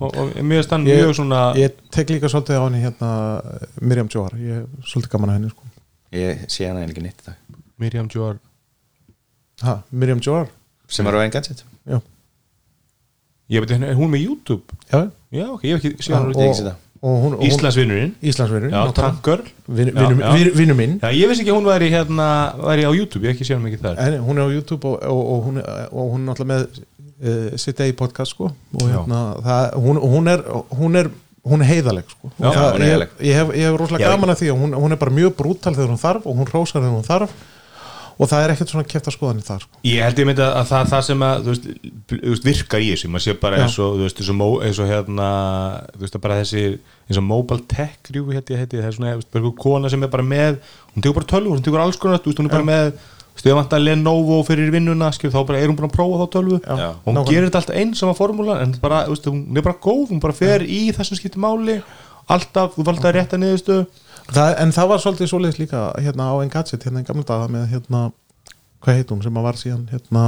og, 0.00 0.10
og 0.12 0.34
mér 0.44 0.60
finnst 0.60 0.70
hann 0.76 0.84
mjög 0.84 1.14
svona 1.16 1.40
ég 1.56 1.72
tek 1.90 2.08
líka 2.12 2.28
svolítið 2.28 2.60
á 2.60 2.62
henni 2.68 2.84
hérna 2.84 3.10
Miriam 3.80 4.08
Johar, 4.12 4.36
ég 4.36 4.60
er 4.60 4.66
svolítið 4.84 5.08
gaman 5.16 5.30
að 5.30 5.38
henni 5.40 5.50
sko. 5.54 5.62
Ég 6.14 6.44
sé 6.46 6.68
hana 6.68 6.78
eiginlega 6.84 6.94
ekki 6.94 7.02
neitt 7.02 7.22
í 7.22 7.26
dag 7.26 7.34
Miriam 7.78 8.08
Joar 8.14 8.38
ha, 9.62 9.78
Miriam 9.90 10.20
Johar 10.24 10.48
sem 10.88 11.06
var 11.06 11.16
á 11.18 11.24
einn 11.24 11.32
gadget 11.34 11.64
já, 11.88 12.00
ég 13.50 13.60
veit, 13.64 13.74
er 13.76 13.94
hún 13.98 14.10
með 14.14 14.26
YouTube? 14.28 14.62
já, 14.92 15.10
Já, 15.34 15.48
ok, 15.50 15.64
ég 15.66 15.74
hef 15.74 15.84
ekki 15.90 16.04
séð 16.06 16.14
hann 16.14 16.28
hún, 16.30 16.76
og 17.04 17.16
hún 17.24 17.32
Íslandsvinnurinn 17.44 18.12
vinnu 20.56 20.76
minn. 20.78 20.94
Já, 21.02 21.10
ég 21.12 21.28
veist 21.28 21.42
ekki 21.42 21.50
að 21.52 21.58
hún 21.58 21.66
væri 21.68 21.88
hérna 21.92 22.28
væri 22.62 22.86
á 22.86 22.92
YouTube, 22.94 23.26
ég 23.26 23.32
hef 23.34 23.36
ekki 23.40 23.48
séð 23.48 23.58
hann 23.58 23.66
mikið 23.66 23.82
þar. 23.84 23.98
En 24.06 24.14
hún 24.24 24.38
er 24.40 24.46
á 24.46 24.50
YouTube 24.54 24.88
og, 24.88 25.02
og, 25.02 25.24
og, 25.34 25.42
hún, 25.48 25.58
er- 25.60 25.90
og 25.90 26.12
hún 26.14 26.22
er 26.22 26.28
náttúrulega 26.30 26.52
með 26.54 26.78
uh, 26.78 27.58
sitt 27.60 27.82
eigi 27.84 27.96
podcast 27.98 28.32
sko. 28.36 28.48
Og 28.78 28.86
hérna, 28.88 29.20
það, 29.44 29.66
hún, 29.84 30.00
hún 30.14 30.32
er 30.32 30.44
hún 30.78 31.00
er 31.02 31.10
hún 31.44 31.60
er 31.66 31.68
heiðaleg 31.74 32.08
sko. 32.14 32.30
Já, 32.38 32.46
Og 32.48 32.54
það, 32.56 32.68
hún 32.78 32.86
er 32.86 32.94
ég, 32.94 33.16
ég, 33.28 33.34
hef, 33.40 33.52
ég 33.58 33.68
hef 33.68 33.80
rosalega 33.82 34.14
gaman 34.14 34.32
að 34.32 34.40
því 34.40 34.52
að 34.54 34.62
hún, 34.62 34.78
hún 34.86 34.96
er 34.96 35.02
bara 35.02 35.16
mjög 35.18 35.34
brútal 35.42 35.74
þegar 35.76 35.92
hún 35.92 36.00
þarf 36.06 36.30
og 36.30 36.38
hún 36.40 36.48
rósar 36.54 36.80
þegar 36.80 36.94
hún 36.94 37.08
þarf 37.10 37.34
og 38.14 38.28
það 38.30 38.44
er 38.44 38.52
ekkert 38.54 38.70
svona 38.70 38.86
kæft 38.86 39.08
að 39.10 39.14
skoðanir 39.16 39.46
þar 39.46 39.62
sko. 39.64 39.78
Ég 39.90 40.04
held 40.06 40.20
ég 40.22 40.26
myndi 40.28 40.44
að 40.46 40.68
það, 40.70 40.90
það 40.92 41.00
sem 41.08 41.24
að 41.26 41.40
þú 41.46 41.50
veist, 41.54 41.64
þú 42.12 42.30
veist, 42.34 42.44
virkar 42.46 42.84
í 42.84 42.90
þessu, 42.92 43.08
maður 43.10 43.24
sé 43.24 43.34
bara 43.42 43.56
Já. 43.58 43.62
eins 43.64 43.78
og, 43.82 43.96
veist, 44.04 44.20
eins 44.22 44.30
og, 44.30 44.36
mó- 44.38 44.62
eins 44.68 44.78
og 44.84 44.90
hérna, 44.92 45.28
þú 45.96 46.04
veist, 46.04 46.18
bara 46.22 46.36
þessi 46.42 46.62
eins 47.08 47.18
og 47.18 47.26
mobile 47.26 47.64
tech 47.74 48.12
rjúfi 48.14 48.38
heiti, 48.38 48.54
heiti, 48.60 48.78
það 48.78 48.86
er 48.92 48.96
svona, 48.98 49.16
einhver 49.18 49.56
kona 49.58 49.90
sem 49.90 50.06
er 50.06 50.12
bara 50.14 50.22
með 50.30 50.60
hún 50.94 51.02
tekur 51.02 51.18
bara 51.18 51.30
tölvu, 51.34 51.56
hún 51.56 51.66
tekur 51.66 51.82
alls 51.82 51.98
konar, 52.00 52.22
hún 52.22 52.46
er 52.46 52.54
bara 52.54 52.68
með 52.70 52.94
að 53.74 53.82
Lenovo 53.82 54.38
fyrir 54.46 54.70
vinnuna, 54.70 55.10
skil, 55.12 55.32
þá 55.34 55.40
bara 55.48 55.58
er 55.58 55.66
hún 55.68 55.76
bara 55.76 55.88
að 55.90 55.96
prófa 55.98 56.22
þá 56.22 56.30
tölvu 56.36 56.60
Já. 56.62 56.76
Já. 56.78 56.88
og 56.94 57.08
hún 57.10 57.14
Nákvæmlega. 57.18 57.32
gerir 57.34 57.48
þetta 57.50 57.60
alltaf 57.64 57.76
eins 57.82 57.98
sama 57.98 58.14
formúla 58.14 58.60
en 58.62 58.76
bara, 58.80 59.02
hún 59.10 59.58
er 59.58 59.62
bara 59.66 59.74
góð, 59.82 60.12
hún 60.14 60.20
bara 60.22 60.32
fer 60.38 60.62
í 60.62 60.92
þessum 60.94 61.18
skipti 61.18 61.42
máli, 61.42 61.80
alltaf, 62.30 62.76
þú 62.78 62.86
valda 62.86 63.10
að 63.10 63.16
rétta 63.18 63.36
niðurstu 63.42 63.80
það, 64.32 64.52
en 64.64 64.76
það 64.76 64.92
var 64.92 65.02
svolítið 65.04 65.32
svoleiðis 65.32 65.60
líka 65.62 65.82
hérna 66.00 66.30
á 66.32 66.34
Engadget 66.44 66.86
hérna 66.86 67.02
í 67.02 67.08
gamla 67.08 67.26
daga 67.28 67.50
með 67.52 67.66
hérna 67.74 68.04
hvað 68.84 68.98
heit 69.00 69.12
hún 69.12 69.22
sem 69.24 69.40
að 69.40 69.46
var 69.48 69.58
síðan 69.60 69.84
hérna 69.92 70.24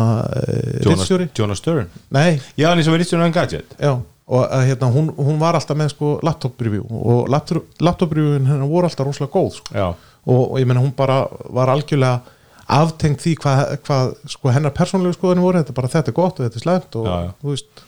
Jonas, 0.82 1.01
Ritstjóri? 1.01 1.30
Jonas 1.36 1.61
Stern 1.62 1.88
Nei, 2.14 2.38
Já, 2.57 2.70
hann 2.70 2.80
er 2.80 2.86
sem 2.86 2.97
er 2.97 3.03
Ritstjóri 3.05 3.32
Gadget 3.36 3.76
já 3.80 3.94
og 4.26 4.42
uh, 4.42 4.62
hérna, 4.66 4.88
hún, 4.90 5.12
hún 5.14 5.38
var 5.38 5.55
alltaf 5.55 5.78
með 5.78 5.92
sko 5.94 6.16
laptop 6.26 6.62
review 6.66 6.82
og 6.90 7.28
laptop, 7.30 8.14
reviewin 8.16 8.49
hennar 8.49 8.66
voru 8.66 8.88
alltaf 8.88 9.07
rosalega 9.07 9.30
góð 9.36 9.53
sko. 9.61 9.74
Já, 9.76 9.84
og, 10.26 10.40
og 10.40 10.57
ég 10.59 10.66
menna 10.66 10.82
hún 10.82 10.94
bara 10.99 11.20
var 11.55 11.70
algjörlega 11.70 12.34
aftengt 12.66 13.22
því 13.22 13.36
hvað, 13.44 13.61
hvað 13.86 14.16
sko, 14.32 14.51
hennar 14.51 14.74
persónlegu 14.74 15.14
skoðinu 15.14 15.44
voru 15.47 15.61
þetta 15.61 15.70
er 15.70 15.78
bara 15.78 15.92
þetta 15.92 16.11
er 16.11 16.16
gott 16.18 16.40
og 16.40 16.49
þetta 16.49 16.59
er 16.59 16.64
slæmt 16.64 16.99
og 16.99 17.07
Já, 17.07 17.14
já. 17.22 17.30
þú 17.42 17.55
veist 17.55 17.84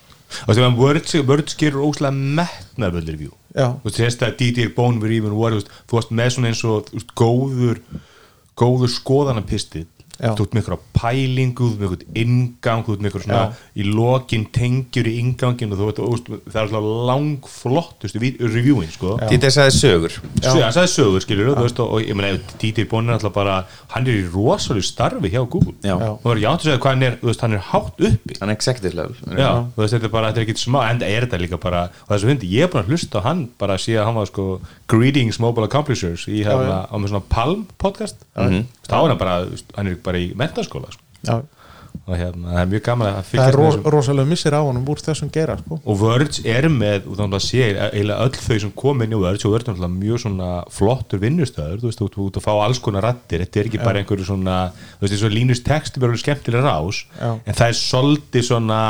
Words 0.79 1.59
gerur 1.59 1.89
óslega 1.89 2.15
metnaðvöldir 2.15 3.17
review 3.17 3.35
þú 3.57 3.89
veist, 3.89 3.99
að 4.23 4.37
DJ 4.43 4.69
Bone 4.77 5.01
even 5.15 5.37
war, 5.39 5.55
þú 5.55 5.63
veist, 5.63 5.75
þú 5.89 5.99
varst 5.99 6.15
með 6.15 6.33
svona 6.35 6.51
eins 6.51 6.65
og 6.65 6.91
veist, 6.93 7.15
góður 7.19 7.83
góður 8.59 8.91
skoðanapistill. 8.93 9.87
Þú 10.19 10.45
veist 10.45 10.55
með 10.57 10.61
eitthvað 10.63 10.85
pælingu, 10.99 11.69
þú 11.69 11.69
veist 11.69 11.79
með 11.79 11.93
eitthvað 11.93 12.21
ingang, 12.23 12.85
þú 12.85 12.95
veist 12.95 13.03
með 13.03 13.09
eitthvað 13.11 13.25
svona 13.27 13.43
Já. 13.43 13.53
í 13.79 13.85
lokin 13.95 14.47
tengjur 14.59 15.07
í 15.11 15.15
ingangin 15.23 15.73
og 15.75 15.79
þú 15.79 15.89
þú 15.99 16.09
veist 16.13 16.31
það 16.49 16.59
er 16.59 16.65
alltaf 16.65 16.89
langflottustu 17.11 18.23
reviewin, 18.49 18.91
sko. 18.93 19.15
Dítir 19.31 19.53
sagði 19.55 19.75
sögur 19.79 20.17
hann 20.43 20.75
sagði 20.75 20.91
sögur, 20.93 21.25
skilur 21.25 21.53
þú 21.55 21.67
veist, 21.69 21.83
og, 21.85 21.93
og 21.95 22.03
ég 22.09 22.19
meina, 22.19 22.41
DJ 22.61 22.87
Bone 22.91 23.13
er 23.13 23.19
alltaf 23.19 23.35
bara 23.37 23.61
hann 23.95 24.09
er 24.11 24.19
í 24.21 24.25
rosalega 24.33 24.89
starfi 24.89 25.31
hjá 25.33 25.43
Google 25.45 25.77
Já. 25.85 25.95
Já. 25.95 26.11
og 26.17 26.27
það 26.27 26.35
er 26.35 26.43
játt 26.45 26.59
að 26.59 26.69
segja 26.69 26.83
hvað 26.83 26.97
hann 26.97 27.07
er, 27.09 27.19
þú 27.23 27.31
veist, 27.31 27.45
hann 27.47 27.57
er 27.59 27.65
hátt 27.71 28.05
uppi 28.11 28.39
Hann 28.41 28.53
er 28.53 28.59
executive 28.59 28.99
level 28.99 29.39
Já, 29.39 29.51
þú 29.75 29.85
veist, 29.85 29.95
þetta 29.97 30.11
er 30.11 30.15
bara, 30.19 30.33
þetta 30.33 30.43
er 30.43 30.49
ekkit 30.49 30.63
smá 30.65 30.81
en 30.89 31.03
er 31.07 31.27
þetta 31.29 31.43
líka 31.45 31.61
bara, 31.63 31.85
og 32.07 32.13
þessu 32.15 32.33
hundi, 32.33 32.51
ég 32.59 32.67
er 32.67 32.73
búin 32.73 32.85
að 32.85 32.93
hlusta 32.93 33.23
á 33.23 33.27
hann 33.29 33.47
bara 33.61 33.79
að 33.79 33.85
sé 33.87 33.97
að 33.99 34.09
hann 34.11 34.19
var 34.19 34.31
sko 34.31 34.49
Greetings 34.89 35.39
Mobile 35.43 35.69
Accomplishers 35.69 36.25
í 36.31 36.41
hérna, 36.47 36.87
á 36.89 36.95
með 36.97 37.13
svona 37.13 37.29
Palm 37.29 37.67
podcast 37.81 38.25
þá 38.33 38.97
er 39.03 39.13
hann 39.13 39.21
bara, 39.21 39.39
hann 39.77 39.93
er 39.93 40.03
bara 40.05 40.21
í 40.21 40.33
mentaskóla 40.39 40.91
sko. 40.95 41.05
já. 41.29 41.37
og 42.09 42.15
hérna, 42.17 42.55
það 42.55 42.61
er 42.63 42.69
mjög 42.71 42.83
gaman 42.87 43.09
að 43.11 43.19
það 43.29 43.43
er 43.45 43.57
ro 43.59 43.67
þessum 43.67 43.89
rosalega 43.93 44.31
missir 44.31 44.57
á 44.57 44.61
honum 44.65 44.87
úr 44.89 45.03
þessum 45.05 45.33
gera 45.35 45.59
sko. 45.61 45.79
og 45.83 46.05
Words 46.05 46.41
er 46.49 46.69
með, 46.73 47.09
og 47.11 47.19
þannig 47.19 47.37
að 47.37 47.45
sé 47.45 47.67
eiginlega 47.69 48.29
öll 48.29 48.41
þau 48.47 48.59
sem 48.65 48.73
kom 48.85 49.05
inn 49.05 49.13
í 49.13 49.21
Words 49.21 49.45
og 49.45 49.57
Words 49.57 49.73
er 49.75 49.93
mjög 49.97 50.23
svona 50.25 50.51
flottur 50.73 51.23
vinnustöður 51.25 51.83
þú 51.83 51.91
veist, 51.91 52.05
þú 52.17 52.29
ert 52.29 52.41
að 52.41 52.47
fá 52.47 52.53
alls 52.55 52.81
konar 52.85 53.05
rattir 53.09 53.45
þetta 53.45 53.61
er 53.61 53.69
ekki 53.69 53.83
bara 53.83 54.01
einhverju 54.01 54.29
svona, 54.31 54.57
þú 54.97 55.05
veist, 55.05 55.27
og 55.29 55.37
Línus 55.37 55.65
text 55.67 56.01
bara 56.01 56.15
alveg 56.15 56.25
skemmtilega 56.25 56.65
rás 56.65 57.03
Já. 57.19 57.31
en 57.37 57.61
það 57.61 57.67
er 57.67 57.79
svolítið 57.83 58.49
svona 58.49 58.81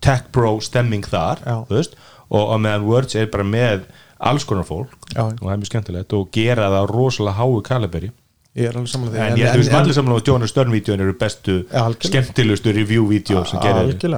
tech 0.00 0.30
bro 0.30 0.58
stemming 0.62 1.10
þar, 1.10 1.42
Já. 1.42 1.56
þú 1.66 1.80
veist 1.80 1.98
og, 2.30 2.44
og 2.44 2.60
meðan 2.62 2.86
Words 2.86 3.18
er 3.18 3.30
bara 3.32 3.46
með 3.46 3.88
alls 4.20 4.44
konar 4.44 4.64
fólk 4.68 4.94
Já. 5.14 5.22
og 5.26 5.38
það 5.40 5.52
er 5.54 5.60
mjög 5.62 5.70
skemmtilegt 5.70 6.12
og 6.18 6.30
gera 6.34 6.68
það 6.74 6.90
rosalega 6.92 7.36
háu 7.40 7.60
kaliberi 7.64 8.10
ég 8.58 8.66
er 8.66 8.74
alveg 8.76 8.90
samanlega 8.90 9.26
en 9.30 9.36
ég 9.38 9.46
að 9.46 9.62
sem 9.64 9.76
allir 9.78 9.94
saman 9.94 10.16
á 10.18 10.26
Jonas 10.26 10.50
Stern-vídeóin 10.50 11.00
eru 11.04 11.12
bestu 11.20 11.52
Já, 11.70 11.84
algjörlega. 11.84 12.08
skemmtilegustu 12.10 12.72
review-vídeó 12.74 13.44
sem 13.46 13.60
gerir 13.62 14.16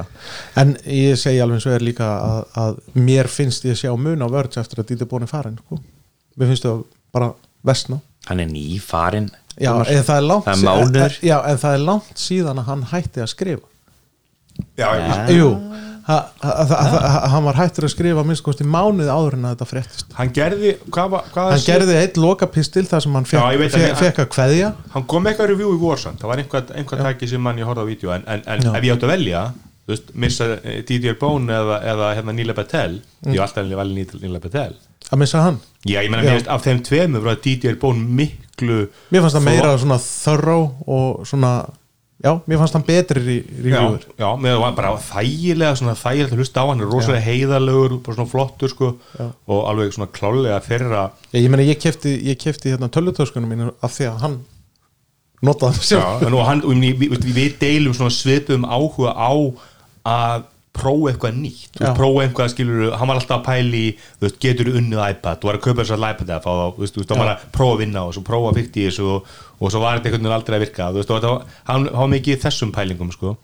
en 0.57 0.77
ég 0.89 1.19
segi 1.21 1.41
alveg 1.45 1.59
eins 1.61 1.67
og 1.69 1.75
er 1.77 1.85
líka 1.85 2.09
að, 2.17 2.41
að 2.63 2.79
mér 2.97 3.29
finnst 3.29 3.65
ég 3.69 3.77
að 3.77 3.83
sjá 3.85 3.93
mun 4.01 4.25
á 4.25 4.29
vörds 4.33 4.57
eftir 4.63 4.81
að 4.83 4.89
Díti 4.95 5.05
búin 5.11 5.29
farin 5.29 5.59
sko. 5.61 5.79
mér 6.41 6.49
finnst 6.55 6.65
það 6.65 6.83
bara 7.13 7.33
vestna 7.63 8.01
Hann 8.27 8.41
er 8.41 8.47
nýfarin 8.49 9.29
já, 9.61 9.73
en 9.85 10.05
það 10.07 10.17
er 10.17 10.27
langt 10.31 10.45
Það 10.47 10.53
er 10.53 10.59
sí- 10.59 10.67
mánuður. 10.67 11.19
já, 11.29 11.37
en 11.53 11.59
það 11.59 11.75
er 11.77 11.85
langt 11.91 12.17
síðan 12.17 12.59
að 12.63 12.69
hann 12.73 12.83
hætti 12.93 13.21
að 13.21 13.31
skrifa 13.37 13.69
Já, 14.77 14.89
Ja. 14.97 15.27
jú, 15.29 15.49
hann 16.07 17.45
var 17.47 17.59
hættur 17.61 17.87
að 17.87 17.93
skrifa 17.95 18.25
minnst 18.27 18.45
kosti 18.47 18.65
mánuði 18.67 19.11
áður 19.13 19.37
en 19.39 19.47
að 19.49 19.55
þetta 19.57 19.69
fréttist. 19.71 20.07
Hann 20.19 20.33
gerði 20.35 20.73
hvað, 20.91 21.11
var- 21.15 21.29
hvað 21.35 21.51
hann 21.55 21.65
gerði 21.67 21.99
eitt 22.01 22.17
lokapistil 22.21 22.85
þar 22.91 23.05
sem 23.07 23.19
hann 23.19 23.29
fekk, 23.31 24.23
að 24.25 24.31
kveðja. 24.37 24.73
Hann 24.95 25.07
kom 25.11 25.27
eitthvað 25.31 25.53
review 25.55 25.75
í 25.77 25.81
Warsand 25.83 26.19
það 26.23 26.33
var 26.33 26.43
einhvað, 26.43 27.05
tæki 27.07 27.29
sem 27.31 27.43
mann 27.43 27.59
ég 27.61 27.69
horfði 27.69 27.85
á 27.85 27.91
vídeo 27.93 28.15
en, 28.17 28.25
en, 28.27 28.43
en 28.47 28.67
ef 28.77 28.83
ég 28.89 28.97
átti 28.97 29.07
að 29.09 29.15
velja 29.15 29.45
þú 29.83 29.91
veist, 29.95 30.11
missa 30.15 30.47
eh, 30.63 30.81
Didier 30.87 31.17
Bone 31.19 31.51
eða, 31.53 31.81
eða 31.93 32.11
hérna 32.19 32.33
Nila 32.37 32.55
Betel 32.55 33.01
ég 33.27 33.35
hef 33.39 33.47
alltaf 33.49 33.73
valið 33.81 34.13
Nila- 34.23 34.41
Betel 34.43 34.75
að 35.13 35.19
missa 35.19 35.41
hann? 35.43 35.57
Já, 35.85 35.99
ég 36.05 36.11
meina, 36.13 36.23
Já. 36.23 36.29
mér 36.31 36.39
veist, 36.39 36.51
af 36.55 36.63
þeim 36.67 36.83
tveimur 36.87 37.25
var 37.27 37.41
Didier 37.43 37.75
Bone 37.83 38.05
miklu 38.07 38.85
mér 39.11 39.25
fannst 39.25 39.37
það 39.37 39.47
meira 39.49 39.73
svona 39.83 39.99
thorough 39.99 40.71
og 40.87 41.27
svona, 41.27 41.51
já, 42.23 42.33
mér 42.47 42.61
fannst 42.61 42.77
hann 42.77 42.85
betri 42.87 43.23
í 43.23 43.37
já, 43.41 43.63
reviewer. 43.65 44.07
Já, 44.21 44.29
mér 44.39 44.61
var 44.63 44.77
bara 44.79 44.93
þægilega 45.03 45.79
svona 45.81 45.97
þægilegt 45.99 46.37
að 46.37 46.43
hlusta 46.43 46.63
á 46.63 46.67
hann, 46.71 46.85
er 46.85 46.93
rosalega 46.93 47.27
heiðalegur 47.27 47.97
bara 48.07 48.19
svona 48.19 48.31
flottur 48.31 48.73
sko 48.73 48.93
Já. 49.19 49.27
og 49.51 49.61
alveg 49.71 49.97
svona 49.97 50.11
klálega 50.15 50.61
þeirra. 50.67 51.03
Ég, 51.33 51.43
ég 51.43 51.53
meina 51.53 51.67
ég 51.67 51.83
kefti, 51.83 52.15
ég 52.31 52.39
kefti 52.41 52.73
hérna 52.75 52.91
tölvutöskunum 52.93 53.53
mínu 53.53 53.73
af 53.83 53.97
því 53.97 54.09
að 54.13 54.23
hann 54.27 54.39
notaði 55.43 55.79
hann 55.81 55.89
sjálf 55.91 56.23
Já, 56.23 56.29
en 56.29 56.39
og 56.39 56.47
hann, 56.47 56.65
við, 57.03 57.19
við 57.35 57.59
deilum 57.61 57.97
svona 57.99 58.15
svipum 58.15 58.67
áhuga 58.71 59.15
á 59.19 59.33
að 60.13 60.49
prófa 60.73 61.11
eitthvað 61.13 61.35
nýtt 61.39 61.75
veist, 61.79 61.97
prófa 61.99 62.23
eitthvað 62.27 62.53
skilur, 62.55 62.93
hann 62.97 63.09
var 63.11 63.19
alltaf 63.21 63.39
að 63.41 63.47
pæli 63.49 63.83
þú 63.99 64.27
veist, 64.27 64.39
getur 64.43 64.71
unnið 64.73 65.03
iPad? 65.11 65.41
Þú 65.43 65.49
var 65.51 65.59
að 65.59 65.65
kaupa 65.67 65.83
þess 65.83 65.95
að 65.97 66.07
iPad 66.11 66.31
að 66.37 66.47
fá 66.47 66.53
þá, 66.53 66.65
þú 66.77 66.85
veist, 66.85 66.97
þú 67.03 67.19
var 67.21 67.33
að 67.35 67.43
prófa 67.59 67.75
að 67.77 67.83
vinna 67.83 68.05
og 68.09 68.15
svo 68.17 68.23
prófa 68.29 68.53
að 68.53 68.61
fyrta 68.61 68.81
í 68.81 68.87
þessu 68.89 69.09
og, 69.13 69.35
og 69.61 69.75
svo 69.75 69.83
var 69.83 69.99
þetta 69.99 70.09
einhvern 70.09 70.25
veginn 70.25 70.39
aldrei 70.39 70.57
að 70.57 70.65
virka 70.65 70.89
þú 70.95 71.03
veist, 71.03 71.13
var, 71.27 71.45
hann, 71.69 71.89
var 71.93 72.11
mikið 72.15 72.41
þessum 72.47 72.73
pælingum 72.73 73.13
sko. 73.13 73.35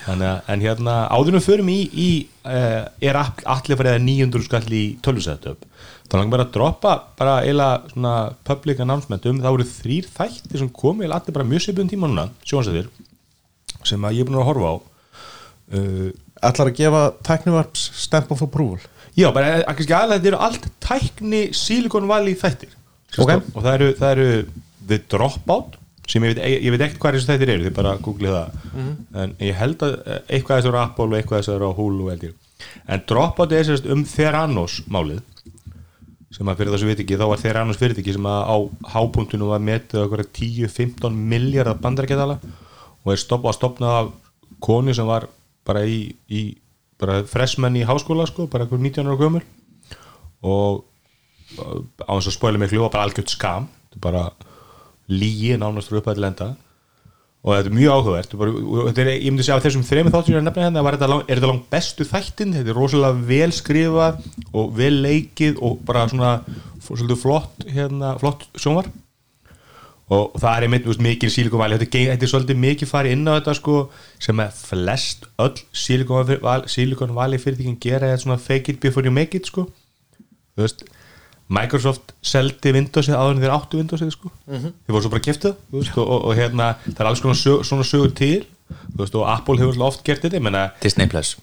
Þannig, 0.00 0.38
en 0.48 0.62
hérna, 0.64 0.94
áðurum 1.12 1.42
förum 1.44 1.68
í, 1.68 1.78
í 1.92 2.08
uh, 2.48 2.86
er 3.04 3.18
all- 3.20 3.44
allir 3.52 3.76
farið 3.76 3.98
að 3.98 4.04
900 4.06 4.46
skall 4.46 4.72
í 4.72 4.84
tölvusættöp 5.04 5.66
þá 6.10 6.14
langar 6.16 6.32
bara 6.32 6.46
að 6.48 6.54
droppa 6.56 6.92
bara 7.20 7.34
eiginlega 7.44 7.92
svona 7.92 8.14
public 8.48 8.80
announcement 8.80 9.28
um 9.28 9.42
það 9.44 9.54
voru 9.54 9.66
þrýr 9.68 10.08
þættir 10.16 10.62
sem 10.64 10.70
komi 10.74 11.04
eða 11.06 11.20
allir 11.20 11.36
bara 11.36 11.46
mjög 11.52 11.62
svipum 11.66 11.90
tíma 11.92 12.08
að 16.40 16.46
er 16.46 16.48
að 16.48 16.52
ætlar 16.54 16.70
að 16.70 16.76
gefa 16.80 17.02
tæknivarps 17.26 17.90
stamp 18.04 18.30
of 18.32 18.42
approval? 18.42 18.80
Já, 19.16 19.30
bara 19.34 19.60
að 19.60 19.76
kannski 19.76 19.96
aðlega 19.96 20.18
þetta 20.20 20.30
eru 20.32 20.40
allt 20.46 20.68
tækni 20.80 21.42
Silicon 21.52 22.08
Valley 22.08 22.34
þættir. 22.34 22.74
Sem 23.10 23.24
Ok. 23.24 23.30
sagt, 23.30 23.56
og 23.56 23.62
það 23.62 23.74
eru, 23.74 23.92
það 23.98 24.10
eru 24.10 24.46
The 24.86 24.98
Dropout 25.08 25.76
sem 26.10 26.22
ég 26.24 26.34
veit, 26.34 26.62
ég 26.64 26.70
veit 26.70 26.80
ekkert 26.80 27.00
hvað 27.00 27.14
þessi 27.14 27.30
þættir 27.30 27.48
eru 27.54 27.64
þið 27.68 27.74
bara 27.74 27.96
googlið 28.02 28.34
það. 28.34 28.50
En 29.14 29.34
ég 29.40 29.54
held 29.54 29.82
að 29.82 29.98
eh, 30.06 30.20
eitthvað 30.28 30.60
þessu 30.60 30.68
eru 30.68 30.78
á 30.78 30.86
Apple 30.86 31.04
og 31.06 31.18
eitthvað 31.18 31.42
þessu 31.42 31.54
eru 31.54 31.70
á 31.70 31.78
Hulu 31.78 32.32
en 32.88 33.02
Dropout 33.08 33.52
er 33.52 33.64
sérst 33.64 33.86
um 33.90 34.04
Theranos 34.04 34.80
málið 34.90 35.20
sem 36.30 36.46
að 36.46 36.60
fyrir 36.60 36.72
það 36.72 36.82
sem 36.82 36.90
veit 36.90 37.00
ekki 37.04 37.18
þá 37.18 37.26
var 37.30 37.40
Theranos 37.42 37.78
fyrirtæki 37.80 38.12
sem 38.14 38.26
að 38.30 38.42
á 38.46 38.56
hápunktinu 38.94 39.48
var 39.50 39.62
metið 39.64 40.04
okkur 40.04 40.22
10-15 40.38 41.16
miljardar 41.32 41.78
bandarækjadala 41.82 42.36
og 42.40 43.12
er 43.12 43.20
stopp, 43.20 43.48
stopnað 43.56 43.96
af 43.98 44.12
konu 44.62 44.94
sem 44.94 45.08
var 45.08 45.26
bara 45.68 45.84
í, 45.88 46.02
í 46.28 46.44
bara 47.00 47.22
freshman 47.28 47.78
í 47.80 47.86
háskóla 47.88 48.26
sko, 48.28 48.46
bara 48.50 48.66
einhver 48.66 48.80
19 48.82 49.08
ára 49.08 49.20
gömur 49.20 49.46
og 50.40 50.86
á 51.58 52.12
þess 52.16 52.30
að 52.30 52.36
spóla 52.36 52.60
miklu 52.60 52.84
og 52.84 52.92
bara 52.94 53.06
algjört 53.08 53.32
skam. 53.32 53.68
Bara 54.00 54.30
lígi 55.10 55.56
nánast 55.58 55.90
frá 55.90 56.00
upphæði 56.00 56.24
lenda. 56.24 56.50
Og 57.40 57.54
þetta 57.56 57.70
er 57.70 57.76
mjög 57.76 57.94
áhugavert. 57.96 58.34
Er 58.34 58.40
bara, 58.40 58.54
er, 58.92 59.10
ég 59.16 59.30
myndi 59.32 59.46
segja 59.46 59.56
að 59.58 59.66
þessum 59.66 59.84
þreymur 59.88 60.14
þáttum 60.14 60.34
ég 60.34 60.40
er 60.42 60.96
þetta 60.96 61.10
lang, 61.10 61.30
langt 61.48 61.68
bestu 61.72 62.06
þættin? 62.06 62.54
Þetta 62.56 62.72
er 62.72 62.78
rosalega 62.78 63.26
vel 63.30 63.50
skrifað 63.56 64.20
og 64.52 64.74
vel 64.76 64.92
leikið 65.06 65.60
og 65.64 65.80
bara 65.88 66.06
svona 66.12 66.34
flott 67.20 67.64
hérna, 67.70 68.14
flott 68.20 68.46
sjónvar 68.60 68.90
og 70.10 70.38
það 70.42 70.54
er 70.56 70.66
einmitt 70.66 70.86
þú 70.86 70.92
veist, 70.92 71.02
mikil 71.04 71.30
Silicon 71.30 71.60
Valley 71.62 71.78
þetta, 71.78 72.00
er 72.14 72.26
er 72.26 72.30
svolítið 72.32 72.62
mikið 72.64 72.90
farið 72.90 73.16
inn 73.16 73.28
á 73.30 73.32
þetta 73.36 73.56
sko, 73.60 73.74
sem 74.22 74.40
að 74.42 74.62
flest 74.70 75.28
öll 75.42 75.60
Valley 77.14 77.42
fyrirtækin 77.42 77.78
gera 77.82 78.10
er 78.10 78.22
svona 78.22 78.40
fake 78.42 78.74
it 78.74 78.80
before 78.82 79.06
you 79.06 79.14
make 79.14 79.36
it 79.38 79.46
sko. 79.50 79.68
þú 80.56 80.66
veist 80.66 80.82
Microsoft 81.50 82.12
seldi 82.22 82.72
Windowsið 82.74 83.16
áður 83.18 83.36
en 83.36 83.44
þeir 83.44 83.54
áttu 83.54 83.78
Windowsið 83.80 84.10
sko. 84.14 84.32
þeir 84.46 84.94
voru 84.94 85.04
svo 85.06 85.12
bara 85.14 85.26
veist, 85.78 85.94
og, 85.96 86.06
og, 86.06 86.26
og 86.30 86.34
hérna, 86.38 86.72
það 86.88 87.04
er 87.04 87.10
alls 87.12 87.22
konar 87.22 87.38
sög, 87.38 87.62
svona 87.66 87.86
sögur 87.86 88.14
til 88.18 88.42
þú 88.66 89.04
veist, 89.04 89.14
og 89.14 89.30
Apple 89.30 89.62
hefur 89.62 89.78
svona 89.78 89.92
oft 89.92 90.04
gert 90.06 90.26
þetta 90.26 90.38
ég 90.38 90.46
menna, 90.46 90.66
Disney 90.82 91.10
Plus 91.10 91.36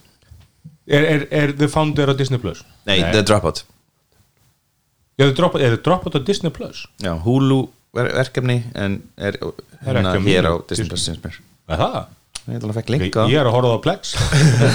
er, 0.87 1.03
er, 1.03 1.25
er 1.31 1.55
The 1.55 1.67
Founder 1.71 2.11
á 2.11 2.15
Disney 2.15 2.39
Plus? 2.39 2.63
Nei, 2.87 2.99
The 3.11 3.23
Dropout 3.23 3.65
Já, 5.17 5.25
er 5.25 5.33
það 5.33 5.79
dropat 5.81 6.13
á 6.13 6.21
Disney 6.21 6.53
Plus? 6.53 6.83
Já, 7.01 7.15
Hulu 7.23 7.63
verkefni 7.97 8.59
en 8.75 8.99
er 9.17 9.37
hérna 9.85 10.13
ekki 10.13 10.21
á 10.21 10.27
hér 10.29 10.47
á 10.49 10.53
Disney. 10.69 10.87
Plus 10.91 11.05
sinns 11.09 11.23
mér. 11.23 11.39
Er 11.67 11.81
það? 11.81 11.97
Ég 12.47 12.53
að 13.19 13.31
Ég, 13.33 13.37
er 13.41 13.47
að 13.49 13.55
horfa 13.57 13.71
á 13.75 13.79
Plex. 13.83 14.11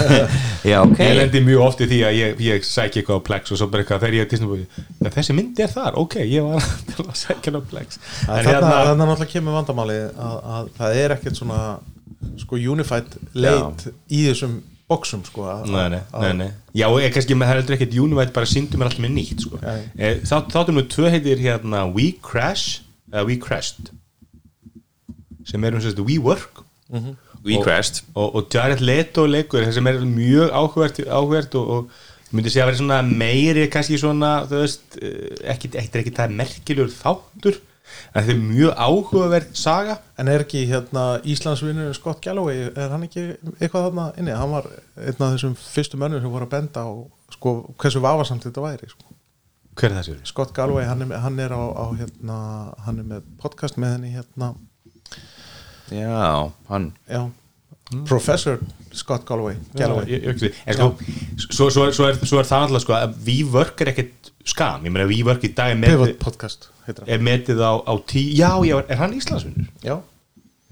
Já, 0.70 0.76
ok. 0.84 0.98
Ég 1.00 1.14
lendi 1.16 1.40
mjög 1.46 1.62
oft 1.64 1.80
í 1.80 1.86
því 1.88 2.00
að 2.04 2.16
ég, 2.18 2.42
ég 2.44 2.66
sækja 2.68 3.00
eitthvað 3.00 3.22
á 3.22 3.26
Plex 3.28 3.54
og 3.54 3.60
svo 3.62 3.68
bara 3.72 3.84
eitthvað 3.84 4.02
þegar 4.04 4.16
ég 4.18 4.26
er 4.26 4.28
Já, 5.00 5.12
þessi 5.16 5.36
mynd 5.38 5.62
er 5.64 5.72
þar, 5.72 5.96
ok, 6.02 6.18
ég 6.28 6.44
var 6.44 6.66
að 7.06 7.14
sækja 7.22 7.54
á 7.56 7.62
Plex. 7.70 7.96
En 8.26 8.28
Þarna, 8.28 8.50
hérna, 8.50 8.74
þarna 8.90 9.06
náttúrulega 9.08 9.32
kemur 9.32 9.56
vandamáli 9.56 9.96
að, 10.10 10.36
að 10.58 10.68
það 10.82 11.00
er 11.06 11.16
ekkert 11.16 11.40
svona 11.40 11.62
sko 12.44 12.60
unified 12.60 13.16
leit 13.34 13.88
í 14.12 14.20
þessum 14.28 14.58
boxum 14.92 15.24
sko 15.24 15.46
að, 15.48 15.64
Nei, 15.72 15.86
nei, 15.96 16.02
að- 16.12 16.22
nei, 16.28 16.32
nei. 16.42 16.50
Já, 16.76 16.86
og 16.92 17.00
ég 17.00 17.12
kannski 17.16 17.34
með 17.40 17.48
það 17.48 17.54
er 17.56 17.62
heldur 17.62 17.78
ekkert 17.78 17.96
Univæt 18.04 18.36
bara 18.36 18.48
síndu 18.52 18.76
mér 18.76 18.90
alltaf 18.90 19.00
með 19.06 19.16
nýtt 19.16 19.42
sko. 19.46 19.58
Nei. 19.64 19.80
Eh, 19.96 20.20
þá, 20.28 20.36
Þáttum 20.52 20.78
við 20.82 20.86
tvö 20.92 21.10
heitir 21.16 21.40
hérna 21.40 21.86
We 21.96 22.10
Crash 22.20 22.82
eða 23.12 23.26
We 23.28 23.36
Crashed. 23.42 23.92
Sem 25.44 25.64
er 25.64 25.74
um 25.76 25.80
sérst 25.82 26.00
We 26.00 26.18
Work. 26.22 26.62
We 27.42 27.56
Og- 27.58 27.64
crashed. 27.64 28.02
og, 28.14 28.34
og 28.36 28.48
Jared 28.54 28.80
Leto 28.80 29.24
leikur 29.26 29.64
sem 29.72 29.86
er 29.86 29.98
mjög 30.06 30.50
áhugavert, 30.54 31.00
áhugavert 31.08 31.54
og, 31.58 31.68
og 31.68 31.90
myndi 32.32 32.50
segja 32.52 32.64
að 32.66 32.70
vera 32.70 32.78
svona 32.78 32.98
meiri 33.02 33.64
kannski 33.72 33.98
svona, 33.98 34.44
þú 34.46 34.60
veist 34.62 34.98
eh, 35.02 35.40
ekki, 35.54 35.72
ekki, 35.80 35.98
ekki 36.04 36.12
það 36.16 36.36
merkilegur 36.38 36.92
þáttur 36.94 37.58
en 37.58 38.22
þetta 38.22 38.32
er 38.36 38.38
mjör 38.44 38.76
áhugavert 38.86 39.56
saga. 39.58 39.98
En 40.20 40.28
er 40.30 40.44
ekki 40.46 40.62
hérna 40.70 41.06
Íslandsvinnur 41.28 41.90
Scott 41.98 42.22
Galloway, 42.24 42.68
er 42.76 42.92
hann 42.94 43.02
ekki 43.08 43.26
eitthvað 43.58 43.88
þarna 43.88 44.06
inni? 44.22 44.36
Hann 44.38 44.54
var 44.54 44.68
einn 44.96 45.18
af 45.18 45.34
þessum 45.34 45.56
fyrstu 45.58 45.98
mönnum 46.00 46.22
sem 46.22 46.30
voru 46.32 46.46
að 46.46 46.54
benda 46.54 46.86
á 46.86 46.90
sko 47.34 47.56
hversu 47.82 48.00
vafasamt 48.04 48.46
þetta 48.46 48.64
væri 48.68 48.92
sko. 48.92 49.08
Hver 49.78 49.88
er 49.90 49.96
það 49.98 50.08
sér? 50.08 50.18
Scott 50.28 50.52
Galloway, 50.56 50.84
hann 50.88 51.04
er, 51.06 51.14
hann 51.24 51.38
er 51.42 51.54
á, 51.56 51.62
á 51.72 51.84
hérna, 51.96 52.38
hann 52.86 52.98
er 53.02 53.08
með 53.14 53.30
podcast 53.40 53.78
með 53.80 53.96
henni 53.96 54.12
hérna, 54.16 54.52
Já, 55.92 56.50
hann. 56.68 56.92
Já. 57.10 57.28
Professor 58.08 58.58
Scott 58.92 59.26
Galloway, 59.28 59.56
Galloway. 59.76 60.06
Já, 60.08 60.16
ég, 60.16 60.22
ég, 60.24 60.54
ég, 60.64 60.76
sko, 61.42 61.52
svo, 61.52 61.66
svo, 61.70 61.84
er, 61.88 61.92
svo, 61.96 62.06
er, 62.08 62.20
svo 62.24 62.38
er 62.40 62.48
það 62.48 62.64
alltaf 62.66 62.84
sko 62.86 62.94
að 62.96 63.18
VWork 63.26 63.82
er 63.84 63.90
ekkert 63.92 64.30
skam 64.48 64.86
ég 64.86 64.94
meina 64.94 65.04
VWork 65.10 65.44
í 65.44 65.50
dag 65.56 65.74
er 65.74 65.80
Pivot 65.82 66.06
metið, 66.06 66.14
podcast 66.22 66.70
heitir 66.86 67.04
hann. 67.04 67.10
er 67.12 67.26
metið 67.28 67.60
á, 67.60 67.72
á 67.84 67.92
tí 68.08 68.24
já, 68.38 68.48
já, 68.64 68.78
er 68.86 69.00
hann 69.02 69.16
Íslandsvinnur? 69.18 69.68
Já, 69.84 69.98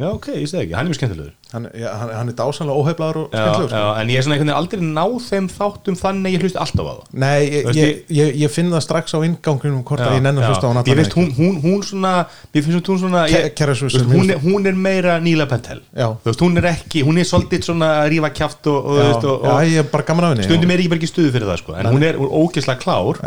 Já, 0.01 0.07
ok, 0.14 0.30
ég 0.32 0.48
segi 0.48 0.64
ekki, 0.64 0.76
hann 0.78 0.88
er 0.88 0.94
mjög 0.94 1.01
skemmtilegur 1.03 1.34
hann, 1.53 1.68
já, 1.74 1.88
hann, 2.01 2.12
hann 2.14 2.32
er 2.32 2.36
dásanlega 2.38 2.80
óheflaður 2.80 3.18
og 3.22 3.34
já, 3.34 3.40
skemmtilegur 3.40 3.72
sko. 3.72 3.82
en 4.01 4.12
ég 4.12 4.20
er 4.20 4.26
svona 4.26 4.36
einhvern 4.36 4.51
veginn 4.51 4.61
aldrei 4.61 4.82
náð 4.86 5.16
þeim 5.26 5.48
þáttum 5.55 5.98
þannig 6.01 6.36
ég 6.36 6.44
hlusti 6.44 6.61
alltaf 6.64 6.90
á 6.90 6.92
það 6.92 7.18
Nei, 7.24 7.40
ég, 7.44 7.68
Veist, 7.70 7.80
ég, 7.80 8.03
ég, 8.20 8.32
ég 8.44 8.55
finn 8.55 8.70
það 8.74 8.84
strax 8.86 9.16
á 9.16 9.18
inganginum 9.26 9.82
hvort 9.86 10.05
að 10.05 10.16
ég 10.18 10.28
já. 10.28 10.48
hlusta 10.51 10.66
á 10.66 10.70
hann 10.70 10.80
allan 10.82 11.01
finnst 11.01 11.16
hún, 11.18 11.30
hún, 11.38 11.59
hún 11.64 11.82
svona 11.86 12.14
hún 12.55 13.01
svona 13.05 13.24
ég, 13.30 13.48
veist, 13.57 14.07
hún, 14.11 14.30
er, 14.30 14.42
hún 14.44 14.68
er 14.70 14.78
meira 14.78 15.18
Níla 15.22 15.48
Pentel. 15.51 15.82
Veist, 16.24 16.40
Hún 16.40 16.57
er 16.61 16.70
ekki, 16.72 17.03
hún 17.07 17.18
er 17.20 17.26
svolítið 17.28 17.66
svona 17.70 17.90
að 18.01 18.12
rífa 18.14 18.30
kjátt 18.34 18.70
og, 18.70 18.78
og, 18.80 19.01
veist, 19.01 19.26
og, 19.26 19.44
já, 19.44 19.53
og 19.53 19.70
ég 19.70 19.80
er 19.82 20.44
stundum 20.46 20.74
er 20.74 20.84
ég 20.84 20.90
bara 20.92 21.01
ekki 21.01 21.11
stuðu 21.11 21.32
fyrir 21.34 21.51
það 21.51 21.61
sko. 21.62 21.76
En 21.80 21.90
hún 21.90 22.07
er 22.07 22.18
hún 22.20 22.28
er 22.28 22.36
ógeðslega 22.40 22.82
klár 22.82 23.20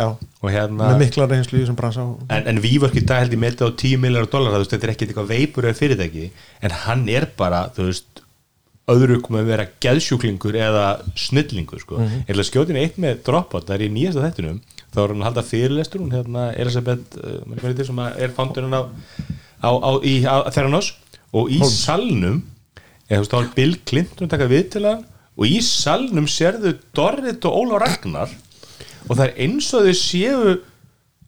hérna 0.52 0.92
með 0.92 1.04
mikla 1.06 1.28
reynslu 1.32 1.60
í 1.60 1.64
þessum 1.64 1.78
bransa 1.80 2.06
En, 2.34 2.60
í 2.60 3.06
dag 3.08 3.24
held 3.24 3.36
ég 3.36 3.42
metið 3.42 3.70
á 3.70 3.70
10 3.80 4.02
miljar 4.04 4.28
dólar 4.32 4.66
Þetta 4.66 4.88
er 4.88 4.94
ekkert 4.94 5.14
eitthvað 5.14 5.32
veipur 5.32 5.68
eða 5.70 5.80
fyrirtæki 5.80 6.26
En 6.64 6.76
hann 6.84 7.06
er 7.12 7.30
bara, 7.40 7.66
þú 7.76 7.88
veist 7.90 8.13
öðru 8.92 9.20
komið 9.24 9.42
að 9.44 9.52
vera 9.54 9.66
geðsjúklingur 9.84 10.58
eða 10.60 10.86
snillingur 11.16 11.80
sko. 11.80 11.98
mm 11.98 12.08
-hmm. 12.08 12.24
eða 12.28 12.44
skjótin 12.44 12.80
eitt 12.82 12.98
með 13.00 13.22
dropout, 13.24 13.68
það 13.68 13.76
er 13.76 13.86
í 13.86 13.94
nýjasta 13.96 14.26
þettunum 14.26 14.60
þá 14.94 14.98
er 15.04 15.08
hann 15.14 15.22
að 15.22 15.28
halda 15.30 15.44
fyrirlestur 15.48 16.02
hún 16.02 16.12
hérna 16.12 16.44
Elisabeth, 16.60 17.18
uh, 17.18 17.40
maður 17.48 17.72
þetta 17.72 17.86
sem 17.88 18.00
er 18.00 18.36
fándurinn 18.36 18.76
á, 18.76 18.84
á, 19.64 19.72
á, 19.72 19.92
í, 20.04 20.16
Theranos 20.52 20.94
og 21.32 21.50
í 21.50 21.60
salnum 21.64 22.44
eða 23.08 23.18
þú 23.18 23.24
veist, 23.24 23.34
þá 23.34 23.40
er 23.40 23.54
Bill 23.56 23.76
Clinton 23.86 24.28
að 24.28 24.34
taka 24.36 24.52
við 24.52 24.70
til 24.76 24.86
hann 24.86 25.06
og 25.34 25.46
í 25.48 25.60
salnum 25.66 26.28
sérðu 26.30 26.76
Dorrit 26.94 27.46
og 27.46 27.56
Óla 27.64 27.80
Ragnar 27.82 28.30
og 29.08 29.16
það 29.16 29.26
er 29.28 29.38
eins 29.46 29.72
og 29.74 29.88
þau 29.88 29.96
séu 29.98 30.58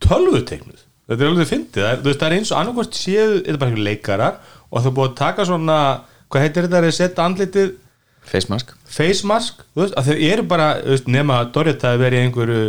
tölvuteknuð 0.04 0.84
þetta 1.06 1.22
er 1.22 1.32
alveg 1.32 1.50
fyndið, 1.50 1.88
það 2.04 2.28
er, 2.28 2.36
eins 2.36 2.52
og 2.52 2.60
annarkvort 2.60 2.98
séu, 2.98 3.40
þetta 3.40 3.56
er 3.56 3.62
bara 3.62 3.88
leikarar 3.88 4.38
og 4.70 4.82
það 4.82 4.96
búið 4.98 5.10
að 5.10 5.18
taka 5.20 5.46
svona, 5.48 5.80
hvað 6.36 6.46
heitir 6.46 6.68
þetta? 6.68 6.84
Að 6.84 6.98
setja 7.00 7.26
andlitið? 7.30 7.72
Face 8.26 8.50
mask. 8.52 8.74
Face 8.90 9.28
mask, 9.30 9.64
þú 9.76 9.84
veist, 9.84 9.96
að 10.00 10.10
þau 10.10 10.28
eru 10.32 10.46
bara 10.50 10.70
veist, 10.84 11.10
nema 11.12 11.40
að 11.44 11.52
Dorrit 11.56 11.84
hafi 11.86 12.02
verið 12.02 12.22
í 12.22 12.28
einhverju 12.28 12.62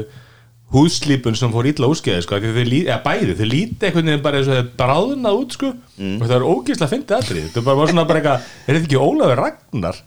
húslípun 0.74 1.36
sem 1.38 1.52
fór 1.54 1.68
illa 1.70 1.88
úskeið 1.92 2.24
sko, 2.24 2.40
þau 2.42 2.58
eða 2.66 2.98
bæði, 3.04 3.36
þau 3.38 3.46
líti 3.46 3.86
einhvern 3.86 4.10
veginn 4.10 4.24
bara 4.24 4.40
eins 4.40 4.50
og 4.50 4.58
þau 4.58 4.74
bráðnað 4.80 5.38
út 5.40 5.56
sko, 5.56 5.70
og 5.76 6.26
það 6.26 6.36
er 6.36 6.46
ógeðslega 6.50 6.92
fyndið 6.92 7.16
aðrið, 7.20 7.46
þetta 7.46 7.62
er 7.62 7.66
bara, 7.68 7.80
bara 7.80 7.92
svona 7.92 8.04
bara 8.10 8.22
eitthvað, 8.22 8.52
er 8.66 8.78
þetta 8.78 8.88
ekki 8.90 9.00
Ólafur 9.06 9.42
Ragnar? 9.44 10.02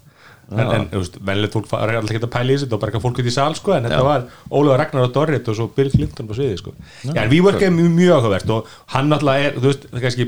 En, 0.50 0.66
en 0.66 0.86
þú 0.90 1.00
veist, 1.00 1.16
venlega 1.22 1.54
fólk 1.54 1.68
er 1.78 1.92
alltaf 1.94 2.10
ekki 2.10 2.26
að 2.26 2.32
pæla 2.34 2.50
í 2.50 2.54
þessu 2.56 2.66
þetta 2.66 2.74
var 2.74 2.80
bara 2.82 2.90
eitthvað 2.90 3.04
fólk 3.04 3.18
út 3.22 3.28
í 3.30 3.34
sal 3.34 3.52
sko 3.54 3.74
en 3.76 3.84
þetta 3.86 4.00
Já. 4.00 4.06
var 4.08 4.24
Ólafur 4.50 4.80
Ragnar 4.80 5.04
og 5.06 5.12
Dorrit 5.14 5.50
og 5.52 5.56
svo 5.56 5.66
Bill 5.76 5.92
Clinton 5.92 6.26
á 6.26 6.34
sviði 6.34 6.56
sko. 6.58 6.72
Já, 7.06 7.12
en 7.22 7.30
WeWork 7.30 7.62
er 7.62 7.70
mjög, 7.76 7.92
mjög 7.94 8.16
áhugavert 8.16 8.50
og 8.56 8.72
hann 8.96 9.12
náttúrulega 9.12 9.46
er, 9.46 9.60
þú 9.60 9.68
veist, 9.68 9.86
það 9.86 10.00
er 10.00 10.04
kannski 10.08 10.26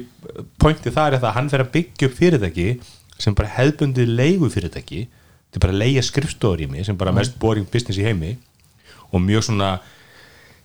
pointið 0.62 0.94
það 0.94 1.08
er 1.08 1.16
það 1.18 1.28
að 1.32 1.36
hann 1.40 1.50
fer 1.50 1.64
að 1.64 1.72
byggja 1.74 2.08
upp 2.08 2.14
fyrirtæki 2.20 2.68
sem 3.18 3.36
bara 3.38 3.52
hefðbundið 3.58 4.14
leigu 4.18 4.50
fyrirtæki 4.52 5.06
er 5.52 5.60
bara 5.60 5.74
að 5.74 5.82
leigja 5.82 6.04
skrifstofur 6.06 6.62
í 6.64 6.68
mig 6.70 6.86
sem 6.88 6.96
bara 6.96 7.12
mest 7.14 7.34
boring 7.40 7.68
business 7.68 8.00
í 8.00 8.06
heimi 8.06 8.36
og 9.12 9.20
mjög 9.20 9.48
svona 9.50 9.72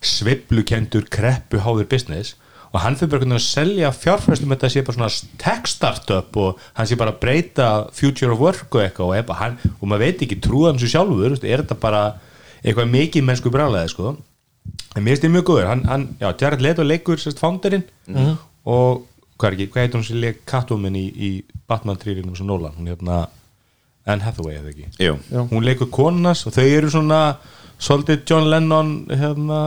sveiflukendur 0.04 1.08
kreppuháður 1.12 1.88
business 1.90 2.36
og 2.68 2.80
hann 2.82 2.96
fyrir 3.00 3.12
bara 3.14 3.36
að 3.38 3.44
selja 3.44 3.90
fjárfærstum 3.96 4.52
þetta 4.52 4.70
sé 4.72 4.82
bara 4.84 4.96
svona 4.96 5.10
tech 5.40 5.68
startup 5.70 6.36
og 6.40 6.62
hann 6.76 6.88
sé 6.88 6.98
bara 7.00 7.14
að 7.14 7.20
breyta 7.22 7.68
future 7.96 8.34
of 8.34 8.42
work 8.42 8.74
og 8.74 8.82
eitthvað 8.84 9.06
og, 9.06 9.14
eitthvað, 9.16 9.40
hann, 9.42 9.58
og 9.78 9.84
maður 9.88 10.04
veit 10.04 10.24
ekki 10.26 10.40
trúða 10.44 10.72
hans 10.74 10.84
sjálfur, 10.84 11.36
er 11.38 11.62
þetta 11.62 11.78
bara 11.80 12.02
eitthvað 12.60 12.90
mikið 12.92 13.24
mennsku 13.24 13.52
brálaði 13.54 13.92
sko. 13.94 14.16
En 14.96 15.04
mér 15.04 15.14
finnst 15.14 15.24
þetta 15.24 15.34
mjög 15.36 15.46
góður, 15.48 15.70
hann, 15.70 15.84
hann 15.88 16.06
já, 16.20 16.28
Jared 16.42 16.64
Leto 16.64 16.84
leikur 16.84 17.20
sérst 17.22 17.40
founderinn 17.40 17.86
og 18.68 19.06
hvað 19.38 19.48
er 19.48 19.56
ekki, 19.56 19.68
hvað 19.72 19.84
heitir 19.84 20.00
hún 20.00 20.06
sem 20.08 20.20
leik 20.22 20.42
Catwoman 20.48 20.98
í, 20.98 21.06
í 21.14 21.30
Batman 21.70 22.00
3 22.00 22.24
sem 22.36 22.48
Nolan, 22.48 22.74
hún 22.76 22.88
er 22.88 22.96
hérna 22.96 23.20
Anne 24.08 24.24
Hathaway 24.24 24.58
eða 24.58 24.72
ekki? 24.72 24.90
Jú, 25.04 25.16
hún 25.52 25.66
leikur 25.66 25.90
konunas 25.92 26.44
og 26.48 26.54
þau 26.56 26.66
eru 26.66 26.90
svona 26.92 27.22
svolítið 27.78 28.22
John 28.26 28.48
Lennon 28.50 28.92
hérna, 29.12 29.60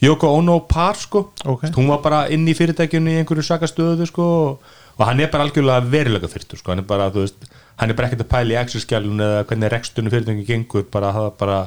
Yoko 0.00 0.30
Ono 0.38 0.60
par 0.70 0.96
sko. 0.96 1.26
Ok. 1.44 1.66
hún 1.76 1.90
var 1.90 2.00
bara 2.04 2.20
inn 2.32 2.46
í 2.48 2.56
fyrirtækjunni 2.56 3.18
í 3.18 3.20
einhverju 3.20 3.44
svaka 3.44 3.68
stöðu 3.68 4.06
sko 4.08 4.28
og, 4.46 4.70
og 4.96 5.04
hann 5.08 5.20
er 5.20 5.32
bara 5.32 5.44
algjörlega 5.48 5.84
verulega 5.92 6.30
fyrtur 6.30 6.60
sko. 6.60 6.72
Hann 6.72 6.84
er 6.84 6.88
bara, 6.88 7.10
þú 7.12 7.26
veist, 7.26 7.50
hann 7.82 7.92
er 7.92 7.98
bara 7.98 8.08
ekkert 8.08 8.24
að 8.24 8.32
pæla 8.32 8.54
í 8.54 8.60
Excel-skjálun 8.62 9.24
eða 9.26 9.44
hvernig 9.50 9.72
rekstunni 9.74 10.14
fyrirtækjunni 10.14 10.48
gengur 10.48 10.86
bara 10.92 11.12
það 11.16 11.32
bara 11.42 11.58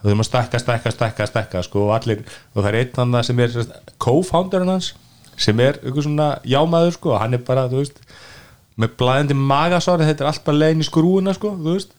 þau 0.00 0.08
þurfum 0.08 0.24
að 0.24 0.28
stækka, 0.30 0.60
stækka, 0.64 0.92
stækka, 0.96 1.28
stækka 1.30 1.62
sko 1.66 1.86
og 1.86 1.94
allir, 1.96 2.24
og 2.54 2.62
það 2.62 2.70
er 2.70 2.78
einn 2.80 3.00
hann 3.00 3.24
sem 3.24 3.40
er 3.44 3.56
co-founderinn 4.00 4.74
hans 4.74 4.94
sem 5.40 5.60
er 5.64 5.78
einhver 5.80 6.04
svona 6.06 6.26
jámaður 6.48 6.92
sko 6.98 7.16
hann 7.20 7.36
er 7.38 7.42
bara, 7.46 7.66
þú 7.72 7.80
veist 7.82 8.02
með 8.80 8.94
blæðandi 9.00 9.36
magasár 9.36 10.00
þetta 10.04 10.24
er 10.24 10.30
allt 10.30 10.44
bara 10.46 10.60
leiðin 10.62 10.84
í 10.84 10.88
skrúuna 10.88 11.34
sko, 11.36 11.50
þú 11.58 11.74
veist. 11.74 11.96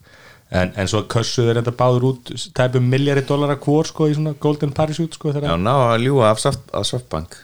En, 0.52 0.72
en 0.76 0.88
svo 0.90 1.00
kössuður 1.08 1.60
þetta 1.60 1.72
báður 1.78 2.04
út 2.10 2.30
tæpum 2.58 2.84
miljari 2.92 3.22
dólara 3.24 3.54
hvort 3.62 3.88
sko 3.88 4.08
í 4.10 4.16
svona 4.18 4.34
golden 4.42 4.74
parachute 4.76 5.16
sko 5.16 5.30
já, 5.32 5.54
ná 5.56 5.72
að 5.94 6.02
ljúa 6.04 6.26
af, 6.28 6.42
soft, 6.42 6.66
af 6.76 6.84
softbank. 6.84 7.38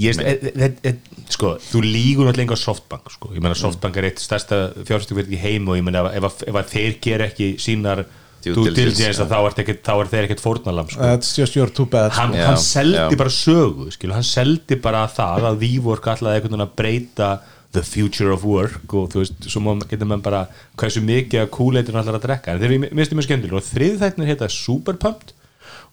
Ég 0.00 0.14
veist, 0.14 0.22
e, 0.22 0.52
e, 0.64 0.68
e, 0.86 1.24
sko, 1.34 1.56
þú 1.60 1.82
lígur 1.84 2.28
náttúrulega 2.28 2.46
enga 2.46 2.56
softbank 2.60 3.10
sko, 3.16 3.32
ég 3.34 3.42
meina 3.44 3.58
softbank 3.58 3.98
er 4.00 4.06
eitt 4.12 4.22
stærsta 4.22 4.60
fjárstugverð 4.86 5.34
í 5.34 5.40
heim 5.42 5.66
og 5.68 5.80
ég 5.80 5.84
meina 5.88 6.04
ef, 6.06 6.14
ef, 6.20 6.28
að- 6.30 6.46
ef 6.52 6.60
að 6.62 6.70
þeir 6.76 6.94
ger 7.08 7.24
ekki 7.26 7.48
sínar 7.60 8.04
Due 8.44 8.70
diligence, 8.70 9.18
þá, 9.18 9.38
er 9.42 10.10
þeir 10.12 10.26
ekkert 10.28 10.42
fórnalam 10.42 10.88
sko 10.90 11.02
That's 11.02 11.34
just 11.38 11.56
your 11.58 11.70
too 11.74 11.88
bad 11.90 12.14
hann, 12.14 12.36
Já, 12.36 12.44
hann 12.50 12.60
seldi 12.62 12.98
já. 12.98 13.18
bara 13.18 13.32
sögu 13.34 13.88
skilu, 13.94 14.14
hann 14.14 14.26
seldi 14.26 14.78
bara 14.82 15.06
það 15.10 15.48
að 15.50 15.62
Vívork 15.64 16.06
ætlaði 16.12 16.38
einhvern 16.38 16.54
veginn 16.54 16.66
að 16.68 16.76
breyta 16.78 17.30
the 17.72 17.82
future 17.82 18.30
of 18.32 18.44
work 18.48 18.94
og 18.96 19.10
þú 19.12 19.24
veist, 19.24 19.48
svo 19.50 19.74
getur 19.90 20.08
maður 20.08 20.24
bara 20.28 20.44
hversu 20.80 21.02
mikið 21.04 21.42
að 21.42 21.50
kúleitur 21.56 21.98
hann 21.98 22.06
ætlar 22.06 22.20
að 22.20 22.28
drekka 22.28 22.54
en 22.54 22.62
þeir 22.62 22.70
eru 22.70 22.92
minnstu 22.96 23.18
mjög 23.18 23.28
skemmtilega 23.28 23.60
og 23.60 23.66
þriðþættin 23.66 24.30
heita 24.30 24.48
Superpumped 24.52 25.34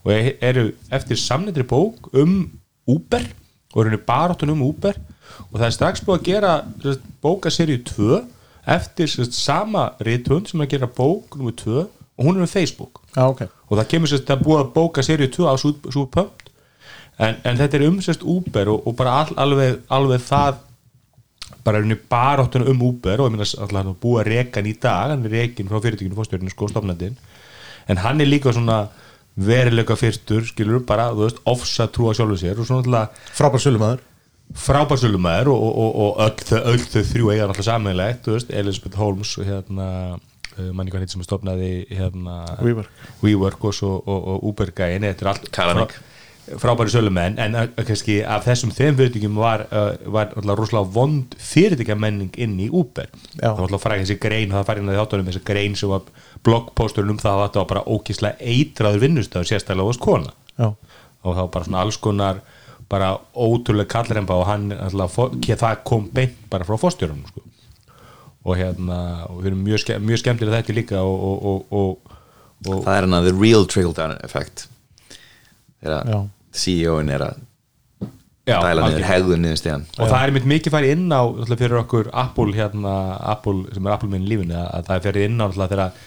og 0.05 0.29
eru 0.45 0.69
eftir 0.93 1.19
samnættri 1.19 1.65
bók 1.67 2.11
um 2.13 2.37
Uber 2.87 3.25
og 3.73 3.81
eru 3.83 3.99
baráttun 4.07 4.53
um 4.53 4.63
Uber 4.69 4.95
og 5.49 5.57
það 5.57 5.67
er 5.67 5.75
strax 5.75 6.05
búið 6.05 6.21
að 6.21 6.29
gera 6.29 6.53
bókaserju 7.25 7.81
2 7.91 8.21
eftir 8.75 9.09
sérst, 9.11 9.35
sama 9.37 9.91
rithund 10.05 10.49
sem 10.49 10.63
að 10.63 10.71
gera 10.77 10.89
bók 10.89 11.35
nr. 11.37 11.53
2 11.59 11.85
og 12.17 12.25
hún 12.25 12.37
er 12.37 12.45
um 12.45 12.47
Facebook. 12.47 13.01
Já, 13.15 13.27
ok. 13.27 13.41
Og 13.69 13.79
það 13.79 13.89
kemur 13.91 14.11
sérst 14.11 14.31
að 14.31 14.43
búa 14.45 14.61
að 14.63 14.73
bóka 14.75 15.03
serið 15.03 15.33
2 15.35 15.49
á 15.51 15.55
Súpömpt 15.59 16.51
en, 17.19 17.35
en 17.43 17.59
þetta 17.59 17.79
er 17.79 17.87
um 17.89 17.99
sérst 18.03 18.23
Uber 18.23 18.71
og, 18.71 18.87
og 18.87 18.95
bara 18.99 19.19
all, 19.21 19.35
alveg, 19.45 19.81
alveg 19.91 20.23
það 20.23 20.61
bara 21.65 21.81
henni 21.81 21.97
baráttuna 21.97 22.69
um 22.69 22.83
Uber 22.89 23.21
og 23.21 23.29
ég 23.29 23.35
minna 23.35 23.47
alltaf 23.47 23.79
hann 23.79 23.93
er 23.93 24.01
búið 24.01 24.21
að 24.21 24.29
reka 24.31 24.61
hann 24.61 24.69
í 24.69 24.75
dag 24.81 25.13
hann 25.13 25.25
er 25.25 25.35
rekin 25.39 25.71
frá 25.71 25.79
fyrirtækinu 25.81 26.17
fórstjórinu 26.17 26.53
sko 26.53 26.69
stofnandinn 26.69 27.15
en 27.89 28.01
hann 28.03 28.21
er 28.21 28.29
líka 28.29 28.53
svona 28.53 28.85
veruleika 29.35 29.97
fyrstur 29.99 30.45
skilur 30.47 30.85
bara, 30.87 31.09
ofsa 31.45 31.87
trúa 31.91 32.13
sjálfur 32.15 32.39
sér 32.39 32.59
og 32.61 32.69
svona 32.69 32.85
alltaf 32.85 33.33
Frábær 33.35 33.63
sölumæður 33.63 34.03
frábærsölumæður 34.53 35.49
og, 35.51 35.63
og, 35.63 35.75
og, 35.75 35.95
og 36.05 36.65
öll, 36.69 36.79
þau, 36.85 37.01
þrjú 37.09 37.31
eiga 37.33 37.47
alltaf 37.47 37.65
samanlegt, 37.65 38.29
Elizabeth 38.53 38.99
Holmes 38.99 39.33
og 39.39 39.47
hérna, 39.49 39.87
manni 40.73 40.91
hvað 40.93 41.05
hitt 41.05 41.13
sem 41.15 41.23
stofnaði 41.25 41.69
hérna, 41.91 42.41
WeWork. 42.63 43.05
WeWork 43.23 43.69
og, 43.69 43.73
svo, 43.75 43.95
og, 43.99 44.27
og 44.33 44.51
Uber-gæin, 44.51 45.05
þetta 45.07 45.25
er 45.25 45.31
allt 45.33 45.49
Kalanick. 45.55 45.95
frá, 45.95 46.59
frábæri 46.61 46.93
sölumenn, 46.93 47.39
en 47.41 47.57
uh, 47.57 47.65
kannski 47.87 48.19
af 48.23 48.45
þessum 48.47 48.73
þeim 48.75 48.97
fyrirtækjum 48.99 49.39
var, 49.41 49.65
uh, 49.71 49.93
var 50.13 50.33
alltaf 50.37 50.59
rosalega 50.59 50.93
vond 50.97 51.35
fyrirtækjamenning 51.41 52.37
inn 52.45 52.57
í 52.61 52.69
Uber, 52.69 53.09
Já. 53.35 53.47
það 53.47 53.59
var 53.59 53.65
alltaf 53.67 53.85
fræði 53.87 54.05
þessi 54.05 54.19
grein, 54.27 54.53
það 54.53 54.67
farið 54.69 54.85
inn 54.85 54.93
að 54.93 54.99
þáttunum 55.01 55.31
þessi 55.31 55.45
grein 55.51 55.79
sem 55.79 55.91
var 55.91 56.11
bloggposturinn 56.45 57.15
um 57.15 57.21
það 57.23 57.39
að 57.39 57.47
þetta 57.47 57.63
var 57.63 57.71
bara 57.73 57.87
ókíslega 57.95 58.51
eitraður 58.53 59.03
vinnustöður 59.07 59.49
sérstaklega 59.51 59.89
og 59.91 59.97
skona 59.97 60.35
Já, 60.55 60.69
og 61.25 61.39
þá 61.39 61.43
bara 61.57 61.67
svona 61.67 61.81
alls 61.83 61.97
konar 61.97 62.43
bara 62.89 63.15
ótrúlega 63.33 63.89
kallremba 63.95 64.37
og 64.37 64.45
hann 64.45 64.69
alltaf, 64.77 65.17
það 65.41 65.83
kom 65.87 66.05
beint 66.13 66.37
bara 66.51 66.67
frá 66.67 66.77
fórstjórunum 66.77 67.25
sko. 67.31 67.41
Og 68.45 68.59
hérna 68.59 68.99
og 69.29 69.41
við 69.41 69.51
erum 69.51 69.65
mjög, 69.65 69.81
ske, 69.81 69.97
mjög 69.99 70.21
skemmtilega 70.21 70.61
þetta 70.61 70.77
líka 70.77 71.01
og, 71.01 71.25
og, 71.29 71.49
og, 71.49 71.81
og, 71.81 72.15
og 72.69 72.85
það 72.85 72.95
er 72.95 73.07
hann 73.07 73.17
að 73.17 73.29
the 73.31 73.35
real 73.41 73.67
trickle 73.69 73.95
down 73.97 74.15
effect. 74.21 74.67
Þegar. 75.81 76.29
CEO-in 76.55 77.11
er 77.11 77.25
að 77.25 77.43
dæla 78.45 78.85
niður 78.85 79.07
hegðun 79.09 79.41
niður 79.41 79.57
stíðan 79.59 79.85
og 79.97 80.11
það 80.11 80.19
er 80.19 80.33
mitt 80.35 80.49
mikið 80.49 80.75
farið 80.75 80.91
inn 80.93 81.07
á 81.09 81.21
fyrir 81.49 81.79
okkur 81.79 82.11
Apple 82.13 82.53
hérna 82.53 82.93
Apple, 83.33 83.63
sem 83.73 83.87
er 83.87 83.95
Apple 83.95 84.09
minn 84.11 84.27
í 84.27 84.29
lífinu 84.29 84.59
að 84.59 84.85
það 84.89 84.95
er 84.95 85.05
farið 85.07 85.25
inn 85.29 85.41
á 85.41 85.47
þegar 85.55 86.03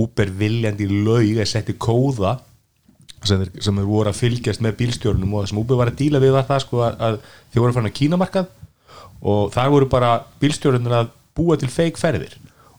Uber 0.00 0.30
viljandi 0.38 0.86
laug 0.86 1.40
að 1.42 1.50
setja 1.50 1.74
kóða 1.82 2.36
sem 3.26 3.42
þeir, 3.42 3.50
sem 3.60 3.80
þeir 3.80 3.88
voru 3.90 4.12
að 4.12 4.20
fylgjast 4.20 4.62
með 4.64 4.76
bílstjórnum 4.78 5.34
og 5.34 5.42
það 5.42 5.50
sem 5.50 5.62
Uber 5.64 5.80
var 5.80 5.90
að 5.90 5.98
díla 5.98 6.22
við 6.22 6.36
var 6.36 6.46
það 6.48 6.62
sko 6.64 6.84
að, 6.86 7.00
að 7.08 7.18
þið 7.50 7.62
voru 7.62 7.72
að 7.72 7.78
fara 7.80 7.90
á 7.90 7.98
kínamarkað 7.98 8.52
og 9.20 9.50
þar 9.56 9.72
voru 9.74 9.90
bara 9.90 10.12
bílstjórnir 10.40 10.96
að 11.00 11.10
búa 11.40 11.58
til 11.60 11.72
fake 11.72 12.00
ferðir 12.00 12.36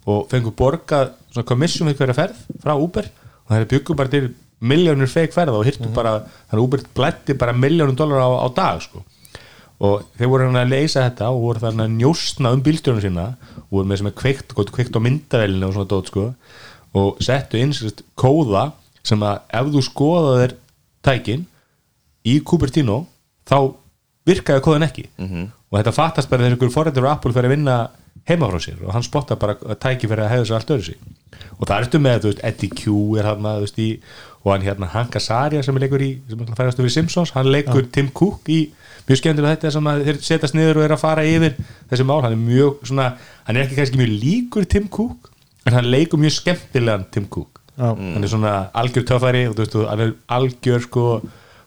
og 0.10 0.30
fengu 0.32 0.54
borgað 0.58 1.12
svona 1.32 1.48
komissjum 1.50 1.90
við 1.90 2.00
hverja 2.00 2.18
ferð 2.18 2.40
frá 2.62 2.74
Uber 2.78 3.10
og 3.10 3.52
það 3.52 3.60
er 3.60 3.70
byggum 3.74 4.00
bara 4.00 4.14
til 4.14 4.32
miljónur 4.62 5.10
fake 5.10 5.34
ferða 5.34 5.58
og 5.58 5.66
hirtu 5.66 5.90
bara, 5.94 6.20
þannig 6.50 6.60
að 6.60 6.66
Uber 6.66 6.84
blætti 6.98 7.36
bara 7.38 7.56
miljónum 7.58 7.98
dólar 7.98 8.22
á, 8.22 8.30
á 8.46 8.48
dag 8.54 8.82
sko. 8.84 9.02
Og 9.82 10.04
þeir 10.18 10.30
voru 10.30 10.46
hann 10.46 10.60
að 10.62 10.74
leysa 10.76 11.08
þetta 11.08 11.32
og 11.34 11.46
voru 11.48 11.64
þannig 11.64 11.88
að 11.88 11.96
njóstna 11.96 12.52
um 12.54 12.62
bílstjórnum 12.66 13.02
sína 13.02 13.24
og 13.64 13.72
voru 13.72 13.90
með 13.90 14.02
sem 14.02 14.10
er 14.12 14.18
kveikt, 14.20 14.54
kveikt 14.54 14.98
á 14.98 15.02
myndavælinu 15.02 15.70
og 15.70 15.74
svona 15.74 15.90
dót 15.90 16.12
sko 16.12 16.28
og 17.02 17.24
settu 17.24 17.58
inn 17.58 17.74
sérst 17.74 18.04
kóða 18.20 18.68
sem 19.02 19.24
að 19.26 19.40
ef 19.58 19.72
þú 19.74 19.84
skoðaðir 19.88 20.54
tækin 21.02 21.48
í 22.28 22.38
Cupertino 22.46 23.00
þá 23.50 23.74
virkaði 24.30 24.62
kóðan 24.62 24.86
ekki. 24.86 25.08
-hmm. 25.18 25.50
og 25.72 25.80
þetta 25.80 25.98
fattast 25.98 26.30
bara 26.30 26.44
þegar 26.44 26.58
einhver 26.58 26.76
forrættur 26.76 27.08
og 27.08 27.12
Apple 27.16 27.34
fyrir 27.34 27.50
að 27.50 27.56
vinna 27.56 27.78
heima 28.32 28.50
frá 28.52 28.60
sér 28.64 28.82
og 28.86 28.96
hann 28.96 29.06
spotta 29.06 29.38
bara 29.40 29.58
að 29.62 29.80
tæki 29.84 30.10
fyrir 30.10 30.26
að 30.26 30.34
hefða 30.36 30.50
sér 30.50 30.60
allt 30.60 30.76
öðru 30.76 30.88
sig. 30.90 31.00
Og 31.62 31.68
það 31.70 31.78
ertu 31.86 32.00
með, 32.02 32.20
þú 32.24 32.32
veist, 32.32 32.44
Eddie 32.50 32.76
Q 32.78 32.94
er 33.22 33.28
hann 33.30 33.46
þú 33.46 33.64
veist, 33.66 33.82
í, 33.82 33.90
og 34.42 34.54
hann 34.56 34.66
hérna 34.66 34.90
Hank 34.92 35.16
Azaria 35.20 35.62
sem 35.66 35.78
er 35.78 35.86
leikur 35.86 36.02
í, 36.02 36.12
sem 36.30 36.40
er 36.42 36.56
færastu 36.58 36.82
fyrir 36.82 36.96
Simpsons 36.96 37.34
hann 37.36 37.50
leikur 37.54 37.86
Tim 37.94 38.10
Cook 38.18 38.50
í 38.50 38.62
mjög 39.08 39.20
skemmtilega 39.20 39.58
þetta 39.58 39.74
sem 39.76 39.90
að 39.92 40.04
þeir 40.08 40.20
setjast 40.26 40.58
niður 40.58 40.80
og 40.80 40.86
er 40.88 40.96
að 40.96 41.02
fara 41.04 41.26
yfir 41.28 41.58
þessi 41.92 42.06
mál, 42.08 42.22
hann 42.26 42.36
er 42.36 42.42
mjög 42.42 42.82
svona 42.90 43.08
hann 43.46 43.58
er 43.58 43.66
ekki 43.68 43.78
kannski 43.78 44.02
mjög 44.02 44.14
líkur 44.24 44.68
Tim 44.72 44.88
Cook 44.94 45.30
en 45.68 45.78
hann 45.78 45.90
leikur 45.94 46.22
mjög 46.22 46.38
skemmtilegan 46.40 47.06
Tim 47.14 47.28
Cook. 47.30 47.62
Já. 47.78 47.94
hann 47.96 48.24
er 48.24 48.30
svona 48.30 48.54
algjör 48.78 49.06
töffari 49.08 49.46
og 49.48 49.56
þú 49.56 49.64
veist, 49.64 49.78
hann 49.90 50.04
er 50.04 50.14
algjör 50.36 50.84
sko, 50.86 51.06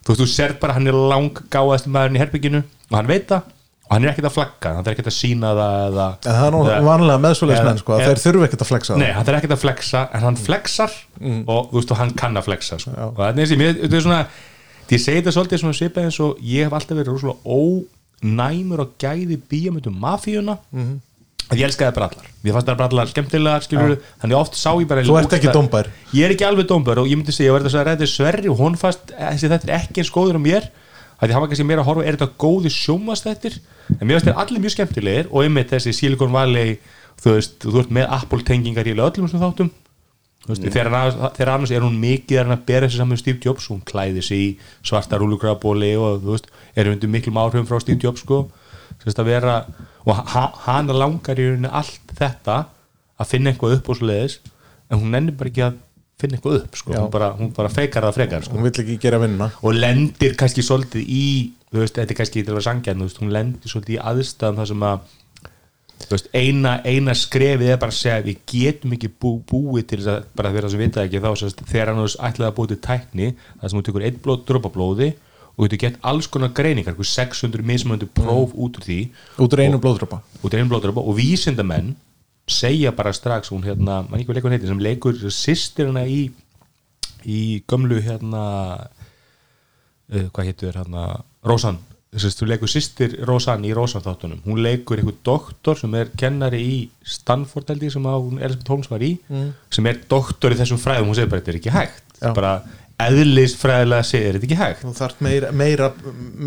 þú 0.05 0.11
veist, 0.13 0.21
þú 0.21 0.27
sér 0.31 0.57
bara 0.61 0.77
hann 0.77 0.91
er 0.91 0.99
langgáðast 0.99 1.89
maðurinn 1.91 2.19
í 2.19 2.23
herbygginu 2.23 2.61
og 2.91 2.99
hann 2.99 3.11
veit 3.11 3.31
það 3.31 3.53
og 3.85 3.93
hann 3.93 4.05
er 4.05 4.13
ekkert 4.15 4.29
að 4.31 4.35
flagga, 4.39 4.71
hann 4.75 4.87
er 4.87 4.95
ekkert 4.95 5.11
að 5.11 5.17
sína 5.19 5.51
það 5.55 5.75
eða, 5.89 6.07
En 6.25 6.33
það 6.39 6.47
er 6.47 6.55
nú 6.55 6.87
vanlega 6.89 7.19
meðsvoleismenn 7.25 7.75
eða- 7.75 7.83
sko, 7.85 7.99
þeir 8.01 8.23
þurfu 8.25 8.45
ekkert 8.49 8.63
að 8.65 8.71
flexa 8.73 8.97
Nei, 8.97 9.11
hann 9.13 9.29
er 9.29 9.35
ekkert 9.39 9.55
að 9.57 9.63
flexa 9.65 10.09
en 10.15 10.21
hann 10.25 10.37
flexar 10.37 10.91
og 11.47 11.71
þú 11.71 11.79
veist 11.79 11.91
og 11.91 11.97
hann 12.01 12.13
kann 12.15 12.35
að 12.41 12.45
flexa 12.49 12.79
sko. 12.81 12.91
Og 12.91 13.17
það 13.17 13.39
er 13.45 13.57
mér, 13.61 13.75
þetta 13.83 13.97
er 13.97 14.01
svona 14.07 14.27
ég 14.89 15.01
segi 15.01 15.21
þetta 15.23 15.33
svolítið 15.37 15.61
svona 15.65 15.77
svipað 15.81 16.05
eins 16.09 16.21
og 16.21 16.39
ég 16.41 16.65
hef 16.65 16.73
alltaf 16.73 16.97
verið 16.97 17.13
rosalega 17.13 17.39
ónæmur 18.25 18.81
og 18.85 18.91
gæði 18.99 19.37
bíamöndum 19.51 19.99
mafíuna. 20.01 20.59
Mhm. 20.73 21.01
að 21.53 21.59
ég 21.61 21.67
elskaði 21.69 21.93
brallar 21.93 22.25
ég 22.43 22.53
fannst 22.55 22.69
það 22.71 22.77
brallar 22.81 23.07
skemmtilegar 23.13 23.61
skilur 23.67 23.99
þannig 24.23 24.37
oft 24.39 24.55
sá 24.57 24.71
ég 24.81 24.87
bara 24.89 25.03
Þú 25.05 25.19
ert 25.21 25.35
ekki 25.37 25.53
dómbær. 25.53 25.87
ég 26.15 26.25
er 26.25 26.31
ekki 26.33 26.47
alveg 26.49 26.67
dómbær 26.67 26.97
og 27.03 27.07
ég 27.07 27.17
myndi 27.21 27.33
segja 27.37 27.53
ég 27.53 27.59
var 31.21 31.23
þetta 31.23 31.23
að 31.23 31.23
ræða 31.23 31.23
sverri 31.23 31.23
og 31.23 31.23
hún 31.23 31.23
fannst 31.23 31.23
þessi 31.23 31.23
þetta 31.23 31.23
er 31.23 31.23
ekki 31.23 31.23
eins 31.23 31.23
góður 31.23 31.23
á 31.23 31.23
mér 31.23 31.23
að 31.23 31.29
því 31.29 31.35
hann 31.35 31.43
var 31.43 31.51
kannski 31.53 31.69
meira 31.69 31.83
að 31.83 31.89
horfa 31.89 32.05
er 32.05 32.17
þetta 32.19 32.43
góði 32.45 32.75
sjómastættir 32.75 33.55
en 33.95 34.07
mér 34.07 34.17
finnst 34.17 34.29
þeir 34.29 34.41
allir 34.43 34.63
mjög 34.65 34.75
skemmtilegir 34.75 35.31
og 35.31 35.45
einmitt 35.45 35.73
þessi 35.73 35.95
Silicon 35.95 36.35
Valley 36.35 36.79
þú 37.23 37.39
veist, 37.39 37.57
þú 37.63 37.81
ert 37.81 37.95
með 37.95 38.13
Apple 38.19 38.47
tengingar 38.47 38.89
í 38.89 38.95
öllum 38.95 39.27
þessum 39.27 39.43
þáttum. 39.43 39.71
Veist, 40.45 40.61
þegar, 40.67 40.91
annars, 40.91 41.15
þegar 41.39 41.51
annars 41.55 41.73
er 41.73 41.85
hún 41.87 41.95
mikið 42.03 42.41
að 42.43 42.65
bera 42.69 42.89
þessi 42.89 43.01
saman 43.01 43.15
með 43.15 43.21
Steve 43.23 43.41
Jobs 43.47 43.69
hún 43.71 43.81
klæði 43.89 44.25
sig 44.25 44.43
í 44.43 44.49
svarta 44.85 45.17
rúlugrafbóli 45.21 45.95
og 45.97 46.19
þú 46.21 46.35
veist, 46.35 46.51
er 46.77 46.91
undir 46.91 47.13
miklum 47.13 47.41
áhrifum 47.41 47.69
frá 47.71 47.81
Steve 47.81 48.03
Jobs 48.03 48.21
sko. 48.27 48.43
Sest 49.01 49.21
að 49.23 49.31
vera, 49.33 49.55
og 50.05 50.21
ha, 50.35 50.45
hann 50.67 50.93
langar 50.93 51.41
í 51.41 51.49
rauninni 51.49 51.71
allt 51.73 52.13
þetta 52.19 52.59
að 53.17 53.31
finna 53.31 53.55
eitthvað 53.55 53.79
upp 53.79 53.89
og 53.89 53.99
svo 53.99 54.11
leiðis 54.11 54.37
en 54.91 55.01
hún 55.01 55.15
nennir 55.15 55.37
bara 55.39 55.49
ekki 55.49 55.65
að 55.65 55.81
finna 56.21 56.39
eitthvað 56.39 56.61
upp 56.63 56.79
sko. 56.79 56.95
Hún, 56.95 57.11
bara, 57.13 57.33
hún 57.39 57.51
bara 57.57 57.73
feikar 57.73 58.07
það 58.07 58.17
frekar 58.21 58.47
sko. 58.47 58.57
Hún 58.59 58.69
vill 58.69 58.85
ekki 58.85 59.01
gera 59.03 59.21
vinnuna 59.23 59.51
og 59.61 59.77
lendir 59.77 60.37
kannski 60.39 60.65
svolítið 60.65 61.11
í 61.11 61.27
þú 61.75 61.83
veist, 61.83 61.99
þetta 61.99 62.15
er 62.15 62.19
kannski 62.21 62.41
til 62.41 62.53
að 62.53 62.57
vera 62.59 62.69
sangjarn 62.69 63.05
hún 63.19 63.35
lendir 63.35 63.73
svolítið 63.73 63.97
í 63.97 64.03
aðstæðum 64.13 64.61
þar 64.61 64.71
sem 64.71 64.87
að 64.89 65.13
veist, 66.11 66.31
eina, 66.37 66.75
eina 66.87 67.15
skrefið 67.19 67.73
er 67.75 67.81
bara 67.83 67.95
að 67.95 67.99
segja 67.99 68.25
við 68.29 68.41
getum 68.51 68.95
ekki 68.97 69.11
bú, 69.11 69.35
búið 69.51 69.89
til 69.91 70.01
þess 70.01 70.13
að 70.15 70.29
bara 70.39 70.53
það 70.55 70.71
sem 70.75 70.83
vita 70.85 71.05
ekki 71.05 71.23
þá 71.25 71.31
sérst, 71.41 71.63
þegar 71.71 71.93
hann 71.93 72.03
ætlaði 72.05 72.49
að 72.51 72.57
búið 72.59 72.75
til 72.75 72.81
tækni 72.89 73.31
þar 73.35 73.73
sem 73.73 73.79
hún 73.79 73.87
tekur 73.89 74.07
einn 74.07 74.21
blóð 74.25 74.45
dropa 74.51 74.73
blóði 74.75 75.11
og 75.55 75.67
getur 75.67 75.83
gett 75.85 75.99
alls 76.03 76.29
konar 76.31 76.55
greiningar 76.55 76.95
einhver 76.95 77.11
600 77.11 77.67
mismöndu 77.67 78.09
próf 78.11 78.55
út 78.55 78.79
úr 78.79 78.87
því 78.87 79.01
út 79.39 79.55
úr 79.55 79.63
einu 79.63 79.79
blóðdropa. 79.83 80.21
blóðdropa. 80.43 81.03
Og 81.03 81.15
vísindamenn 81.19 81.95
segja 82.51 82.93
bara 82.93 83.13
strax 83.17 83.51
hún 83.55 83.63
hérna, 83.65 84.03
mann 84.09 84.21
ekki 84.21 84.29
hvað 84.29 84.37
leikur 84.41 84.53
heitir 84.57 84.69
sem 84.73 84.83
leikur 84.85 85.21
sýstirina 85.33 86.03
í 86.11 86.21
í 87.25 87.41
gömlu 87.71 88.03
hérna 88.05 88.43
uh, 90.13 90.29
hvað 90.35 90.51
heitir 90.51 90.77
hérna 90.77 91.05
Rósan, 91.45 91.79
þess 92.15 92.29
að 92.31 92.37
þú 92.43 92.49
leikur 92.51 92.71
sýstir 92.73 93.17
Rósan 93.29 93.65
í 93.69 93.73
Rósan 93.77 94.05
þáttunum, 94.05 94.43
hún 94.47 94.61
leikur 94.65 95.01
einhver 95.01 95.17
doktor 95.27 95.77
sem 95.81 95.97
er 95.99 96.13
kennari 96.21 96.61
í 96.65 96.77
Stanford 97.17 97.69
held 97.73 97.85
ég 97.89 97.93
sem 97.97 98.07
að 98.09 98.23
hún 98.29 98.41
Elisabeth 98.45 98.73
Holmes 98.75 98.91
var 98.93 99.05
í 99.05 99.13
sem 99.73 99.89
er 99.91 100.01
doktor 100.09 100.55
í 100.55 100.59
þessum 100.61 100.81
fræðum. 100.81 101.11
Hún 101.11 101.19
segir 101.19 101.33
bara 101.33 101.43
þetta 101.43 101.53
er 101.55 101.61
ekki 101.61 101.75
hægt. 101.75 102.03
Já. 102.23 102.31
bara 102.37 102.53
eðlist 103.05 103.59
fræðilega 103.61 104.07
segir 104.07 104.37
þetta 104.39 104.47
ekki 104.49 104.61
hægt. 104.61 104.85
Þú 104.85 104.93
þarf 105.01 105.21
meira, 105.27 105.51
meira, 105.53 105.89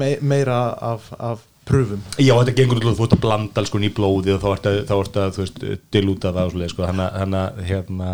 me- 0.01 0.17
meira 0.21 0.59
af, 0.93 1.09
af 1.19 1.43
pröfum. 1.67 2.03
Já, 2.17 2.33
þetta 2.33 2.55
gengur 2.57 2.79
út, 2.81 2.87
þú 2.97 3.07
ert 3.07 3.15
að 3.17 3.23
blanda 3.25 3.63
alls 3.63 3.73
í 3.75 3.93
blóði 3.93 4.35
og 4.35 4.43
þá 4.43 4.47
ert 4.53 4.69
að, 4.69 4.79
þá 4.89 4.95
ert 4.97 5.19
að 5.21 5.33
þú 5.35 5.43
veist, 5.43 5.65
dilúta 5.93 6.33
það 6.35 6.49
og 6.49 6.53
svoleið, 6.55 6.73
sko, 6.73 6.87
hann 6.91 7.37
að, 7.37 7.59
hérna, 7.67 8.13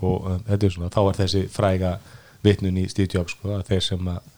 og 0.00 0.18
uh, 0.18 0.36
þetta 0.48 0.68
er 0.68 0.74
svona, 0.76 0.92
þá 0.94 1.00
er 1.02 1.20
þessi 1.22 1.46
fræga 1.52 1.94
vitnun 2.44 2.80
í 2.80 2.86
Jobs, 2.86 3.36
sko, 3.36 3.56
að 3.56 3.66
þeir 3.72 3.88
sem 3.90 4.12
að 4.12 4.28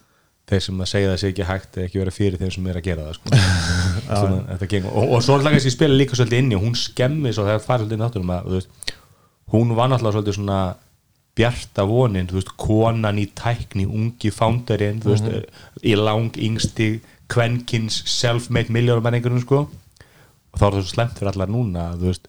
þeir 0.52 0.64
sem 0.64 0.80
að 0.82 0.88
segja 0.90 1.10
það 1.12 1.20
sé 1.20 1.28
ekki 1.30 1.48
hægt 1.48 1.76
eða 1.76 1.88
ekki 1.88 2.00
vera 2.00 2.12
fyrir 2.12 2.40
þeim 2.40 2.50
sem 2.52 2.66
er 2.68 2.78
að 2.78 2.86
gera 2.88 3.04
það, 3.06 3.18
sko. 3.18 3.36
Svona, 4.12 4.88
og, 4.90 5.04
og 5.06 5.22
svo 5.24 5.36
er 5.38 5.44
kannski 5.46 5.72
spila 5.72 5.96
líka 5.96 6.18
svolítið 6.18 6.42
inni 6.42 6.56
og 6.58 6.64
hún 6.66 6.74
skemmi 6.76 7.32
svo 7.32 7.46
þegar 7.46 7.62
farið 7.62 7.84
svolítið 7.84 7.96
inn 7.96 8.06
áttunum 8.08 8.32
að, 8.34 8.48
veist, 8.56 8.92
hún 9.54 9.72
var 9.78 9.92
náttúrulega 9.92 10.16
svolítið 10.18 10.36
svona 10.36 10.58
bjarta 11.38 11.86
vonin, 11.88 12.28
þú 12.28 12.36
veist, 12.36 12.52
konan 12.60 13.20
í 13.22 13.28
tækni, 13.38 13.86
ungi 13.88 14.32
founderinn, 14.34 15.00
þú 15.00 15.14
veist, 15.14 15.30
í 15.80 15.94
lang 15.96 16.36
yngsti 16.36 16.90
kvenkins 17.32 18.02
self-made 18.18 18.72
milljónumenningurinn, 18.74 19.42
sko 19.44 19.64
og 20.52 20.60
þá 20.60 20.64
er 20.66 20.74
það 20.76 20.80
svo 20.82 20.90
slemt 20.92 21.18
fyrir 21.18 21.32
allar 21.32 21.52
núna 21.52 21.86
að, 21.92 22.02
þú 22.02 22.10
veist, 22.12 22.26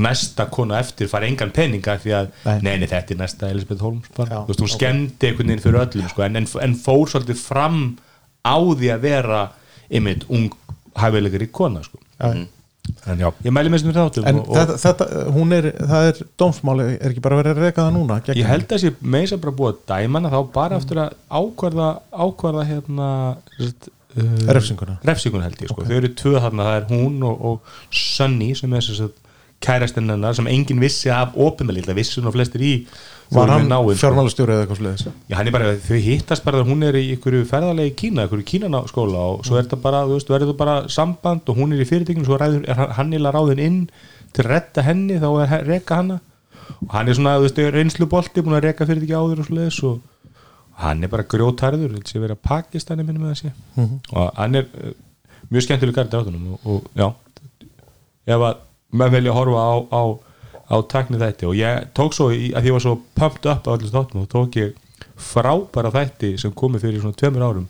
næsta 0.00 0.46
kona 0.54 0.78
eftir 0.80 1.10
fara 1.10 1.26
engan 1.28 1.50
peninga 1.52 1.96
því 2.00 2.12
að, 2.16 2.30
Nei. 2.46 2.54
nei, 2.64 2.74
nei, 2.80 2.86
þetta 2.88 3.14
er 3.16 3.18
næsta 3.20 3.50
Elisabeth 3.52 3.82
Holmes 3.84 4.06
bara, 4.16 4.30
Já, 4.30 4.38
þú 4.46 4.52
veist, 4.54 4.62
hún 4.62 4.70
ok. 4.70 4.76
skemmdi 4.76 5.28
einhvern 5.28 5.50
veginn 5.50 5.64
fyrir 5.66 5.82
öllum, 5.82 6.06
sko, 6.14 6.24
en, 6.28 6.38
en, 6.40 6.48
en 6.68 6.78
fór 6.78 7.10
svolítið 7.10 7.42
fram 7.42 7.82
á 8.46 8.56
því 8.56 8.94
að 8.94 9.04
vera 9.04 9.42
einmitt 9.90 10.24
ung 10.30 10.48
hæfilegur 11.00 11.44
í 11.44 11.50
kona, 11.52 11.82
sko 11.84 12.00
Já. 12.20 12.30
en 13.10 13.20
já, 13.20 13.28
ég 13.44 13.52
mæli 13.54 13.70
með 13.70 13.82
þessum 13.82 13.96
þáttum 13.98 14.26
en 14.30 14.38
og, 14.40 14.48
og, 14.48 14.56
þetta, 14.56 14.78
þetta, 14.86 15.06
hún 15.36 15.52
er 15.58 15.68
það 15.76 16.08
er 16.08 16.22
dómsmáli, 16.40 16.86
er 16.96 17.12
ekki 17.12 17.22
bara 17.26 17.38
verið 17.42 17.52
að 17.58 17.66
reka 17.66 17.84
það 17.84 17.94
núna 17.98 18.16
gegn 18.24 18.40
Ég 18.40 18.48
held 18.50 18.72
að 18.72 18.82
sé 18.82 18.90
meins 19.02 19.34
að 19.36 19.42
bara 19.44 19.56
búið 19.60 19.74
að 19.74 19.82
dæma 19.92 20.22
hana 20.22 20.32
þá 20.32 20.40
bara 20.54 20.78
eftir 20.80 21.02
að 21.02 21.14
ákvarða 21.28 21.90
ákvarða 22.24 22.64
hérna 22.70 23.10
uh, 24.16 24.52
Refsinguna. 24.56 24.98
refsinguna 25.06 25.44
held 25.48 25.60
ég 25.64 25.70
sko. 25.72 25.84
þau 25.86 25.96
eru 26.00 26.08
tvö 26.14 26.36
þarna, 26.40 26.68
það 26.68 26.78
er 26.80 26.86
hún 26.90 27.22
og, 27.22 27.44
og 27.50 27.60
Sunny 27.90 28.54
sem 28.58 28.72
er 28.74 28.80
sem 28.86 29.10
kærastinn 29.60 30.08
hennar 30.08 30.32
sem 30.34 30.46
enginn 30.48 30.80
vissi 30.80 31.10
af 31.12 31.34
opinbelið, 31.36 31.90
það 31.90 31.98
vissi 32.00 32.20
hún 32.20 32.30
og 32.30 32.32
flestir 32.32 32.62
í 32.64 32.86
var 33.30 33.50
hann 33.52 33.66
sko. 33.68 33.96
fjármálastjóri 34.00 34.54
eða 34.54 34.62
eitthvað 34.64 34.78
sluðis 34.80 35.04
Já, 35.28 35.34
hann 35.36 35.50
er 35.50 35.52
bara, 35.52 35.74
þau 35.84 35.98
hittast 36.06 36.44
bara 36.46 36.62
hún 36.64 36.82
er 36.82 36.96
í 36.96 37.04
ferðalegi 37.50 37.92
í 37.92 37.96
Kína, 38.00 38.24
ykkur 38.26 38.42
Kínaskóla 38.48 39.20
og 39.34 39.44
svo 39.44 39.58
er 39.60 39.66
þetta 39.68 39.80
bara, 39.84 40.00
þú 40.08 40.16
veist, 40.16 40.32
verður 40.32 40.56
bara 40.56 40.78
samband 40.88 41.44
og 41.52 41.60
hún 41.60 41.76
er 41.76 41.84
í 41.84 41.88
fyrirtekinu, 41.90 42.24
svo 42.24 42.38
ræður, 42.40 42.64
er 42.66 42.74
hann- 42.74 43.12
er 43.14 43.36
ráðin 43.36 43.60
inn 43.60 43.78
til 44.32 44.44
að 44.44 44.50
retta 44.54 44.82
henni 44.82 45.20
þá 45.20 45.28
er 45.44 45.66
reka 45.68 46.00
hana 46.00 46.20
og 46.80 46.90
hann 46.96 47.08
er 47.08 47.14
svona, 47.20 47.36
þú 47.36 47.44
veist, 47.46 47.60
reynslu 47.76 48.06
bolti 48.08 48.40
búin 48.42 48.56
að 48.56 48.64
reka 48.70 48.86
fyrirteki 48.88 49.12
áður 49.12 49.44
og 49.44 49.46
svoleiðis 49.50 49.82
og 49.84 50.00
hann 50.80 51.04
er 51.04 51.12
bara 51.12 51.26
grjótarður, 51.28 51.94
þetta 51.96 52.12
sé 52.12 52.22
verið 52.22 52.38
að 52.38 52.44
Pakistani 52.48 53.04
minni 53.04 53.20
með 53.20 53.34
þessi. 53.34 53.52
Og 54.14 54.30
hann 54.38 54.58
er 54.60 54.68
uh, 54.80 54.92
mjög 55.50 55.66
skemmtileg 55.66 55.96
gardi 55.96 56.16
átunum 56.16 56.54
og, 56.54 56.66
og 56.66 56.86
já, 56.96 57.08
ef 58.30 58.44
að 58.48 58.60
maður 58.90 59.16
velja 59.16 59.32
að 59.32 59.38
horfa 59.38 59.64
á, 59.64 59.72
á, 59.90 60.02
á 60.70 60.76
takni 60.90 61.20
þætti 61.20 61.48
og 61.50 61.58
ég 61.58 61.90
tók 61.94 62.16
svo 62.16 62.30
í, 62.34 62.50
að 62.56 62.70
ég 62.70 62.76
var 62.76 62.84
svo 62.84 62.96
pumped 63.18 63.50
up 63.50 63.68
á 63.68 63.70
allir 63.74 63.92
þáttum 63.92 64.24
og 64.24 64.30
tók 64.32 64.58
ég 64.58 64.74
frábæra 65.20 65.92
þætti 65.94 66.34
sem 66.40 66.54
komi 66.56 66.80
fyrir 66.82 67.02
svona 67.02 67.18
tveimur 67.18 67.44
árum 67.44 67.68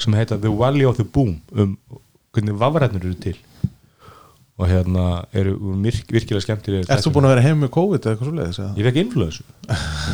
sem 0.00 0.14
heita 0.16 0.38
The 0.38 0.52
Valley 0.52 0.86
of 0.88 0.96
the 0.98 1.04
Boom 1.04 1.36
um 1.52 1.76
hvernig 2.34 2.56
vafrætnir 2.58 3.04
eru 3.04 3.18
til 3.22 3.36
og 4.54 4.68
hérna 4.70 5.04
eru 5.34 5.56
virk, 5.82 6.06
virkilega 6.14 6.44
skemmtilega 6.44 6.86
Ert 6.94 7.02
þú 7.02 7.10
búin 7.16 7.26
að 7.26 7.32
vera 7.34 7.44
heim 7.48 7.62
með 7.64 7.72
COVID 7.74 8.04
eða 8.04 8.12
eitthvað 8.14 8.28
sluðis? 8.30 8.58
Ég 8.78 8.86
fekk 8.86 9.00
influensu. 9.02 9.46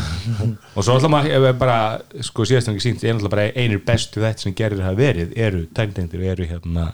Og 0.76 0.86
svo 0.86 0.94
alltaf 0.94 1.12
maður 1.12 1.34
ef 1.36 1.44
við 1.44 1.58
bara 1.60 1.76
sko 2.24 2.46
síðast 2.48 2.70
ekki 2.72 2.84
sínt, 2.86 3.04
einnig 3.04 3.28
bara 3.28 3.50
einir 3.52 3.82
bestu 3.84 4.22
þetta 4.24 4.46
sem 4.46 4.56
gerir 4.56 4.80
hafa 4.80 4.96
verið 4.96 5.34
eru 5.36 5.66
tæmtengdir 5.76 6.24
og 6.24 6.32
eru 6.32 6.48
hérna 6.48 6.86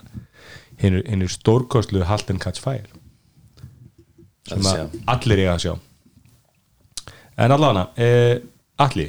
er 0.83 1.29
stórkostlu 1.31 2.03
Halt 2.09 2.31
and 2.35 2.43
Catch 2.43 2.61
Fire. 2.65 2.91
Sem 4.47 4.67
Að 4.67 4.99
allir 5.15 5.45
eiga 5.45 5.55
að 5.55 5.63
sjá. 5.63 5.75
En 7.37 7.55
allavega 7.55 7.87
eh, 8.01 8.43
Alli, 8.83 9.07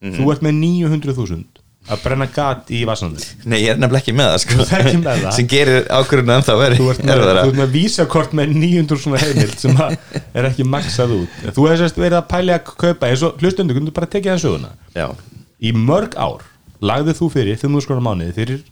þú 0.00 0.30
ert 0.32 0.46
með 0.46 0.62
900.000 0.62 1.42
að 1.90 2.02
brenna 2.04 2.26
gat 2.34 2.68
í 2.76 2.82
Vassandur 2.86 3.24
Nei, 3.48 3.62
ég 3.64 3.72
er 3.72 3.78
nefnilega 3.80 4.02
ekki 4.04 4.12
með 4.14 4.28
það 4.30 4.40
sko. 4.44 4.66
Ekki 4.80 4.98
með 5.00 5.22
það? 5.24 5.32
sem 5.38 5.46
gerir 5.50 5.86
ákvörðinu 5.96 6.34
ennþá 6.36 6.56
veri 6.60 6.76
þú 6.78 6.88
ert 6.92 7.04
með, 7.08 7.22
þú 7.24 7.38
ert 7.44 7.58
með 7.60 7.70
vísakort 7.74 8.34
með 8.36 8.52
900 8.60 9.00
svona 9.04 9.22
heimild 9.24 9.56
sem 9.64 9.80
að 9.80 9.96
er 10.36 10.48
ekki 10.50 10.66
maksað 10.68 11.14
út. 11.16 11.38
Þú 11.56 11.64
hefði 11.66 11.80
sérst 11.84 11.98
verið 12.02 12.18
að 12.20 12.28
pæli 12.34 12.54
að 12.54 12.74
kaupa 12.84 13.08
eins 13.10 13.24
og 13.26 13.40
hlustundu, 13.42 13.74
kundu 13.78 13.94
bara 13.96 14.10
tekið 14.12 14.34
það 14.34 14.42
söguna. 14.44 14.70
Já, 14.94 15.06
í 15.60 15.72
mörg 15.76 16.14
ár 16.20 16.44
lagðið 16.84 17.18
þú 17.22 17.30
fyrir 17.34 17.58
500 17.64 17.86
skrónar 17.88 18.04
mánuði 18.06 18.36
fyrir 18.36 18.62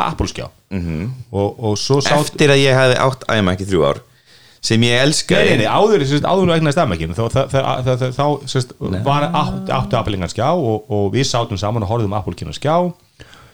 Apple 0.00 0.28
skjá 0.30 0.46
Mhm. 0.70 1.08
og, 1.34 1.56
og 1.58 1.74
svo 1.80 1.98
sátt 2.04 2.30
eftir 2.30 2.52
að 2.54 2.60
ég 2.62 2.76
hefði 2.78 3.00
átt 3.02 3.24
iMac 3.34 3.60
í 3.60 3.66
þrjú 3.66 3.82
ár 3.88 3.98
sem 4.60 4.82
ég 4.84 4.92
Nei, 4.92 5.00
elskaði 5.06 5.54
nei, 5.54 5.62
nei, 5.62 5.70
áður, 5.72 6.02
áður 6.28 6.50
eignast 6.56 6.78
aðmækjum 6.82 7.14
þá, 7.16 7.22
var 9.06 9.24
átt, 9.32 9.70
áttu 9.72 9.96
Apple-ingan 9.96 10.28
skjá 10.32 10.50
og, 10.52 10.84
og 10.92 11.06
við 11.14 11.24
sátum 11.30 11.58
saman 11.60 11.82
og 11.86 11.88
horfðum 11.94 12.16
Apple-kynna 12.18 12.52
skjá 12.56 12.74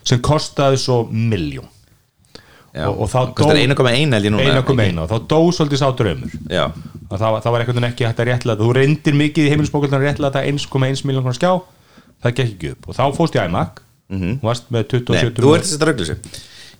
sem 0.07 0.19
kostaði 0.23 0.81
svo 0.83 1.05
miljón 1.11 1.69
og- 2.77 2.99
og 3.01 3.09
þá 3.09 3.21
dó- 3.33 3.55
1,1 3.57 4.13
held 4.13 4.27
ég 4.27 4.35
núna 4.35 4.59
1,1 4.63 4.99
og 5.05 5.09
þá 5.09 5.17
dó 5.31 5.39
svolítið 5.55 5.79
sá 5.81 5.89
og 7.09 7.17
það, 7.21 7.39
það 7.43 7.51
var 7.55 7.61
einhvern 7.63 7.79
veginn 7.79 7.89
ekki 7.93 8.05
hægt 8.09 8.21
að 8.21 8.29
réttlega 8.33 8.61
þú 8.61 8.73
reyndir 8.77 9.15
mikið 9.23 9.47
í 9.47 9.51
heimilisbókultan 9.55 10.01
að 10.01 10.07
réttlega 10.11 10.33
þetta 10.35 10.51
1,1 10.51 11.07
miljón 11.09 11.25
skjá 11.39 11.53
það 12.25 12.35
gekk 12.35 12.51
ekki 12.57 12.71
upp. 12.75 12.89
Og 12.91 12.95
þá 12.99 13.05
fóst 13.17 13.35
ég 13.39 13.47
iMac 13.47 13.81
Mhm. 14.11 14.39
og 14.43 14.43
varst 14.51 14.69
með 14.71 14.85
nei, 14.85 15.01
27 15.01 15.43
þú 15.43 15.55
ert 15.57 15.65
þess 15.65 15.79
að 15.81 15.89
röglu 15.89 16.05
sig 16.07 16.19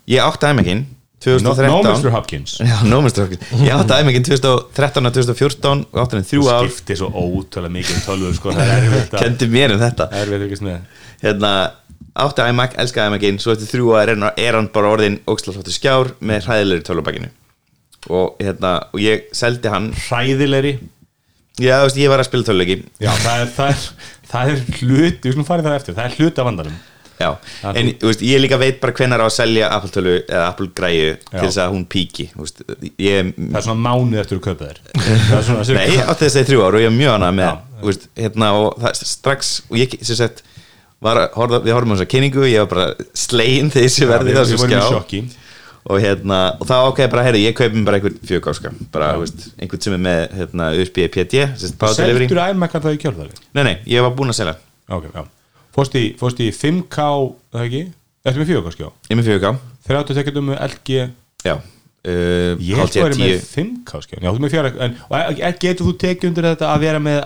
Ég 0.07 0.21
átti 0.23 0.47
iMac-in 0.51 0.77
no, 0.79 0.96
2013 1.23 1.71
no 1.73 1.81
Mr. 1.81 2.11
Hopkins. 2.13 2.57
Já, 2.61 2.77
no 2.85 3.01
Mr. 3.01 3.23
Hopkins. 3.23 3.49
Ég 3.65 3.73
átti 3.73 3.95
iMac-in 4.03 4.25
2013 4.27 5.09
og 5.09 5.15
2014 5.15 5.85
og 5.89 6.01
átti 6.03 6.17
hann 6.17 6.25
í 6.25 6.29
þrjú 6.29 6.49
ár. 6.53 6.67
skipti 6.69 6.97
svo 6.99 7.09
ótrúlega 7.09 7.73
mikið 7.73 7.95
um 7.95 8.03
tölvu 8.05 8.33
sko, 8.37 8.53
það 8.53 8.73
er 8.73 8.85
erfitt 8.85 9.15
að 9.17 9.23
Kendi 9.23 9.47
mér 9.49 9.73
um 9.73 9.81
þetta. 9.81 10.07
Það 10.11 10.21
er 10.21 10.29
að 10.29 10.43
fylgjast 10.45 10.65
með. 10.67 10.99
Hérna, 11.23 11.53
átti 12.25 12.45
iMac, 12.53 12.75
elskaði 12.83 13.11
iMac-in 13.11 13.39
svo 13.41 13.55
eftir 13.55 13.71
þrjú 13.71 13.95
að 13.97 14.11
er, 14.13 14.59
hann 14.59 14.69
bara 14.75 14.91
orðin 14.93 15.17
ógslaflóttu 15.25 15.73
skjár 15.73 16.13
með 16.21 16.45
hræðilegri 16.51 16.85
tölvubækinu. 16.91 17.31
Og 18.13 18.37
hérna, 18.43 18.75
og 18.93 19.01
ég 19.01 19.25
seldi 19.35 19.73
hann. 19.73 19.89
Hræðilegri? 20.05 20.75
Já, 21.57 21.79
þú 21.81 21.87
veist, 21.87 21.97
ég 21.97 22.13
var 22.13 22.21
að 22.21 22.29
spila 22.29 22.45
tölvuleiki. 22.45 22.77
Já, 23.01 23.09
það 23.23 23.41
er, 23.41 23.49
það 23.57 23.73
er, 23.73 23.89
það 24.29 24.53
er 24.53 24.61
hlut 24.83 25.25
við 25.25 25.33
skulum 25.33 25.49
farið 25.49 25.71
það 25.71 25.79
eftir, 25.81 25.97
það 25.97 26.11
er 26.11 26.19
hlut 26.21 26.37
af 26.43 26.47
vandanum 26.51 26.77
já, 27.17 27.29
Það 27.61 27.79
en 27.81 27.89
þú 28.01 28.09
veist, 28.11 28.23
ég 28.27 28.41
líka 28.43 28.59
veit 28.61 28.79
bara 28.81 28.95
hvenar 28.97 29.23
á 29.23 29.27
að 29.27 29.33
selja 29.37 29.69
Apple 29.73 29.93
tölvu 29.93 30.15
eða 30.21 30.43
Apple 30.51 30.67
græju 30.77 31.07
Já. 31.07 31.31
til 31.31 31.45
þess 31.47 31.61
að 31.63 31.71
hún 31.73 31.85
píki 31.89 32.27
veist, 32.37 32.61
ég, 33.01 33.31
það 33.37 33.57
er 33.59 33.65
svona 33.65 33.85
mánuð 33.87 34.21
eftir 34.21 34.39
að 34.39 34.43
kaupa 34.45 34.69
þér. 34.69 34.81
Það 35.31 35.71
nei, 35.77 35.87
ég 35.95 36.11
átti 36.11 36.27
þess 36.27 36.41
að 36.41 36.51
þrjú 36.51 36.65
ár 36.67 36.77
og 36.77 36.83
ég 36.83 36.91
er 36.91 36.95
mjög 36.97 37.15
hana 37.15 37.31
með, 37.39 37.63
veist, 37.87 38.07
hérna 38.19 38.51
og 38.59 38.77
það, 38.83 39.01
strax, 39.13 39.51
og 39.71 39.81
ég, 39.81 39.97
sem 40.01 40.19
sagt 40.19 40.45
var 41.03 41.21
að 41.23 41.37
horfa, 41.37 41.61
við 41.65 41.75
horfum 41.77 41.93
á 41.93 41.95
þessa 41.97 42.11
kynningu, 42.13 42.45
ég 42.49 42.65
var 42.65 42.71
bara 42.71 43.09
slegin 43.17 43.73
þessi 43.73 44.09
verði 44.09 44.37
vorum 44.37 44.55
í 44.55 44.81
skjá. 44.81 45.21
og 45.87 46.01
hérna, 46.03 46.39
og 46.57 46.67
þá 46.67 46.75
ákveði 46.81 47.11
bara, 47.13 47.25
heyrðu, 47.27 47.43
ég 47.45 47.57
kaupi 47.57 47.77
mér 47.77 47.87
bara 47.87 47.99
einhvern 48.01 48.17
fjögkáska 48.27 48.73
bara, 48.91 49.13
þú 49.15 49.23
veist, 49.23 49.45
einhvern 49.61 49.85
sem 49.85 49.95
er 49.95 50.03
með 50.03 50.19
hérna, 50.41 50.69
USB 50.81 51.05
PD, 51.13 51.45
sérst, 51.53 51.77
power 51.79 51.95
delivery. 51.95 52.27
Seldur 52.27 52.43
æmakar 52.43 52.83
það 52.83 52.97
í 52.97 53.01
kjálfari? 53.05 53.41
nei, 53.53 53.63
nei, 53.69 53.75
ég 53.93 54.03
var 54.03 54.17
búinn 54.17 54.33
að 54.33 54.41
selja. 54.41 54.57
Ok, 54.89 55.07
já 55.13 55.23
Fórst 55.77 55.95
í, 55.99 56.03
fórst 56.17 56.39
í 56.41 56.49
5K, 56.57 57.07
það 57.53 57.65
ekki? 57.67 57.81
Ertu 58.27 58.41
með 58.41 58.49
4K 58.53 58.71
skjá? 58.75 58.87
ég 58.87 59.11
er 59.13 59.19
með 59.19 59.27
fjögká, 59.31 59.51
30 59.87 60.17
sekundum 60.17 60.47
með 60.49 60.61
LG 60.67 60.95
já 61.45 61.53
uh, 61.53 62.53
Ég 62.63 62.79
held 62.79 62.89
að 62.89 63.03
vera 63.03 63.19
með 63.19 63.43
5K 63.51 64.01
skjá. 64.07 64.17
Já, 64.23 64.27
þú 64.33 64.41
með 64.43 64.55
4K 64.55 64.81
en, 64.87 64.95
og 65.05 65.15
e- 65.19 65.37
e- 65.37 65.51
Getur 65.61 65.87
þú 65.89 65.93
tekið 66.03 66.29
undir 66.31 66.47
þetta 66.49 66.71
að 66.73 66.83
vera 66.87 67.03
með 67.03 67.19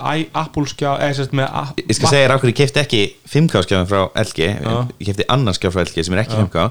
Apple 0.44 0.66
skjá 0.74 0.90
eða 0.98 1.16
sérst 1.22 1.36
með 1.40 1.48
a- 1.62 1.64
ég 1.80 1.96
skal 1.98 2.12
segja 2.12 2.26
þér 2.28 2.36
ákveð, 2.36 2.52
ég 2.52 2.60
kefti 2.60 2.84
ekki 2.84 3.02
5K 3.38 3.64
skjáðum 3.68 3.90
frá 3.94 4.02
LG 4.26 4.44
ég 4.52 5.10
kefti 5.10 5.30
annan 5.38 5.58
skjáð 5.58 5.78
frá 5.78 5.84
LG 5.88 6.06
sem 6.10 6.18
er 6.18 6.24
ekki 6.26 6.42
5K 6.44 6.68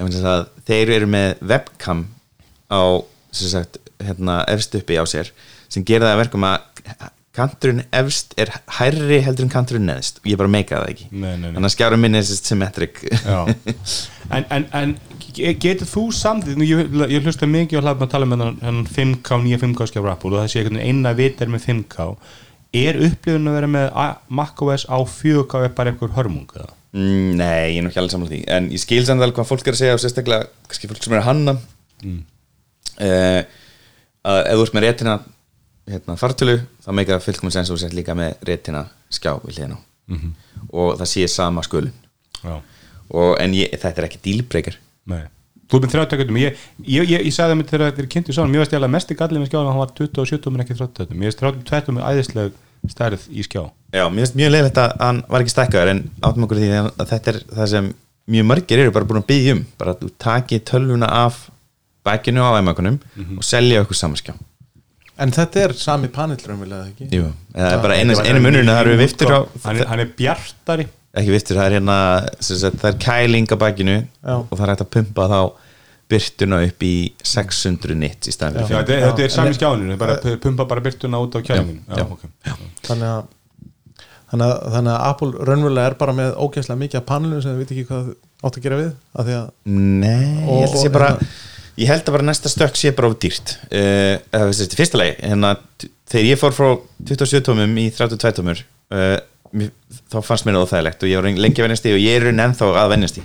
en 0.00 0.50
þeir 0.70 0.94
eru 0.96 1.10
með 1.10 1.44
webcam 1.52 2.06
á 2.72 2.80
sem 3.30 3.52
sagt, 3.52 3.76
hérna, 4.00 4.40
efst 4.50 4.74
uppi 4.80 4.96
á 4.96 5.04
sér 5.06 5.28
sem 5.70 5.84
gera 5.86 6.08
það 6.08 6.16
að 6.16 6.22
verkum 6.24 6.46
að 6.48 7.10
kanturinn 7.36 7.84
efst 7.94 8.32
er 8.40 8.50
hærri 8.80 9.20
heldur 9.22 9.46
en 9.46 9.52
kanturinn 9.52 9.86
neðst 9.86 10.18
og 10.18 10.26
ég 10.32 10.38
bara 10.40 10.50
meika 10.50 10.80
það 10.80 10.92
ekki 10.94 11.04
Nei, 11.12 11.20
nei, 11.20 11.44
nei. 11.44 11.52
þannig 11.54 11.68
að 11.68 11.74
skjárum 11.76 12.02
minn 12.02 12.18
er 12.18 12.26
sérst 12.26 12.50
symmetric 12.50 12.98
Já. 13.06 13.38
en, 14.34 14.46
en, 14.56 14.66
en 14.80 14.94
ge- 15.28 15.54
getur 15.62 15.90
þú 15.90 16.08
nú 16.58 16.66
ég, 16.66 16.98
ég 17.14 17.22
hlusta 17.28 17.46
mikið 17.46 17.78
og 17.78 17.86
hlaðum 17.86 18.06
að 18.08 18.12
tala 18.16 18.28
með 18.32 18.44
hann 18.66 18.82
5K, 18.90 19.38
nýja 19.44 19.60
5K 19.62 19.88
skjá 19.92 20.02
Apple 20.02 20.34
og 20.34 20.40
það 20.40 20.50
sé 20.50 20.64
einhvern 20.64 20.80
veginn 20.82 20.98
eina 21.06 21.14
vit 21.22 21.40
er 21.46 21.54
með 21.54 21.66
5K 21.70 22.10
er 22.80 23.00
upplifun 23.06 23.50
að 23.50 23.56
vera 23.60 23.72
með 23.76 23.88
macOS 24.40 24.88
á 24.90 24.98
4K 24.98 25.64
er 25.68 25.74
bara 25.78 25.94
einhver 25.94 26.14
hörmung 26.18 26.50
eða? 26.50 26.70
Mm, 26.90 27.36
Nei, 27.38 27.76
ég 27.76 27.78
er 27.78 27.84
nú 27.86 27.90
ekki 27.92 28.00
alveg 28.02 28.16
samlega 28.16 28.34
því 28.34 28.38
En 28.56 28.70
ég 28.74 28.82
skil 28.82 29.04
samt 29.06 29.22
alveg 29.22 29.36
hvað 29.38 29.50
fólk 29.52 29.68
er 29.70 29.76
að 29.76 29.82
segja 29.84 29.94
og 29.94 30.02
sérstaklega 30.02 30.48
kannski 30.66 30.90
fólk 30.90 31.04
sem 31.06 31.14
er 31.14 31.20
að 31.20 31.28
hanna 31.28 31.54
mm. 32.02 32.22
að 34.26 34.40
ef 34.50 34.56
þú 34.58 34.64
ert 34.66 34.74
með 34.74 34.86
réttina 34.88 35.14
hérna, 35.88 36.16
fartölu 36.20 36.58
þá 36.84 36.90
meikar 36.96 37.18
það 37.18 37.26
fullkomum 37.28 37.54
sens 37.54 37.72
og 37.72 37.80
sett 37.80 37.96
líka 37.96 38.16
með 38.18 38.40
réttina 38.46 38.84
skjá 39.12 39.32
við 39.44 39.58
hliðina 39.58 39.76
-hmm. 40.10 40.32
og 40.72 40.98
það 41.00 41.10
sé 41.12 41.26
sama 41.28 41.62
og, 43.10 43.36
en 43.40 43.54
ég, 43.54 43.70
þetta 43.74 44.02
er 44.02 44.08
ekki 44.08 44.24
dílbreykar 44.24 44.78
nei. 45.10 45.26
Þú 45.70 45.78
er 45.78 45.82
með 45.84 45.92
30 45.92 46.10
sekundum, 46.10 46.36
ég, 46.36 46.56
ég, 46.82 47.10
ég, 47.10 47.20
ég 47.26 47.34
sagði 47.34 47.52
það 47.52 47.58
mér 47.58 47.68
þegar 47.70 47.90
þetta 47.90 48.02
er 48.02 48.08
kynntu 48.14 48.32
saman, 48.34 48.50
mér 48.50 48.58
veist 48.58 48.72
ég 48.72 48.78
alveg 48.80 48.90
mest 48.90 49.10
í 49.10 49.16
gallið 49.18 49.40
með 49.40 49.50
skjáðan 49.50 49.68
hann 49.70 49.78
var 49.78 49.92
27 49.94 50.50
en 50.50 50.64
ekki 50.64 50.74
30 50.80 51.14
mér 51.14 51.30
veist 51.30 51.38
32 51.38 51.94
með 51.94 52.06
æðisleg 52.10 52.52
stærð 52.90 53.26
í 53.30 53.44
skjá. 53.46 53.62
Já, 53.94 54.04
mér 54.10 54.24
finnst 54.24 54.38
mjög 54.40 54.50
leiðilegt 54.50 54.80
að 54.82 54.94
hann 54.98 55.22
var 55.28 55.44
ekki 55.44 55.54
stækkaður 55.54 55.92
en 55.92 56.02
áttum 56.26 56.46
okkur 56.46 56.58
því 56.58 56.70
að 56.80 57.06
þetta 57.12 57.30
er 57.30 57.38
það 57.54 57.70
sem 57.74 57.92
mjög 58.34 58.46
margir 58.50 58.82
eru 58.82 58.94
bara 58.96 59.08
búin 59.10 59.22
að 59.22 59.30
byggja 59.30 59.54
um. 59.54 59.64
Bara 59.78 59.94
að 59.94 60.02
þú 60.02 60.10
taki 60.26 60.60
tölvuna 60.70 61.10
af 61.20 61.50
bækinu 62.02 62.42
á 62.42 62.58
æmakunum 62.58 62.98
og 63.36 63.44
selja 63.46 63.84
okkur 63.84 64.00
samanskjá 64.00 64.34
En 65.20 65.32
þetta 65.36 65.64
er 65.66 65.74
sami 65.76 66.08
panel 66.12 66.38
raunverulega 66.40 66.86
ekki? 66.90 67.08
Jú, 67.12 67.26
það 67.54 67.72
er 67.74 67.82
bara 67.84 67.96
einu, 68.00 68.14
munurinn 68.40 68.70
að 68.72 68.78
það 68.78 68.84
eru 68.86 68.98
viftur 69.02 69.32
á 69.36 69.40
hann 69.66 69.80
er, 69.82 69.88
hann 69.90 70.02
er 70.06 70.12
bjartari. 70.16 70.86
Ekki 71.20 71.34
viftur, 71.34 71.58
það 71.58 71.66
er 71.66 71.74
hérna 71.76 71.96
það 72.40 72.86
er 72.92 73.00
kæling 73.02 73.50
á 73.50 73.56
bakinu 73.60 73.96
og 74.30 74.54
það 74.54 74.62
er 74.66 74.72
hægt 74.74 74.84
að 74.86 74.90
pumpa 74.96 75.26
þá 75.32 75.40
byrtuna 76.10 76.60
upp 76.66 76.82
í 76.86 76.94
600 77.22 77.94
nits 77.98 78.30
í 78.30 78.34
staðan 78.34 78.64
Já, 78.64 78.66
fyrir 78.70 78.80
þetta, 78.80 79.02
þetta 79.10 79.26
er 79.26 79.34
sami 79.34 79.52
skjáninu, 79.58 79.98
bara 80.00 80.16
pu- 80.22 80.38
pumpa 80.42 80.66
bara 80.72 80.82
byrtuna 80.86 81.20
út 81.22 81.36
á 81.36 81.40
kjælingin 81.46 81.82
Já, 81.86 82.00
já. 82.00 82.06
okay. 82.10 82.30
þannig 82.88 83.10
að 83.10 83.28
Þannig 84.30 84.46
að, 84.46 84.58
þannig 84.72 84.92
að 84.94 85.04
Apple 85.10 85.44
raunverulega 85.48 85.90
er 85.90 85.94
bara 85.98 86.12
með 86.14 86.28
ógæslega 86.38 86.78
mikið 86.78 86.98
af 87.00 87.06
panelum 87.08 87.40
sem 87.42 87.50
þið 87.50 87.62
veit 87.64 87.70
ekki 87.74 87.82
hvað 87.88 88.10
átt 88.46 88.58
að 88.60 88.66
gera 88.66 88.76
við 88.78 88.90
af 89.18 89.24
því 89.26 89.32
að 89.40 89.48
Nei, 89.74 90.28
ég 90.46 90.60
held 90.60 90.68
að 90.70 90.76
sé 90.84 90.86
og- 90.86 90.94
bara 90.94 91.08
ég 91.80 91.90
held 91.90 92.04
að 92.04 92.16
bara 92.16 92.28
næsta 92.28 92.52
stökk 92.52 92.78
sé 92.78 92.92
bara 92.96 93.10
of 93.10 93.18
dýrt. 93.22 93.56
Uh, 93.72 94.52
fyrsta 94.76 95.00
lagi 95.00 95.16
hérna, 95.22 95.54
þegar 96.10 96.28
ég 96.28 96.40
fór 96.40 96.54
frá 96.56 96.70
27 97.08 97.44
tómum 97.48 97.76
í 97.80 97.88
32 97.96 98.36
tómur 98.38 98.62
uh, 98.92 99.18
þá 99.50 100.18
fannst 100.22 100.46
mér 100.46 100.58
það 100.58 100.64
óþægilegt 100.66 101.04
og 101.04 101.10
ég 101.10 101.18
var 101.18 101.42
lengi 101.42 101.58
að 101.58 101.66
vennast 101.66 101.86
í 101.88 101.94
og 101.96 102.02
ég 102.02 102.20
er 102.20 102.28
ennþá 102.30 102.68
að 102.84 102.92
vennast 102.92 103.18
í 103.18 103.24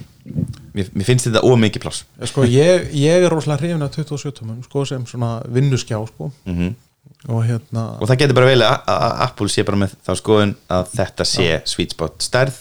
mér, 0.74 0.88
mér 0.96 1.08
finnst 1.08 1.28
þetta 1.30 1.44
ómikið 1.46 1.84
pláss. 1.84 2.06
Sko, 2.32 2.48
ég, 2.50 2.90
ég 2.98 3.26
er 3.28 3.30
rosalega 3.34 3.62
hrifin 3.62 3.86
af 3.86 3.94
27 3.94 4.34
tómum 4.40 4.64
sko, 4.66 4.86
sem 4.90 5.06
svona 5.10 5.38
vinnuskjá 5.52 6.02
sko. 6.10 6.32
mm 6.50 6.74
og 7.30 7.42
hérna 7.46 7.84
og 8.02 8.10
það 8.10 8.20
getur 8.22 8.38
bara 8.38 8.50
vel 8.52 8.62
að 8.66 9.14
Apple 9.26 9.50
sé 9.50 9.64
bara 9.66 9.80
með 9.82 9.96
þá 10.06 10.12
skoðun 10.20 10.52
að 10.74 10.92
þetta 10.94 11.26
sé 11.26 11.48
sweet 11.70 11.96
spot 11.96 12.22
stærð. 12.22 12.60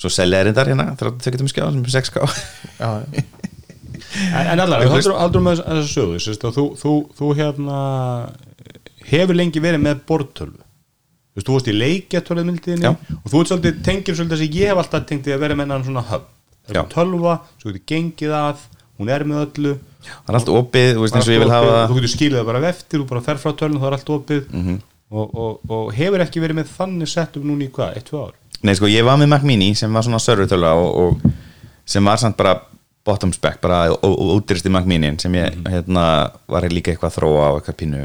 Svo 0.00 0.10
selja 0.10 0.40
er 0.42 0.50
þetta 0.50 0.64
hérna 0.66 0.86
32 0.98 1.38
tómum 1.38 1.50
skjá 1.52 1.64
sem 1.68 1.84
er 1.84 1.94
6k 1.94 2.24
já, 2.80 2.88
já. 3.14 3.22
En, 4.32 4.60
allar, 4.60 4.84
haldur, 4.88 5.44
með 5.44 5.62
þessu 5.62 5.92
sögu 5.92 6.20
sérst, 6.20 6.44
þú, 6.56 6.66
þú, 6.80 6.96
þú 7.18 7.30
hérna 7.38 7.78
hefur 9.08 9.38
lengi 9.38 9.62
verið 9.62 9.82
með 9.86 10.04
bortölvu 10.08 10.62
þú 11.32 11.40
veist, 11.40 11.48
þú 11.48 11.56
varst 11.56 11.70
í 11.70 11.74
leikjatölvumildiðinni 11.78 12.84
Já. 12.84 12.92
og 12.92 13.30
þú 13.32 13.40
ert 13.40 13.50
svolítið 13.50 13.80
tengir 13.86 14.16
svolítið 14.18 14.36
þess 14.36 14.44
að 14.46 14.58
ég 14.58 14.68
hef 14.72 14.80
alltaf 14.82 15.06
tengt 15.08 15.24
því 15.24 15.32
að 15.32 15.42
vera 15.46 15.56
með 15.56 15.64
hennan 15.64 15.86
svona 15.86 16.04
höfn. 16.10 16.28
Það 16.62 16.78
er 16.78 16.90
tölva, 16.92 17.36
svo 17.58 17.72
getur 17.72 17.84
gengið 17.88 18.34
að 18.36 18.66
hún 19.00 19.12
er 19.12 19.24
með 19.26 19.40
öllu. 19.46 19.72
Það 20.04 20.28
er 20.28 20.38
allt 20.38 20.50
opið, 20.52 20.90
þú 20.92 21.04
veist 21.06 21.16
eins 21.16 21.30
og 21.30 21.34
ég 21.34 21.42
vil 21.42 21.54
hafa 21.54 21.78
þú 21.88 21.96
getur 21.98 22.12
skilið 22.12 22.38
það 22.38 22.50
bara 22.50 22.62
eftir, 22.68 23.00
þú 23.00 23.06
bara 23.08 23.24
fer 23.24 23.40
frá 23.40 23.54
tölvun 23.62 23.80
það 23.80 23.88
er 23.88 23.96
allt 23.98 24.12
opið. 24.18 24.42
Mhm. 24.52 24.76
og, 25.12 25.32
og, 25.36 25.72
og 25.72 25.88
hefur 25.96 26.22
ekki 26.24 26.40
verið 26.40 26.56
með 26.60 26.70
þannig 26.76 27.10
settum 27.12 27.48
núna 27.48 27.66
í 27.66 27.72
hvað, 27.72 27.96
1-2 28.00 28.20
ár? 28.20 28.36
Nei, 28.62 28.74
sko, 28.78 28.88
ég 28.88 29.04
var 29.04 29.18
með 29.20 29.32
Mac 29.32 29.42
Mini 29.44 29.72
sem 29.76 29.92
var 29.92 30.04
svona 30.06 30.20
servertölu 30.22 30.70
og, 30.72 30.92
og 31.02 31.32
sem 31.84 32.04
var 32.06 32.20
samt 32.22 32.38
bara 32.38 32.54
bottom 33.04 33.32
spec, 33.34 33.58
bara 33.62 33.88
útyrsti 34.02 34.70
Mac 34.70 34.86
Mini 34.86 35.10
sem 35.22 35.34
ég, 35.34 35.56
hérna, 35.68 36.04
var 36.50 36.66
líka 36.70 36.92
eitthvað 36.92 37.10
að 37.10 37.16
þróa 37.18 37.48
á 37.48 37.52
eitthvað 37.56 37.78
pínu, 37.80 38.02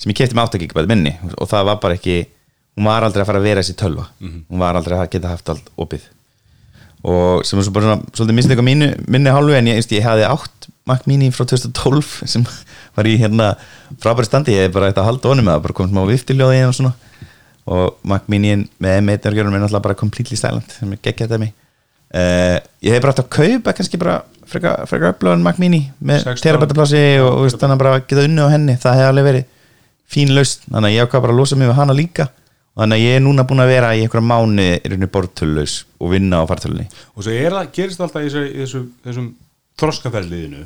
sem 0.00 0.12
ég 0.12 0.18
kefti 0.18 0.36
með 0.36 0.48
áttakíkabæði 0.48 0.90
minni. 0.90 1.14
Og 1.38 1.48
það 1.50 1.70
var 1.70 1.80
bara 1.84 1.96
ekki 1.98 2.18
hún 2.74 2.90
var 2.90 3.06
aldrei 3.06 3.24
að 3.24 3.30
fara 3.30 3.40
að 3.40 3.48
vera 3.48 3.64
þessi 3.64 3.78
tölva. 3.80 4.10
Hún 4.20 4.60
var 4.60 4.76
aldrei 4.78 4.98
að 4.98 5.08
geta 5.14 5.32
haft 5.32 5.54
allt 5.54 5.72
opið. 5.80 6.04
Og 7.04 7.44
sem 7.44 7.60
er 7.60 7.66
svo 7.66 7.74
bara 7.76 7.88
svona 7.88 8.12
svolítið 8.16 8.38
mistið 8.38 8.54
eitthvað 8.54 8.68
mínu, 8.70 8.90
minni 9.12 9.32
hálfu 9.32 9.56
en 9.56 9.66
ég, 9.68 9.80
ég, 9.80 9.90
ég 9.98 10.06
hafði 10.06 10.28
átt 10.28 10.68
Mac 10.88 11.04
Mini 11.08 11.30
frá 11.32 11.44
2012 11.48 12.14
sem 12.32 12.44
var 12.96 13.08
í 13.08 13.16
hérna 13.20 13.50
frábæri 14.00 14.28
standi, 14.28 14.56
ég 14.56 14.68
hef 14.68 14.76
bara 14.76 14.88
eitthvað 14.90 15.04
að 15.04 15.10
halda 15.12 15.32
honum 15.32 15.48
með 15.48 15.56
það, 15.56 15.66
bara 15.66 15.76
komið 15.80 15.92
smá 15.92 16.08
viftiljóði 16.12 16.62
og 16.68 16.78
svona. 16.78 16.94
Og 17.74 18.00
Mac 18.08 18.26
Mini 18.32 18.56
með 18.82 18.98
M1 19.00 19.28
er 19.28 19.36
náttúrulega 19.40 19.84
bara 19.84 20.00
completely 20.00 20.36
silent 20.36 20.72
sem 20.76 20.90
er 20.92 21.00
geggjað 21.00 21.30
þetta 21.30 21.44
mig 21.44 21.54
uh, 22.14 22.58
ég 22.84 22.94
hef 22.94 23.02
bara 23.02 23.14
átt 23.14 23.22
að 23.24 23.32
kaupa 23.32 23.74
kannski 23.76 24.00
bara 24.00 24.20
frekar 24.50 24.86
freka 24.90 25.10
upplöðan 25.14 25.42
Mac 25.44 25.58
Mini 25.62 25.82
með 26.00 26.22
16. 26.24 26.42
terabætaplassi 26.44 27.02
og, 27.24 27.44
þannig 27.54 27.74
að 27.76 27.82
bara 27.84 28.00
geta 28.00 28.24
unni 28.28 28.44
á 28.44 28.48
henni 28.52 28.76
það 28.82 28.98
hefði 29.00 29.10
alveg 29.12 29.28
verið 29.28 29.44
fín 30.14 30.32
laust 30.36 30.64
þannig 30.68 30.88
að 30.90 30.94
ég 30.96 31.06
ákvað 31.08 31.24
bara 31.26 31.34
að 31.34 31.40
losa 31.40 31.56
mig 31.60 31.68
við 31.70 31.78
hana 31.80 31.96
líka. 31.96 32.28
Þannig 32.74 32.98
að 32.98 33.04
ég 33.06 33.16
er 33.16 33.22
núna 33.22 33.44
búin 33.46 33.62
að 33.62 33.70
vera 33.70 33.90
í 33.94 34.00
einhverja 34.02 34.26
mánu 34.26 34.62
í 34.66 34.70
rauninni 34.82 35.06
bortölulegs 35.14 35.74
og 36.02 36.10
vinna 36.10 36.40
á 36.42 36.44
fartölunni. 36.50 36.88
Og 37.14 37.22
svo 37.22 37.30
er 37.30 37.54
það, 37.54 37.68
gerist 37.76 38.00
það 38.00 38.06
alltaf 38.08 38.24
í, 38.24 38.30
þessu, 38.32 38.42
í 38.50 38.58
þessu, 38.64 38.80
þessum 39.06 39.28
þroskaferliðinu 39.78 40.64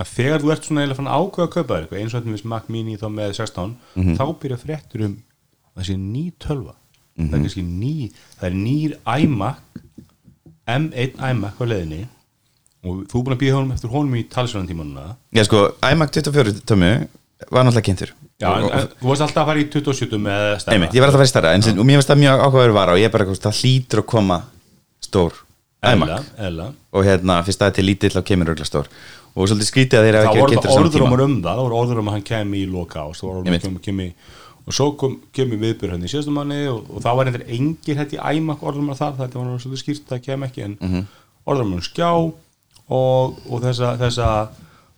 að 0.00 0.08
þegar 0.16 0.40
þú 0.42 0.52
ert 0.54 0.64
svona 0.66 0.80
eiginlega 0.82 0.98
fann 1.02 1.10
ákveða 1.12 1.44
að 1.46 1.52
kaupa 1.52 1.74
þér 1.74 1.82
eitthvað 1.84 2.00
eins 2.00 2.14
og 2.14 2.22
þetta 2.22 2.32
með 2.32 2.46
Mac 2.54 2.70
Mini 2.72 2.96
þá 2.96 3.06
með 3.12 3.34
16 3.36 3.74
Mhm. 4.00 4.14
þá 4.16 4.24
byrja 4.42 4.58
fréttur 4.62 5.04
um 5.06 5.16
sé 5.84 5.96
ný 6.00 6.24
tölva. 6.40 6.74
Það 7.20 7.34
er 7.36 7.42
kannski 7.44 7.62
ný 7.68 7.92
það 8.40 8.46
er 8.48 8.56
nýr 8.56 8.96
iMac 9.20 9.60
M1 10.72 11.18
iMac 11.20 11.60
á 11.60 11.64
leiðinni 11.68 12.06
og 12.82 13.02
þú 13.10 13.18
er 13.20 13.24
búin 13.26 13.36
að 13.36 13.42
býða 13.42 13.56
honum 13.58 13.74
eftir 13.76 13.92
honum 13.92 14.16
í 14.18 14.22
talsverðan 14.32 14.70
tímanuna 14.72 15.04
Já 15.36 15.44
sko, 15.46 15.62
iMac 15.92 16.10
24 16.16 16.54
tömu 16.66 16.92
var 17.50 17.64
náttúrulega 17.66 17.86
kynntur. 17.88 18.10
Já, 18.42 18.48
en, 18.58 18.66
en, 18.70 18.88
þú 19.00 19.08
varst 19.10 19.22
alltaf 19.26 19.42
að 19.42 19.48
fara 19.50 19.62
í 19.62 19.64
27 19.70 20.18
með 20.22 20.42
stærra 20.62 20.74
Einmitt, 20.76 20.94
ég 20.94 21.02
var 21.02 21.10
alltaf 21.10 21.18
að 21.18 21.22
fara 21.22 21.30
í 21.30 21.32
stærra 21.32 21.54
en, 21.56 21.64
mér 21.86 21.98
finnst 21.98 22.10
það 22.12 22.20
mjög 22.22 22.42
áhugaður 22.46 22.74
vara 22.76 22.94
og 22.96 23.00
ég 23.02 23.08
er 23.08 23.14
bara, 23.14 23.34
það 23.46 23.58
hlýtur 23.62 24.02
að 24.02 24.06
koma 24.12 24.38
stór 25.02 25.40
eðla 25.82 26.68
og 26.94 27.06
hérna, 27.06 27.40
fyrst 27.46 27.64
er 27.66 27.74
til 27.74 27.86
lítill 27.88 28.14
og 28.20 28.26
kemur 28.28 28.52
örgla 28.54 28.66
stór. 28.68 28.90
Og 29.32 29.48
svolítið 29.48 29.68
skrítið 29.70 29.98
að 29.98 30.06
þeir 30.06 30.16
hafa 30.18 30.28
það 30.28 30.38
ekki 30.42 30.52
kynntur 30.52 30.74
saman 30.76 30.92
tíma. 30.92 31.18
um 31.24 31.36
það 31.42 31.60
voru 31.62 31.78
orðrumur 31.80 32.12
að 32.12 32.16
hann 32.18 32.26
kemi 32.28 32.60
í 32.62 32.68
loka 32.70 33.02
ást 33.08 33.24
það 33.24 33.78
kemi 33.82 34.08
og 34.62 34.76
svo 34.76 34.86
kom, 34.94 35.16
kemi 35.34 35.56
viðbjör 35.58 35.94
hann 35.96 36.04
í 36.06 36.10
síðastum 36.12 36.36
manni 36.38 36.60
og, 36.70 36.84
og 36.92 37.02
það 37.02 37.16
var 37.18 37.30
einhver 37.30 37.44
engir 37.56 37.98
hætti 37.98 38.20
æmak 38.22 38.60
orðrumur 38.62 38.98
þar 38.98 39.16
það 39.18 39.34
var 39.40 39.62
svolítið 39.64 39.80
skýrt 39.82 40.04
að 40.06 40.12
það 40.12 40.24
kem 40.28 40.44
ekki 40.46 40.64
en 40.68 40.76
Mhm. 40.78 41.06
orðrumur 41.50 41.82
skjá 41.82 42.10
og, 42.88 43.38
og 43.50 43.62
þessa, 43.62 43.96
þessa 44.00 44.48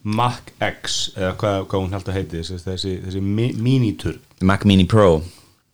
Mac 0.04 0.50
X 0.60 1.10
eða 1.16 1.32
hvað, 1.40 1.66
hvað 1.66 1.80
hún 1.84 1.92
held 1.96 2.08
að 2.08 2.14
heiti 2.18 2.36
þessi, 2.42 2.58
þessi, 2.64 2.92
þessi 3.06 3.20
mi, 3.22 3.52
minitur 3.52 4.18
Mac 4.42 4.64
Mini 4.64 4.84
Pro 4.84 5.22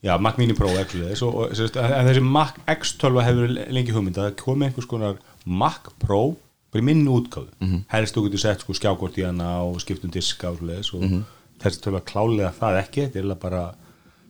Já, 0.03 0.15
Mac 0.19 0.39
Mini 0.39 0.55
Pro 0.57 0.69
actually 0.81 1.15
svo, 1.16 1.31
og, 1.45 1.51
þessi 1.53 2.23
Mac 2.24 2.55
X 2.70 2.95
12 3.03 3.24
hefur 3.27 3.51
lengi 3.74 3.93
hugmynd 3.93 4.16
að 4.23 4.37
komi 4.41 4.66
einhvers 4.69 4.87
konar 4.89 5.19
Mac 5.45 5.91
Pro 5.99 6.37
bara 6.73 6.82
í 6.82 6.87
minni 6.87 7.11
útgáðu 7.11 7.49
Mhm. 7.61 7.74
-hmm. 7.74 7.82
helst 7.89 8.15
þú 8.16 8.23
getur 8.28 8.39
sett 8.39 8.61
sko 8.61 8.73
skjákort 8.73 9.19
í 9.19 9.24
hana 9.27 9.62
og 9.65 9.81
skiptum 9.81 10.11
diska 10.11 10.49
og 10.51 10.62
Mhm. 10.62 11.24
þessi 11.61 11.81
12 11.82 12.01
klálega 12.05 12.53
það 12.61 12.78
ekki 12.85 13.01
þetta 13.11 13.19
er 13.31 13.35
bara 13.35 13.74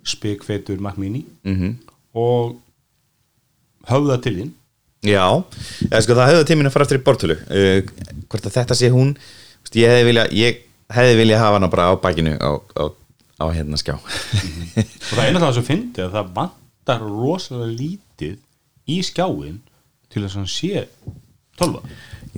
spikfeitur 0.04 0.80
Mac 0.80 0.96
Mini 0.96 1.24
Mhm. 1.44 1.54
-hmm. 1.62 1.74
og 2.14 2.56
höfða 3.88 4.20
til 4.22 4.36
þín 4.36 4.50
Já, 5.06 5.24
sko, 6.04 6.12
það 6.16 6.26
hefði 6.28 6.48
tíminn 6.50 6.68
að 6.68 6.74
fara 6.74 6.86
eftir 6.86 7.00
í 7.00 7.04
bortölu 7.04 7.36
uh, 7.40 7.78
hvort 8.28 8.48
að 8.50 8.56
þetta 8.58 8.76
sé 8.76 8.90
hún 8.92 9.14
Vist, 9.60 9.76
ég 9.76 9.92
hefði 9.92 10.06
vilja 10.10 10.26
ég 10.36 10.60
hefði 10.92 11.16
vilja 11.20 11.40
hafa 11.40 11.58
hana 11.58 11.70
bara 11.72 11.88
á 11.92 11.94
bakinu 12.00 12.34
á, 12.36 12.50
á, 12.76 12.84
á 13.40 13.44
hérna 13.54 13.78
skjá. 13.80 13.96
Og 13.96 15.12
það 15.14 15.22
er 15.24 15.28
eina 15.30 15.42
það 15.42 15.56
sem 15.58 15.66
fyndi 15.68 16.04
að 16.04 16.14
það 16.16 16.30
vantar 16.36 17.04
rosalega 17.04 17.72
lítið 17.78 18.38
í 18.90 19.00
skjáin 19.06 19.60
til 20.10 20.24
þess 20.24 20.34
að 20.34 20.40
hann 20.40 20.50
sé 20.50 20.84
tölva 21.60 21.82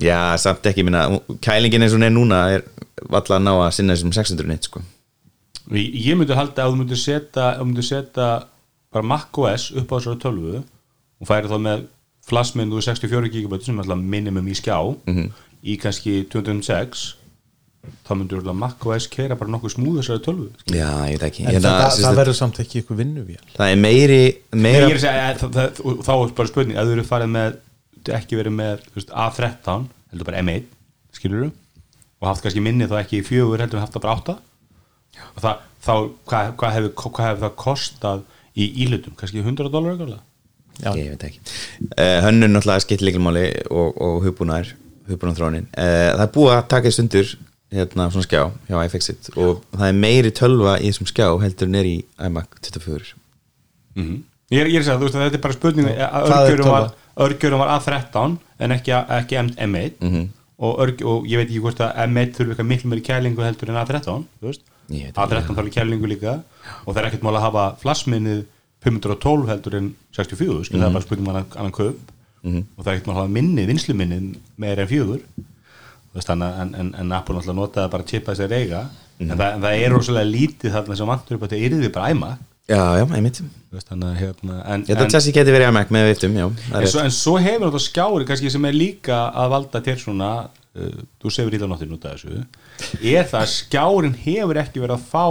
já, 0.01 0.17
samt 0.41 0.67
ekki, 0.69 0.85
minna, 0.85 1.05
kælingin 1.43 1.85
eins 1.85 1.95
og 1.95 2.05
er 2.05 2.13
núna 2.13 2.41
er 2.55 2.65
valla 3.09 3.39
að 3.39 3.45
ná 3.45 3.53
að 3.55 3.71
sinna 3.77 3.95
þessum 3.95 4.13
600 4.15 4.49
neitt 4.49 4.69
sko. 4.69 4.83
ég, 5.73 5.89
ég 6.09 6.17
myndi 6.19 6.37
halda 6.37 6.65
að 6.65 6.73
þú 6.73 6.81
myndi 6.81 6.99
setja, 6.99 7.49
myndi 7.63 7.85
setja 7.85 8.29
bara 8.93 9.09
macOS 9.09 9.71
upp 9.73 9.89
á 9.89 9.95
þessari 9.97 10.21
tölvu 10.21 10.61
og 10.61 11.29
færi 11.29 11.51
þá 11.51 11.57
með 11.61 11.87
flassmyndu 12.27 12.79
64 12.81 13.31
GB 13.33 13.59
sem 13.65 13.77
er 13.77 13.83
alltaf 13.85 14.05
minimum 14.15 14.47
í 14.47 14.55
skjá 14.57 14.77
í 15.63 15.75
kannski 15.79 16.21
2006 16.31 17.03
þá 18.07 18.11
myndur 18.15 18.39
alltaf 18.39 18.55
macOS 18.55 19.09
keira 19.11 19.35
bara 19.39 19.51
nokkuð 19.51 19.73
smúð 19.75 19.97
þessari 19.99 20.23
tölvu. 20.23 20.45
Já, 20.71 20.87
ég 21.11 21.17
veit 21.17 21.25
ekki. 21.27 21.43
En 21.43 21.57
hérna, 21.57 21.73
það, 21.73 21.81
það 21.89 22.05
sagt, 22.05 22.19
verður 22.21 22.37
samt 22.37 22.61
ekki 22.63 22.79
ykkur 22.83 22.99
vinnuvél. 23.01 23.41
það 23.57 23.73
er 23.73 23.81
meiri, 23.83 24.21
Nei, 24.53 24.61
meira 24.67 24.85
ég 24.87 24.93
er 24.93 24.99
að 24.99 25.03
segja, 25.03 25.25
að 25.27 25.41
það, 25.41 25.57
það, 25.57 25.99
þá 26.07 26.13
er 26.13 26.33
bara 26.39 26.51
spurning 26.53 26.79
ef 26.79 26.87
þú 26.87 26.95
eru 26.95 27.05
farið 27.09 27.33
með, 27.33 27.57
ekki 28.19 28.39
verið 28.39 28.55
með 28.59 28.85
þú 28.87 28.97
veist, 28.99 29.13
A13, 29.25 29.85
heldur 30.13 30.29
bara 30.29 30.43
M1 30.43 30.69
skilur 31.19 31.49
og 32.23 32.29
haft 32.29 32.45
kannski 32.45 32.63
minni 32.63 32.87
þá 32.87 32.97
ekki 33.01 33.19
í 33.19 33.25
fjögur, 33.27 33.59
heldur 33.63 33.83
haft 33.83 33.97
það 33.97 34.05
bara 34.05 34.15
átta? 34.15 34.37
Og 35.33 35.43
það, 35.43 35.65
þá, 35.83 35.93
hvað, 36.31 36.53
hvað 36.61 36.77
hefur 36.77 36.93
hvað 37.03 37.27
hefur 37.27 37.43
það 37.43 37.57
kostað 37.65 38.23
í 38.55 38.69
ílutum 38.85 39.17
kannski 39.19 39.43
100 39.43 39.71
dólar 39.73 39.97
eitthvað. 39.97 40.23
Ég 40.81 41.09
veit 41.13 41.25
ekki. 41.29 41.41
Uh, 41.93 42.19
hönnun 42.27 42.55
náttúrulega 42.55 42.83
skipt 42.85 43.05
líkilmáli 43.05 43.45
og, 43.69 43.97
og 44.01 44.19
hugbúnaður 44.27 44.73
hugbúnaðþrónin 45.11 45.67
uh, 45.69 46.11
það 46.17 46.25
er 46.25 46.33
búið 46.37 46.53
að 46.57 46.67
taka 46.73 46.89
þessu 46.89 47.03
undur 47.05 47.33
hérna 47.73 48.09
svona 48.13 48.27
skjá 48.27 48.43
hjá 48.69 48.77
iFixit 48.87 49.31
og 49.35 49.63
það 49.73 49.87
er 49.89 49.97
meiri 50.03 50.31
tölva 50.35 50.77
í 50.79 50.91
þessum 50.91 51.09
skjá 51.09 51.27
heldur 51.41 51.69
en 51.71 51.79
er 51.81 51.89
í 51.89 51.97
iMac 52.27 52.59
24 52.69 53.15
mm 53.97 54.21
ég, 54.53 54.61
er, 54.61 54.69
ég 54.69 54.79
er 54.81 54.93
að 54.93 55.01
þú 55.01 55.07
veist 55.07 55.17
að 55.17 55.25
þetta 55.27 55.39
er 55.39 55.43
bara 55.47 55.57
spurning 55.57 55.89
að 55.89 56.29
Hvað 56.29 56.47
er 56.51 56.91
örgjörum 57.23 57.61
var, 57.61 57.71
var 57.73 57.79
A13 57.79 58.37
en 58.59 58.75
ekki, 58.75 58.95
ekki 59.17 59.39
M- 59.41 59.55
M1 59.67 60.29
og, 60.63 60.77
örg, 60.83 61.01
og 61.05 61.27
ég 61.29 61.41
veit 61.41 61.49
ekki 61.49 61.61
hvort 61.63 61.81
að 61.83 61.97
M1 62.07 62.33
þurfi 62.37 62.53
eitthvað 62.53 62.69
miklu 62.69 62.91
meiri 62.91 63.05
kælingu 63.05 63.45
heldur 63.45 63.71
en 63.73 63.79
A13 63.81 64.25
þú 64.39 64.49
veist. 64.49 64.63
Ég 64.93 65.09
veit 65.09 65.11
ekki. 65.11 65.23
A13 65.23 65.57
þarf 65.57 65.71
kælingu 65.73 66.09
líka. 66.11 66.35
Og 66.85 66.93
það 66.93 67.01
er 67.01 67.09
ekkert 67.09 67.25
mál 67.25 67.35
að 67.37 67.45
hafa 67.47 67.65
flassminnið 67.81 68.43
512 68.83 69.47
heldur 69.51 69.79
en 69.79 69.89
64 70.15 70.67
skil, 70.67 70.79
það 70.81 70.89
er 70.89 70.97
bara 70.97 71.05
spurning 71.07 71.27
um 71.27 71.33
annan, 71.33 71.49
annan 71.55 71.75
kaup. 71.75 72.13
Og 72.43 72.83
það 72.83 72.89
er 72.89 72.93
ekkert 72.97 73.09
mál 73.09 73.15
að 73.15 73.21
hafa 73.21 73.33
minnið, 73.37 73.69
vinsluminnið 73.71 74.31
meira 74.59 74.83
en 74.83 74.89
fjögur. 74.91 75.21
Að- 76.13 76.61
en, 76.61 76.73
en, 76.77 76.89
en 76.93 77.11
Apple 77.15 77.33
náttúrulega 77.35 77.57
notaði 77.57 77.89
bara 77.89 78.03
að 78.03 78.11
chipa 78.11 78.33
þessi 78.35 78.49
reyga 78.51 78.81
en, 79.19 79.31
það, 79.33 79.47
en 79.47 79.63
það 79.63 79.77
er 79.81 79.93
rosalega 79.93 80.29
lítið 80.29 80.75
þarna 80.75 80.97
sem 80.99 81.09
vantur 81.09 81.37
upp 81.37 81.45
að 81.47 81.55
það 81.55 81.63
yrði 81.67 81.89
bara 81.93 82.11
æma 82.13 82.29
já, 82.69 82.81
já, 82.99 83.05
einmitt. 83.17 83.39
Að 83.73 84.03
hérna 84.19 84.59
að 84.61 84.75
en, 84.93 85.09
þessi 85.09 85.33
geti 85.33 85.55
verið 85.55 85.71
iMac 85.71 85.93
með 85.93 86.09
viftum, 86.11 86.37
já 86.37 86.45
það 86.69 86.77
en, 86.79 86.91
svo, 86.91 87.01
en 87.03 87.15
svo 87.17 87.33
hefur 87.41 87.65
þetta 87.71 87.81
skjári 87.87 88.27
kannski 88.29 88.53
sem 88.53 88.69
er 88.69 88.77
líka 88.77 89.19
að 89.33 89.55
valda 89.55 89.81
til 89.87 89.97
svona 90.03 90.29
uh, 90.45 91.01
þú 91.23 91.33
sefur 91.33 91.57
út 91.57 92.05
af 92.05 92.13
þessu. 92.13 92.45
Er 93.01 93.25
það 93.31 93.39
að 93.41 93.51
skjárin 93.55 94.17
hefur 94.21 94.61
ekki 94.61 94.83
verið 94.83 94.99
að 94.99 95.07
fá 95.09 95.25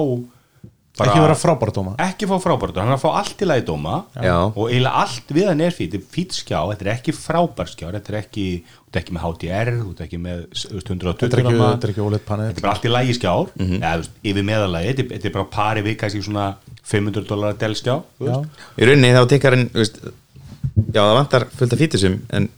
bara, 0.98 1.08
ekki 1.12 1.20
vera 1.24 1.36
frábæra 1.40 1.72
dóma 1.72 1.92
ekki 2.04 2.26
fá 2.28 2.34
frábært 2.42 2.76
hann 2.76 2.90
er 2.92 2.96
að 2.98 3.02
fá 3.04 3.10
allt 3.20 3.42
að 3.46 3.60
í 3.62 3.64
dóma. 3.68 3.94
Já. 4.20 4.34
og 4.52 4.66
eiginlega 4.68 5.02
allt 5.02 5.32
við 5.32 5.46
hann 5.48 5.62
er 5.64 5.72
fýtt 5.76 5.92
þetta 5.94 6.00
er 6.02 6.14
fýtt 6.16 6.36
skjá, 6.36 6.58
þetta 6.68 6.84
er 6.86 6.90
ekki 6.92 7.14
frábær 7.16 7.70
skjár. 7.72 7.94
Þetta 7.96 8.12
er 8.12 8.18
ekki, 8.20 8.44
þú 8.68 8.92
ert 8.92 8.98
ekki 9.00 9.14
með 9.16 9.24
HDR 9.28 9.70
þú 9.78 9.90
ert 9.94 10.02
ekki 10.06 10.20
með 10.20 10.42
þú 10.52 10.74
veist, 10.76 10.90
120 10.92 11.22
þetta 11.22 11.38
er 11.38 11.42
ekki, 11.44 11.56
þetta 11.62 11.88
er 11.88 11.92
ekki 11.94 12.04
OLED 12.06 12.26
panel 12.28 12.48
þetta 12.50 12.60
er 12.60 12.66
bara 12.66 12.74
allt 12.76 12.84
í 12.88 12.92
lægi 12.92 13.16
skjár. 13.18 13.52
Eða, 13.56 13.92
þú 13.94 14.02
veist, 14.02 14.18
yfir 14.32 14.46
meðalagi, 14.52 14.90
þetta, 14.92 15.02
er- 15.06 15.12
þetta 15.16 15.30
er 15.32 15.36
bara 15.38 15.48
pari 15.56 15.84
við 15.88 15.96
kannski 16.02 16.22
svona 16.28 16.46
500 16.92 17.28
dólar 17.32 17.56
del 17.62 17.72
skjá 17.78 17.94
þú 18.20 18.28
Já. 18.28 18.34
veist. 18.36 18.66
í 18.76 18.88
rauninni 18.90 19.14
þá 19.16 19.22
tekkar 19.32 19.56
hann 19.56 19.70
já, 20.92 21.00
það 21.00 21.14
vantar 21.18 21.46
fullt 21.56 21.72
af 21.76 21.80
fítusum 21.80 22.20
en 22.36 22.48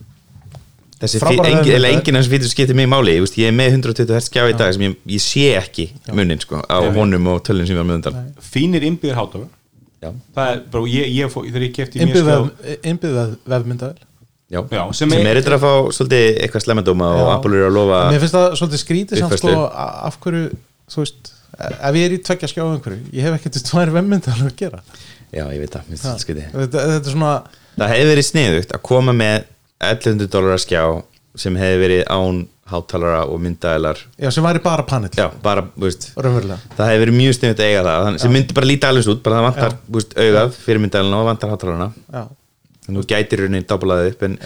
þessi 1.01 1.19
engin, 1.21 1.85
enginn 1.89 2.15
af 2.17 2.23
þessum 2.23 2.33
fítusum 2.35 2.53
skiptir 2.55 2.77
mig 2.79 2.87
máli. 2.91 3.17
Veist, 3.23 3.35
ég 3.41 3.51
er 3.51 3.55
með 3.57 3.75
120 3.81 4.15
Hz 4.15 4.29
skjá 4.29 4.45
í 4.51 4.55
dag 4.57 4.73
sem 4.75 4.85
ég, 4.87 4.95
ég 5.17 5.23
sé 5.23 5.45
ekki 5.59 5.89
munnin 6.15 6.39
sko, 6.43 6.61
á 6.63 6.77
honum 6.95 7.27
og 7.33 7.43
tölun 7.45 7.67
sem 7.67 7.75
ég 7.75 7.81
var 7.81 7.87
með 7.89 7.99
undan. 8.01 8.19
Fínir 8.41 8.85
það 10.35 10.49
er 10.51 10.59
ég, 10.91 11.07
ég 11.17 11.31
fó, 11.33 11.39
þegar 11.45 11.63
ég 11.65 11.73
kefti 11.75 12.01
mér 12.03 12.11
innbyggð 12.91 13.37
vefmyndavel 13.49 13.95
já. 14.53 14.59
Já, 14.69 14.81
sem, 14.93 15.09
sem 15.09 15.25
er 15.25 15.39
eitthvað 15.39 15.55
að 15.57 15.63
fá 15.63 15.71
svolítið 15.97 16.25
eitthvað 16.45 16.65
slemmadóma 16.67 17.07
og 17.15 17.31
eru 17.57 17.69
að 17.71 17.73
lofa 17.79 18.01
mér 18.13 18.21
finnst 18.21 18.35
það 18.37 18.57
svolítið 18.59 18.81
skrítið 18.83 19.21
samt 19.23 19.39
sko 19.41 19.55
a- 19.65 19.87
af 20.09 20.19
hverju 20.21 20.43
þú 20.93 21.01
veist, 21.01 21.31
ef 21.57 21.97
ég 21.97 22.05
er 22.05 22.13
í 22.13 22.21
tveggja 22.27 22.51
skjá 22.51 22.61
einhverju, 22.67 22.99
ég 23.17 23.25
hef 23.25 23.39
ekkert 23.39 23.57
tvær 23.71 23.93
vefmyndavel 23.95 24.45
að 24.51 24.55
gera. 24.61 24.83
Já, 25.33 25.43
ég 25.49 25.63
veit 25.63 25.73
það, 25.73 25.89
minnst 25.89 26.05
þetta 26.05 26.21
skriði 26.27 26.45
þetta, 26.53 26.85
þetta 26.93 27.09
er 27.09 27.15
svona 27.15 27.33
það 27.75 27.93
hefði 27.95 28.11
verið 28.13 28.27
sniðugt 28.29 28.75
að 28.77 28.83
koma 28.91 29.15
með 29.17 29.49
1100 29.83 30.31
dólar 30.31 30.61
skjá 30.61 30.83
sem 31.35 31.57
hefði 31.59 31.79
verið 31.81 32.03
án 32.07 32.45
hátalara 32.65 33.25
og 33.29 33.41
myndaðilar 33.43 33.99
já, 34.17 34.29
sem 34.33 34.45
væri 34.45 34.61
bara 34.63 34.85
panel, 34.87 35.11
já, 35.13 35.27
bara, 35.43 35.67
veist 35.77 36.07
raunverulega. 36.15 36.57
það 36.77 36.89
hefði 36.89 37.01
verið 37.03 37.17
mjög 37.19 37.35
sniðugt 37.37 37.61
að 37.61 37.69
eiga 37.69 37.83
það. 37.85 38.05
Þannig, 38.07 38.23
sem 38.23 38.33
myndi 38.33 38.57
bara 38.57 38.69
líta 38.69 38.89
alveg 38.89 39.09
út, 39.13 39.21
bara 39.25 39.37
það 39.37 39.47
vantar 39.49 39.75
veist, 39.97 40.15
augað 40.17 40.55
fyrir 40.63 40.81
myndaðilina 40.81 41.19
og 41.19 41.27
vantar 41.29 41.53
hátalarana 41.53 41.89
já, 41.93 42.23
þannig 42.87 43.03
þú 43.03 43.09
gætir 43.11 43.43
rauninni 43.43 43.67
dáblaðið 43.69 44.09
upp 44.13 44.25
en 44.29 44.37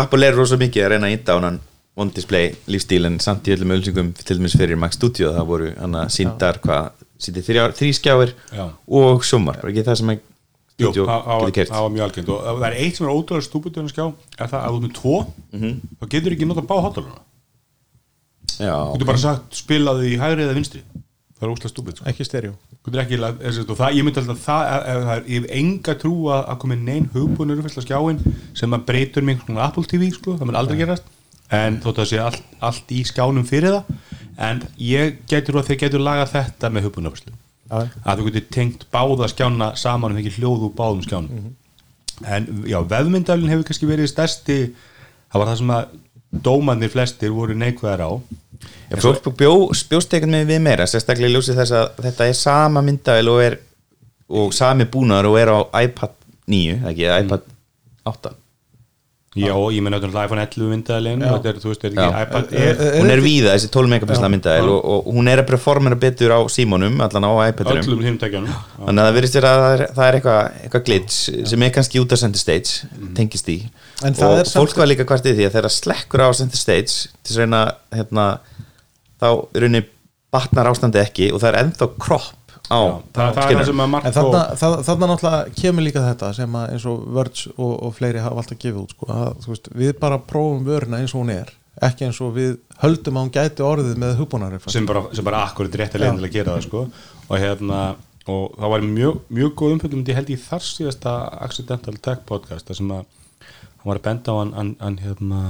Apple 0.00 0.30
er 0.30 0.38
rosa 0.38 0.60
mikið 0.60 0.86
að 0.86 0.94
reyna 0.94 1.10
að 1.10 1.18
íta 1.18 1.36
á 1.36 1.38
hann 1.42 1.60
on 1.96 2.12
display 2.12 2.54
lífstíl 2.68 3.08
en 3.08 3.18
samt 3.24 3.48
í 3.48 3.54
öllum 3.54 3.74
ölsingum 3.76 4.12
til 4.16 4.38
dæmis 4.38 4.56
fyrir 4.56 4.80
Mac 4.80 4.96
Studio 4.96 5.32
það 5.36 5.50
voru 5.50 5.68
hann 5.76 5.96
að 5.96 6.10
síndar 6.16 6.60
hvað 6.64 6.90
sýndi 7.20 7.44
þrý 7.44 7.92
skjáir 7.96 8.34
Já. 8.52 8.66
og 8.68 9.24
var 9.24 9.70
ekki 9.70 9.84
það 9.86 10.00
sem 10.00 10.12
að 10.12 10.24
Jú, 10.76 10.90
það 10.92 11.06
það 11.08 11.40
var 11.40 11.52
það 11.70 11.86
mjög 11.94 12.04
algengt. 12.06 12.30
Og 12.34 12.58
það 12.60 12.66
er 12.68 12.74
eitt 12.82 12.98
sem 12.98 13.06
er 13.06 13.12
ótrúlega 13.14 13.46
stúbut 13.46 13.78
skjá, 13.88 14.06
er 14.36 14.50
það 14.50 14.58
að 14.60 14.74
ert 14.74 14.82
með 14.84 14.92
tvo 14.98 15.16
þá 15.96 16.08
getur 16.12 16.34
ekki 16.36 16.48
nota 16.50 16.64
bá 16.68 16.76
hátaluna 16.84 17.22
já, 18.60 18.74
þú 18.76 18.98
getur 18.98 19.08
bara 19.08 19.22
sagt 19.22 19.56
spilaðu 19.56 20.10
í 20.10 20.18
hægri 20.20 20.44
eða 20.44 20.56
vinstri. 20.56 20.82
Það 21.36 21.46
er 21.46 21.52
ótrúlega 21.52 21.72
stúbut 21.72 21.96
sko. 22.00 22.08
ekki 22.10 22.26
stereo. 22.28 22.52
Þú 22.84 22.90
getur 22.90 23.02
ekki, 23.02 23.16
er, 23.20 23.38
er, 23.40 23.56
það, 23.70 23.96
ég 23.96 24.06
myndi 24.06 24.22
alltaf 24.22 24.44
það, 24.44 24.68
það 24.90 25.10
er, 25.14 25.24
ég 25.32 25.40
hef 25.40 25.56
enga 25.62 25.96
trú 26.02 26.14
að, 26.32 26.44
að 26.44 26.60
komi 26.62 26.78
neinn 26.80 27.08
hugbúinur 27.16 27.62
uppfærsla 27.62 27.84
skjáin 27.86 28.20
sem 28.56 28.76
að 28.76 28.86
breytur 28.88 29.26
mig 29.26 29.40
svona 29.42 29.64
Apple 29.70 29.88
TV 29.88 30.10
sko, 30.12 30.36
það 30.36 30.50
mun 30.50 30.60
aldrei 30.60 30.80
gerast. 30.82 31.08
En 31.56 31.80
þótt 31.80 32.04
að 32.04 32.10
sé 32.12 32.20
allt, 32.20 32.46
allt 32.64 32.92
í 32.92 33.00
skjánum 33.06 33.48
fyrir 33.48 33.78
það. 33.78 33.98
En 34.48 34.62
ég 34.82 35.20
getur 35.28 35.60
að 35.60 35.72
þeir 35.72 35.82
getur 35.86 36.04
lagað 36.04 36.32
þetta 36.36 36.72
með 36.72 36.88
hugbúinu 36.88 37.12
uppfærslu 37.12 37.32
Já. 37.32 37.45
Að 37.70 38.18
þú 38.20 38.26
getur 38.28 38.48
tengt 38.54 38.86
báða 38.94 39.28
skjána 39.32 39.72
saman 39.78 40.14
og 40.14 40.20
fengið 40.20 40.40
hljóð 40.40 40.66
úr 40.68 40.74
báðum 40.76 41.04
skjánum. 41.06 41.46
En 42.24 42.48
já, 42.68 42.78
vefmyndalinn 42.88 43.52
hefur 43.52 43.66
kannski 43.68 43.88
verið 43.88 44.10
stærsti 44.12 44.58
það 44.70 45.40
var 45.40 45.50
það 45.50 45.58
sem 45.60 45.72
að 45.76 45.94
dómanir 46.46 46.92
flestir 46.92 47.34
voru 47.34 47.56
neikvæðar 47.58 48.06
á. 48.06 48.10
Já, 48.90 48.96
fólk 49.02 49.28
bjó, 49.36 49.52
bjóst 49.90 50.14
ekkert 50.16 50.32
með 50.32 50.50
við 50.52 50.64
meira 50.64 50.86
sérstaklega 50.88 51.28
í 51.30 51.34
ljósi 51.34 51.56
þess 51.56 51.74
að 51.76 52.00
þetta 52.06 52.30
er 52.30 52.38
sama 52.38 52.82
myndavel 52.84 53.28
og 53.34 53.42
er 53.44 53.58
og 54.26 54.54
sami 54.56 54.88
búnaður 54.90 55.30
og 55.30 55.38
er 55.38 55.52
á 55.54 55.58
iPad 55.84 56.16
9 56.50 56.90
ekki, 56.90 57.06
iPad 57.06 57.46
8 58.06 58.32
já, 59.36 59.52
og 59.52 59.68
ég 59.76 59.82
menn 59.84 59.94
auðvitað 59.96 60.24
iPhone 60.26 60.42
11 60.46 60.68
myndalinn 60.72 61.24
þetta 61.26 61.50
er, 61.50 61.58
þú 61.60 61.68
veist, 61.70 61.84
er 61.84 61.90
ekki 61.92 62.06
Já. 62.06 62.22
iPad 62.26 62.52
Er- 62.56 62.80
Air? 62.86 62.94
hún 63.00 63.10
er 63.12 63.22
víða 63.24 63.52
þessi 63.56 63.70
12 63.74 63.90
megapiksla 63.92 64.30
myndavel 64.32 64.70
og, 64.72 64.86
og 64.94 65.10
hún 65.16 65.28
er 65.32 65.42
að 65.42 65.48
performera 65.50 65.98
betur 66.06 66.32
á 66.32 66.40
símónum 66.52 66.96
allan 67.04 67.26
á 67.28 67.32
tækjanum 67.52 68.54
þannig 68.86 69.02
að 69.02 69.06
það 69.06 69.16
verðist 69.18 69.38
vera 69.40 69.50
að 69.56 69.66
það 69.96 70.06
er, 70.06 70.18
eitthvað, 70.20 70.40
eitthvað 70.64 70.86
glitch 70.88 71.18
sem 71.52 71.62
er 71.66 71.74
kannski 71.76 72.00
út 72.02 72.12
af 72.16 72.22
center 72.22 72.40
stage 72.40 72.88
tengist 73.18 73.48
í 73.52 73.58
En 74.04 74.14
það 74.16 74.30
og 74.32 74.38
er 74.40 74.48
samt- 74.50 74.60
fólk 74.62 74.80
var 74.82 74.90
líka 74.90 75.04
hvart 75.08 75.26
í 75.28 75.34
því 75.36 75.46
að 75.48 75.54
þegar 75.58 75.74
slekkur 75.76 76.24
á 76.24 76.28
center 76.36 76.60
stage 76.60 77.08
til 77.24 77.36
að 77.36 77.42
reyna 77.44 77.60
hérna, 77.96 78.26
þá 79.20 79.28
í 79.56 79.62
rauninni 79.62 79.84
batnar 80.32 80.68
ástandi 80.72 81.00
ekki 81.00 81.30
og 81.32 81.40
það 81.40 81.48
er 81.52 81.60
ennþá 81.64 81.88
kropp 82.02 82.45
á 82.66 82.78
Já, 82.78 82.94
það, 83.16 83.36
það 83.36 83.42
er 83.50 83.58
það 83.58 83.68
sem 83.68 83.82
að 83.84 83.92
Marko 83.92 84.12
þarna, 84.16 84.40
það, 84.62 84.74
þarna 84.88 85.10
náttúrulega 85.10 85.54
kemur 85.60 85.86
líka 85.86 86.06
þetta 86.06 86.32
sem 86.38 86.58
að 86.60 86.72
eins 86.74 86.88
og 86.90 87.04
Verge 87.18 87.52
og, 87.56 87.74
og 87.86 87.94
fleiri 87.96 88.24
hafa 88.24 88.42
alltaf 88.42 88.58
gefið 88.62 88.80
út 88.82 88.96
sko, 88.96 89.08
að, 89.12 89.30
þú 89.44 89.52
veist, 89.52 89.70
við 89.82 89.94
bara 90.02 90.18
prófum 90.32 90.66
vöruna 90.66 91.00
eins 91.02 91.14
og 91.14 91.22
hún 91.22 91.34
er 91.36 91.54
ekki 91.86 92.06
eins 92.06 92.18
og 92.24 92.32
við 92.36 92.56
höldum 92.80 93.18
að 93.18 93.26
hún 93.26 93.34
gæti 93.34 93.64
orðið 93.64 94.00
með 94.00 94.18
hugbúnari 94.20 94.60
sem 94.72 94.88
bara, 94.88 95.04
sem 95.12 95.26
bara 95.26 95.44
akkurat 95.44 95.78
rétt 95.80 95.96
að 95.96 96.04
leiðin 96.04 96.20
til 96.22 96.28
að 96.28 96.36
gera 96.38 96.56
það 96.56 96.66
sko. 96.66 96.84
og 97.28 97.40
hérna 97.42 97.80
og 98.26 98.56
það 98.56 98.72
var 98.72 98.86
mjög, 98.90 99.18
mjög 99.38 99.52
góð 99.60 99.74
umfjöldum 99.76 100.04
ég 100.08 100.18
held 100.18 100.32
í 100.32 100.38
þar 100.40 100.64
síðasta 100.66 101.14
Accidental 101.46 101.96
Tech 102.02 102.24
podcast 102.26 102.66
þar 102.66 102.80
sem 102.80 102.94
að 102.96 103.02
hann 103.44 103.90
var 103.90 104.00
að 104.00 104.06
benda 104.08 104.34
á 104.34 104.36
hann, 104.40 104.54
hann, 104.56 104.72
hann 104.80 104.96
hérna 105.04 105.42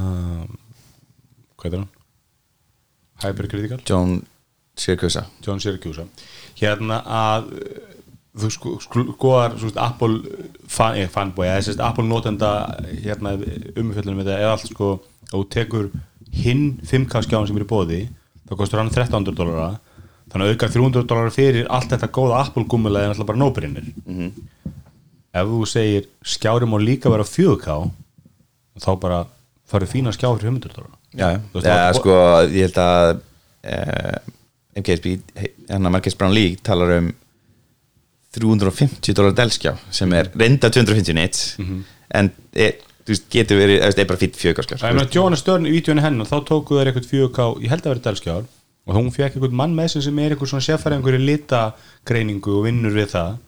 hvað 1.56 1.70
er 1.70 1.78
hann? 1.78 1.92
Hypercritical? 3.22 3.80
John 3.88 4.18
Sirkusa 4.76 5.24
John 5.46 5.62
Syracuse 5.62 6.04
hérna 6.60 7.00
að 7.04 7.50
uh, 7.52 7.86
þú 8.36 8.50
sko, 8.52 8.74
skoðar 8.84 9.56
sko, 9.60 9.72
Apple 9.80 10.18
fan, 10.68 10.98
eh, 11.00 11.08
fanboy 11.08 11.48
eða 11.48 11.64
sérst 11.64 11.82
Apple 11.84 12.04
notenda 12.08 12.50
hérna 13.04 13.36
umfjöldunum 13.36 14.20
þetta 14.22 14.40
eða 14.42 14.54
allt 14.56 14.68
sko 14.70 14.90
og 15.32 15.46
tekur 15.52 15.88
hinn 16.36 16.76
5K 16.84 17.24
skjáin 17.24 17.48
sem 17.48 17.56
er 17.56 17.64
í 17.64 17.70
bóði 17.70 18.02
þá 18.46 18.56
kostur 18.60 18.82
hann 18.82 18.92
1300 18.92 19.36
dólara 19.38 19.70
þannig 20.32 20.50
að 20.50 20.52
auka 20.52 20.68
300 20.74 21.08
dólara 21.08 21.32
fyrir 21.32 21.70
allt 21.72 21.94
þetta 21.94 22.12
góða 22.12 22.42
Apple 22.42 22.66
gummilega 22.68 23.08
er 23.08 23.14
náttúrulega 23.14 23.30
bara 23.32 23.40
nóbrinnir 23.40 23.88
ef 25.36 25.48
þú 25.48 25.62
segir 25.70 26.06
skjári 26.24 26.68
má 26.68 26.76
líka 26.82 27.12
vera 27.12 27.24
4K 27.24 27.78
þá 28.84 28.90
bara 29.00 29.24
farið 29.66 29.94
fína 29.94 30.12
skjá 30.12 30.28
fyrir 30.36 30.52
100 30.52 30.76
dólara 30.76 30.94
Já, 31.16 31.40
ja, 31.64 31.92
sko, 31.96 32.12
ég 32.52 32.66
held 32.68 32.78
að 32.82 33.10
uh, 33.64 34.16
MKSB, 34.76 35.14
hérna 35.70 35.92
Marcus 35.92 36.16
Brown 36.18 36.34
League 36.36 36.60
talar 36.66 36.98
um 36.98 37.12
350 38.36 39.16
dólar 39.16 39.32
delskjá 39.36 39.76
sem 39.90 40.12
er 40.12 40.28
reynda 40.34 40.68
250 40.68 41.16
nits 41.16 41.54
en 42.12 42.28
er, 42.52 42.76
veist, 43.08 43.24
getur 43.32 43.56
verið, 43.62 43.80
eða, 43.80 43.96
er 44.02 44.10
bara 44.10 44.20
fýtt 44.20 44.36
fjögurskjár 44.36 44.82
Það 44.82 44.92
er 44.92 44.98
með 45.00 45.16
Jóhannes 45.16 45.40
Störn 45.40 45.66
í 45.68 45.72
vídjónu 45.72 46.04
hennar 46.04 46.28
þá 46.28 46.36
tóku 46.44 46.76
þeir 46.76 46.92
eitthvað 46.92 47.08
4K, 47.14 47.48
ég 47.64 47.72
held 47.72 47.86
að 47.86 47.94
vera 47.94 48.04
delskjár 48.10 48.44
og 48.86 48.94
hún 48.94 49.08
fekk 49.10 49.34
eitthvað 49.34 49.56
mann 49.58 49.74
með 49.74 49.96
sem 49.96 50.04
sem 50.06 50.18
er 50.22 50.34
eitthvað 50.34 50.52
svona 50.52 50.66
sérfæri 50.66 50.96
einhverju 50.96 51.22
litagreiningu 51.24 52.52
og 52.60 52.66
vinnur 52.68 52.94
við 52.94 53.08
það. 53.16 53.40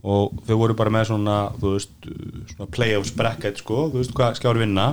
Og 0.00 0.40
þau 0.48 0.56
voru 0.58 0.74
bara 0.78 0.92
með 0.94 1.10
svona, 1.12 1.36
þú 1.60 1.74
veist, 1.76 2.08
svona 2.54 2.70
playoffs 2.74 3.12
bracket 3.14 3.60
sko, 3.62 3.84
þú 3.92 4.00
veist 4.00 4.14
hvað 4.16 4.40
skjár 4.40 4.58
vinna. 4.58 4.88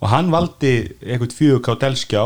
Og 0.00 0.10
hann 0.10 0.32
valdi 0.34 0.72
eitthvað 1.04 1.36
4K 1.38 1.76
delskjá 1.84 2.24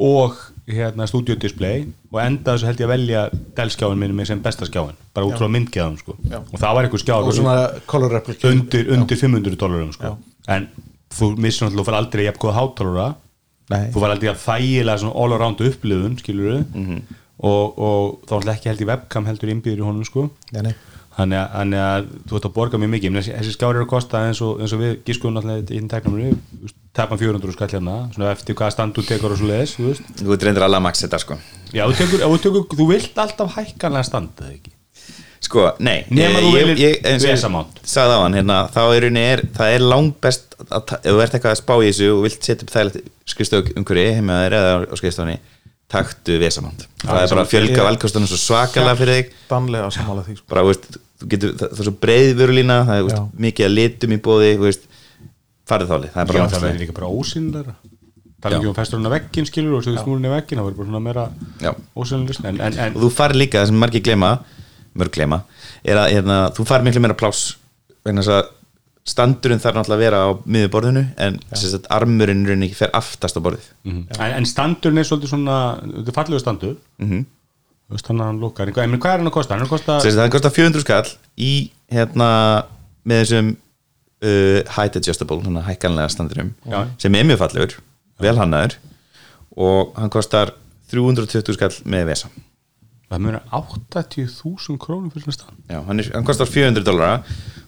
og 0.00 0.38
hérna 0.70 1.06
stúdíodisplay 1.08 1.84
og 2.12 2.20
enda 2.22 2.54
þessu 2.54 2.68
held 2.70 2.80
ég 2.80 2.86
að 2.88 2.92
velja 2.94 3.24
delskjáin 3.58 3.98
minni 4.00 4.16
með 4.16 4.30
sem 4.30 4.40
besta 4.44 4.68
skjáin 4.68 4.96
bara 5.16 5.28
út 5.28 5.36
frá 5.36 5.50
myndgeðum 5.52 5.98
sko. 6.00 6.16
Já. 6.24 6.38
og 6.40 6.54
það 6.56 6.78
var 6.78 6.88
eitthvað 6.88 7.82
color 7.90 8.14
replica. 8.16 8.48
undir, 8.48 8.88
undir 8.94 9.20
500 9.20 9.58
dólarum 9.60 9.92
sko. 9.92 10.14
en 10.48 10.68
þú 11.12 11.34
missir 11.36 11.66
náttúrulega 11.66 11.82
þú 11.82 11.88
fær 11.90 11.98
aldrei 12.00 12.24
jafn 12.24 12.40
góða 12.40 12.56
hátalara 12.60 13.10
Nei. 13.74 13.84
þú 13.92 14.00
fær 14.00 14.14
aldrei 14.14 14.32
að 14.32 14.40
þægilega 14.46 15.02
svona 15.02 15.18
all 15.20 15.36
around 15.36 15.60
upplifun 15.68 16.16
skilur 16.22 16.56
og, 17.44 17.78
og 17.78 18.24
þá 18.28 18.34
er 18.38 18.52
ekki 18.54 18.70
held 18.72 18.84
í 18.84 18.88
webcam 18.88 19.28
heldur 19.28 19.52
innbyrður 19.52 19.82
í 19.82 19.88
honum 19.88 20.06
sko. 20.08 20.28
Nei, 20.54 20.62
nei. 20.70 20.74
Þannig 21.18 21.38
að, 21.40 21.74
að 21.84 22.06
þú 22.30 22.38
ert 22.38 22.48
að 22.48 22.54
borga 22.58 22.80
mjög 22.82 22.92
mikið. 22.94 23.18
Þessi, 23.20 23.54
skjári 23.56 23.78
eru 23.78 23.86
að 23.86 23.90
kosta 23.94 24.22
eins 24.28 24.40
og, 24.44 24.60
eins 24.64 24.74
og 24.74 24.80
við 24.82 24.94
gískuðum 25.08 25.36
náttúrulega 25.38 25.64
í 25.64 25.78
þinn 25.78 25.90
teknumri 25.92 26.30
tapan 26.94 27.20
400 27.20 27.56
skall 27.56 27.70
hérna. 27.74 27.96
Eftir 28.30 28.58
hvaða 28.58 28.74
stand 28.76 28.94
þú 28.98 29.06
tekur 29.08 29.34
og 29.34 29.40
svo 29.40 29.50
leiðis 29.50 29.74
þú. 29.78 29.94
Þú 30.22 30.38
reyndir 30.38 30.66
alveg 30.66 30.80
að 30.80 30.86
max 30.88 31.04
þetta 31.04 31.20
sko. 31.22 31.38
Já, 31.74 31.84
þú, 31.88 31.98
tekur, 32.00 32.24
þú, 32.24 32.40
tekur, 32.46 32.66
þú 32.78 32.88
vilt 32.92 33.20
alltaf 33.24 33.58
hækkanlega 33.58 34.08
stand 34.10 34.42
eða 34.44 34.56
ekki? 34.58 34.74
Sko, 35.44 35.64
nei 35.84 36.06
þú 36.08 36.20
eins 36.24 36.70
og 36.70 36.78
ég 36.80 37.24
vesamount. 37.26 37.80
Sagði 37.84 38.14
á 38.16 38.20
hann, 38.22 38.36
hérna, 38.38 38.58
þá 38.72 38.80
er 38.96 39.06
er 39.10 39.42
það 39.58 39.74
er 39.74 39.82
langbest 39.84 40.54
að, 40.64 40.84
ta- 40.88 41.00
ef 41.02 41.10
þú 41.10 41.20
ert 41.20 41.34
eitthvað 41.36 41.52
að 41.52 41.58
spá 41.60 41.74
í 41.76 41.88
þessu 41.90 42.08
og 42.14 42.22
vilt 42.24 42.46
setja 42.48 42.64
upp 42.64 42.72
þægilegt 42.72 43.10
skrifstofu 43.28 43.74
umhverju 43.76 44.14
heima 44.16 44.38
eða 44.46 44.62
á 44.88 44.94
skrifstofunni 44.96 45.36
taktu 45.94 46.36
vesamánt 46.42 46.84
það 47.04 47.22
er 47.22 47.32
bara 47.32 47.44
að 47.46 47.50
fjölga 47.54 47.86
valkostunum 47.88 48.30
svo 48.30 48.40
svakalega 48.40 48.98
fyrir 49.00 49.18
þig. 49.20 49.32
Danlega 49.50 49.90
sammála 49.94 50.26
því 50.26 50.36
sko. 50.38 50.46
bara, 50.52 50.64
þú 50.64 50.72
veist, 50.72 50.88
þú 51.22 51.30
getur, 51.34 51.56
það, 51.60 51.72
það 51.72 51.82
er 51.84 51.88
svo 51.88 51.96
breið 52.04 52.30
vörulína 52.42 52.78
það 52.88 52.94
er 52.98 53.02
þú 53.04 53.10
Já. 53.12 53.16
veist, 53.18 53.40
mikið 53.46 53.68
að 53.68 53.74
litum 53.78 54.14
í 54.14 54.20
bóði 54.28 54.52
þú 54.54 54.68
veist, 54.68 54.88
farið 55.70 55.92
þáli 55.94 56.12
það 56.14 56.22
er 56.24 56.38
já, 56.38 56.44
bara 56.44 56.62
verður 56.66 56.80
líka 56.84 56.96
bara 56.98 57.12
ósynlega 57.14 57.76
tala 58.44 58.58
ekki 58.58 58.68
um 58.68 58.76
festurinn 58.76 59.08
að 59.08 59.14
veggin 59.16 59.46
skilur 59.48 59.78
og 59.78 59.84
svo 59.86 59.94
smúlinn 59.96 60.28
í 60.28 60.32
veggin 60.34 60.60
það 60.60 60.66
verður 60.68 60.80
bara 60.82 60.90
svona 60.90 61.04
meira 61.06 61.24
Já. 61.64 61.70
ósynlega 61.96 62.48
en, 62.50 62.58
en, 62.60 62.76
en 62.86 62.98
og 62.98 63.06
þú 63.06 63.10
farið 63.16 63.40
líka, 63.40 63.62
það 63.62 63.70
sem 63.70 63.80
margir 63.80 64.04
glema 64.04 64.32
mörg 64.94 65.14
glema, 65.14 65.40
er 65.82 65.98
að 65.98 66.12
hérna, 66.14 66.36
þú 66.54 66.66
farið 66.68 66.88
miklu 66.90 67.02
meira 67.02 67.16
pláss 67.18 67.54
vegna 68.06 68.22
þess 68.22 68.34
að 68.36 68.52
standurinn 69.04 69.60
þarf 69.60 69.76
náttúrulega 69.76 69.98
að 69.98 70.04
vera 70.04 70.20
á 70.24 70.28
miðuborðinu 70.48 71.02
en 71.20 71.34
sagt, 71.52 71.88
armurinn 71.92 72.44
rauninni 72.48 72.70
ekki 72.70 72.78
fer 72.78 72.92
aftast 72.96 73.36
á 73.36 73.40
borðið 73.44 73.66
Mhm. 73.84 74.06
en, 74.16 74.30
en 74.38 74.46
standurinn 74.48 74.98
er 75.02 75.08
svolítið 75.08 75.32
svona 75.34 75.56
þetta 75.82 76.08
er 76.08 76.16
fallegu 76.18 76.40
standur 76.40 76.76
mm 76.98 77.10
-hmm. 77.10 77.24
þú 77.84 77.92
veist 77.98 78.06
þannig 78.08 78.22
að 78.22 78.30
hann 78.30 78.40
lukkar 78.40 78.68
en 78.68 78.74
hvað 78.74 79.12
er 79.12 79.18
hann 79.18 79.26
að 79.28 79.36
kosta? 79.36 79.54
hann 79.54 79.60
er 79.60 79.66
að 79.66 79.74
kosta 79.76 79.98
það 80.00 80.30
kostar 80.30 80.50
400 80.50 80.80
skall 80.80 81.08
í 81.36 81.70
hérna 81.92 82.64
með 83.04 83.20
þessum 83.20 83.56
uh, 84.24 84.60
height 84.76 84.96
adjustable, 84.96 85.42
svona 85.42 85.62
hækkanlega 85.68 86.08
standurum 86.08 86.54
Já. 86.64 86.88
sem 86.98 87.14
er 87.14 87.24
mjög 87.24 87.38
fallegur, 87.38 87.76
vel 88.20 88.36
hannaður 88.38 88.76
og 89.56 89.92
hann 89.96 90.10
kostar 90.10 90.54
320 90.90 91.52
skall 91.54 91.76
með 91.84 92.06
vesa 92.06 92.28
það 93.10 93.20
mjög 93.20 93.40
80.000 93.52 94.78
krónum 94.78 95.10
fyrir 95.12 95.32
stand 95.36 95.58
Já, 95.68 95.82
hann, 95.84 96.00
er, 96.00 96.10
hann 96.14 96.24
kostar 96.24 96.46
400 96.46 96.84
dólara 96.84 97.22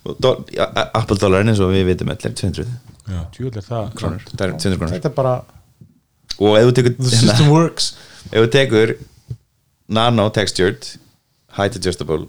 og 0.07 0.21
do, 0.23 0.33
ja, 0.55 0.67
Apple 0.87 1.19
dólarin 1.21 1.53
eins 1.53 1.61
og 1.63 1.73
við 1.75 1.89
vitum 1.91 2.13
öll 2.13 2.29
er 2.29 2.37
200 2.41 2.67
já, 2.67 3.21
tjóðlega 3.35 3.65
það. 3.67 3.91
Krónur, 4.01 4.25
það 4.33 4.47
er 4.47 4.55
200 4.55 4.81
krónur. 4.81 4.95
Þetta 4.97 5.11
er 5.11 5.17
bara 5.17 5.35
og 6.37 6.59
ef 6.59 6.69
þú 6.69 6.77
tekur 6.79 6.97
The 6.99 7.13
system 7.13 7.53
works. 7.53 7.91
Ef 8.31 8.39
þú 8.39 8.53
tekur 8.55 8.95
nano 9.99 10.29
textured 10.35 10.91
height 11.59 11.79
adjustable 11.79 12.27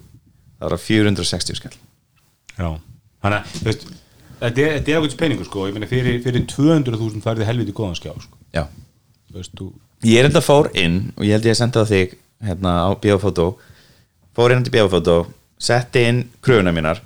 það 0.57 0.69
er 0.69 0.77
að 0.77 0.85
460 0.87 1.61
skall. 1.61 1.79
Já, 2.57 2.69
þannig 3.23 3.39
að 3.39 3.57
þú 3.57 3.65
veist 3.69 3.87
þetta 4.37 4.63
er, 4.63 4.77
þetta 4.77 4.99
ákveðs 4.99 5.19
peningur 5.19 5.49
sko. 5.49 5.65
Ég 5.69 5.77
meina 5.77 5.89
fyrir, 5.89 6.21
fyrir 6.25 6.45
200.000 6.49 7.25
færði 7.25 7.49
helviti 7.49 7.75
góðan 7.77 7.97
skjá 7.99 8.13
sko. 8.13 8.39
Já. 8.55 8.65
þú 9.27 9.41
veist, 9.41 9.57
þú 9.57 9.73
ég 10.05 10.21
er 10.21 10.29
enda 10.29 10.43
fór 10.45 10.69
inn 10.77 11.11
og 11.17 11.25
ég 11.25 11.37
held 11.37 11.47
ég 11.47 11.55
að 11.55 11.61
senda 11.61 11.81
það 11.81 11.93
þig 11.95 12.15
hérna 12.47 12.73
á 12.85 12.89
biofótó 13.01 13.47
fór 14.37 14.53
inn 14.53 14.65
til 14.65 14.73
biofótó 14.75 15.15
setti 15.57 16.03
inn 16.05 16.19
kröfuna 16.45 16.73
mínar 16.75 17.01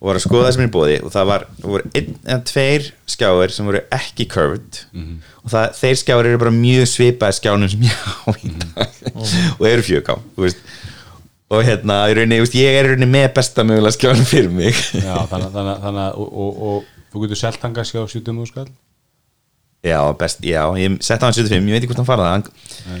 og 0.00 0.08
var 0.08 0.16
að 0.16 0.24
skoða 0.24 0.46
það 0.48 0.54
sem 0.56 0.62
er 0.64 0.68
í 0.70 0.72
bóði 0.74 0.94
og 1.04 1.10
það 1.12 1.26
var, 1.28 1.42
það 1.60 1.72
voru 1.74 1.90
einn 2.00 2.14
eða 2.24 2.38
tveir 2.48 2.86
skjáir 3.14 3.52
sem 3.52 3.66
voru 3.68 3.82
ekki 3.92 4.26
curved 4.32 4.78
og 5.44 5.50
það, 5.52 5.66
þeir 5.80 5.98
skjáir 6.00 6.28
eru 6.30 6.40
bara 6.40 6.54
mjög 6.56 6.86
svipaði 6.88 7.36
skjánum 7.40 7.68
sem 7.72 7.84
ég 7.84 8.06
á 8.24 8.30
í 8.40 8.52
dag. 8.54 8.94
Og 9.58 9.66
eru 9.68 9.84
fjögá 9.84 10.16
og 11.50 11.64
hérna, 11.66 11.98
þú 12.14 12.44
veist, 12.46 12.54
ég 12.56 12.76
er 12.78 12.86
í 12.86 12.92
rauninni 12.94 13.10
með 13.10 13.28
besta 13.36 13.64
mögulega 13.66 13.96
skjánum 13.96 14.28
fyrir 14.30 14.52
mig. 14.54 14.76
Já, 14.94 15.16
þannig, 15.26 15.48
að 15.50 16.20
og, 16.22 16.28
og, 16.30 16.60
og 16.70 17.10
þú 17.10 17.24
getur 17.24 17.40
selt 17.40 17.64
hann 17.64 17.74
kannski 17.74 17.98
á 17.98 18.06
70 18.06 18.46
skall? 18.52 18.68
Já, 19.82 19.98
best, 20.20 20.42
já, 20.44 20.62
ég 20.78 20.96
setti 21.02 21.24
á 21.24 21.26
hann 21.26 21.34
75 21.36 21.56
ég 21.56 21.72
veit 21.74 21.80
ekki 21.82 21.90
hvort 21.90 22.02
hann 22.02 22.08
farað 22.08 22.32
hann 22.34 22.42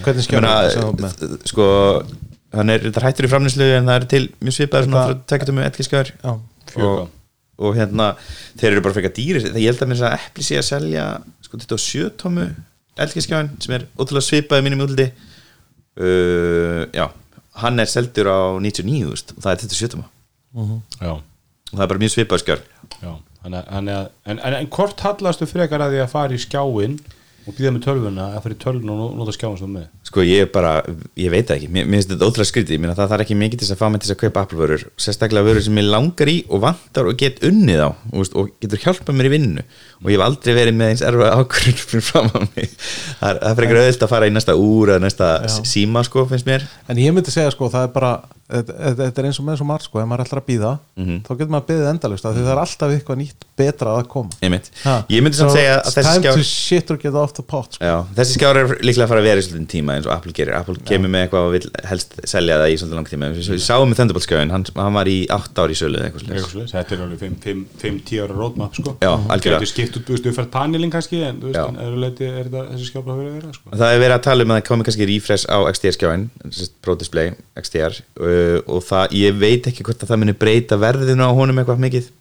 Hvernig 0.04 0.24
með? 1.04 1.34
sko 1.52 1.66
hann 2.56 2.72
er, 2.72 2.86
þetta 2.86 3.00
er 3.02 3.06
hættur 3.06 3.28
í 3.28 3.30
framlýslu 3.30 3.66
en 3.76 3.90
það 3.90 3.98
er 3.98 4.06
til 4.10 4.22
mjög 4.40 4.56
svona 4.88 5.02
Þetta- 5.04 5.18
frá 5.20 5.28
tekjatum 5.34 5.58
með 5.60 5.68
etkiskjör 5.70 6.10
Já, 6.10 6.32
Fjögurká. 6.40 6.59
Og, 6.78 7.08
og 7.60 7.78
hérna 7.78 8.12
þeir 8.60 8.72
eru 8.72 8.84
bara 8.84 8.96
frekar 8.96 9.14
dýri 9.16 9.42
það 9.46 9.62
ég 9.62 9.72
held 9.72 9.84
að 9.84 9.90
mér 9.92 10.04
að 10.08 10.18
eppli 10.18 10.46
sé 10.46 10.60
að 10.60 10.68
selja 10.68 11.06
sko 11.46 11.60
þetta 11.62 11.78
á 11.78 11.86
sjötómu 11.86 12.46
etkiskjörn 13.00 13.50
sem 13.62 13.74
er 13.78 13.88
ótrúlega 13.96 14.26
svipaði 14.26 14.66
mínum 14.66 14.84
útliti. 14.84 15.10
Uh, 16.00 16.86
já 16.94 17.08
hann 17.60 17.82
er 17.82 17.88
seldur 17.90 18.30
á 18.30 18.40
99 18.62 19.08
úst, 19.10 19.34
og 19.34 19.42
það 19.44 19.52
er 19.52 19.62
þetta 19.64 19.78
sjötóma 19.78 20.06
já, 21.00 21.12
og 21.16 21.74
það 21.74 21.84
er 21.84 21.90
bara 21.92 22.02
mjög 22.02 22.14
að, 23.58 23.64
þannig 23.72 23.94
að 23.96 24.06
en, 24.24 24.38
en, 24.38 24.56
en 24.60 24.70
hvort 24.74 25.04
hallastu 25.04 25.48
frekar 25.50 25.84
að 25.84 25.96
því 25.96 26.02
að 26.04 26.12
fara 26.14 26.36
í 26.36 26.40
skjáin 26.42 26.96
og 27.50 27.56
býða 27.58 27.72
með 27.74 27.84
tölvuna 27.86 28.26
að 28.38 28.48
í 28.54 28.58
tölvuna 28.62 28.96
og 29.04 29.16
nota 29.18 29.34
skjáin 29.34 29.58
sem 29.60 29.72
með. 29.74 29.88
Sko 30.06 30.24
ég 30.24 30.50
bara, 30.54 30.72
ég 31.18 31.32
veit 31.34 31.50
ekki. 31.50 31.68
Mér, 31.68 31.88
mér 31.88 32.00
finnst 32.00 32.12
þetta 32.14 32.28
ótrúlega 32.30 32.50
skrítið, 32.50 32.76
ég 32.76 32.82
meina 32.84 32.96
það 32.98 33.12
þarf 33.12 33.26
ekki 33.26 33.38
mikið 33.40 33.60
til 33.60 33.68
þess 33.68 33.76
að 33.76 33.82
fá 33.82 33.86
mig 33.90 34.02
til 34.02 34.08
þess 34.08 34.16
að 34.16 34.22
kaupa 34.24 34.44
Apple 34.46 34.60
vörur 34.60 34.86
sérstaklega 35.04 35.48
vörur 35.50 35.66
sem 35.66 35.80
ég 35.82 35.88
langar 35.90 36.32
í 36.32 36.36
og 36.48 36.64
vantar 36.64 37.10
og 37.10 37.18
get 37.20 37.42
unnið 37.46 37.84
á 37.84 37.90
og 37.90 38.54
getur 38.62 38.84
hjálpað 38.86 39.18
mér 39.18 39.30
í 39.30 39.34
vinnu 39.34 39.66
og 40.00 40.08
ég 40.10 40.16
hef 40.16 40.24
aldrei 40.26 40.54
verið 40.56 40.76
með 40.80 40.92
eins 40.94 41.02
erfa 41.04 41.30
ákvörður 41.36 41.84
fyrir 41.92 42.06
fram 42.08 42.30
á 42.32 42.38
mig 42.56 42.70
það 43.20 43.30
er, 43.30 43.40
það 43.44 43.50
er 43.52 43.58
frekar 43.60 43.80
auðvilt 43.82 44.04
að 44.08 44.12
fara 44.14 44.30
í 44.30 44.34
næsta 44.34 44.56
úr 44.56 44.94
eða 44.96 45.04
næsta 45.06 45.30
Já. 45.44 45.56
síma 45.74 46.04
sko 46.08 46.26
finnst 46.30 46.48
mér 46.48 46.64
En 46.88 46.96
ég 47.04 47.12
myndi 47.14 47.30
segja 47.34 47.52
sko, 47.54 47.68
það 47.72 47.88
er 47.90 47.94
bara 47.96 48.12
þetta 48.50 49.20
er 49.22 49.26
eins 49.28 49.38
og 49.38 49.44
með 49.46 49.60
svo 49.60 49.64
margt 49.68 49.84
sko, 49.86 50.00
ef 50.02 50.08
maður 50.10 50.24
er 50.24 50.26
alltaf 50.26 50.40
að 50.40 50.46
býða 50.50 50.70
Mhm. 51.00 51.18
þá 51.22 51.28
getur 51.38 51.50
maður 51.54 51.62
að 51.62 51.68
býða 51.70 51.90
endalust 51.94 52.24
af 52.26 52.32
því 52.34 52.40
það 52.42 52.50
er 52.50 52.60
alltaf 52.64 52.90
eitthvað 52.96 53.18
nýtt 53.20 53.44
betra 53.60 53.92
að 54.00 54.08
koma 54.10 54.30
Einmitt. 54.42 54.70
Ha. 54.82 54.94
ég 55.08 55.22
myndi 55.22 55.38
samt 55.38 55.52
segja 55.54 55.76
að 55.78 55.86
þessi 55.86 56.02
time 56.02 56.24
skjár 56.24 56.34
to 56.40 56.42
shit 56.48 56.90
or 56.90 56.96
get 56.98 57.14
off 57.14 57.32
the 57.36 57.44
pot 57.46 57.76
sko. 57.78 57.84
Já, 57.86 57.94
þessi 58.18 58.34
skjár 58.40 58.58
er 58.58 58.72
líklega 58.82 59.06
að 59.06 59.12
fara 59.12 59.22
að 59.22 59.28
vera 59.30 59.40
í 59.40 59.44
svolítið 59.46 59.68
tíma 59.70 59.94
eins 59.94 60.08
og 60.10 60.12
Apple 60.16 60.32
gerir 60.34 60.56
Apple 60.58 60.74
kemur 60.90 61.12
með 61.14 61.28
eitthvað 61.28 61.46
og 61.46 61.54
vil 61.54 61.70
helst 61.92 62.18
selja 62.26 62.58
það 62.58 62.74
í 62.74 62.80
svolítið 62.82 62.98
lang 62.98 63.08
tíma 63.12 63.30
við 63.30 63.48
við 63.54 63.62
sáum 63.68 63.86
með 63.92 64.00
Thunderbolt 64.00 64.26
skjáin, 64.26 64.50
hann, 64.50 64.66
hann 64.82 64.98
var 64.98 65.06
í 65.14 65.18
8 65.30 65.62
ári 65.62 65.78
í 65.78 65.80
sölu 65.80 66.00
eða 66.00 66.10
eitthvað 66.10 66.26
Eitthvað 66.26 66.42
slags 66.42 66.50
svoleiðis. 66.50 66.74
þetta 66.74 66.90
er 66.90 67.04
alveg 67.06 67.18
5-10 67.78 68.20
ára 68.26 68.34
roadmap 68.34 68.74
sko. 68.74 68.96
Skipt 69.90 69.98
út, 69.98 70.06
þú 70.06 70.14
veist, 70.14 70.28
uppfært 70.30 70.50
panelin 70.54 70.92
kannski 70.92 71.20
en 71.26 71.40
þú 71.42 71.50
veist, 71.50 71.60
en 71.64 71.80
öðru 71.82 72.00
leiti 72.04 72.28
er 72.28 72.46
þetta 72.46 72.62
þessi 72.68 72.86
skjápa 72.86 73.10
að 73.10 73.18
vera 73.20 73.30
að 73.30 73.36
vera 73.40 73.54
sko. 73.56 73.72
Það 73.74 73.94
er 73.94 74.02
verið 74.04 74.16
að 74.16 74.22
tala 74.26 74.46
um 74.46 74.52
að 74.54 74.60
það 74.60 74.68
komi 74.68 74.86
kannski 74.86 75.08
refresh 75.10 75.50
á 75.50 75.58
XDR 75.72 75.96
skjáin 75.96 76.26
Pro 76.84 76.96
Display 77.00 77.34
XDR 77.58 77.98
uh, 77.98 78.58
og 78.70 78.84
það, 78.86 79.16
ég 79.18 79.40
veit 79.40 79.68
ekki 79.70 79.86
hvort 79.88 80.04
að 80.04 80.12
það 80.12 80.22
muni 80.22 80.36
breyta 80.44 80.78
verðinu 80.80 81.26
á 81.26 81.30
honum 81.34 81.62
eitthvað 81.62 81.82
mikið 81.86 82.12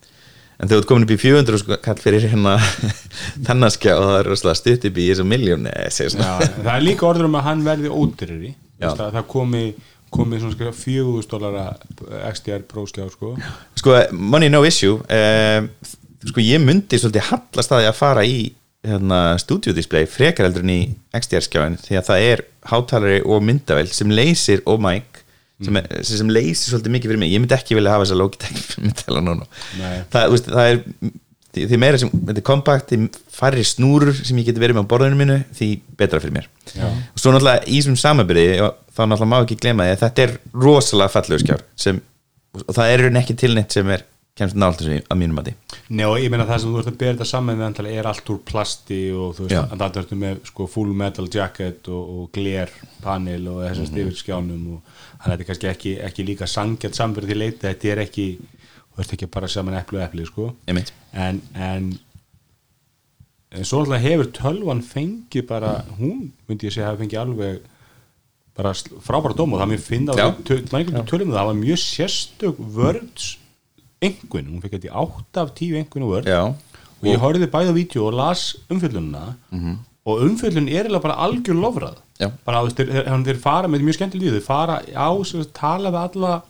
en 0.60 0.68
þegar 0.68 0.82
þú 0.84 0.90
komin 0.90 1.06
upp 1.06 1.14
í 1.14 1.20
400 1.22 1.62
sko, 1.62 1.78
kall 1.86 2.02
fyrir 2.02 2.26
hérna 2.34 2.58
þennaskjá 3.48 3.94
og 3.96 4.10
það 4.10 4.18
er 4.18 4.32
rosalega 4.34 4.60
stutt 4.60 4.90
upp 4.90 5.00
í 5.00 5.12
þessu 5.12 5.28
en 5.30 5.70
það 6.66 6.74
er 6.74 6.84
líka 6.84 7.08
orður 7.08 7.30
um 7.30 7.40
að 7.40 7.48
hann 7.48 7.64
verði 7.68 7.94
ódyrri 7.94 8.52
Já. 8.80 8.92
það, 8.96 9.24
komi 9.30 9.64
komi 10.10 10.40
svona 10.42 10.72
4000 10.74 11.30
dólara 11.30 11.66
XDR 12.34 12.64
Pro 12.68 12.86
skjá 12.90 13.08
sko. 13.12 13.36
Sko, 13.78 13.96
money 14.12 14.50
no 14.50 14.64
issue 14.66 14.98
um, 14.98 15.70
Sko, 16.28 16.44
ég 16.44 16.60
myndi 16.64 17.00
svolítið 17.00 17.30
hallast 17.30 17.72
að 17.72 17.84
því 17.84 17.90
að 17.90 18.00
fara 18.00 18.26
í 18.28 18.40
hérna, 18.88 19.20
studio 19.40 19.76
display 19.76 20.08
frekar 20.10 20.48
heldur 20.48 20.66
en 20.66 20.74
í 20.74 20.82
XDR 21.16 21.46
skjáin 21.46 21.80
því 21.80 22.00
að 22.00 22.10
það 22.10 22.26
er 22.28 22.44
hátalari 22.72 23.22
og 23.24 23.42
myndavel 23.44 23.88
sem 23.92 24.12
leysir 24.12 24.64
og 24.70 24.82
mic 24.84 25.24
sem, 25.64 25.80
er, 25.80 25.88
sem 26.08 26.32
leysir 26.32 26.74
svolítið 26.74 26.96
mikið 26.96 27.12
fyrir 27.12 27.22
mig. 27.24 27.34
Ég 27.34 27.44
myndi 27.44 27.56
ekki 27.58 27.76
vilja 27.78 27.96
hafa 27.96 28.06
þessa 28.06 28.20
Logitech 28.20 28.70
myndavela 28.84 29.24
núna. 29.24 29.50
Það, 30.12 30.36
veist, 30.36 30.52
það 30.52 30.70
er 30.74 30.84
því, 31.56 31.80
meira 31.82 32.00
sem, 32.02 32.12
þetta 32.14 32.42
er 32.42 32.48
kompakt 32.48 32.94
því 32.94 33.10
færri 33.40 33.66
snúrur 33.68 34.14
sem 34.20 34.40
ég 34.40 34.50
geti 34.50 34.64
verið 34.64 34.80
með 34.80 34.88
á 34.88 34.92
borðinu 34.92 35.20
mínu 35.20 35.40
því 35.58 35.72
betra 36.00 36.22
fyrir 36.24 36.36
mér. 36.36 36.48
Já. 36.76 36.86
og 36.86 37.20
svo 37.20 37.34
náttúrulega 37.34 37.66
í 37.66 37.80
þessum 37.80 37.98
samabyrði 38.00 38.46
þá 38.60 39.02
náttúrulega 39.06 39.32
má 39.32 39.38
ekki 39.40 39.60
glema 39.64 39.88
því 39.88 39.96
að 39.96 40.04
þetta 40.04 40.26
er 40.26 40.36
rosalega 40.66 41.14
fallegu 41.16 41.44
skjár 41.44 41.64
sem, 41.80 42.02
og 42.60 42.76
það 42.78 42.94
er 42.94 43.22
ekki 43.24 43.38
tilnett 43.40 43.76
sem 43.76 43.90
er 43.96 44.06
kemst 44.40 44.56
nált 44.60 44.80
þessu 44.80 44.98
að 45.12 45.20
mínum 45.22 45.38
mati. 45.40 45.54
Nei 45.90 46.06
og 46.08 46.18
ég 46.22 46.32
meina 46.34 46.46
það 46.50 46.62
sem 46.64 46.74
þú 46.74 46.80
ert 46.82 46.90
að 46.92 46.98
bera 47.02 47.14
þetta 47.18 47.28
saman 47.30 47.62
antala 47.68 47.92
er 47.94 48.10
allt 48.10 48.32
úr 48.34 48.40
plasti 48.48 49.00
og 49.14 49.36
þú 49.38 49.48
veist, 49.48 49.74
að 49.74 49.84
það 49.84 50.00
ertu 50.04 50.20
með 50.24 50.42
sko 50.50 50.68
full 50.72 50.94
metal 51.04 51.28
jacket 51.34 51.88
og, 51.92 52.10
og 52.20 52.32
gler 52.36 52.74
panel 53.04 53.48
og 53.52 53.62
þessast 53.68 53.94
Mhm. 53.94 54.02
yfir 54.06 54.20
skjánum 54.24 54.68
og 54.76 54.82
að 55.20 55.32
þetta 55.32 55.40
er 55.44 55.50
kannski 55.52 55.72
ekki, 55.74 55.96
ekki 56.10 56.26
líka 56.28 56.48
sangjart 56.48 56.96
samverð 57.00 57.28
til 57.34 57.38
leita, 57.44 57.68
þetta 57.74 57.92
er 57.94 58.04
ekki 58.08 58.28
þú 58.40 59.00
ert 59.04 59.14
ekki 59.18 59.30
bara 59.32 59.48
saman 59.48 59.78
epli 59.80 59.98
og 60.00 60.04
epli 60.10 60.26
sko. 60.26 60.52
En, 61.14 61.42
en 61.56 61.92
en 63.52 63.66
svo 63.66 63.80
alltaf 63.82 64.04
hefur 64.04 64.28
tölvan 64.36 64.82
fengið 64.86 65.48
bara, 65.50 65.72
hún 65.98 66.28
myndi 66.48 66.68
ég 66.70 66.74
segja 66.76 66.92
hafi 66.92 67.02
fengið 67.06 67.22
alveg 67.24 67.62
bara 68.60 68.74
frábæra 68.76 69.34
dóm 69.40 69.54
og 69.56 69.62
það 69.64 69.72
mér 69.72 69.82
finna 69.82 70.14
Já. 70.20 70.28
tölum 70.46 71.32
það, 71.32 71.38
það 71.40 71.48
var 71.50 71.58
mjög 71.58 71.80
sérstök 71.82 72.60
vörds 72.76 73.30
engun, 74.06 74.50
hún 74.54 74.64
fekk 74.64 74.78
þetta 74.78 74.90
í 74.90 74.96
8 75.04 75.44
af 75.44 75.54
10 75.58 75.80
engun 75.84 76.06
og 76.08 76.14
vörd 76.16 76.30
Já, 76.30 76.42
og 77.00 77.08
ég 77.08 77.22
horfði 77.22 77.48
bæði 77.52 77.72
á 77.72 77.76
vídeo 77.76 78.06
og 78.10 78.18
las 78.20 78.44
umfjöllunina. 78.72 79.26
Og 80.10 80.24
umfjöllun 80.26 80.70
er 80.72 80.88
eiginlega 80.88 81.04
bara 81.04 81.20
algjör 81.26 81.60
lofrað. 81.60 82.00
Já. 82.20 82.32
bara 82.44 82.64
veist, 82.66 82.80
þeir, 82.80 83.38
fara 83.40 83.68
með 83.72 83.86
mjög 83.88 83.96
skemmtileg 83.96 84.34
þeir 84.36 84.44
fara 84.44 84.82
á, 84.84 85.08
sem 85.24 85.40
sagt, 85.40 85.54
tala 85.56 85.92
við 85.94 86.02
alla 86.02 86.42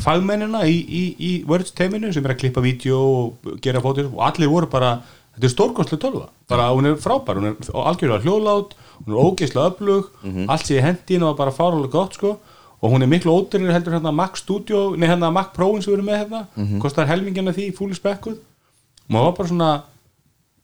fagmennina 0.00 0.66
í, 0.68 0.76
í, 0.84 1.02
í 1.16 1.30
Words 1.48 1.72
teiminu 1.76 2.12
sem 2.12 2.24
er 2.24 2.34
að 2.34 2.42
klippa 2.42 2.64
vídeo 2.64 2.98
og 2.98 3.56
gera 3.64 3.80
fótur. 3.80 4.10
Og 4.12 4.20
allir 4.24 4.52
voru 4.52 4.68
bara 4.72 4.98
þetta 5.36 5.48
er 5.48 5.54
stórkostlega 5.54 6.02
tölva, 6.04 6.28
bara 6.48 6.68
hún 6.74 6.90
er 6.90 7.00
frábær. 7.00 7.40
Hún 7.40 7.52
er 7.52 7.72
algjörlega 7.72 8.24
hljóðlát, 8.24 8.76
hún 9.04 9.16
er 9.16 9.22
ógeðslega 9.24 9.72
öflug, 9.72 10.12
allt 10.48 10.68
sé 10.68 10.76
í 10.76 10.84
hendin 10.84 11.24
og 11.24 11.38
bara 11.40 11.56
fáralega 11.56 11.92
gott 11.96 12.16
sko 12.20 12.36
og 12.80 12.92
hún 12.92 13.02
er 13.02 13.10
miklu 13.10 13.32
ódýrir 13.32 13.72
heldur 13.74 13.92
hérna 13.98 14.12
Mac 14.12 14.38
Studio 14.40 14.96
nei 14.96 15.08
hérna 15.08 15.30
Mac 15.30 15.52
Pro-in 15.56 15.82
sem 15.82 15.92
við 15.92 15.98
erum 15.98 16.08
með 16.10 16.20
hérna. 16.22 16.78
Kostar 16.80 17.06
helmingina 17.10 17.52
því, 17.52 17.72
fúli 17.76 17.94
spekkuð 17.94 18.38
og 18.38 19.12
maður 19.12 19.26
var 19.26 19.36
bara 19.36 19.48
svona 19.48 19.70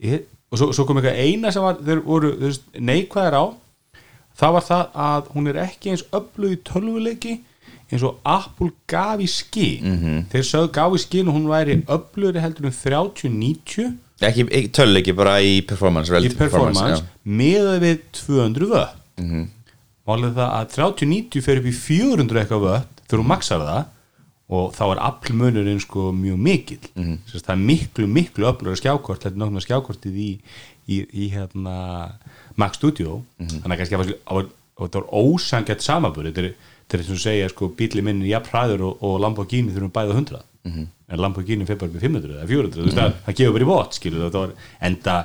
ég, 0.00 0.24
og 0.50 0.58
svo, 0.58 0.70
svo 0.72 0.86
kom 0.86 1.00
eitthvað 1.00 1.20
eina 1.20 1.52
sem 1.52 1.62
var 1.62 1.80
þeir 1.82 2.02
voru 2.06 2.32
neikvæðir 2.78 3.36
á. 3.36 3.44
Það 4.36 4.56
var 4.56 4.64
það 4.64 4.96
að 5.08 5.28
hún 5.34 5.50
er 5.50 5.60
ekki 5.64 5.92
eins 5.92 6.06
öflug 6.12 6.56
í 6.56 6.62
tölvuleiki 6.64 7.36
eins 7.86 8.02
og 8.02 8.18
Apple 8.26 8.72
gaf 8.90 9.20
í 9.22 9.28
skín 9.30 9.84
-hmm. 9.84 10.24
þeir 10.32 10.46
sögðu 10.48 10.72
gaf 10.72 10.94
í 10.96 11.02
skín 11.02 11.28
og 11.28 11.36
hún 11.36 11.48
væri 11.48 11.82
öflugri 11.86 12.40
heldur 12.42 12.66
um 12.66 12.72
30-90 12.72 13.92
ekki, 14.20 14.46
ekki 14.50 14.70
töluleiki 14.72 15.12
bara 15.12 15.38
í 15.40 15.60
performance 15.66 16.10
í 16.12 16.32
performance 16.34 17.02
já. 17.02 17.04
meðað 17.24 17.78
við 17.84 17.98
200 18.12 18.70
vött 18.70 18.96
mm 19.18 19.30
-hmm. 19.30 19.46
Málið 20.06 20.38
það 20.38 20.54
að 20.56 20.72
30-90 20.76 21.44
fer 21.46 21.60
upp 21.60 21.68
í 21.68 21.74
400 21.80 22.42
eitthvað 22.42 22.66
vött 22.66 23.04
þegar 23.06 23.22
hún 23.22 23.30
maxar 23.32 23.64
það 23.66 23.84
og 24.56 24.68
þá 24.76 24.82
er 24.86 25.00
aflmunurinn 25.08 25.82
sko 25.82 26.10
mjög 26.14 26.36
mikill. 26.38 26.84
Mm 26.94 27.04
-hmm. 27.04 27.18
það 27.34 27.54
er 27.54 27.64
miklu 27.70 28.06
miklu 28.06 28.46
öflugur 28.46 28.78
skjákort 28.78 29.24
þetta 29.24 29.34
er 29.34 29.40
náttúrulega 29.42 29.66
skjákortið 29.66 30.20
í, 30.22 30.30
í, 30.86 30.96
í 31.10 31.24
hérna 31.34 31.76
Mac 32.54 32.78
Studio. 32.78 33.24
Þannig 33.38 33.74
að 33.74 33.78
kannski 33.78 33.96
að 33.96 34.46
það 34.76 35.00
var 35.00 35.08
ósangjart 35.10 35.82
samabur 35.82 36.28
þetta 36.28 36.44
er, 36.44 36.52
er 36.92 37.02
sem 37.02 37.14
þú 37.14 37.22
segja 37.22 37.48
sko 37.48 37.70
bíli 37.74 38.02
minn 38.04 38.22
er 38.22 38.36
jafn 38.36 38.52
hræður 38.52 38.84
og, 38.90 39.02
og 39.02 39.18
Lamborghini 39.24 39.74
þurfum 39.74 39.94
bæða 39.94 40.18
100 40.20 40.42
en 40.66 41.22
Lamborghini 41.22 41.66
fyrir 41.66 41.80
bara 41.80 41.90
upp 41.90 41.98
í 41.98 42.04
500 42.04 42.36
eða 42.36 42.48
400 42.50 42.76
þú 42.76 42.86
veist 42.86 42.98
það, 42.98 43.14
það 43.26 43.38
gefur 43.40 43.56
bara 43.56 43.66
í 43.66 43.70
vott 43.70 43.96
skilur 43.98 44.24
það 44.24 44.40
var 44.40 44.54
enda 44.88 45.16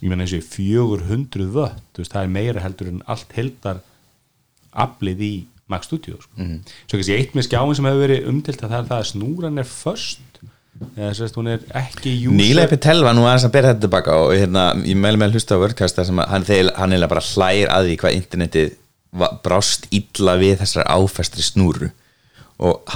ég 0.00 0.08
meina 0.08 0.26
þessi 0.26 0.40
400 0.54 1.48
vött 1.54 1.84
þú 1.92 2.02
veist 2.02 2.14
það 2.14 2.24
er 2.24 2.34
meira 2.38 2.64
heldur 2.64 2.90
en 2.92 3.02
allt 3.14 3.36
heldar 3.36 3.82
aflið 4.86 5.24
í 5.26 5.32
Mac 5.68 5.84
Studio 5.84 6.16
sko. 6.22 6.46
svo 6.88 6.96
kannski 6.96 7.18
eitt 7.18 7.34
með 7.36 7.48
skjáin 7.48 7.76
sem 7.76 7.88
hefur 7.88 8.06
verið 8.06 8.30
umdilt 8.30 8.62
að 8.62 8.72
það 8.72 8.78
er 8.78 8.88
það 8.88 9.02
að 9.02 9.10
snúran 9.10 9.60
er 9.60 9.68
först 9.68 10.42
eða 10.94 11.10
þess 11.10 11.24
að 11.26 11.38
hún 11.40 11.50
er 11.52 11.64
ekki 11.80 12.12
Nýlega 12.38 12.70
Petel 12.72 13.00
var 13.04 13.16
nú 13.16 13.26
aðeins 13.26 13.46
að 13.48 13.54
bera 13.56 13.72
þetta 13.72 13.84
tilbaka 13.84 14.18
og 14.22 14.34
hérna, 14.36 14.66
ég 14.86 14.98
meðlum 14.98 15.24
með 15.24 15.32
að 15.32 15.38
hlusta 15.38 15.58
á 15.58 15.60
að 15.60 16.20
hann, 16.30 16.46
hann 16.78 16.94
er 16.94 17.08
bara 17.10 17.24
hlægir 17.24 17.72
að 17.74 17.88
því 17.88 17.96
hvað 18.02 18.18
internetið 18.20 18.76
brást 19.44 19.88
illa 19.94 20.36
við 20.38 20.60
þessar 20.62 20.88
áfestri 20.92 21.44
snúru 21.44 21.90
og 22.58 22.90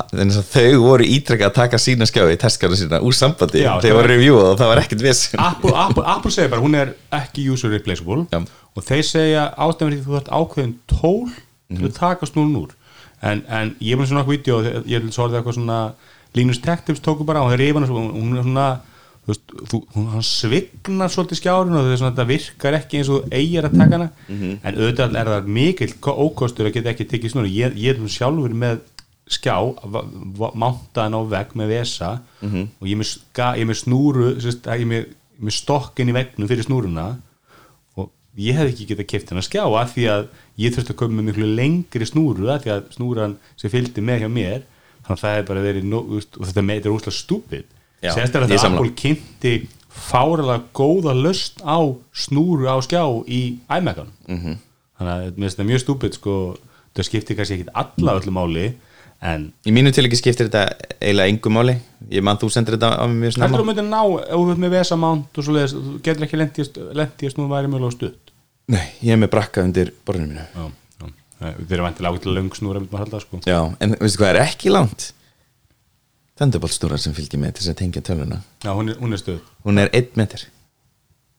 þau 0.51 0.83
voru 0.83 1.07
ítrekka 1.07 1.47
að 1.47 1.55
taka 1.61 1.79
sína 1.79 2.07
skjáði, 2.09 2.39
testkana 2.43 2.79
sína 2.79 2.99
úr 3.07 3.15
sambandi 3.15 3.63
Já, 3.63 3.77
það 3.83 3.95
voru 3.95 4.11
reviewað 4.11 4.49
og 4.49 4.59
það 4.59 4.71
var 4.73 4.81
ekkert 4.83 5.05
viss 5.07 5.29
Apple, 5.39 5.75
Apple, 5.85 6.05
Apple 6.17 6.35
segir 6.35 6.51
bara 6.51 6.65
hún 6.65 6.75
er 6.79 6.97
ekki 7.15 7.47
user 7.53 7.71
replaceable 7.71 8.27
Já. 8.33 8.43
og 8.43 8.87
þeir 8.89 9.07
segja 9.07 9.47
ástæðan 9.55 9.95
því 9.95 10.01
þú 10.03 10.17
þarft 10.17 10.33
ákveðin 10.35 10.75
tól 10.91 11.31
til 11.77 11.85
Mhm. 11.85 11.91
að 11.93 11.99
taka 11.99 12.27
snúrun 12.27 12.57
úr 12.63 12.71
en, 13.23 13.43
en 13.49 13.77
ég 13.81 13.97
með 13.99 14.07
svona 14.11 14.27
vídeo 14.27 14.63
ég 14.87 15.11
svo 15.13 15.27
orðið 15.29 15.41
eitthvað 15.43 15.55
svona 15.59 15.93
Linus 16.35 16.59
Tech 16.65 16.85
Tips 16.85 17.01
tóku 17.01 17.25
bara 17.25 17.43
og 17.43 17.51
þeir 17.53 17.59
reyfa 17.59 17.79
hana 17.79 17.87
svo 17.87 18.01
hún 18.13 18.39
er 18.39 18.43
svona 18.43 18.81
þú 19.23 19.29
veist, 19.31 19.43
þú, 19.71 19.79
hún, 19.95 20.07
hann 20.11 20.23
svignar 20.27 21.09
svolítið 21.13 21.39
skjárin 21.39 21.77
og 21.79 21.85
það 21.87 21.97
svona, 22.01 22.11
þetta 22.17 22.27
virkar 22.27 22.75
ekki 22.81 22.99
eins 22.99 23.09
og 23.15 23.29
eigir 23.31 23.63
að 23.69 23.77
taka 23.79 23.93
hana 23.99 24.11
Mhm. 24.29 24.59
en 24.65 24.75
auðvitað 24.75 25.15
er 25.21 25.27
það 25.27 25.47
mikill 25.47 25.95
ko- 26.01 26.17
ókostur 26.27 26.67
að 26.67 26.73
geta 26.75 26.91
ekki 26.91 27.07
tekið 27.07 27.31
snúrun 27.31 27.53
ég, 27.55 27.77
ég 27.77 27.91
er 27.95 28.09
sjálfur 28.09 28.51
með 28.55 28.81
skjá 29.31 29.55
mántaðan 30.59 31.15
á 31.17 31.21
vegg 31.31 31.55
með 31.55 31.69
vesa 31.69 32.21
Mhm. 32.43 32.69
og 32.81 32.87
ég 32.89 32.93
er 32.93 32.99
með, 32.99 33.07
ska, 33.13 33.55
ég 33.57 33.61
er 33.63 33.67
með 33.71 33.83
snúru 33.85 34.41
sérst, 34.41 34.63
ég 34.67 34.81
er 34.83 34.87
með, 34.87 35.07
með 35.43 35.53
stokkin 35.53 36.09
í 36.09 36.13
vegnum 36.13 36.49
fyrir 36.49 36.65
snúruna 36.67 37.17
og 37.97 38.11
ég 38.37 38.55
hef 38.55 38.73
ekki 38.73 38.87
getað 38.91 39.07
keft 39.07 39.29
hennar 39.31 39.43
skjá 39.47 39.63
af 39.81 39.95
því 39.95 40.05
að 40.11 40.27
ég 40.59 40.75
þurfti 40.75 40.93
að 40.93 40.99
koma 41.01 41.17
með 41.19 41.29
miklu 41.31 41.49
lengri 41.57 42.07
snúru 42.09 42.49
af 42.53 42.63
því 42.65 42.73
að 42.75 42.83
snúran 42.97 43.37
sem 43.57 43.71
fylgdi 43.73 44.05
með 44.05 44.25
hjá 44.25 44.29
mér 44.33 44.59
þannig 45.07 45.15
að 45.17 45.23
það 45.25 45.39
er 45.39 45.47
bara 45.49 45.63
verið 45.65 45.85
no, 45.89 45.99
og 45.99 46.45
þetta 46.47 46.63
með 46.67 46.77
þetta 46.81 46.91
er 46.91 46.97
úslega 46.97 47.17
stúpid 47.17 47.65
Já, 48.03 48.11
sérst 48.17 48.35
er 48.35 48.43
að 48.45 48.53
það. 48.53 48.67
Apple 48.75 48.93
kynnti 48.99 49.53
fáralega 49.93 50.63
góða 50.75 51.13
löst 51.15 51.61
á 51.63 51.79
snúru 52.15 52.67
á 52.69 52.77
skjá 52.83 53.03
í 53.29 53.59
iMac-an 53.71 54.11
Mhm. 54.29 54.39
-hmm. 54.39 54.57
þannig 54.99 55.13
að 55.13 55.51
þetta 55.51 55.69
mjög 55.69 55.81
stúpid 55.85 56.15
sko, 56.15 56.57
það 56.95 57.05
skiptir 57.09 57.37
kannski 57.37 57.55
ekkit 57.59 57.75
alla 57.75 58.19
öllu 58.21 58.33
máli 58.33 58.73
en 59.23 59.53
Í 59.67 59.71
mínu 59.71 59.93
til 59.95 60.05
ekki 60.07 60.19
skiptir 60.19 60.49
þetta 60.49 60.75
eiginlega 61.01 61.29
engum 61.31 61.53
máli 61.55 61.77
ég 62.11 62.23
mann 62.23 62.37
þú 62.39 62.51
sendir 62.51 62.75
þetta 62.77 62.91
á 62.99 63.07
mjög 63.07 63.37
heldur 63.39 63.49
þú 63.49 63.49
snemma 63.49 63.65
myndir 63.69 63.87
ná 63.87 64.03
ef 64.23 64.35
þú 64.35 64.51
ert 64.51 64.59
með 64.59 64.71
vesamánt 64.71 65.39
og 65.39 65.45
svo 65.45 65.53
leiðis, 65.55 65.75
þú 65.75 66.03
getur 66.03 66.25
ekki 66.27 66.41
lendið 66.43 67.27
að 67.27 67.33
snúru 67.35 67.49
væri 67.55 67.69
mjög 67.71 67.93
stutt 67.93 68.22
Nei, 68.71 68.85
ég 69.03 69.17
er 69.17 69.21
með 69.21 69.33
brakka 69.35 69.65
undir 69.67 69.91
borðinu 70.07 70.31
mínu 70.31 70.45
já, 70.45 70.69
já. 71.03 71.09
þeir 71.41 71.75
eru 71.77 71.87
vantilega 71.87 72.15
ágætilega 72.15 72.39
löng 72.39 72.57
snúra 72.57 72.83
myndi 72.83 72.95
maður 72.95 73.05
halda 73.07 73.23
sko 73.25 73.41
Já, 73.49 73.59
en 73.83 73.97
veistu 73.99 74.23
hvað 74.23 74.31
er 74.35 74.41
ekki 74.45 74.73
langt? 74.73 75.09
Thunderbolt-stúrar 76.39 77.01
sem 77.03 77.15
fylgir 77.17 77.43
með 77.43 77.57
til 77.57 77.65
þess 77.65 77.75
að 77.75 77.81
tengja 77.83 78.05
tölvuna 78.07 78.39
já, 78.63 78.71
hún 78.73 78.93
er, 78.93 78.99
hún 79.03 79.13
er 79.17 79.21
stuð 79.21 79.41
Hún 79.67 79.83
er 79.83 79.91
1 79.99 80.15
metr 80.21 80.47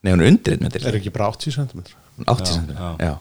Nei, 0.04 0.12
hún 0.12 0.22
er 0.26 0.34
undir 0.34 0.58
1 0.60 0.66
metr 0.68 0.90
er 0.90 1.00
ekki 1.00 1.14
bara 1.16 1.32
80 1.32 1.56
cm 1.56 1.86
Hún 2.20 2.28
er 2.28 2.34
80 2.36 2.52
Já, 2.52 2.60
cm 2.60 2.76
já. 2.76 2.92
Já. 3.08 3.14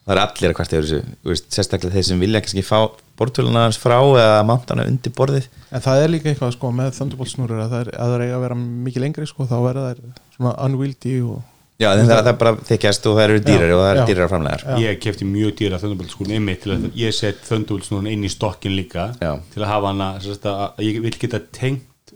Það 0.00 0.16
er 0.16 0.22
allir 0.24 0.50
að 0.50 0.56
hvart 0.58 0.72
yfir 0.74 0.86
þessu 0.88 1.00
þú 1.04 1.30
veist, 1.30 1.48
Sérstaklega 1.54 1.94
þeir 1.94 2.06
sem 2.08 2.22
vilja 2.24 2.40
kannski 2.42 2.62
fá 2.66 2.78
bortöluna 3.20 3.66
hans 3.66 3.78
frá 3.78 3.98
eða 4.00 4.40
mantana 4.48 4.86
undir 4.88 5.12
borðið 5.14 5.46
en 5.70 5.84
það 5.84 6.02
er 6.02 6.12
líka 6.14 6.30
eitthvað 6.32 6.54
sko 6.56 6.70
með 6.74 6.94
Thunderbolt 6.96 7.30
snúrur 7.30 7.60
að 7.62 7.74
það 7.74 7.82
er, 7.84 7.90
að 7.94 8.14
það 8.14 8.24
er 8.24 8.34
að 8.34 8.44
vera 8.46 8.56
mikið 8.88 9.04
lengri 9.04 9.28
sko 9.28 9.46
þá 9.46 9.56
verða 9.68 9.84
þær 9.90 10.00
svona 10.34 10.54
unwieldy 10.64 11.14
og 11.28 11.42
Já, 11.80 11.88
en 11.94 12.04
það, 12.04 12.18
það 12.18 12.30
er 12.30 12.38
bara 12.40 12.52
þykjast 12.68 13.06
og 13.08 13.14
það 13.16 13.24
eru 13.24 13.42
dýrari 13.46 13.70
Já, 13.70 13.76
og 13.76 13.80
það 13.80 13.90
eru 13.90 14.00
já. 14.00 14.06
dýrari 14.10 14.30
framlegar 14.30 14.64
Já. 14.66 14.74
ég 14.84 14.98
kefti 15.00 15.28
mjög 15.28 15.52
dýra 15.60 15.78
skúrin 15.80 16.34
einmitt 16.36 16.64
til 16.64 16.74
að 16.74 16.88
ég 17.00 17.14
set 17.16 17.40
snúrin 17.48 18.10
inn 18.10 18.26
í 18.26 18.32
stokkin 18.32 18.74
líka 18.76 19.06
Já. 19.16 19.32
til 19.54 19.62
að 19.62 19.70
hafa 19.70 19.92
hana 19.94 20.08
að, 20.20 20.48
að 20.52 20.82
ég 20.84 21.00
vil 21.06 21.14
geta 21.22 21.40
tengt 21.56 22.14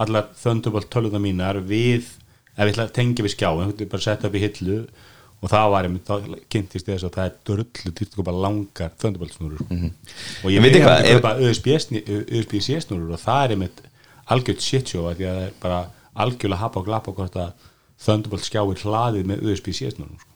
allar 0.00 0.30
Thunderbolt 0.38 0.90
tölvuna 0.92 1.20
mínar 1.22 1.58
við 1.66 2.06
ef 2.54 2.62
ég 2.62 2.72
ætla 2.72 2.86
að 2.86 2.94
tengja 3.00 3.26
við 3.26 3.34
skjáin 3.34 3.74
bara 3.82 4.04
setja 4.04 4.30
upp 4.30 4.36
í 4.38 4.44
hillu 4.44 4.78
og 5.40 5.48
það 5.48 5.70
var 5.72 5.86
einmitt, 5.88 6.06
þá 6.06 6.40
kynntist 6.52 6.86
þess 6.86 7.06
að 7.08 7.14
það 7.16 7.26
er 7.26 7.36
dörrlu 7.48 7.92
dýrt 7.96 8.12
að 8.12 8.18
kaupa 8.20 8.34
langar 8.44 8.92
Thunderbolt 9.00 9.34
snúrur 9.34 9.64
og 9.66 10.52
ég 10.52 10.62
veit 10.62 10.78
hvað, 10.84 11.10
að 11.32 11.42
USB-C 11.48 12.82
snúrur 12.84 13.16
og 13.16 13.22
það 13.22 13.46
er 13.46 13.56
einmitt 13.56 13.82
algjörð 14.30 14.62
shitshow 14.62 15.08
af 15.10 15.18
því 15.18 15.26
að 15.26 15.40
það 15.40 15.48
er 15.48 15.58
bara 15.64 15.80
algjörlega 16.20 16.60
hapa 16.60 16.80
og 16.82 16.86
glapa 16.86 17.14
hvort 17.16 17.38
að 17.40 17.69
Thunderbolt 18.04 18.46
skjáir 18.46 18.82
hlaðið 18.84 19.26
með 19.30 19.42
USB-C 19.50 19.90
snúrum 19.94 20.16
sko. 20.20 20.28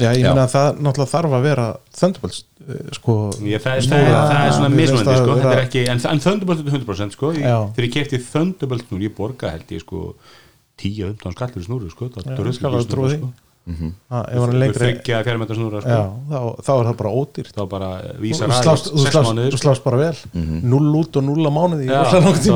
já 0.00 0.08
ég 0.14 0.22
Já. 0.22 0.30
meina 0.30 0.46
að 0.46 0.54
það 0.54 0.80
náttúrulega 0.86 1.12
þarf 1.14 1.34
að 1.38 1.42
vera 1.48 1.66
Thunderbolt 1.98 2.38
eh, 2.40 2.80
sko 2.96 3.16
Ég, 3.44 3.60
það, 3.60 3.74
það, 3.74 3.82
snúra- 3.88 4.14
það, 4.14 4.30
það 4.30 4.46
er 4.46 4.54
svona 4.56 4.70
það 5.10 5.20
sko, 5.20 5.34
vera- 5.34 5.42
þetta 5.42 5.58
er 5.58 5.64
ekki, 5.66 5.82
en, 5.94 6.02
en 6.14 6.24
Thunderbolt 6.24 6.64
er 6.64 6.78
100% 6.78 7.16
sko, 7.18 7.32
ég, 7.36 7.44
þegar 7.76 7.88
ég 7.88 7.94
kefti 7.98 8.22
Thunderbolt 8.30 8.86
snúr, 8.88 9.04
ég 9.04 9.14
borga 9.18 9.52
held 9.56 9.76
ég 9.76 9.84
sko 9.84 10.02
10-15 10.80 11.36
skall 11.36 11.52
fyrir 11.54 11.66
snúru 11.68 11.90
sko, 11.92 12.08
það 12.16 12.24
er 12.24 12.40
sko. 13.20 13.32
Ha, 13.70 14.20
ef 14.32 14.40
hann 14.40 14.50
er 14.50 14.56
lengri 14.58 14.80
þryggja 14.80 15.18
metra 15.38 15.54
snúra 15.54 15.82
sko. 15.84 15.92
já, 15.92 16.00
þá, 16.32 16.38
þá 16.64 16.70
er 16.72 16.86
það 16.88 16.94
bara 17.02 17.10
ódýrt 17.20 17.52
þá 17.54 17.60
bara 17.70 17.90
þú 18.00 18.22
vísar 18.24 18.48
þú 18.48 18.56
þú 18.88 19.04
slást, 19.04 19.28
sko. 19.52 19.60
slást 19.60 19.84
bara 19.84 20.00
vel 20.00 20.16
null 20.72 20.88
út 21.02 21.18
og 21.20 21.26
null 21.28 21.44
á 21.44 21.52
mánuði 21.52 21.86
Já, 21.86 22.00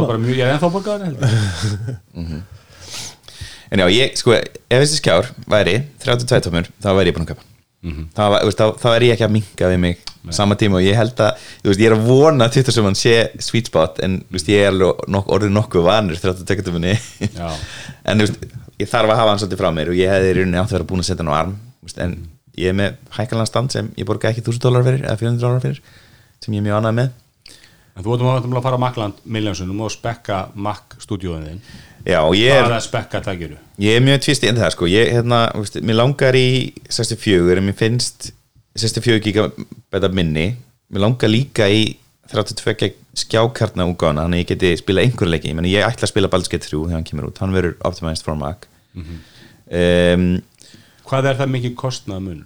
var 0.01 0.09
bara 0.09 0.23
mjög, 0.25 0.39
ég 0.41 0.49
er 0.49 0.55
ennþá 0.57 0.71
borgaður 0.75 1.05
En 3.73 3.79
já, 3.81 3.87
ég, 3.95 4.17
sko, 4.21 4.35
ef 4.37 4.81
þessi 4.85 5.01
skjár 5.01 5.31
væri 5.51 5.79
32 6.05 6.41
tómur, 6.49 6.69
þá 6.83 6.89
væri 6.99 7.11
ég 7.13 7.17
búin 7.17 7.27
að 7.27 7.35
kaupa. 7.35 7.45
Mhm. 7.85 8.05
þá, 8.17 8.21
var- 8.33 8.41
þú 8.41 8.49
veist, 8.49 8.59
þá, 8.61 8.67
þá 8.81 8.87
er 8.97 9.03
ég 9.05 9.11
ekki 9.13 9.25
að 9.27 9.33
minka 9.35 9.69
við 9.69 9.79
mig 9.83 9.99
sama 10.33 10.55
tíma 10.57 10.79
og 10.79 10.85
ég 10.87 10.95
held 10.97 11.19
að 11.21 11.35
veist, 11.67 11.81
ég 11.83 11.91
er 11.91 11.97
að 11.99 12.07
vona 12.07 12.47
að 12.47 12.53
Twitter 12.55 12.73
sem 12.73 12.85
hann 12.89 12.95
sé 12.97 13.13
sweet 13.45 13.67
spot 13.69 13.99
en 14.07 14.15
veist, 14.33 14.49
ég 14.49 14.65
er 14.71 14.73
nok 14.73 15.27
orðið 15.29 15.53
nokkuð 15.53 15.85
vanur 15.85 16.17
32 16.17 16.65
tómunni. 16.65 16.95
En 18.09 18.21
ég 18.25 18.89
þarf 18.89 19.11
að 19.13 19.19
hafa 19.21 19.29
hann 19.35 19.39
svolítið 19.43 19.61
frá 19.61 19.69
mér 19.77 19.91
og 19.93 19.99
ég 20.01 20.09
hefði 20.09 20.31
í 20.33 20.37
rauninni 20.39 20.59
átt 20.63 20.73
að 20.73 20.79
vera 20.79 20.89
búin 20.89 21.05
að 21.05 21.09
setja 21.11 21.21
hann 21.25 21.33
á 21.33 21.37
arm 21.43 21.53
en 22.01 22.17
ég 22.57 22.73
er 22.73 22.79
með 22.79 22.97
hækkanlega 23.19 23.51
stand 23.53 23.73
sem 23.77 23.93
ég 24.01 24.09
borga 24.09 24.31
ekki 24.33 24.41
1000 24.47 24.65
dólar 24.65 24.85
fyrir 24.89 25.05
eða 25.05 25.19
400 25.21 25.45
dólar 25.45 25.61
fyrir 25.61 25.81
sem 26.41 26.55
ég 26.57 26.63
er 26.63 26.67
mjög 26.71 26.81
ánægð 26.81 26.97
með. 27.03 27.11
En 27.95 28.03
þú 28.03 28.09
vorum 28.17 28.57
að 28.57 28.65
fara 28.65 28.81
á 28.81 28.85
Makland 28.89 29.21
miljónsunum 29.29 29.85
og 29.85 29.93
spekka 29.93 30.41
Mac 30.57 30.97
stúdíóin 31.05 31.45
þinn 31.47 31.61
Já, 32.05 32.21
ég 32.37 32.53
er, 32.53 32.69
tækjuru 33.25 33.57
ég 33.81 33.97
er 33.97 34.05
mjög 34.05 34.25
tvisti 34.27 34.51
en 34.51 34.61
það 34.61 34.75
sko, 34.75 34.89
ég, 34.93 35.13
hérna, 35.17 35.47
veist, 35.57 35.79
mér 35.81 36.01
langar 36.03 36.37
í 36.37 36.75
64 36.93 37.59
en 37.59 37.69
mér 37.71 37.79
finnst 37.79 38.31
64 38.77 39.23
gigabæta 39.25 40.11
minni. 40.13 40.51
Mér 40.93 41.07
langar 41.07 41.33
líka 41.33 41.71
í 41.71 41.95
32 42.33 42.93
skjákartna 43.17 43.87
úgána 43.89 44.25
þannig 44.25 44.41
að 44.41 44.45
ég 44.45 44.53
geti 44.53 44.77
spila 44.81 45.05
einhver 45.05 45.31
leiki. 45.31 45.53
Ég, 45.53 45.57
meni, 45.57 45.73
ég 45.73 45.87
ætla 45.87 46.09
að 46.09 46.13
spila 46.13 46.31
Baldur's 46.33 46.53
Gate 46.53 46.67
3 46.67 46.77
þegar 46.77 46.99
hann 46.99 47.09
kemur 47.09 47.31
út. 47.31 47.41
Hann 47.41 47.57
verður 47.57 47.77
optimized 47.89 48.27
for 48.27 48.37
Mac 48.37 48.69
um, 48.95 50.27
hvað 51.09 51.31
er 51.31 51.39
það 51.41 51.53
mikið 51.55 51.77
kostnað 51.79 52.25
mun 52.25 52.43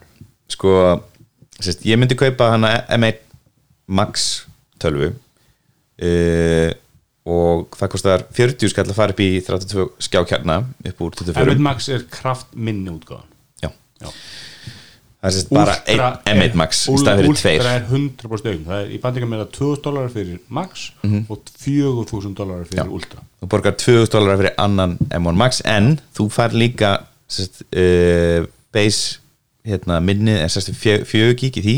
sko 0.51 0.75
sérst, 1.59 1.85
ég 1.89 1.99
myndi 2.01 2.19
kaupa 2.19 2.53
hana 2.55 2.75
M1 2.95 3.21
Max 3.89 4.29
12 4.83 5.11
uh, 5.11 6.71
og 7.29 7.77
það 7.77 7.91
kostar 7.95 8.23
40 8.37 8.73
skall 8.73 8.87
að 8.89 8.97
fara 8.99 9.15
upp 9.15 9.21
í 9.25 9.31
32 9.45 9.89
skjákjarna 10.09 10.59
upp 10.93 11.03
úr 11.07 11.17
24 11.21 11.45
M1 11.53 11.65
Max 11.69 11.89
er 11.93 12.07
kraft 12.13 12.55
minni 12.57 12.91
útgáðan 12.95 13.29
Já. 13.65 13.71
Já. 14.01 14.09
það 15.19 15.29
er 15.29 15.35
sérst 15.37 15.51
bara 15.53 15.75
Ultra 15.75 16.09
ein, 16.25 16.43
er- 16.43 16.49
M1 16.49 16.59
Max 16.63 16.83
í 16.87 16.93
Ul- 16.95 17.01
stað 17.03 17.21
fyrir 17.21 17.31
Ultra 17.33 17.43
tveir 17.51 17.69
er 17.75 17.87
100% 17.91 18.51
augum 18.53 18.65
það 18.71 18.83
er 18.85 18.93
í 18.97 19.01
bandingum 19.03 19.33
með 19.35 19.45
2000 19.59 19.85
dólarar 19.89 20.13
fyrir 20.15 20.39
Max 20.61 20.87
og 21.29 21.53
4000 21.65 22.37
dólarar 22.39 22.69
fyrir. 22.71 22.83
Já. 22.83 22.87
Ultra 22.99 23.25
þú 23.43 23.51
borgar 23.55 23.77
2000 23.83 24.13
dólar 24.15 24.39
fyrir 24.41 24.55
annan 24.65 24.97
M1 25.11 25.41
Max 25.45 25.61
en 25.67 25.97
þú 26.17 26.29
fær 26.33 26.55
líka 26.57 26.93
sérst, 27.29 27.65
uh, 27.77 28.47
base 28.73 29.19
hérna, 29.69 29.99
minnið 30.01 30.39
er 30.47 30.49
sérst 30.55 30.73
4 30.79 31.35
gig 31.37 31.59
í 31.61 31.65
því 31.67 31.77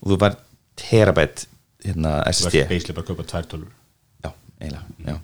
og 0.00 0.12
þú 0.14 0.18
fær 0.22 0.38
terabæt 0.76 1.46
hérna, 1.86 2.22
SSD 2.30 2.62
er 2.62 2.70
beislega 2.70 2.96
bara 3.02 3.14
að 3.22 3.28
tvær 3.30 3.46
tölur 3.50 3.68
já, 3.68 3.75
eiginlega 4.60 5.06
já. 5.06 5.16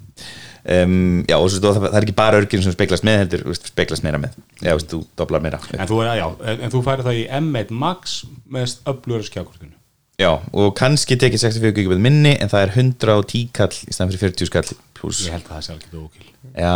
Um, 0.63 1.25
já, 1.27 1.35
og 1.41 1.49
svo, 1.51 1.73
það, 1.75 1.89
það 1.89 1.99
er 1.99 2.05
ekki 2.07 2.15
bara 2.21 2.39
örgin 2.39 2.63
sem 2.63 2.75
speglast 2.75 3.07
með 3.07 3.17
heldur, 3.25 3.41
þú 3.43 3.51
veist, 3.51 3.71
speglast 3.73 4.05
meira 4.07 4.21
með. 4.23 4.37
Já, 4.61 4.71
veist, 4.77 4.93
þú 4.93 5.01
doblar 5.19 5.43
meira. 5.43 5.59
En 5.75 5.89
þú, 5.91 6.03
er, 6.05 6.13
já, 6.21 6.27
en, 6.53 6.61
en 6.63 6.73
þú 6.75 6.83
færi 6.87 7.07
það 7.09 7.19
í 7.19 7.25
M1 7.41 7.73
Max 7.83 8.19
með 8.47 8.77
öflugur 8.93 9.27
skjákortinu. 9.27 9.75
Já, 10.21 10.31
og 10.55 10.75
kannski 10.79 11.17
tekið 11.19 11.43
64 11.49 11.75
gigabit 11.81 12.03
minni 12.05 12.37
en 12.37 12.51
það 12.53 12.67
er 12.67 12.75
110 12.77 13.49
kall 13.57 13.73
í 13.75 13.95
staðan 13.95 14.13
fyrir 14.13 14.37
40 14.37 14.51
skall 14.51 14.77
pluss 14.95 15.25
ég 15.27 15.35
held 15.35 15.49
að 15.49 15.57
það 15.57 15.65
sé 15.67 15.75
alveg 15.75 15.97
ókil. 15.99 16.27
Já, 16.53 16.75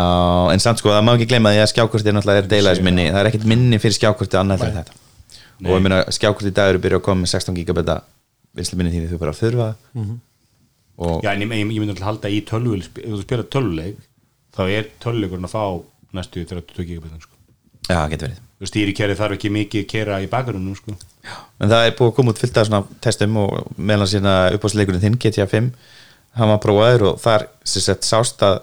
en 0.50 0.62
samt 0.64 0.80
sko, 0.80 0.90
það 0.90 1.04
má 1.06 1.12
ekki 1.12 1.28
gleyma 1.30 1.52
því 1.54 1.62
að 1.62 1.70
skjákorti 1.74 2.10
er 2.10 2.16
náttúrulega 2.16 2.42
er 2.42 2.48
deilaðis 2.50 2.82
minni, 2.86 3.04
það 3.12 3.20
er 3.20 3.30
ekkert 3.30 3.46
minni 3.52 3.78
fyrir 3.82 3.98
skjákorti 4.00 4.40
annað 4.40 4.64
fyrir 4.64 4.78
þetta. 4.80 5.02
Nei. 5.56 5.70
og 5.70 5.76
ég 5.78 5.84
meina 5.86 6.00
skjákorti 6.12 6.50
í 6.50 6.56
dag 6.56 6.72
eru 6.72 6.80
byrja 6.84 6.98
að 6.98 7.04
koma 7.06 7.22
með 7.22 7.32
16 7.36 7.58
gigabita 7.60 8.00
vinslu 8.56 8.80
minni 8.80 8.92
því 8.96 9.12
þú 9.12 9.20
bara 9.20 9.36
þurfa. 9.36 9.68
Og 10.00 10.16
já, 10.96 11.30
en 11.32 11.44
ég, 11.44 11.52
ég, 11.52 11.72
ég 11.76 11.82
myndi 11.82 11.92
alltaf 11.94 12.08
halda 12.10 12.32
í 12.32 12.40
tölvuleik 12.48 13.00
ef 13.02 13.10
þú 13.12 13.22
spila 13.22 13.46
tölvuleik 13.52 14.02
þá 14.56 14.62
er 14.66 14.90
tölvuleikurinn 15.02 15.48
að 15.48 15.54
fá 15.56 15.64
næstu 16.16 16.44
32 16.48 16.86
gigabitan 16.88 17.20
sko. 17.20 17.34
já, 17.90 18.00
getur 18.12 18.30
verið 18.30 18.42
þú 18.56 18.70
stýrikerri 18.70 19.18
þarf 19.18 19.36
ekki 19.36 19.52
mikið 19.52 19.86
kera 19.90 20.22
í 20.24 20.30
bakgrunum 20.32 20.76
sko. 20.78 20.96
en 21.60 21.68
það 21.72 21.90
er 21.90 21.96
búið 21.98 22.12
að 22.12 22.16
koma 22.18 22.32
út 22.32 22.40
fullt 22.40 22.60
af 22.60 22.70
svona 22.70 23.00
testum 23.04 23.36
og 23.42 23.76
meðlan 23.76 24.12
sína 24.12 24.36
uppáðsleikurinn 24.56 25.04
þinn 25.04 25.20
GTA 25.20 25.48
5 25.50 25.70
hann 26.36 26.52
var 26.52 26.62
prófaður 26.62 27.10
og 27.10 27.20
þar 27.20 27.46
sem 27.64 27.84
sett 27.84 28.08
sást 28.08 28.42
að 28.46 28.62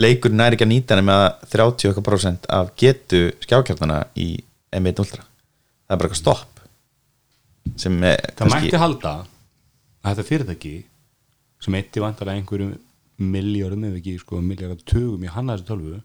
leikurinn 0.00 0.42
er 0.44 0.56
ekki 0.56 0.66
að 0.66 0.72
nýta 0.72 0.98
nema 0.98 1.18
30% 1.52 2.48
af 2.52 2.72
getu 2.80 3.28
skjákjartana 3.44 4.02
í 4.16 4.34
M1 4.76 5.04
Ultra 5.04 5.24
það 5.24 5.94
er 5.94 6.00
bara 6.00 6.08
eitthvað 6.08 6.22
stopp 6.22 6.60
sem 7.80 7.96
er 8.06 8.34
það 8.38 8.52
mætti 8.52 8.80
halda 8.80 9.14
að 9.20 10.10
þetta 10.10 10.28
fyrirtæki 10.30 10.74
sem 11.66 11.78
eitti 11.80 12.02
vantarlega 12.04 12.40
einhverjum 12.42 12.74
miljardum 13.36 13.86
ef 13.88 13.96
ekki 14.00 14.18
sko, 14.20 14.42
miljardar 14.44 14.82
tugum 14.88 15.24
í 15.24 15.32
hanna 15.32 15.56
þessu 15.56 15.70
tölvu 15.72 16.00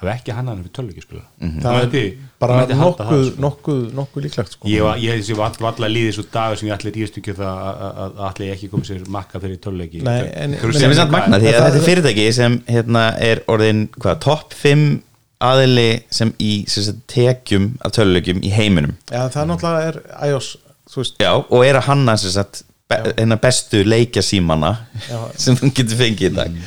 hafi 0.00 0.10
ekki 0.10 0.34
hannað 0.34 0.56
hann 0.56 0.62
fyrir 0.64 0.74
tölvuleikispila 0.76 1.22
mm 1.22 1.50
-hmm. 1.50 1.62
það 1.62 1.94
er 1.98 2.14
bara 2.40 2.66
nokkuð, 2.80 3.28
nokkuð, 3.44 3.82
nokkuð 3.94 4.24
líklegt 4.26 4.52
sko. 4.56 4.68
ég 4.68 4.82
var, 4.82 4.98
ég 4.98 5.20
þessi 5.20 5.36
var 5.38 5.46
alltaf 5.52 5.78
líðið 5.78 6.12
svo 6.16 6.24
dagur 6.32 6.58
sem 6.58 6.68
ég 6.68 6.74
allir 6.74 6.94
ríðast 6.96 7.18
ekki 7.20 7.34
það 7.38 7.54
að- 7.68 7.78
að 7.84 8.18
að 8.18 8.24
allir 8.28 8.52
ekki 8.54 8.70
komið 8.72 8.90
sér 8.90 9.08
makka 9.08 9.40
fyrir 9.40 9.60
töluleiki 9.60 10.02
Nei, 10.02 10.20
en- 10.34 10.58
sem 10.72 10.90
er 10.90 10.94
samt 10.94 11.10
magna 11.14 11.38
því 11.38 11.46
að 11.46 11.54
það- 11.54 11.70
þetta 11.70 11.80
er 11.80 11.88
fyrirtæki 11.88 12.32
sem 12.32 12.58
hérna, 12.66 13.04
er 13.18 13.42
orðin 13.48 13.88
hvað, 13.88 14.18
topp 14.20 14.52
5 14.52 15.02
aðili 15.40 16.02
sem 16.10 16.32
í 16.40 16.64
sem 16.68 16.82
sagt, 16.82 17.06
tekjum 17.06 17.76
af 17.84 17.92
töluleikjum 17.92 18.40
í 18.42 18.50
heiminum. 18.50 18.96
Já, 19.10 19.28
það 19.28 19.46
náttúrulega 19.46 19.88
er 19.88 20.02
iOS 20.28 20.56
þú 20.90 20.96
veist, 21.02 21.18
Já, 21.20 21.32
og 21.50 21.64
er 21.64 21.74
að 21.76 21.82
hanna 21.88 22.16
sem 22.16 22.30
sagt, 22.30 22.62
be, 22.90 22.98
hérna 23.18 23.38
bestu 23.40 23.84
leikjasímana 23.86 24.72
sem 25.42 25.56
þú 25.58 25.70
getur 25.74 26.00
fengið 26.00 26.30
í 26.30 26.34
dag. 26.38 26.58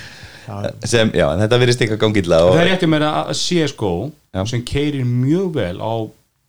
Sem, 0.88 1.10
já, 1.12 1.26
en 1.34 1.42
þetta 1.44 1.58
verðist 1.60 1.82
eitthvað 1.84 2.00
gangilla 2.06 2.38
það 2.40 2.54
er 2.54 2.62
og, 2.62 2.70
rétt 2.70 2.84
að 2.86 2.92
meira 2.94 3.10
að 3.20 3.34
CSGO 3.36 3.92
Já. 4.32 4.42
sem 4.48 4.62
keirir 4.64 5.04
mjög 5.04 5.50
vel 5.58 5.82
á 5.84 5.94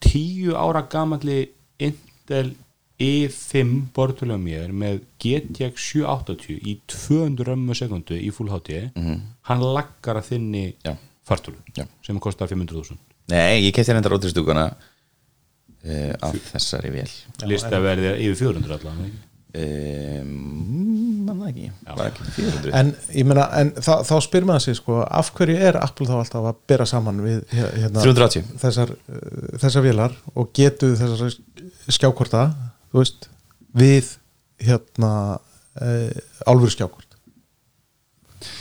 tíu 0.07 0.55
ára 0.55 0.85
gamalli 0.86 1.40
Intel 1.82 2.53
i5 3.03 3.73
bortulega 3.95 4.39
mér 4.39 4.70
með 4.74 5.01
GTX 5.23 5.89
780 5.97 6.62
í 6.62 6.77
200 6.90 7.47
römmu 7.51 7.74
sekundu 7.78 8.15
í 8.19 8.31
Full 8.35 8.51
HD 8.55 8.85
hann 9.51 9.66
laggar 9.66 10.23
að 10.23 10.31
þinni 10.32 10.65
Já. 10.86 10.95
fartölu 11.27 11.59
Já. 11.74 11.86
sem 12.07 12.23
kostar 12.23 12.51
500.000 12.51 12.99
Nei, 13.35 13.66
ég 13.66 13.74
kefti 13.74 13.93
hérna 13.93 14.15
rótristúkuna 14.15 14.69
uh, 14.70 16.12
af 16.23 16.39
þessari 16.53 16.95
vel 16.95 17.11
lista 17.51 17.82
verði 17.82 18.15
yfir 18.28 18.45
400 18.47 18.78
allavega 18.78 19.27
mann 21.28 21.40
það 21.43 21.48
ekki, 21.51 21.70
ekki 21.94 22.28
400 22.36 22.74
en 22.80 22.93
ég 23.14 23.26
meina 23.28 23.47
en 23.60 23.72
þá, 23.76 23.93
þá 24.06 24.14
spyr 24.24 24.47
maður 24.48 24.64
sig 24.66 24.78
sko, 24.78 25.01
af 25.05 25.32
hverju 25.36 25.56
er 25.70 25.78
Apple 25.80 26.09
þá 26.09 26.14
alltaf 26.20 26.48
að 26.51 26.60
bera 26.70 26.86
saman 26.89 27.20
við 27.24 27.43
hérna, 27.55 28.05
380. 28.05 28.47
þessar, 28.62 28.94
uh, 28.94 29.51
þessar 29.64 29.86
vélar 29.86 30.16
og 30.35 30.52
getu 30.56 30.93
þessar 30.98 31.36
skjákorta 31.89 32.47
veist, 32.94 33.28
við 33.76 34.14
hérna 34.64 35.12
uh, 35.39 36.48
álfur 36.48 36.72
skjákort 36.74 37.18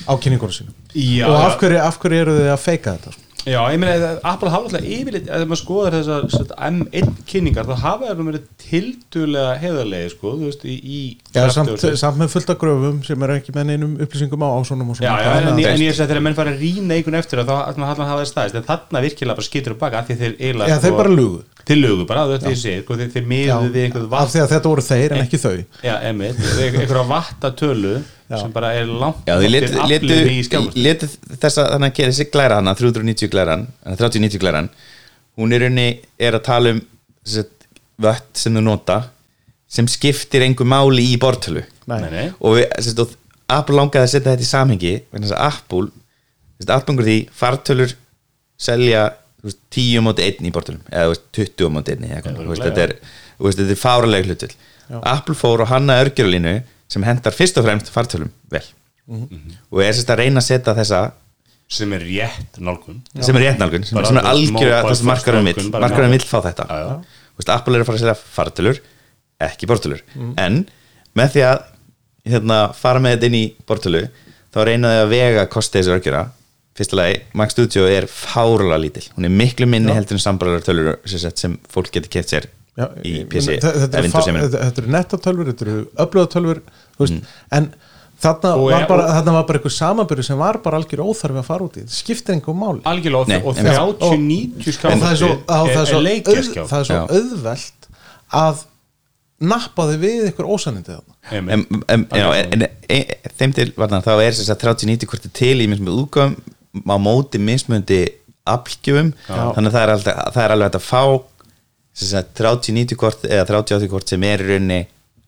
á 0.09 0.13
kynningunum 0.17 0.55
sínum? 0.55 0.75
Já, 0.97 1.27
og 1.29 1.37
af 1.43 1.61
hverju, 1.61 1.79
af 1.83 2.01
hverju 2.01 2.25
eru 2.25 2.37
þið 2.39 2.51
að 2.55 2.61
feika 2.63 2.97
þetta 2.97 3.15
sko? 3.15 3.26
Já, 3.47 3.59
ég 3.71 3.77
meina 3.79 3.93
að 3.95 4.17
Apple 4.27 4.49
hafa 4.51 4.65
alltaf 4.67 4.83
yfirleitt 4.83 5.27
ef 5.31 5.43
maður 5.47 5.59
skoðar 5.61 5.93
þessar 5.95 6.23
sem 6.27 6.41
sagt, 6.41 6.49
M1 6.67 7.11
kynningar 7.29 7.67
þá 7.69 7.75
hafa 7.83 8.09
það 8.09 8.23
verið 8.27 8.47
tildulega 8.63 9.53
heiðarlegi 9.61 10.09
sko, 10.11 10.33
þú 10.39 10.49
veist, 10.49 10.65
í, 10.67 10.75
í 10.75 10.99
Já, 11.37 11.45
samt, 11.55 11.85
samt 12.01 12.19
með 12.19 12.33
fullt 12.33 12.51
af 12.51 12.57
gröfum 12.59 12.97
sem 13.07 13.23
er 13.23 13.33
ekki 13.37 13.55
með 13.55 13.69
neinum 13.69 13.93
upplýsingum 14.03 14.43
á 14.43 14.49
ásónum 14.57 14.91
og 14.91 14.99
Já, 14.99 15.05
svona 15.13 15.21
já, 15.23 15.29
en, 15.37 15.47
ég- 15.47 15.69
að- 15.69 15.71
en 15.77 15.85
ég 15.85 15.95
sé 15.95 16.03
að 16.03 16.11
þegar 16.11 16.25
menn 16.27 16.35
fara 16.41 16.51
að 16.51 16.59
rýna 16.65 16.97
einhvern 16.97 17.19
eftir 17.21 17.43
þá 17.47 17.55
ætlum 17.69 17.85
að 17.87 17.93
hafa 17.93 18.09
það 18.09 18.27
staðist 18.33 18.59
en 18.59 18.67
þarna 18.67 19.03
virkilega 19.07 19.37
bara 19.39 19.47
skýtur 19.47 19.77
upp 19.77 19.79
baka 19.85 20.01
af 20.01 20.09
því 20.11 20.19
þeir 20.23 20.35
eiginlega 20.41 20.67
Já, 20.73 20.79
þeir 20.83 20.97
bara 20.99 21.15
lugu. 21.15 21.39
Til 21.67 21.79
lögu 21.83 22.05
bara, 22.07 22.25
þú 22.27 22.35
veist 22.35 22.45
því 22.47 22.55
sé, 22.65 22.75
sko, 22.83 22.99
þeir, 22.99 23.09
þeir 23.15 23.25
Já, 23.47 23.55
við 23.63 23.81
einhvern 23.87 24.03
af 24.03 24.11
vatt 24.17 24.33
því 24.35 24.43
að 24.43 24.51
þetta 24.57 24.71
voru 24.75 24.81
þeir 24.91 25.11
en 25.15 25.23
ekki 25.23 25.39
þau. 25.39 25.55
Já, 25.83 25.95
tölu 28.27 28.41
sem 28.41 28.53
bara 28.55 28.73
er 28.75 28.89
langt 28.89 29.27
Já, 29.27 29.35
þið 29.39 29.53
letu, 30.75 31.09
þess 31.37 31.61
að 31.61 31.69
þannig 31.73 32.01
þessi 32.11 32.27
glæra 32.33 32.59
hana 32.59 32.73
390 32.77 33.31
glæran, 33.31 33.67
3090 33.87 34.41
glæran. 34.43 34.71
Hún 35.37 35.53
er 35.55 35.63
raunni 35.63 35.87
er 36.19 36.37
að 36.37 36.45
tala 36.47 36.73
um 36.75 36.81
vött 38.01 38.37
sem 38.37 38.55
þú 38.55 38.63
nota 38.65 38.97
sem 39.71 39.87
skiptir 39.89 40.45
einhver 40.45 40.67
máli 40.69 41.09
í 41.11 41.15
bortölu 41.19 41.63
Nei. 41.87 42.01
Nei, 42.03 42.09
nei, 42.11 42.27
og 42.43 42.57
við, 42.57 43.15
Apple 43.51 43.77
langaði 43.77 44.03
að 44.03 44.11
setja 44.11 44.33
þetta 44.33 44.43
í 44.43 44.49
samhengi 44.49 44.93
vegna 45.11 45.27
þess 45.27 45.37
að 45.37 45.47
Apple 45.47 45.87
Apple 46.75 47.05
því 47.07 47.17
fartölur 47.37 47.93
selja 48.59 49.03
þú 49.41 49.49
veist, 49.49 49.59
10 49.77 50.05
móti 50.05 50.25
1 50.27 50.49
í 50.49 50.53
bortölum 50.55 50.81
eða 50.91 51.05
þú 51.05 51.13
veist, 51.13 51.27
20 51.37 51.73
móti 51.75 51.95
1 51.95 52.07
eða 52.07 52.17
eitthvað, 52.17 52.39
þú 52.41 52.51
veist, 52.51 52.65
þetta 52.67 52.83
er, 52.83 52.95
er 53.75 53.81
fáraleg 53.81 54.27
hlutul 54.27 54.51
Apple 55.01 55.35
fór 55.37 55.63
og 55.65 55.71
hanna 55.71 55.99
örgjörulínu 56.03 56.55
sem 56.87 57.03
hendar 57.03 57.35
fyrst 57.35 57.57
og 57.59 57.65
fremst 57.67 57.89
fartölum 57.93 58.29
vel. 58.51 58.63
Og 59.71 59.81
er 59.83 59.93
sérst 59.95 60.09
að 60.11 60.21
reyna 60.23 60.41
að 60.41 60.47
setja 60.49 60.73
þessa 60.77 61.01
sem 61.77 61.93
er 61.97 62.03
rétt 62.07 62.59
nálgun. 62.63 63.01
Sem 63.19 63.35
er 63.35 63.43
réttnálgun, 63.49 63.83
sem, 63.87 63.95
Bara 63.97 64.07
sem 64.07 64.17
er 64.21 64.27
algjörða 64.29 64.95
sem 64.95 65.07
markarinn 65.09 65.47
first 65.49 65.57
vill, 65.59 65.71
nálgun, 65.73 65.89
mobile. 65.97 66.11
vill 66.15 66.27
fá 66.27 66.37
þetta. 66.45 66.65
Já, 66.69 66.77
já. 66.79 67.23
Þú 67.37 67.41
veist, 67.41 67.49
Apple 67.57 67.75
er 67.75 67.81
að 67.83 67.89
fara 67.89 67.97
að 67.97 68.03
selja 68.05 68.15
fartölur 68.37 68.79
ekki 69.47 69.67
bortölur, 69.69 69.99
Mm. 70.15 70.33
en 70.37 70.55
með 71.15 71.33
því 71.35 71.43
að 71.45 71.63
hérna, 72.31 72.73
fara 72.73 72.99
með 73.03 73.17
þetta 73.17 73.25
inn 73.29 73.35
í 73.37 73.43
bortölu 73.67 74.01
þá 74.53 74.59
reynaði 74.65 75.01
að 75.03 75.09
vega 75.11 75.45
kosti 75.47 75.79
þessu 75.79 75.93
örgjura 75.99 76.23
fyrsta 76.77 76.95
lagi, 76.97 77.21
Mac 77.33 77.51
Studio 77.51 77.85
er 77.89 78.07
fárlega 78.07 78.79
lítil, 78.81 79.05
hún 79.17 79.25
er 79.25 79.29
miklu 79.33 79.67
minni 79.67 79.93
heldur 79.93 80.17
en 80.17 80.23
sambarlegar 80.23 80.63
tölur 80.65 80.97
sem, 81.05 81.31
sem 81.35 81.59
fólk 81.69 81.91
getur 81.91 82.09
keft 82.09 82.29
sér 82.33 82.45
Já, 82.77 82.85
í 83.03 83.11
PC 83.25 83.57
þetta- 83.57 83.81
eru 84.83 84.91
nettatölfur, 84.93 85.47
þetta 85.51 85.65
eru 85.67 85.77
öflöðatölfur 86.03 86.59
veist, 86.99 87.13
Mm. 87.13 87.21
en 87.57 87.69
þarna 88.21 88.51
Og 88.57 88.71
var, 88.71 88.85
bara, 88.89 89.07
þarna 89.17 89.33
var 89.33 89.43
bara 89.49 89.59
einhver 89.59 89.73
samanbyrju 89.73 90.23
sem 90.25 90.37
var 90.37 90.57
bara 90.63 90.77
algjör 90.77 91.01
óþarfi 91.05 91.41
að 91.41 91.45
fara 91.45 91.65
út 91.65 91.77
í. 91.77 91.83
Þetta 91.85 91.97
skiptir 91.97 92.35
einhver 92.35 92.55
máli. 92.57 92.81
Algjörlega 92.85 93.27
Nei, 93.27 93.37
og, 93.41 93.47
og 93.47 93.57
en- 93.57 93.65
30-90 93.65 94.91
en 94.91 94.99
það 95.01 95.11
er 95.11 95.19
svo, 95.21 95.31
er 95.57 95.75
er 96.97 97.13
auðvelt 97.17 97.89
að 98.33 98.63
nappa 99.39 99.85
þig 99.91 99.99
við 100.01 100.29
ykkur 100.31 100.49
ósanindi 100.49 100.93
þarna. 100.95 101.17
En, 101.31 101.49
en, 101.89 102.05
já, 102.09 102.27
en, 102.33 102.53
en, 102.61 102.67
en 102.89 103.33
þeim 103.37 103.53
til 103.57 103.71
varna, 103.77 103.99
þá 104.01 104.13
er 104.23 104.31
þess 104.37 104.49
að 104.53 104.61
3090 104.63 105.09
hvort 105.11 105.25
er 105.29 105.33
til 105.37 105.57
í 105.61 105.67
mismunandi 105.69 106.05
útgáfum 106.05 106.37
á 106.89 106.97
móti 107.01 107.41
mismundi 107.41 107.99
aflgjöfum 108.47 109.11
þannig 109.27 109.69
að 109.69 109.75
það 109.75 109.83
er, 109.83 110.05
er 110.45 110.53
alveg 110.55 110.77
að 110.79 110.85
fá 110.87 111.01
3090 111.97 112.95
hvort 113.01 113.25
eða 113.27 113.47
3080 113.49 113.91
hvort 113.91 114.13
sem 114.15 114.23
er 114.29 114.43
í 114.45 114.47
rauninni 114.53 114.81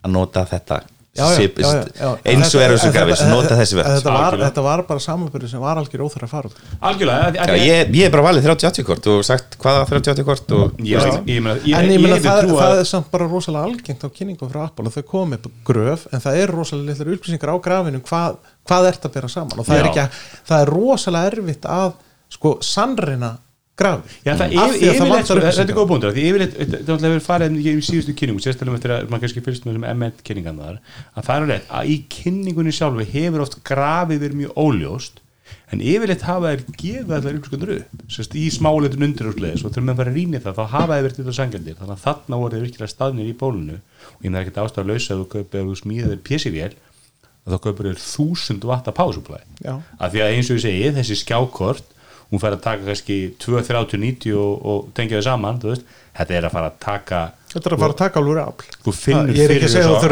að 0.06 0.12
nota 0.16 0.46
þetta. 0.48 0.82
Já, 1.20 1.24
já, 1.26 1.36
Sip- 1.40 1.58
já, 1.60 1.68
já, 1.74 1.86
já. 2.00 2.10
eins 2.32 2.54
og 2.56 2.62
er 2.62 2.72
þessu 2.76 3.16
sem 3.18 3.32
nota 3.34 3.56
þessi 3.58 3.76
verð 3.80 3.96
þetta 3.98 4.38
þetta 4.44 4.62
var 4.64 4.84
bara 4.88 5.02
samanbyrju 5.04 5.48
sem 5.50 5.60
var 5.64 5.80
algjör 5.82 6.04
óþarfi 6.06 6.28
að 6.28 6.30
fara 6.30 6.52
algjörlega 6.86 7.48
Já, 7.50 7.56
ég, 7.58 7.90
ég 7.98 8.06
er 8.06 8.14
bara 8.14 8.24
valið 8.28 8.46
3080 8.46 8.86
hvort 8.88 9.10
og 9.10 9.26
sagt 9.26 9.58
hvaða 9.60 9.88
3080 9.90 10.28
hvort 10.30 10.54
og 10.56 10.78
ég, 10.86 11.42
meina, 11.42 11.56
ég, 11.66 11.74
en 11.76 11.90
ég 11.90 11.98
ég 11.98 12.04
meina 12.06 12.20
það, 12.24 12.54
það 12.54 12.76
er 12.84 12.88
samt 12.92 13.10
bara 13.12 13.28
rosalega 13.34 13.66
algengt 13.72 14.06
á 14.06 14.10
kynningum 14.20 14.54
frá 14.54 14.62
Apple 14.68 14.86
og 14.86 14.96
þau 14.96 15.04
komið 15.10 15.50
upp 15.50 15.60
gröf 15.74 16.06
en 16.14 16.24
það 16.24 16.40
er 16.46 16.54
rosalega 16.56 16.94
litlar 16.94 17.12
upplýsingar 17.18 17.52
á 17.52 17.58
grafinu 17.68 18.04
hvað, 18.06 18.38
hvað 18.70 18.90
ert 18.94 19.10
að 19.10 19.16
bera 19.18 19.34
saman. 19.34 19.60
Og 19.60 19.66
það 19.68 19.82
er, 19.82 19.90
ekki, 19.90 20.06
að- 20.06 20.24
það 20.54 20.62
er 20.68 20.74
rosalega 20.78 21.34
erfitt 21.34 21.68
að 21.82 21.92
sko 22.38 22.56
sannreina 22.62 23.34
grafið 23.80 24.18
Já, 24.26 24.34
það 24.34 24.44
að 24.44 24.50
það 24.50 24.84
yfirleitt, 24.90 25.30
þetta 25.30 25.66
er 25.66 25.78
góð 25.78 25.88
búndur 25.94 26.20
yfirleitt, 26.24 26.58
þetta 26.60 26.98
er 26.98 27.06
verið 27.06 27.26
farið 27.26 27.58
í 27.60 27.74
síðustu 27.88 28.16
kynningum, 28.20 28.44
sérstaklega 28.44 28.80
eftir 28.80 28.96
að 28.96 29.08
maður 29.10 29.24
kannski 29.26 29.46
fyrst 29.46 29.66
með 29.66 29.78
þessum 29.78 29.88
M1 29.94 30.22
kynningan 30.28 30.62
þar, 30.64 30.78
að 31.16 31.30
það 31.30 31.40
er 31.40 31.50
rétt 31.54 31.74
að 31.80 31.90
í 31.90 31.98
kynningunni 32.20 32.76
sjálfu 32.76 33.08
hefur 33.14 33.46
oft 33.46 33.58
grafið 33.70 34.24
verið 34.26 34.40
mjög 34.44 34.62
óljóst 34.66 35.24
en 35.70 35.82
yfirleitt 35.86 36.26
hafa 36.26 36.52
þær 36.54 36.64
gefið 36.82 37.16
allar 37.16 37.38
ykkur 37.38 37.72
upp. 37.76 38.04
Sérst 38.10 38.36
í 38.38 38.46
smáleitun 38.54 39.06
undir 39.06 39.30
og 39.30 39.36
sliðis 39.38 39.64
og 39.66 39.74
þegar 39.74 39.86
maður 39.86 40.00
fara 40.02 40.14
að 40.14 40.18
rýna 40.18 40.42
það, 40.44 40.58
þá 40.58 40.74
hafa 40.74 40.98
þær 40.98 41.06
verið 41.06 41.18
til 41.18 41.26
það 41.28 41.38
sangjandir 41.38 41.78
þannig 41.80 41.96
að 41.96 42.04
þarna 42.06 42.40
voru 42.42 42.58
þeir 42.58 42.66
virkilega 42.66 42.94
staðnir 42.94 43.30
í 43.30 43.36
bólunu 43.38 43.78
og 43.78 44.26
ég 44.26 44.34
með 44.34 44.42
ekkert 44.42 44.62
ástæða 44.64 44.86
að 44.86 44.92
lausa 44.94 45.14
ef 45.14 45.22
þú 45.22 45.28
kaupir 45.36 45.62
ef 45.62 45.70
þú 45.70 45.78
smíðir 45.84 46.24
PC-vél 46.26 46.74
þá 47.50 47.58
kaupir 47.64 47.90
þér 47.90 48.02
þúsund 48.04 48.68
vatta 48.70 48.94
Já. 49.60 49.74
af 50.00 50.12
því 50.14 50.22
að 50.24 50.34
eins 50.36 50.50
og 50.50 50.60
ég 50.60 50.66
segi, 50.66 50.92
þessi 50.98 51.20
skjákort 51.24 51.96
hún 52.30 52.42
fær 52.42 52.56
að 52.56 52.64
taka 52.66 52.86
kannski 52.86 53.18
2.30-90 53.42 54.38
og, 54.38 54.66
og 54.70 54.90
tengja 54.98 55.20
þau 55.20 55.28
saman 55.32 55.60
þetta 56.20 56.36
er 56.38 56.48
að 56.48 56.56
fara 56.56 56.70
að 56.70 56.80
taka 56.84 57.22
þetta 57.50 57.70
er 57.70 57.76
að 57.76 57.82
fara 57.82 57.96
að 57.96 58.02
taka 58.04 58.22
alveg 58.22 58.42
afl. 58.44 58.68
Þú 58.86 58.94
finnur 59.00 59.40
fyrir 59.40 59.66
segja 59.74 59.88
að 59.90 60.04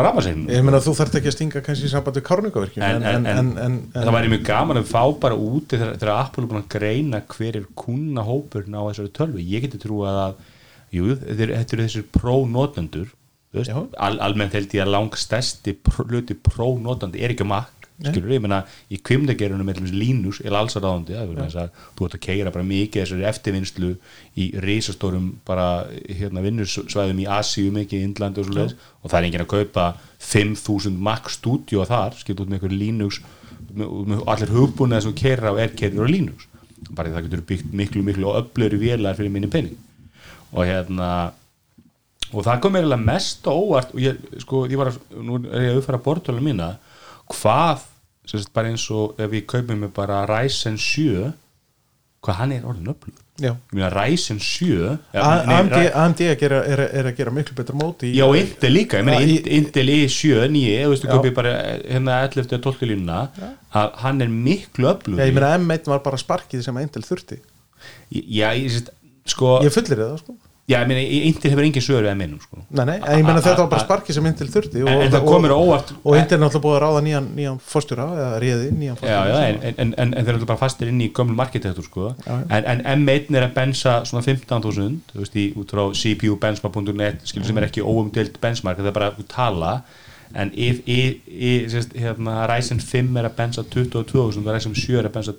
að 0.00 0.06
rafasegn 0.08 0.42
ég 0.50 0.64
meina 0.66 0.80
þú 0.82 0.94
þarft 0.98 1.18
ekki 1.20 1.30
að 1.30 1.36
stinga 1.36 1.62
kannski 1.68 1.86
í 1.86 1.92
samband 1.92 2.18
við 2.18 2.26
kárningavirkjum 2.26 2.86
en, 2.88 3.06
en, 3.12 3.28
en, 3.32 3.52
en, 3.66 3.78
það 3.94 4.16
væri 4.16 4.32
mjög 4.32 4.44
gaman 4.48 4.82
að 4.82 4.90
fá 4.90 5.02
bara 5.22 5.38
úti 5.38 5.78
þegar, 5.78 5.94
Apple 6.16 6.42
er 6.42 6.50
búin 6.50 6.62
að 6.64 6.70
greina 6.74 7.22
hver 7.36 7.60
er 7.60 7.68
kuna 7.78 8.26
hópurinn 8.26 8.78
á 8.78 8.82
þessari 8.88 9.14
tölvu. 9.20 9.46
Ég 9.46 9.66
geti 9.68 9.82
trú 9.84 10.02
að 10.08 10.40
jú, 10.92 11.12
þetta 11.14 11.46
eru- 11.46 11.58
þessir 11.86 12.08
al, 14.00 14.16
almennt 14.24 14.54
held 14.56 14.72
ég 14.72 14.82
að 14.86 14.94
langstæsti 14.94 15.76
hluti 16.00 16.34
prónótandi 16.40 17.20
er 17.22 17.34
ekki 17.34 17.44
Mac 17.46 17.81
skilur 18.10 18.34
ég 18.34 18.42
meina 18.42 18.62
í 18.92 18.98
kvimdagerunum 19.04 19.70
Linux 19.92 20.40
er 20.42 20.56
alls 20.56 20.76
að 20.78 20.86
ráðandi 20.86 21.16
að 21.18 21.70
þú 21.96 22.06
ert 22.06 22.16
að 22.16 22.22
keira 22.26 22.52
bara 22.54 22.66
mikið 22.66 23.02
þessari 23.02 23.28
eftirvinnslu 23.30 23.92
í 24.38 24.48
risastórum 24.64 25.28
bara 25.48 25.86
hérna 26.08 26.44
vinnusvæðum 26.44 27.22
í 27.22 27.28
Asíu 27.38 27.74
mikið 27.74 28.00
í 28.00 28.08
Indlandi 28.08 28.42
og 28.42 28.48
svo 28.48 28.56
leiðis 28.58 28.76
og 29.02 29.10
það 29.12 29.18
er 29.18 29.28
enginn 29.28 29.44
að 29.44 29.52
kaupa 29.52 29.86
5000 30.32 30.98
Mac 31.08 31.30
Studio 31.32 31.86
þar 31.88 32.18
skilt 32.18 32.42
út 32.42 32.50
með 32.50 32.60
einhver 32.60 32.76
Linux 32.76 33.20
með, 33.72 33.92
með 34.12 34.24
allir 34.34 34.56
hugbúnað 34.56 35.06
sem 35.06 35.16
keira 35.18 35.52
á 35.52 35.54
er 35.60 35.76
keirður 35.76 36.08
á 36.08 36.12
Linux. 36.12 36.48
Bara 36.92 37.08
því 37.08 37.16
það 37.16 37.28
getur 37.28 37.46
byggt 37.52 37.76
miklu 37.78 38.02
miklu 38.06 38.28
og 38.30 38.40
öflöru 38.42 38.80
vélar 38.80 39.18
fyrir 39.18 39.32
minni 39.32 39.50
penning 39.50 39.78
og 40.52 40.66
hérna 40.68 41.08
og 42.32 42.44
það 42.46 42.60
kom 42.64 42.74
mér 42.74 42.84
eiginlega 42.84 43.06
mest 43.06 43.48
óvart 43.48 43.94
og 43.94 44.02
ég, 44.02 44.20
sko, 44.42 44.64
ég 44.70 44.80
var 44.80 44.92
að, 44.92 45.00
nú 45.20 45.38
er 45.48 45.66
ég 45.66 45.74
að 45.74 45.80
uppfæra 45.82 46.00
bortölu 46.04 46.44
mína, 46.44 46.74
hvað 47.32 47.84
sagt 48.28 48.52
bara 48.54 48.70
eins 48.70 48.84
og 48.94 49.18
ef 49.20 49.32
ég 49.34 49.46
kaupið 49.50 49.80
mér 49.82 49.92
bara 49.94 50.22
Ryzen 50.30 50.78
7 50.78 51.32
hvað 52.22 52.38
hann 52.38 52.52
er 52.54 52.66
orðin 52.70 52.92
meina 53.72 53.88
Ryzen 53.90 54.38
7 54.38 54.68
ja, 54.70 55.22
A- 55.22 55.42
nei, 55.46 55.56
AMD, 55.56 55.74
AMD 56.02 56.22
að 56.28 56.36
gera, 56.38 56.60
er, 56.68 56.82
er 57.00 57.08
að 57.10 57.16
gera 57.18 57.32
miklu 57.34 57.56
betur 57.58 57.78
móti 57.80 58.12
Já, 58.14 58.26
Intel 58.38 58.72
líka, 58.76 59.00
ég 59.00 59.08
meina 59.08 59.40
Intel 59.58 59.90
i7, 59.96 60.46
9, 60.52 60.76
þú 60.84 60.92
veistu 60.92 61.08
Já. 61.08 61.12
kaupið 61.16 61.34
bara 61.40 61.54
hérna 61.80 62.20
11. 62.28 62.54
og 62.58 62.64
12. 62.68 62.88
línuna 62.92 63.18
að 63.72 63.98
hann 64.04 64.22
er 64.22 64.30
miklu 64.30 64.92
öflug 64.92 65.18
Já, 65.18 65.26
ég 65.26 65.34
meina 65.38 65.56
M1 65.58 65.90
var 65.90 66.04
bara 66.06 66.20
sparkið 66.20 66.62
sem 66.68 66.80
Intel 66.84 67.02
þurfti 67.08 67.40
Já, 68.12 68.52
ég 68.54 68.70
sést, 68.70 68.92
sko 69.34 69.58
ég 69.66 69.74
fullir 69.74 70.04
það 70.04 70.16
sko 70.22 70.38
Já, 70.70 70.76
ég 70.78 70.86
meina, 70.86 71.02
Intel 71.26 71.50
hefur 71.50 71.64
engin 71.66 71.82
sögur 71.82 72.04
við 72.06 72.10
að 72.12 72.18
minnum, 72.20 72.38
sko 72.38 72.60
Nei, 72.70 72.84
nei, 72.86 72.94
ég 73.02 73.24
meina 73.26 73.40
þetta 73.42 73.64
var 73.64 73.70
bara 73.72 73.82
sparkið 73.82 74.14
sem 74.14 74.26
Intel 74.30 74.46
þurfti 74.52 74.82
En- 74.86 75.00
en 75.02 75.10
það 75.10 75.24
kom 75.26 75.42
mér 75.42 75.54
á 75.54 75.58
óvart- 75.58 75.90
og 76.04 76.14
Intel 76.20 76.36
er 76.36 76.42
náttúrulega 76.44 76.62
búið 76.66 76.76
að 76.76 76.82
ráða 76.84 77.00
nýjan, 77.06 77.26
nýjan 77.34 77.58
fórstjóra 77.72 78.06
eða 78.14 78.28
réði 78.44 78.68
nýjan 78.70 78.94
Já, 78.94 79.00
fórstjóra 79.00 79.32
já, 79.32 79.48
en, 79.48 79.58
en, 79.72 79.94
en, 79.98 80.14
en 80.14 80.28
þeir 80.28 80.36
eru 80.36 80.46
bara 80.52 80.60
fastir 80.60 80.92
inn 80.92 81.02
í 81.02 81.08
gömlum 81.10 81.42
arkitektur 81.42 81.88
sko. 81.88 82.12
Já, 82.22 82.30
já. 82.30 82.62
en, 82.62 82.86
en 82.86 83.02
M1 83.02 83.34
er 83.40 83.48
að 83.48 83.56
bensa 83.58 83.96
svona 84.06 84.22
15.000 84.22 85.00
þú 85.10 85.18
veist, 85.24 85.34
í, 85.34 85.48
út 85.58 85.74
frá 85.74 85.82
cpubenchmark.net 85.90 87.26
skilur 87.26 87.50
sem 87.50 87.58
er 87.58 87.66
ekki 87.66 87.82
óumdelt 87.82 88.38
benchmark 88.40 88.78
það 88.78 88.92
er 88.92 88.98
bara 89.00 89.10
að 89.10 89.26
tala 89.34 89.74
en 90.32 90.54
sérst, 90.54 91.98
hérna, 91.98 92.46
Ryzen 92.48 92.80
5 92.80 93.18
er 93.18 93.28
að 93.28 93.36
bensa 93.36 93.66
22.000 93.66 94.46
og 94.46 94.54
Ryzen 94.54 94.78
7 94.78 94.98
er 95.02 95.10
að 95.10 95.18
bensa 95.18 95.34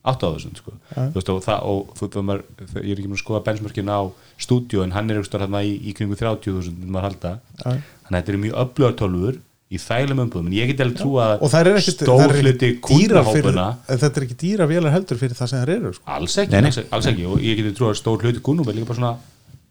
28.000 0.00 0.56
sko. 0.60 0.72
þú 0.94 1.18
veist, 1.18 1.28
og, 1.34 1.42
það, 1.44 1.66
og 1.68 1.92
þú, 1.98 2.08
þú, 2.14 2.22
maður, 2.30 2.42
ég 2.80 2.90
er 2.94 3.00
ekki 3.02 3.10
með 3.10 3.18
að 3.18 3.22
skoða 3.24 3.42
benchmarkin 3.50 3.92
á 3.92 4.00
stúdíu 4.40 4.82
en 4.84 4.94
hann 4.96 5.10
er 5.10 5.18
einhverstaðar 5.20 5.46
þarna 5.46 5.62
í, 5.68 5.74
í 5.84 5.94
kringu 5.98 6.16
30.000 6.16 6.72
myndi 6.78 6.94
maður 6.94 7.06
halda 7.10 7.32
Já. 7.36 7.70
þannig 7.70 8.10
að 8.10 8.18
þetta 8.20 8.32
eru 8.34 8.42
mjög 8.46 8.60
öflugar 8.64 8.96
tölfur 9.02 9.40
í 9.70 9.78
þælum 9.78 10.22
umbúðum, 10.24 10.46
en 10.50 10.54
ég 10.56 10.70
get 10.72 10.80
alveg 10.82 10.96
trú 10.98 11.12
að 11.22 11.34
og 11.44 11.50
það 11.52 11.60
er 11.60 11.76
ekkit 11.78 11.94
stór 12.00 12.22
það 12.24 12.32
er 12.32 12.40
hluti 12.40 12.70
ekkit 12.72 12.88
dýra 12.90 13.20
fyrir, 13.28 13.44
kúnnahópuna 13.44 13.66
þetta 13.86 14.08
er 14.10 14.24
ekki 14.26 14.38
dýra 14.40 14.66
vélar 14.66 14.94
heldur 14.96 15.20
fyrir 15.20 15.38
það 15.38 15.52
sem 15.52 15.60
það 15.60 15.74
eru 15.76 15.92
sko. 15.94 16.06
alls 16.16 16.34
ekki, 16.42 16.50
Nei, 16.56 16.64
nei. 16.64 16.70
alls, 16.72 16.80
alls 16.96 17.10
ekki 17.12 17.28
og 17.30 17.44
ég 17.44 17.60
geti 17.60 17.76
trú 17.78 17.86
að 17.86 18.00
stór 18.00 18.24
hluti 18.24 18.42
kunnum 18.48 18.66
er 18.72 18.80
líka 18.80 18.88
bara 18.90 18.98
svona 18.98 19.12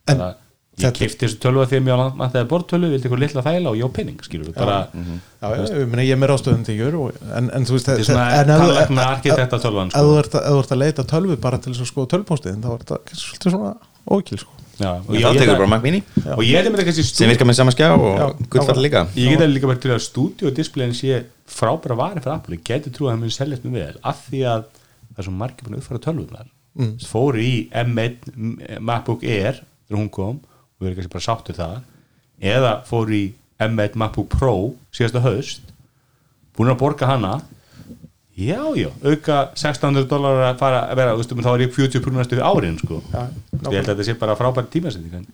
En 0.09 0.23
að 0.23 0.37
ég 0.79 0.93
kefti 0.99 1.25
þessu 1.25 1.39
tölva 1.43 1.65
þegar 1.69 1.83
mér 1.85 2.01
að 2.03 2.19
það 2.33 2.37
er 2.41 2.47
bortölu, 2.53 2.89
vildi 2.93 3.07
eitthvað 3.07 3.23
litla 3.23 3.43
þæla 3.45 3.71
og 3.73 3.81
á 3.83 3.89
penning 3.97 4.21
skilur 4.25 4.53
bara, 4.55 4.77
já, 4.93 5.47
já, 5.49 5.63
ég, 5.79 5.89
meina, 5.91 6.05
ég 6.07 6.13
er 6.15 6.21
með 6.21 6.31
ráðstöðum 6.33 6.63
til 6.67 6.77
jör 6.79 6.97
og, 6.99 7.19
en, 7.39 7.49
en 7.55 7.67
þú 7.67 7.75
veist 7.77 7.89
er 7.89 7.99
þú- 7.99 8.15
ef 8.79 8.93
sko. 9.91 10.05
þú 10.05 10.15
ert 10.21 10.37
að- 10.39 10.45
ef 10.45 10.53
þú 10.55 10.61
ert 10.63 10.71
að 10.75 10.81
leita 10.83 11.03
tölvu 11.13 11.37
bara 11.41 11.57
til 11.59 11.73
þess 11.73 11.83
að 11.85 11.91
skoða 11.91 12.11
tölvpóstið 12.15 12.63
þá 12.63 12.69
er 12.73 12.83
þetta 12.85 13.19
svolítið 13.23 13.55
svona 13.55 13.73
ókil 14.09 14.39
sko. 14.39 14.55
Og 14.79 15.11
ég 15.11 15.25
tekur 15.27 15.39
held 15.43 15.57
bara 15.59 15.65
að- 15.67 15.73
Mac 15.73 15.83
Mini 15.83 16.03
og 16.23 16.43
ég 16.47 16.55
hefði 16.55 16.71
með 16.71 16.85
kannski 16.87 17.03
sem 17.03 17.27
virkar 17.29 17.47
með 17.49 17.57
sama 17.59 17.71
skjá 17.75 17.89
og 17.99 18.37
gullfall 18.49 18.79
líka. 18.79 19.01
Ég 19.19 19.33
geti 19.35 19.47
líka 19.51 19.67
bara 19.67 19.81
til 19.83 19.91
að 19.91 20.03
stúdíu 20.05 20.53
displayin 20.55 20.93
sé 20.95 21.23
frábæra 21.49 21.97
vari 21.99 22.21
fyrir 22.23 22.35
Apple, 22.37 22.55
ég 22.55 22.63
geti 22.63 22.89
trú 22.95 23.09
að 23.09 23.17
það 23.17 23.19
mun 23.19 23.29
seljast 23.35 23.63
mjög 23.65 23.73
vel, 23.73 23.97
af 24.03 24.21
því 24.29 24.39
að 24.47 24.63
það 24.69 25.19
er 25.19 25.27
svo 25.27 25.33
margir 25.35 25.65
búin 25.67 25.75
að 25.75 25.81
uppfæra 25.83 25.99
tölvunar 26.05 26.47
mm. 26.79 26.93
fóru 27.09 27.41
í 27.43 27.69
M1 27.75 28.15
M- 28.37 28.59
MacBook 28.79 29.23
Air 29.27 29.59
þegar 29.89 29.99
hún 29.99 30.09
kom 30.15 30.39
og 30.79 30.85
við 30.85 30.89
erum 30.89 30.99
kannski 30.99 31.13
bara 31.13 31.27
sáttu 31.27 31.55
það 31.57 31.77
eða 32.55 32.73
fóru 32.87 33.15
í 33.17 33.23
M1 33.59 33.97
MacBook 33.99 34.31
Pro 34.31 34.53
síðasta 34.95 35.21
haust 35.25 35.73
búin 36.55 36.71
að 36.71 36.79
borga 36.81 37.07
hana. 37.09 37.39
Já, 38.39 38.61
já, 38.79 38.87
auka 39.03 39.37
1600 39.51 40.05
dólar 40.07 40.37
að 40.47 40.59
fara 40.61 40.83
að 40.87 40.99
vera, 41.01 41.15
þú 41.17 41.23
veist, 41.25 41.33
þá 41.43 41.49
er 41.51 41.63
ég 41.65 41.73
40 41.75 42.03
prúnum 42.05 42.21
næstu 42.21 42.37
árin, 42.39 42.77
sko. 42.79 42.99
Já, 43.11 43.25
ég 43.57 43.65
held 43.65 43.81
að 43.81 43.89
þetta 43.89 44.05
sé 44.07 44.15
bara 44.21 44.35
frábæri 44.39 44.71
tímasending 44.71 45.17
en, 45.17 45.25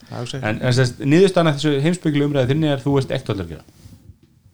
en, 0.42 0.64
niðurstaðan 1.12 1.52
að 1.52 1.60
þessu 1.60 1.84
heimsbygglu 1.84 2.26
umræði 2.26 2.50
þinni 2.54 2.72
er 2.74 2.82
þú 2.82 2.96
veist 2.96 3.14
ekkert 3.14 3.44
gera. 3.52 3.62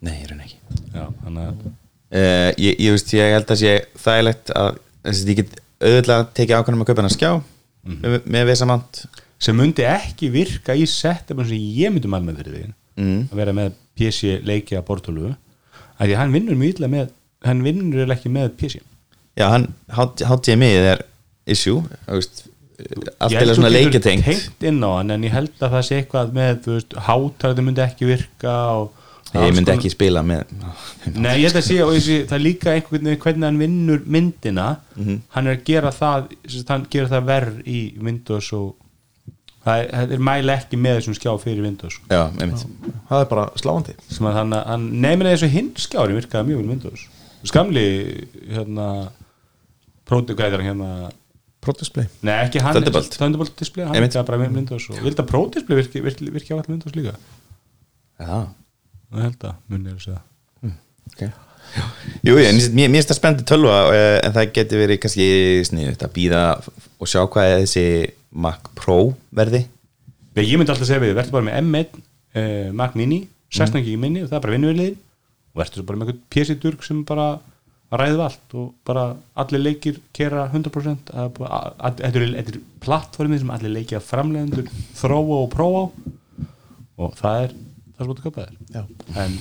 Nei, 0.04 0.18
ég 0.18 0.28
raun 0.34 0.44
ekki. 0.44 0.60
Já, 0.92 1.06
að 1.08 1.40
uh, 1.40 2.52
ég, 2.60 2.76
ég 2.76 2.98
veist, 2.98 3.16
ég 3.16 3.32
held 3.38 3.56
að 3.56 3.62
sé 3.62 3.74
þægilegt 4.04 4.54
að 4.60 4.70
þess 5.06 5.24
að 5.24 5.32
ég 5.32 5.40
get 5.40 5.58
auðvitað 5.82 6.28
tekið 6.42 6.58
ákvæmum 6.58 6.84
að 6.84 6.92
kaupa 6.92 7.06
hana 7.06 7.16
skjá 7.16 7.32
með, 7.88 8.18
með 8.26 8.48
vesamant 8.52 9.04
sem 9.42 9.58
myndi 9.58 9.86
ekki 9.88 10.30
virka 10.34 10.76
í 10.78 10.86
setupum 10.90 11.48
sem 11.50 11.58
ég 11.82 11.94
myndi 11.96 12.10
mann 12.12 12.28
með 12.30 12.42
fyrir 12.44 12.60
því 12.60 12.70
Mm. 13.02 13.22
að 13.32 13.38
vera 13.40 13.54
með 13.56 13.70
PC 13.98 14.34
leiki 14.46 14.76
að 14.78 14.84
bortólu 14.90 15.30
að 15.32 16.02
því 16.10 16.14
að 16.14 16.18
hann 16.20 16.34
vinnur 16.36 16.58
mjög 16.60 16.74
illa 16.76 16.90
með 16.92 17.12
hann 17.48 17.62
vinnur 17.66 18.12
ekki 18.14 18.30
með 18.30 18.50
PC 18.60 18.82
já, 19.40 19.46
hann 19.50 19.70
HDMI 19.96 20.72
er 20.92 21.02
issue 21.48 21.80
þú 22.06 22.18
veist, 22.20 22.44
allt 23.22 23.32
Ég 23.32 23.38
er 23.40 23.46
held 23.46 23.56
svona 23.56 23.72
leikjatengt 23.72 24.26
tengt 24.28 24.68
en 24.68 25.24
ég 25.24 25.32
held 25.34 25.56
að 25.64 25.72
það 25.78 25.86
sé 25.88 26.02
eitthvað 26.02 26.34
með 26.36 26.68
hátarði 27.08 27.66
myndi 27.66 27.84
ekki 27.86 28.10
virka 28.12 28.56
og 28.76 28.92
ég 29.40 29.56
myndi 29.56 29.72
ekki 29.78 29.94
spila 29.96 30.22
með 30.26 30.44
Nei, 31.16 31.38
ég 31.40 31.48
held 31.48 31.62
að 31.62 31.66
sé, 31.72 31.80
og 31.86 31.96
ég 31.96 32.28
það 32.28 32.38
er 32.38 32.44
líka 32.46 32.76
einhvern 32.76 33.08
veginn 33.08 33.24
hvernig 33.24 33.48
hann 33.48 33.62
vinnur 33.64 34.04
myndina 34.06 34.68
Mhm. 34.98 35.22
hann 35.30 35.48
er 35.48 35.56
að 35.56 35.64
gera 35.72 35.92
það 35.96 36.32
hann 36.68 36.86
gera 36.92 37.08
það 37.16 37.26
verð 37.32 37.64
í 37.66 37.82
Windows 38.04 38.52
og 38.54 38.76
það 39.66 39.82
er, 39.82 39.90
það 39.94 40.24
mæla 40.28 40.58
ekki 40.60 40.80
með 40.82 41.00
þessum 41.00 41.18
skjá 41.18 41.32
fyrir 41.42 41.66
Windows 41.66 41.98
já, 42.10 42.22
einmitt. 42.42 42.64
Það 43.10 43.24
er 43.24 43.30
bara 43.32 43.48
sláandi. 43.62 43.96
Sem 44.08 44.30
að 44.30 44.38
nefnir 45.06 45.32
þessu 45.32 45.52
hinn 45.56 45.72
skjári 45.80 46.18
virkaði 46.18 46.50
mjög 46.50 46.62
vel 46.62 46.72
Windows. 46.76 47.04
Skamli 47.50 47.86
hérna 48.52 48.88
það 50.10 50.66
hérna. 50.68 50.92
Pro-display. 51.62 52.08
Nei, 52.26 52.34
ekki 52.48 52.58
hann 52.66 52.74
Thunderbolt. 52.74 53.14
Thunderbolt 53.14 53.54
display, 53.60 53.86
hann 53.86 54.02
virkaði 54.02 54.26
bara 54.32 54.42
með 54.42 54.56
Windows 54.58 54.88
og 54.90 55.04
vildi 55.06 55.22
að 55.22 55.30
Pro 55.30 55.44
display 55.54 55.78
virki, 55.78 56.02
virki, 56.02 56.32
virki 56.34 56.56
á 56.56 56.58
allir 56.58 56.74
Windows 56.74 56.98
líka? 56.98 57.14
Já, 58.18 58.40
ég 59.14 59.28
held 59.28 59.46
að 59.52 59.60
munni 59.70 59.94
er 59.94 60.00
að 60.00 60.06
segja. 60.08 60.24
Ok 61.12 61.51
Jú, 62.22 62.36
ég, 62.38 62.58
finnst 62.76 63.10
það 63.12 63.18
spennandi 63.18 63.46
tölva 63.50 63.76
eh, 63.96 64.18
en 64.26 64.34
það 64.36 64.50
geti 64.58 64.80
verið 64.82 65.00
kannski 65.04 65.28
sniðut 65.70 66.04
að 66.06 66.12
býða 66.18 66.42
og 67.02 67.10
sjá 67.10 67.22
hvað 67.26 67.52
er 67.54 67.62
þessi 67.64 67.86
Mac 68.46 68.68
Pro 68.78 68.98
verði 69.36 69.64
Ég, 70.38 70.46
ég 70.48 70.58
myndi 70.60 70.72
alltaf 70.74 70.88
segja 70.88 71.02
við, 71.04 71.16
verður 71.18 71.34
bara 71.38 71.48
með 71.50 71.58
M1 71.64 71.96
eh, 72.40 72.68
Mac 72.76 72.94
Mini, 73.00 73.24
16 73.52 73.82
mm. 73.82 73.96
minni 74.04 74.22
og 74.24 74.30
það 74.30 74.38
er 74.38 74.44
bara 74.46 74.56
vinnuverliðin 74.58 75.00
og 75.52 75.62
verður 75.64 75.80
svo 75.82 75.88
bara 75.90 76.00
með 76.02 76.12
einhvern 76.12 76.22
PC-durk 76.36 76.86
sem 76.88 77.02
bara 77.08 77.26
ræðu 77.92 78.22
allt 78.24 78.54
og 78.56 78.70
bara 78.88 79.02
allir 79.44 79.64
leikir 79.66 79.98
kera 80.16 80.46
100% 80.54 81.12
að- 81.12 81.42
að- 81.44 81.74
að- 81.76 81.98
þetta 82.06 82.22
er- 82.22 82.36
þetta 82.38 82.54
er 82.56 82.62
plattformið 82.86 83.42
sem 83.42 83.52
allir 83.58 83.74
leikir 83.76 83.98
að 84.00 84.08
framlegendur 84.08 84.70
þróa 85.02 85.42
og 85.42 85.50
prófa 85.52 85.84
og 87.02 87.18
það 87.20 87.44
er 87.48 87.58
það 87.58 88.00
er 88.00 88.08
svo 88.08 88.16
að 88.16 88.24
köpa 88.28 88.46
þér 88.46 88.56
Já. 88.78 88.86
en 89.26 89.36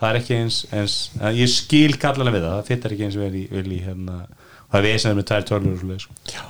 það 0.00 0.08
er 0.10 0.18
ekki 0.20 0.38
eins, 0.38 0.58
eins 0.74 0.96
að 1.20 1.40
ég 1.42 1.52
skil 1.52 1.98
kallarlega 2.00 2.38
við 2.38 2.46
það, 2.46 2.56
það 2.56 2.72
fyttar 2.72 2.96
ekki 2.96 3.06
eins 3.08 3.20
vel 3.20 3.30
í, 3.34 3.44
vel 3.52 3.66
í 3.68 3.80
hérna, 3.84 4.18
það 4.70 4.80
er 4.80 4.86
við 4.88 4.98
sem 5.02 5.12
er 5.12 5.18
með 5.20 5.28
tvær 5.30 5.48
tölur 5.50 5.74
og 5.74 5.80
svo 5.80 5.90
leiðis 5.92 6.08
já. 6.32 6.42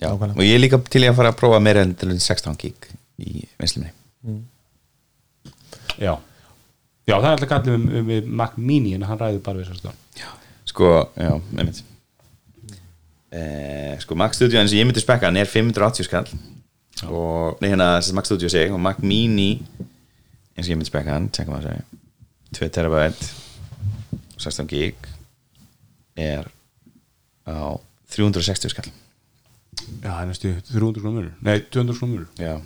Nákvæmlega. 0.00 0.38
og 0.38 0.46
ég 0.46 0.56
er 0.56 0.64
líka 0.64 0.80
til 0.88 1.04
að 1.04 1.18
fara 1.18 1.34
að 1.34 1.40
prófa 1.42 1.60
meira 1.60 1.84
en 1.84 1.94
til 2.00 2.14
16 2.16 2.58
gig 2.60 2.90
í 3.20 3.44
vinslumni 3.60 3.92
Já, 6.00 6.14
já 7.04 7.14
það 7.18 7.26
er 7.26 7.34
alltaf 7.34 7.50
kallið 7.50 7.74
um, 7.76 7.88
um, 8.00 8.12
um 8.16 8.36
Mac 8.40 8.56
Mini 8.56 8.94
en 8.96 9.04
hann 9.04 9.20
ræður 9.20 9.42
bara 9.44 9.60
við 9.60 9.68
þessar 9.68 9.82
stjórn 9.82 9.98
sko, 10.70 11.10
já, 11.18 11.34
einmitt. 11.58 11.82
Eh, 13.30 13.94
sko 14.02 14.16
Mac 14.18 14.34
Studio 14.34 14.60
eins 14.60 14.72
og 14.72 14.78
ég 14.78 14.86
myndi 14.88 15.02
spekka 15.02 15.28
hann 15.28 15.38
er 15.38 15.50
580 15.50 16.06
skall. 16.06 16.26
Og, 17.06 17.60
nei 17.62 17.70
hérna, 17.70 17.92
Mac 18.16 18.28
Studio 18.28 18.50
seg 18.52 18.74
og 18.74 18.80
Mac 18.82 19.00
Mini 19.02 19.52
eins 20.56 20.66
og 20.66 20.72
ég 20.72 20.78
myndi 20.78 20.90
spekka 20.90 21.14
hann, 21.14 21.30
tjekka 21.32 21.52
maður 21.52 21.70
að 21.70 21.74
segja 21.74 21.99
2 22.56 22.68
terabyte 22.74 23.28
16 24.40 24.66
gig 24.70 24.96
er 26.20 26.48
á 27.46 27.78
360 28.10 28.72
skall. 28.72 28.90
Já, 30.02 30.10
það 30.10 30.22
er 30.22 30.28
næstu 30.30 30.52
300 30.72 31.02
krónur. 31.02 31.26
Munur. 31.28 31.32
Nei, 31.46 31.60
200 31.72 31.98
krónur. 31.98 32.24
Munur. 32.26 32.28
já, 32.40 32.56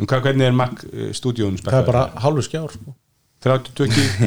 En 0.00 0.08
hvað, 0.08 0.22
hvernig 0.24 0.46
er 0.48 0.54
Mac 0.56 0.82
stúdíun 1.16 1.58
það 1.60 1.78
er 1.82 1.86
bara 1.88 2.02
hálfu 2.24 2.44
skjár 2.46 2.72
sko. 2.72 2.94
32 3.44 3.88
gig? 3.92 4.08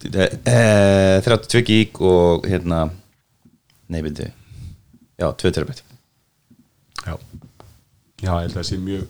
Eh, 0.00 1.20
32 1.20 1.60
gig 1.68 1.98
og 2.00 2.46
hérna 2.48 2.86
nei, 3.92 4.00
byrju 4.00 4.30
já, 5.20 5.26
2 5.36 5.50
terabyte. 5.52 5.82
Já. 7.04 7.18
Já, 8.20 8.32
ég 8.32 8.46
held 8.46 8.54
að 8.54 8.56
það 8.56 8.66
sé 8.70 8.78
mjög 8.80 9.04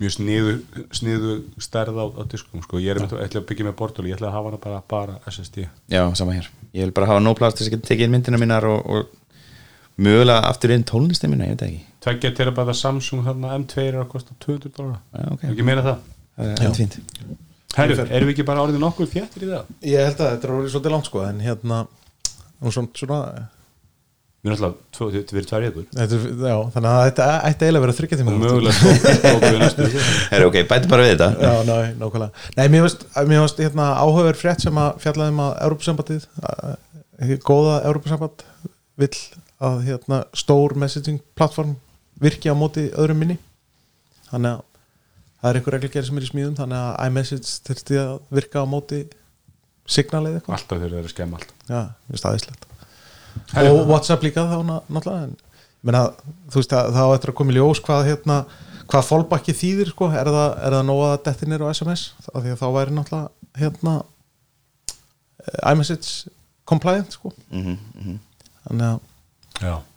mjög 0.00 0.14
sniðu, 0.16 0.54
sniðu 0.96 1.34
stærð 1.60 2.00
á, 2.00 2.04
á 2.16 2.22
diskum 2.32 2.62
sko. 2.64 2.80
ég 2.80 2.94
er 2.94 3.02
með, 3.02 3.18
ætla 3.20 3.42
að 3.42 3.48
byggja 3.50 3.66
með 3.68 3.76
bortul 3.78 4.06
ég 4.08 4.16
ætla 4.16 4.30
að 4.30 4.36
hafa 4.38 4.50
hana 4.50 4.60
bara, 4.64 4.80
bara 4.88 5.18
SSD 5.28 5.66
já, 5.66 6.02
sama 6.16 6.36
hér, 6.36 6.48
ég 6.72 6.88
vil 6.88 6.94
bara 6.96 7.10
hafa 7.10 7.24
nóg 7.24 7.36
plast 7.40 7.58
til 7.58 7.66
þess 7.66 7.72
að 7.72 7.76
geta 7.76 7.90
tekið 7.90 8.08
inn 8.08 8.14
myndina 8.16 8.40
mínar 8.40 8.66
og, 8.70 8.80
og 8.88 10.00
mögulega 10.00 10.48
aftur 10.48 10.74
inn 10.74 10.86
tónlistin 10.88 11.32
mína, 11.32 11.50
ég 11.50 11.54
veit 11.54 11.62
það 11.62 11.70
ekki. 11.74 11.86
Tveggja 12.00 12.32
terabæta 12.38 12.74
Samsung 12.78 13.26
þarna 13.26 13.52
M2 13.60 13.84
er 13.84 14.00
að 14.00 14.08
kosta 14.14 14.36
200 14.40 14.72
dólar 14.78 14.98
já, 15.12 15.26
ok, 15.34 15.46
Ekki 15.52 15.68
meira 15.68 15.84
það? 15.84 16.10
Það 16.40 16.64
er 16.64 17.38
Herru, 17.70 17.96
erum 18.02 18.26
við 18.26 18.34
ekki 18.34 18.44
bara 18.48 18.62
orðið 18.64 18.80
nokkuð 18.82 19.12
þéttir 19.12 19.44
í 19.46 19.48
það? 19.52 19.74
ég 19.86 20.08
held 20.08 20.22
að 20.24 20.30
þetta 20.32 20.48
er 20.48 20.52
orðið 20.56 20.72
svolítið 20.72 20.94
langt 20.96 21.10
sko, 21.10 21.20
en 21.28 21.42
hérna 21.44 21.76
svona 22.72 23.26
Við 24.40 24.48
erum 24.48 24.56
alltaf, 24.56 24.76
þetta 25.12 25.34
verið 25.36 25.48
tvær 25.50 25.64
ykkur 25.68 25.84
þetta, 25.92 26.16
er- 26.16 26.44
já, 26.48 26.56
þannig 26.74 26.90
að 26.90 27.02
þetta 27.10 27.24
ætti 27.50 27.64
eiginlega 27.66 27.80
að 27.80 27.84
vera 27.84 27.96
þryggja 27.98 28.18
tíma 28.20 28.30
og 28.32 28.38
mögulega 28.40 28.76
ok, 30.48 30.56
bæti 30.70 30.88
bara 30.88 31.04
við 31.04 31.10
þetta. 31.12 31.28
Já, 31.44 31.52
ná, 31.68 31.74
nákvæmlega. 32.00 32.32
Nei, 32.56 32.64
mér 32.72 32.82
veist 32.86 33.60
hérna, 33.60 33.88
áhugaverð 34.00 34.40
frétt 34.40 34.64
sem 34.64 34.80
að 34.80 34.96
fjallaði 35.04 35.34
um 35.34 35.42
að 35.44 35.52
Európusambandið 35.66 36.24
að- 36.40 37.36
góða 37.50 37.74
Európusamband 37.90 38.36
vill 39.04 39.18
að 39.60 39.76
hérna, 39.90 40.22
stór 40.32 40.72
messaging 40.80 41.20
plattform 41.36 41.76
virki 42.24 42.48
á 42.48 42.56
móti 42.56 42.86
öðrum 42.96 43.20
minni. 43.20 43.36
Þannig 44.32 44.56
að 44.56 44.64
það 45.40 45.48
er 45.52 45.56
einhver 45.60 45.76
reglgerð 45.76 46.08
sem 46.08 46.16
er 46.20 46.24
í 46.24 46.32
smíðum 46.32 46.56
þannig 46.62 46.80
að 46.80 46.96
iMessage 47.10 47.48
þurfti 47.68 48.00
að 48.06 48.16
virka 48.40 48.64
á 48.64 48.66
móti 48.72 49.04
signal 49.90 50.24
eða 50.30 50.40
eitthvað. 50.40 50.56
Alltaf 50.62 50.80
þeir 50.80 50.92
eru 50.96 51.04
að 51.04 51.12
skemma 51.12 51.36
allt 51.40 51.52
Já, 51.68 51.80
mér 51.92 52.16
finnst 52.16 52.28
aðeinslegt 52.32 52.69
Herri. 53.52 53.68
og 53.68 53.88
Whatsapp 53.90 54.22
líka 54.22 54.44
þá 54.46 54.58
ná- 54.66 54.82
náttúrulega 54.88 55.24
en 55.28 55.36
menna, 55.82 56.02
þú 56.50 56.60
veist 56.60 56.72
að 56.76 56.90
það 56.94 57.08
á 57.08 57.14
eftir 57.16 57.30
að 57.32 57.38
koma 57.40 57.52
í 57.52 57.56
ljós 57.56 57.80
hvað 57.84 58.06
hérna, 58.10 58.38
hvað 58.90 59.06
fallbakki 59.10 59.52
þýðir 59.56 59.90
sko, 59.94 60.08
er 60.12 60.26
það, 60.28 60.48
er 60.66 60.76
það 60.76 60.84
nóg 60.90 61.02
að 61.08 61.16
detti 61.28 61.46
nýr 61.50 61.64
á 61.64 61.72
SMS 61.72 62.02
af 62.34 62.42
því 62.42 62.50
að 62.54 62.60
þá 62.62 62.66
væri 62.76 62.96
náttúrulega 62.96 63.28
hérna 63.62 63.94
eh, 65.46 65.72
iMessage 65.72 66.30
compliant 66.64 67.12
sko. 67.12 67.32
Mm 67.50 67.76
-hmm, 67.76 68.18
þannig 68.68 68.86
að 68.86 68.98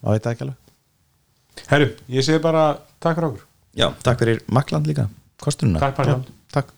maður 0.04 0.14
veit 0.14 0.24
það 0.24 0.32
ekki 0.34 0.46
alveg. 0.48 0.60
Herru, 1.70 1.90
ég 2.10 2.24
segi 2.26 2.40
bara 2.42 2.64
takk 3.00 3.16
fyrir 3.18 3.28
okkur. 3.30 3.44
Já, 3.78 3.88
takk 4.04 4.20
fyrir 4.20 4.42
Makland 4.48 4.88
líka, 4.88 5.08
kostununa 5.42 5.80
Takk 5.80 6.26
Takk 6.54 6.72